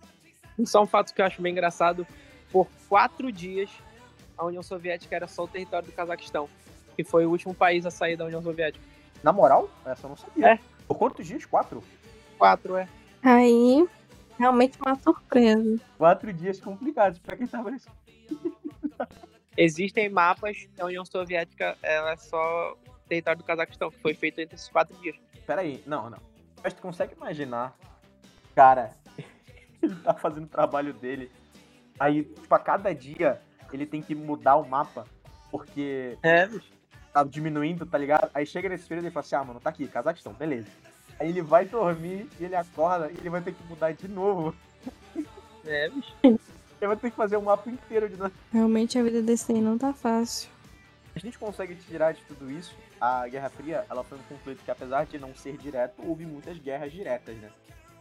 E 0.57 0.65
só 0.65 0.81
um 0.81 0.87
fato 0.87 1.13
que 1.13 1.21
eu 1.21 1.25
acho 1.25 1.41
bem 1.41 1.51
engraçado: 1.51 2.07
por 2.51 2.67
quatro 2.87 3.31
dias, 3.31 3.69
a 4.37 4.45
União 4.45 4.63
Soviética 4.63 5.15
era 5.15 5.27
só 5.27 5.43
o 5.43 5.47
território 5.47 5.87
do 5.87 5.91
Cazaquistão, 5.91 6.49
que 6.95 7.03
foi 7.03 7.25
o 7.25 7.29
último 7.29 7.53
país 7.53 7.85
a 7.85 7.91
sair 7.91 8.15
da 8.15 8.25
União 8.25 8.41
Soviética. 8.41 8.83
Na 9.21 9.33
moral? 9.33 9.69
Essa 9.85 10.05
eu 10.05 10.09
não 10.09 10.17
sabia. 10.17 10.53
É. 10.53 10.59
Por 10.87 10.97
quantos 10.97 11.27
dias? 11.27 11.45
Quatro? 11.45 11.83
Quatro, 12.37 12.77
é. 12.77 12.87
Aí 13.21 13.85
realmente 14.37 14.79
uma 14.81 14.95
surpresa. 14.95 15.79
Quatro 15.97 16.31
dias 16.33 16.59
complicados 16.59 17.19
para 17.19 17.37
quem 17.37 17.47
tava 17.47 17.71
nesse. 17.71 17.87
Existem 19.57 20.09
mapas 20.09 20.67
da 20.75 20.85
União 20.85 21.05
Soviética, 21.05 21.77
ela 21.81 22.11
é 22.11 22.17
só 22.17 22.75
território 23.07 23.39
do 23.39 23.45
Cazaquistão, 23.45 23.89
que 23.89 23.99
foi 23.99 24.13
feito 24.13 24.39
entre 24.39 24.55
esses 24.55 24.67
quatro 24.67 24.95
dias. 25.01 25.15
Peraí, 25.45 25.81
não, 25.85 26.09
não. 26.09 26.19
Mas 26.63 26.73
tu 26.73 26.81
consegue 26.81 27.13
imaginar, 27.13 27.77
cara, 28.53 28.91
ele 29.81 29.95
tá 29.95 30.13
fazendo 30.13 30.45
o 30.45 30.49
trabalho 30.49 30.93
dele, 30.93 31.31
aí, 31.99 32.23
tipo, 32.23 32.53
a 32.53 32.59
cada 32.59 32.93
dia 32.93 33.41
ele 33.71 33.85
tem 33.85 34.01
que 34.01 34.13
mudar 34.13 34.55
o 34.57 34.67
mapa, 34.67 35.05
porque 35.49 36.17
é. 36.23 36.49
tá 37.13 37.23
diminuindo, 37.23 37.85
tá 37.85 37.97
ligado? 37.97 38.29
Aí 38.33 38.45
chega 38.45 38.67
nesse 38.67 38.87
período 38.87 39.07
e 39.07 39.11
fala 39.11 39.25
assim, 39.25 39.35
ah, 39.35 39.43
mano, 39.43 39.59
tá 39.59 39.69
aqui, 39.69 39.87
Cazaquistão, 39.87 40.33
beleza. 40.33 40.67
Aí 41.19 41.29
ele 41.29 41.41
vai 41.41 41.65
dormir 41.65 42.27
e 42.39 42.43
ele 42.43 42.55
acorda 42.55 43.09
e 43.11 43.17
ele 43.17 43.29
vai 43.29 43.41
ter 43.41 43.53
que 43.53 43.63
mudar 43.63 43.91
de 43.93 44.07
novo. 44.07 44.53
É, 45.65 45.89
bicho. 45.89 46.13
Ele 46.23 46.39
vai 46.79 46.95
ter 46.97 47.09
que 47.09 47.15
fazer 47.15 47.37
um 47.37 47.41
mapa 47.41 47.69
inteiro 47.69 48.09
de 48.09 48.17
novo. 48.17 48.33
Realmente 48.51 48.99
a 48.99 49.03
vida 49.03 49.21
desse 49.21 49.51
aí 49.51 49.61
não 49.61 49.77
tá 49.77 49.93
fácil. 49.93 50.49
A 51.15 51.19
gente 51.19 51.39
consegue 51.39 51.75
tirar 51.75 52.13
de 52.13 52.21
tudo 52.25 52.51
isso. 52.51 52.75
A 52.99 53.27
Guerra 53.27 53.49
Fria, 53.49 53.85
ela 53.89 54.03
foi 54.03 54.17
um 54.17 54.23
conflito 54.23 54.63
que, 54.63 54.69
apesar 54.69 55.05
de 55.05 55.17
não 55.17 55.33
ser 55.33 55.57
direto, 55.57 56.01
houve 56.05 56.25
muitas 56.25 56.57
guerras 56.57 56.91
diretas, 56.91 57.35
né? 57.37 57.49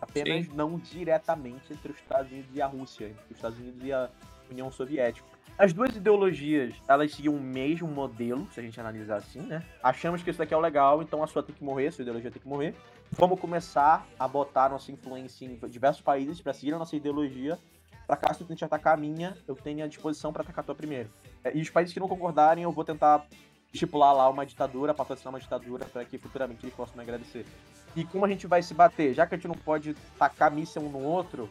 Apenas 0.00 0.46
Sim. 0.46 0.52
não 0.52 0.78
diretamente 0.78 1.72
entre 1.72 1.92
os 1.92 1.98
Estados 1.98 2.30
Unidos 2.30 2.50
e 2.52 2.60
a 2.60 2.66
Rússia, 2.66 3.06
entre 3.06 3.24
os 3.30 3.36
Estados 3.36 3.58
Unidos 3.58 3.84
e 3.84 3.92
a 3.92 4.10
União 4.50 4.70
Soviética. 4.70 5.33
As 5.56 5.72
duas 5.72 5.94
ideologias, 5.94 6.74
elas 6.88 7.14
seguiam 7.14 7.36
o 7.36 7.40
mesmo 7.40 7.86
modelo, 7.86 8.48
se 8.50 8.58
a 8.58 8.62
gente 8.62 8.80
analisar 8.80 9.18
assim, 9.18 9.40
né? 9.40 9.62
Achamos 9.80 10.20
que 10.20 10.28
isso 10.28 10.38
daqui 10.38 10.52
é 10.52 10.56
o 10.56 10.60
legal, 10.60 11.00
então 11.00 11.22
a 11.22 11.28
sua 11.28 11.44
tem 11.44 11.54
que 11.54 11.62
morrer, 11.62 11.86
a 11.86 11.92
sua 11.92 12.02
ideologia 12.02 12.28
tem 12.28 12.42
que 12.42 12.48
morrer. 12.48 12.74
Vamos 13.12 13.38
começar 13.38 14.04
a 14.18 14.26
botar 14.26 14.68
nossa 14.68 14.90
influência 14.90 15.44
em 15.44 15.56
diversos 15.68 16.02
países 16.02 16.40
para 16.40 16.52
seguir 16.52 16.74
a 16.74 16.78
nossa 16.78 16.96
ideologia, 16.96 17.56
para 18.04 18.16
caso 18.16 18.40
tu 18.40 18.46
tente 18.46 18.64
atacar 18.64 18.94
a 18.94 18.96
minha, 18.96 19.36
eu 19.46 19.54
tenha 19.54 19.84
a 19.84 19.88
disposição 19.88 20.32
para 20.32 20.42
atacar 20.42 20.64
a 20.64 20.66
tua 20.66 20.74
primeiro. 20.74 21.08
É, 21.44 21.56
e 21.56 21.62
os 21.62 21.70
países 21.70 21.94
que 21.94 22.00
não 22.00 22.08
concordarem, 22.08 22.64
eu 22.64 22.72
vou 22.72 22.84
tentar 22.84 23.24
estipular 23.72 24.12
lá 24.12 24.28
uma 24.28 24.44
ditadura, 24.44 24.92
patrocinar 24.92 25.32
uma 25.32 25.40
ditadura, 25.40 25.84
para 25.84 26.04
que 26.04 26.18
futuramente 26.18 26.66
eles 26.66 26.74
possam 26.74 26.96
me 26.96 27.02
agradecer. 27.02 27.46
E 27.94 28.04
como 28.04 28.24
a 28.24 28.28
gente 28.28 28.48
vai 28.48 28.60
se 28.60 28.74
bater? 28.74 29.14
Já 29.14 29.24
que 29.24 29.36
a 29.36 29.38
gente 29.38 29.48
não 29.48 29.54
pode 29.54 29.94
tacar 30.18 30.50
míssil 30.50 30.82
um 30.82 30.90
no 30.90 31.02
outro, 31.02 31.48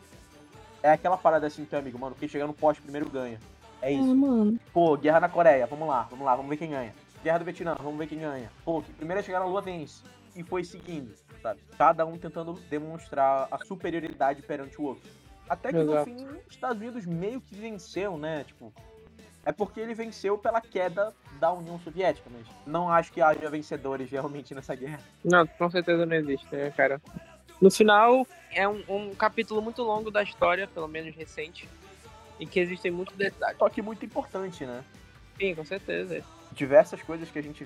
é 0.82 0.92
aquela 0.92 1.18
parada 1.18 1.48
assim, 1.48 1.64
teu 1.64 1.80
amigo, 1.80 1.98
mano, 1.98 2.16
quem 2.20 2.28
chegar 2.28 2.48
no 2.48 2.54
poste 2.54 2.82
primeiro 2.82 3.10
ganha. 3.10 3.40
É 3.84 3.92
isso. 3.92 4.10
É, 4.10 4.14
mano. 4.14 4.58
Pô, 4.72 4.96
guerra 4.96 5.20
na 5.20 5.30
Coreia, 5.30 5.68
vamos 5.68 5.88
lá, 5.88 6.08
vamos 6.10 6.26
lá, 6.26 6.36
vamos 6.36 6.50
ver 6.50 6.58
quem 6.58 6.70
ganha. 6.70 6.94
Guerra 7.22 7.40
do 7.40 7.46
Vietnã, 7.46 7.76
vamos 7.76 7.98
ver 7.98 8.08
quem 8.08 8.20
ganha. 8.20 8.50
Pô, 8.64 8.82
primeiro 8.82 9.20
a 9.20 9.24
chegar 9.24 9.42
na 9.42 9.46
Lua 9.46 9.62
vence. 9.62 10.02
E 10.36 10.42
foi 10.42 10.64
seguindo, 10.64 11.14
sabe? 11.42 11.60
Cada 11.78 12.06
um 12.06 12.18
tentando 12.18 12.54
demonstrar 12.70 13.48
a 13.52 13.58
superioridade 13.66 14.42
perante 14.42 14.80
o 14.82 14.86
outro. 14.86 15.10
Até 15.50 15.72
que 15.72 15.78
Exato. 15.78 16.10
no 16.10 16.18
fim, 16.18 16.26
os 16.26 16.54
Estados 16.54 16.82
Unidos 16.82 17.06
meio 17.06 17.42
que 17.42 17.56
venceu, 17.56 18.18
né? 18.18 18.46
Tipo, 18.46 18.74
é 19.46 19.52
porque 19.52 19.82
ele 19.82 19.94
venceu 19.94 20.38
pela 20.38 20.62
queda 20.62 21.14
da 21.40 21.52
União 21.52 21.78
Soviética, 21.80 22.30
mas 22.32 22.48
não 22.66 22.90
acho 22.90 23.12
que 23.12 23.22
haja 23.22 23.50
vencedores 23.50 24.10
realmente 24.10 24.56
nessa 24.56 24.74
guerra. 24.74 25.02
Não, 25.24 25.46
com 25.46 25.70
certeza 25.70 26.06
não 26.06 26.16
existe, 26.16 26.48
né, 26.56 26.72
cara? 26.72 27.02
No 27.62 27.70
final, 27.70 28.26
é 28.52 28.68
um, 28.68 28.84
um 28.88 29.14
capítulo 29.14 29.62
muito 29.62 29.84
longo 29.84 30.10
da 30.10 30.24
história, 30.24 30.68
pelo 30.68 30.88
menos 30.88 31.14
recente, 31.16 31.68
em 32.44 32.48
que 32.48 32.60
existem 32.60 32.92
muitos 32.92 33.16
detalhes. 33.16 33.58
Só 33.58 33.70
que 33.70 33.82
muito 33.82 34.06
importante, 34.06 34.66
né? 34.66 34.84
Sim, 35.40 35.56
com 35.56 35.64
certeza. 35.64 36.22
Diversas 36.52 37.02
coisas 37.02 37.32
que 37.32 37.40
a 37.40 37.42
gente 37.42 37.66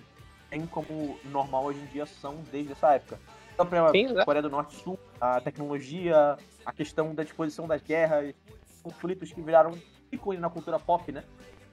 tem 0.50 0.66
como 0.68 1.20
normal 1.26 1.66
hoje 1.66 1.80
em 1.80 1.86
dia 1.88 2.06
são 2.06 2.36
desde 2.52 2.74
essa 2.74 2.94
época. 2.94 3.20
Então, 3.54 3.86
a 3.86 3.90
Sim, 3.90 4.14
Coreia 4.24 4.44
do 4.44 4.52
Norte 4.52 4.76
Sul, 4.76 5.00
a 5.20 5.42
tecnologia, 5.42 6.38
a 6.64 6.72
questão 6.72 7.16
da 7.16 7.24
disposição 7.24 7.68
das 7.68 7.82
guerras, 7.82 8.36
conflitos 8.84 9.34
que 9.34 9.42
viraram 9.42 9.76
ícone 10.12 10.40
na 10.40 10.50
cultura 10.50 10.78
pop, 10.78 11.12
né? 11.12 11.24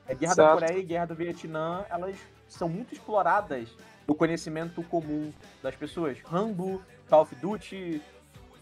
A 0.08 0.14
Guerra 0.14 0.32
Exato. 0.32 0.60
da 0.60 0.66
Coreia 0.66 0.80
e 0.80 0.82
Guerra 0.82 1.06
do 1.06 1.14
Vietnã, 1.14 1.84
elas 1.90 2.16
são 2.48 2.70
muito 2.70 2.94
exploradas 2.94 3.68
no 4.08 4.14
conhecimento 4.14 4.82
comum 4.84 5.30
das 5.62 5.76
pessoas. 5.76 6.18
Rambo, 6.22 6.82
Call 7.08 7.22
of 7.22 7.34
Duty, 7.34 8.00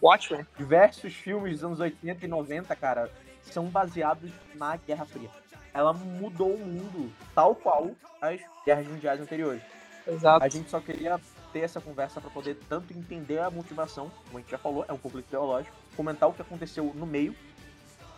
Watchmen. 0.02 0.44
Diversos 0.59 1.14
filmes 1.14 1.52
dos 1.52 1.64
anos 1.64 1.81
80 1.81 2.27
e 2.27 2.28
90, 2.28 2.74
cara, 2.74 3.09
são 3.43 3.66
baseados 3.66 4.31
na 4.55 4.77
Guerra 4.77 5.05
Fria. 5.05 5.31
Ela 5.74 5.93
mudou 5.93 6.55
o 6.55 6.59
mundo 6.59 7.12
tal 7.35 7.55
qual 7.55 7.90
as 8.20 8.40
guerras 8.64 8.86
mundiais 8.86 9.20
anteriores. 9.20 9.62
Exato. 10.06 10.44
A 10.44 10.48
gente 10.48 10.69
só 10.69 10.81
queria 10.81 11.20
ter 11.52 11.60
essa 11.60 11.81
conversa 11.81 12.20
para 12.20 12.31
poder 12.31 12.59
tanto 12.69 12.93
entender 12.93 13.39
a 13.39 13.51
motivação, 13.51 14.10
como 14.27 14.39
a 14.39 14.40
gente 14.40 14.51
já 14.51 14.59
falou, 14.59 14.85
é 14.89 14.93
um 14.93 14.98
conflito 14.98 15.27
teológico, 15.27 15.74
comentar 15.97 16.28
o 16.28 16.32
que 16.32 16.43
aconteceu 16.43 16.93
no 16.94 17.06
meio 17.06 17.35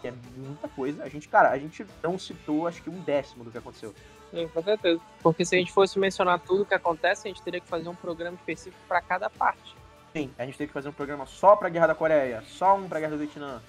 que 0.05 0.09
é 0.09 0.15
muita 0.37 0.69
coisa. 0.69 1.03
A 1.03 1.09
gente, 1.09 1.27
cara, 1.29 1.51
a 1.51 1.59
gente 1.59 1.87
não 2.03 2.19
citou 2.19 2.69
acho 2.69 2.83
que 2.83 2.91
um 2.91 3.01
décimo 3.01 3.43
do 3.43 3.51
que 3.51 3.57
aconteceu. 3.57 3.95
Sim, 4.31 4.47
com 4.49 4.63
certeza. 4.63 5.01
Porque 5.23 5.47
se 5.47 5.57
a 5.57 5.59
gente 5.59 5.73
fosse 5.73 5.99
mencionar 5.99 6.41
tudo 6.41 6.63
o 6.63 6.67
que 6.67 6.75
acontece, 6.75 7.27
a 7.27 7.31
gente 7.31 7.41
teria 7.41 7.59
que 7.59 7.67
fazer 7.67 7.89
um 7.89 7.95
programa 7.95 8.37
específico 8.37 8.83
para 8.87 9.01
cada 9.01 9.31
parte. 9.31 9.75
Sim, 10.13 10.31
a 10.39 10.45
gente 10.45 10.59
teria 10.59 10.69
que 10.69 10.75
fazer 10.75 10.91
um 10.91 10.93
programa 10.93 11.25
só 11.25 11.57
para 11.57 11.69
a 11.69 11.71
Guerra 11.71 11.87
da 11.87 11.95
Coreia, 11.95 12.43
só 12.47 12.77
um 12.77 12.87
para 12.87 12.99
a 12.99 13.01
Guerra 13.01 13.13
do 13.13 13.19
Vietnã, 13.19 13.63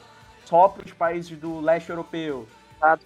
só 0.46 0.68
para 0.68 0.86
os 0.86 0.94
países 0.94 1.38
do 1.38 1.60
leste 1.60 1.90
europeu. 1.90 2.48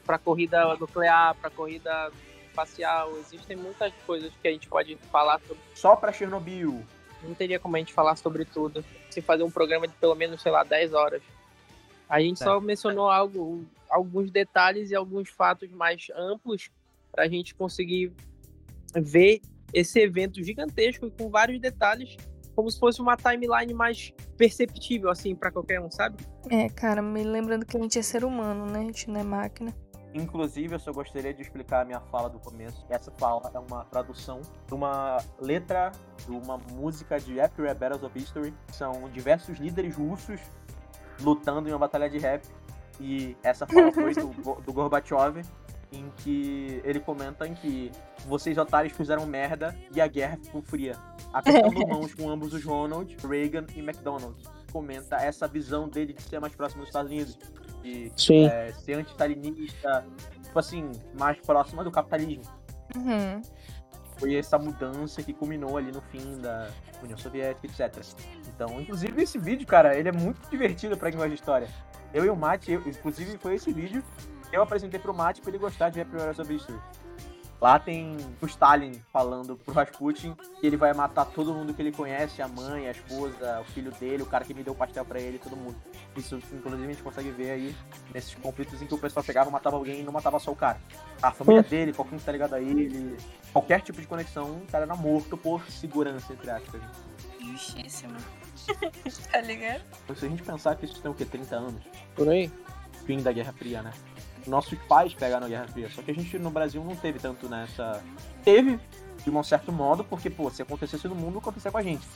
Para 0.05 0.17
corrida 0.17 0.75
nuclear, 0.75 1.35
para 1.35 1.49
corrida 1.49 2.11
espacial, 2.47 3.11
existem 3.17 3.55
muitas 3.55 3.93
coisas 4.05 4.31
que 4.41 4.47
a 4.47 4.51
gente 4.51 4.67
pode 4.67 4.95
falar 5.11 5.39
sobre. 5.41 5.63
Só 5.73 5.95
para 5.95 6.11
Chernobyl. 6.11 6.83
Não 7.23 7.33
teria 7.33 7.59
como 7.59 7.75
a 7.75 7.79
gente 7.79 7.93
falar 7.93 8.15
sobre 8.15 8.45
tudo. 8.45 8.83
Se 9.09 9.21
fazer 9.21 9.43
um 9.43 9.51
programa 9.51 9.87
de 9.87 9.93
pelo 9.95 10.15
menos, 10.15 10.41
sei 10.41 10.51
lá, 10.51 10.63
10 10.63 10.93
horas. 10.93 11.21
A 12.09 12.19
gente 12.19 12.41
é. 12.41 12.45
só 12.45 12.59
mencionou 12.59 13.09
algo, 13.09 13.65
alguns 13.89 14.31
detalhes 14.31 14.91
e 14.91 14.95
alguns 14.95 15.29
fatos 15.29 15.69
mais 15.71 16.07
amplos 16.15 16.69
para 17.11 17.23
a 17.23 17.27
gente 17.27 17.53
conseguir 17.55 18.11
ver 18.95 19.41
esse 19.73 19.99
evento 19.99 20.43
gigantesco 20.43 21.11
com 21.11 21.29
vários 21.29 21.59
detalhes, 21.59 22.17
como 22.59 22.69
se 22.69 22.77
fosse 22.77 23.01
uma 23.01 23.15
timeline 23.15 23.73
mais 23.73 24.13
perceptível, 24.35 25.09
assim, 25.09 25.33
para 25.33 25.49
qualquer 25.49 25.79
um, 25.79 25.89
sabe? 25.89 26.17
É, 26.49 26.67
cara, 26.67 27.01
me 27.01 27.23
lembrando 27.23 27.65
que 27.65 27.77
a 27.77 27.79
gente 27.81 27.97
é 27.97 28.01
ser 28.01 28.25
humano, 28.25 28.65
né? 28.65 28.79
A 28.79 28.83
gente 28.83 29.09
não 29.09 29.21
é 29.21 29.23
máquina. 29.23 29.73
Inclusive, 30.13 30.75
eu 30.75 30.79
só 30.79 30.91
gostaria 30.91 31.33
de 31.33 31.41
explicar 31.41 31.83
a 31.83 31.85
minha 31.85 32.01
fala 32.01 32.29
do 32.29 32.37
começo. 32.37 32.85
Essa 32.89 33.13
fala 33.17 33.49
é 33.53 33.59
uma 33.59 33.85
tradução 33.85 34.41
de 34.67 34.73
uma 34.73 35.23
letra 35.39 35.93
de 36.25 36.31
uma 36.31 36.57
música 36.73 37.17
de 37.17 37.39
Epic 37.39 37.79
Battles 37.79 38.03
of 38.03 38.19
History. 38.19 38.53
São 38.73 39.09
diversos 39.13 39.57
líderes 39.57 39.95
russos 39.95 40.41
lutando 41.21 41.69
em 41.69 41.71
uma 41.71 41.79
batalha 41.79 42.09
de 42.09 42.17
rap. 42.17 42.43
E 42.99 43.37
essa 43.41 43.65
fala 43.65 43.89
foi 43.93 44.13
do, 44.13 44.33
do 44.65 44.73
Gorbachev, 44.73 45.43
em 45.91 46.11
que 46.17 46.81
ele 46.83 46.99
comenta 46.99 47.47
em 47.47 47.53
que 47.53 47.91
vocês 48.27 48.57
otários 48.57 48.93
fizeram 48.93 49.25
merda 49.25 49.75
e 49.93 49.99
a 49.99 50.07
guerra 50.07 50.37
ficou 50.41 50.61
fria. 50.61 50.95
Apertando 51.33 51.79
mãos 51.87 52.13
com 52.13 52.29
ambos 52.29 52.53
os 52.53 52.63
Ronald, 52.63 53.15
Reagan 53.27 53.65
e 53.75 53.79
McDonald. 53.79 54.35
Comenta 54.71 55.15
essa 55.15 55.47
visão 55.47 55.89
dele 55.89 56.13
de 56.13 56.21
ser 56.21 56.39
mais 56.39 56.55
próximo 56.55 56.81
dos 56.81 56.89
Estados 56.89 57.11
Unidos. 57.11 57.37
De 57.81 58.11
é, 58.45 58.71
ser 58.73 58.93
anti-stalinista, 58.93 60.05
tipo 60.43 60.59
assim, 60.59 60.91
mais 61.17 61.39
próxima 61.39 61.83
do 61.83 61.91
capitalismo. 61.91 62.43
Uhum 62.95 63.41
foi 64.19 64.35
essa 64.35 64.59
mudança 64.59 65.23
que 65.23 65.33
culminou 65.33 65.77
ali 65.77 65.91
no 65.91 66.01
fim 66.01 66.39
da 66.41 66.69
União 67.01 67.17
Soviética, 67.17 67.65
etc. 67.65 68.03
Então, 68.53 68.79
inclusive 68.79 69.21
esse 69.21 69.39
vídeo, 69.39 69.65
cara, 69.65 69.97
ele 69.97 70.09
é 70.09 70.11
muito 70.11 70.47
divertido 70.49 70.97
para 70.97 71.09
quem 71.09 71.17
gosta 71.17 71.29
de 71.29 71.35
história. 71.35 71.69
Eu 72.13 72.25
e 72.25 72.29
o 72.29 72.35
Mate, 72.35 72.71
eu, 72.71 72.81
inclusive 72.85 73.37
foi 73.37 73.55
esse 73.55 73.71
vídeo 73.71 74.03
eu 74.51 74.61
apresentei 74.61 74.99
pro 74.99 75.13
Mate 75.13 75.41
para 75.41 75.51
ele 75.51 75.57
gostar 75.57 75.89
de 75.89 75.95
ver 75.95 76.01
a 76.01 76.05
primeira 76.05 76.33
sobre 76.33 76.55
History. 76.55 76.79
Lá 77.61 77.77
tem 77.77 78.15
o 78.41 78.45
Stalin 78.45 78.93
falando 79.11 79.57
pro 79.57 79.73
Rasputin 79.73 80.33
que 80.61 80.65
ele 80.65 80.77
vai 80.77 80.93
matar 80.93 81.25
todo 81.25 81.53
mundo 81.53 81.73
que 81.73 81.81
ele 81.81 81.91
conhece, 81.91 82.41
a 82.41 82.47
mãe, 82.47 82.87
a 82.87 82.91
esposa, 82.91 83.59
o 83.59 83.65
filho 83.65 83.91
dele, 83.91 84.23
o 84.23 84.25
cara 84.25 84.45
que 84.45 84.53
me 84.53 84.63
deu 84.63 84.71
o 84.71 84.75
pastel 84.75 85.03
para 85.03 85.19
ele, 85.19 85.37
todo 85.37 85.57
mundo. 85.57 85.75
Isso, 86.15 86.39
inclusive, 86.53 86.85
a 86.85 86.87
gente 86.87 87.03
consegue 87.03 87.29
ver 87.31 87.51
aí 87.51 87.75
nesses 88.13 88.33
conflitos 88.35 88.81
em 88.81 88.87
que 88.87 88.93
o 88.93 88.97
pessoal 88.97 89.25
pegava, 89.25 89.51
matava 89.51 89.75
alguém 89.75 89.99
e 89.99 90.03
não 90.03 90.13
matava 90.13 90.39
só 90.39 90.51
o 90.51 90.55
cara. 90.55 90.79
A 91.21 91.31
família 91.31 91.61
dele, 91.61 91.91
qualquer 91.91 92.15
um 92.15 92.19
que 92.19 92.23
tá 92.23 92.31
ligado 92.31 92.53
a 92.53 92.61
ele, 92.61 93.17
qualquer 93.51 93.81
tipo 93.81 93.99
de 93.99 94.07
conexão, 94.07 94.51
o 94.51 94.71
cara 94.71 94.85
era 94.85 94.95
morto 94.95 95.35
por 95.35 95.61
segurança, 95.69 96.31
entre 96.31 96.49
aspas. 96.49 96.81
Justíssimo. 97.41 98.15
tá 99.31 99.41
ligado? 99.41 99.81
Se 100.15 100.25
a 100.25 100.29
gente 100.29 100.43
pensar 100.43 100.75
que 100.77 100.85
isso 100.85 101.01
tem 101.01 101.11
o 101.11 101.13
quê? 101.13 101.25
30 101.25 101.55
anos? 101.57 101.83
Por 102.15 102.29
aí? 102.29 102.49
Fim 103.05 103.21
da 103.21 103.33
Guerra 103.33 103.51
Fria, 103.51 103.81
né? 103.81 103.91
Nossos 104.47 104.77
pais 104.87 105.13
pegaram 105.13 105.45
a 105.45 105.49
Guerra 105.49 105.67
Fria. 105.67 105.89
Só 105.89 106.01
que 106.01 106.11
a 106.11 106.13
gente 106.13 106.37
no 106.39 106.49
Brasil 106.49 106.83
não 106.83 106.95
teve 106.95 107.19
tanto 107.19 107.47
nessa. 107.49 108.01
Teve, 108.43 108.79
de 109.23 109.29
um 109.29 109.43
certo 109.43 109.71
modo, 109.71 110.03
porque, 110.03 110.29
pô, 110.29 110.49
se 110.49 110.61
acontecesse 110.61 111.07
no 111.07 111.15
mundo, 111.15 111.39
acontecia 111.39 111.71
com 111.71 111.77
a 111.77 111.83
gente. 111.83 112.07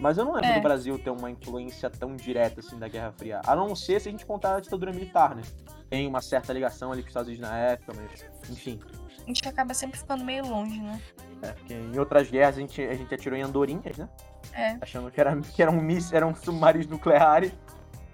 Mas 0.00 0.18
eu 0.18 0.24
não 0.24 0.32
lembro 0.32 0.50
é. 0.50 0.54
do 0.54 0.62
Brasil 0.62 0.98
ter 0.98 1.10
uma 1.10 1.30
influência 1.30 1.88
tão 1.88 2.16
direta 2.16 2.60
assim 2.60 2.78
da 2.78 2.88
Guerra 2.88 3.12
Fria. 3.12 3.40
A 3.46 3.54
não 3.54 3.74
ser 3.76 4.00
se 4.00 4.08
a 4.08 4.10
gente 4.10 4.26
contar 4.26 4.56
a 4.56 4.60
ditadura 4.60 4.92
militar, 4.92 5.34
né? 5.34 5.42
Tem 5.88 6.06
uma 6.06 6.20
certa 6.20 6.52
ligação 6.52 6.90
ali 6.90 7.02
com 7.02 7.06
os 7.06 7.10
Estados 7.10 7.28
Unidos 7.28 7.48
na 7.48 7.56
época, 7.56 7.92
mas 7.94 8.50
enfim. 8.50 8.80
A 9.22 9.26
gente 9.26 9.48
acaba 9.48 9.72
sempre 9.72 9.98
ficando 9.98 10.24
meio 10.24 10.46
longe, 10.46 10.80
né? 10.80 11.00
É, 11.42 11.52
porque 11.52 11.74
em 11.74 11.98
outras 11.98 12.30
guerras 12.30 12.56
a 12.56 12.60
gente, 12.60 12.82
a 12.82 12.94
gente 12.94 13.14
atirou 13.14 13.38
em 13.38 13.42
andorinhas, 13.42 13.96
né? 13.96 14.08
É. 14.52 14.76
Achando 14.80 15.10
que, 15.10 15.20
era, 15.20 15.36
que 15.40 15.62
eram, 15.62 15.78
um 15.78 15.88
eram 16.12 16.34
submarinos 16.34 16.86
nucleares. 16.86 17.52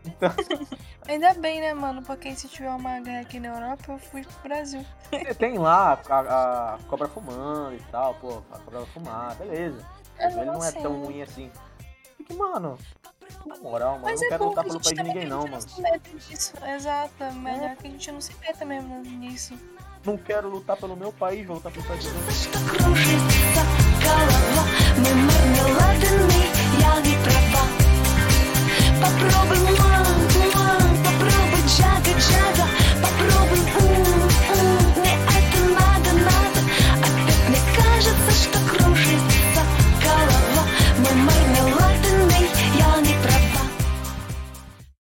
Então... 0.05 0.31
Ainda 1.09 1.35
bem, 1.35 1.61
né, 1.61 1.75
mano? 1.75 2.03
Porque 2.03 2.35
se 2.35 2.49
tiver 2.49 2.71
uma 2.71 3.01
guerra 3.01 3.23
aqui 3.23 3.41
na 3.41 3.49
Europa, 3.49 3.85
eu 3.89 3.99
fui 3.99 4.23
pro 4.23 4.43
Brasil. 4.43 4.85
Tem 5.39 5.59
lá 5.59 5.99
a, 6.09 6.75
a 6.75 6.79
cobra 6.89 7.09
fumando 7.09 7.75
e 7.75 7.81
tal, 7.91 8.15
pô, 8.15 8.43
a 8.53 8.59
cobra 8.59 8.87
fumar, 8.87 9.35
beleza. 9.35 9.85
É, 10.19 10.27
mas 10.27 10.37
ele 10.37 10.45
não 10.45 10.65
é 10.65 10.69
assim, 10.69 10.83
tão 10.83 10.93
né? 10.93 11.07
ruim 11.07 11.23
assim. 11.23 11.51
É 11.51 12.13
Porque, 12.17 12.35
mano, 12.35 12.79
na 13.47 13.57
moral, 13.57 13.93
mano, 13.93 14.05
mas 14.05 14.21
é 14.21 14.25
não 14.25 14.27
é 14.27 14.31
quero 14.31 14.49
lutar 14.49 14.65
pelo 14.65 14.81
país 14.81 14.97
de 14.97 15.03
ninguém, 15.03 15.27
não, 15.27 15.47
mano. 15.47 15.65
Exato, 16.75 17.33
melhor 17.35 17.71
é. 17.71 17.77
que 17.77 17.87
a 17.87 17.91
gente 17.91 18.13
não 18.13 18.21
se 18.21 18.35
meta 18.41 18.65
mesmo 18.65 18.99
nisso. 19.03 19.59
Não 20.05 20.17
quero 20.17 20.49
lutar 20.49 20.77
pelo 20.77 20.97
meu 20.97 21.13
país, 21.13 21.47
vou 21.47 21.57
lutar 21.57 21.73
pelo 21.73 21.85
país 21.87 22.03
de 22.05 22.11
ninguém. 22.11 22.31
Попробуй, 29.01 29.59
мам, 29.79 30.07
мам, 30.55 30.83
попробуй, 31.03 31.63
джага, 31.67 32.13
джага 32.21 32.60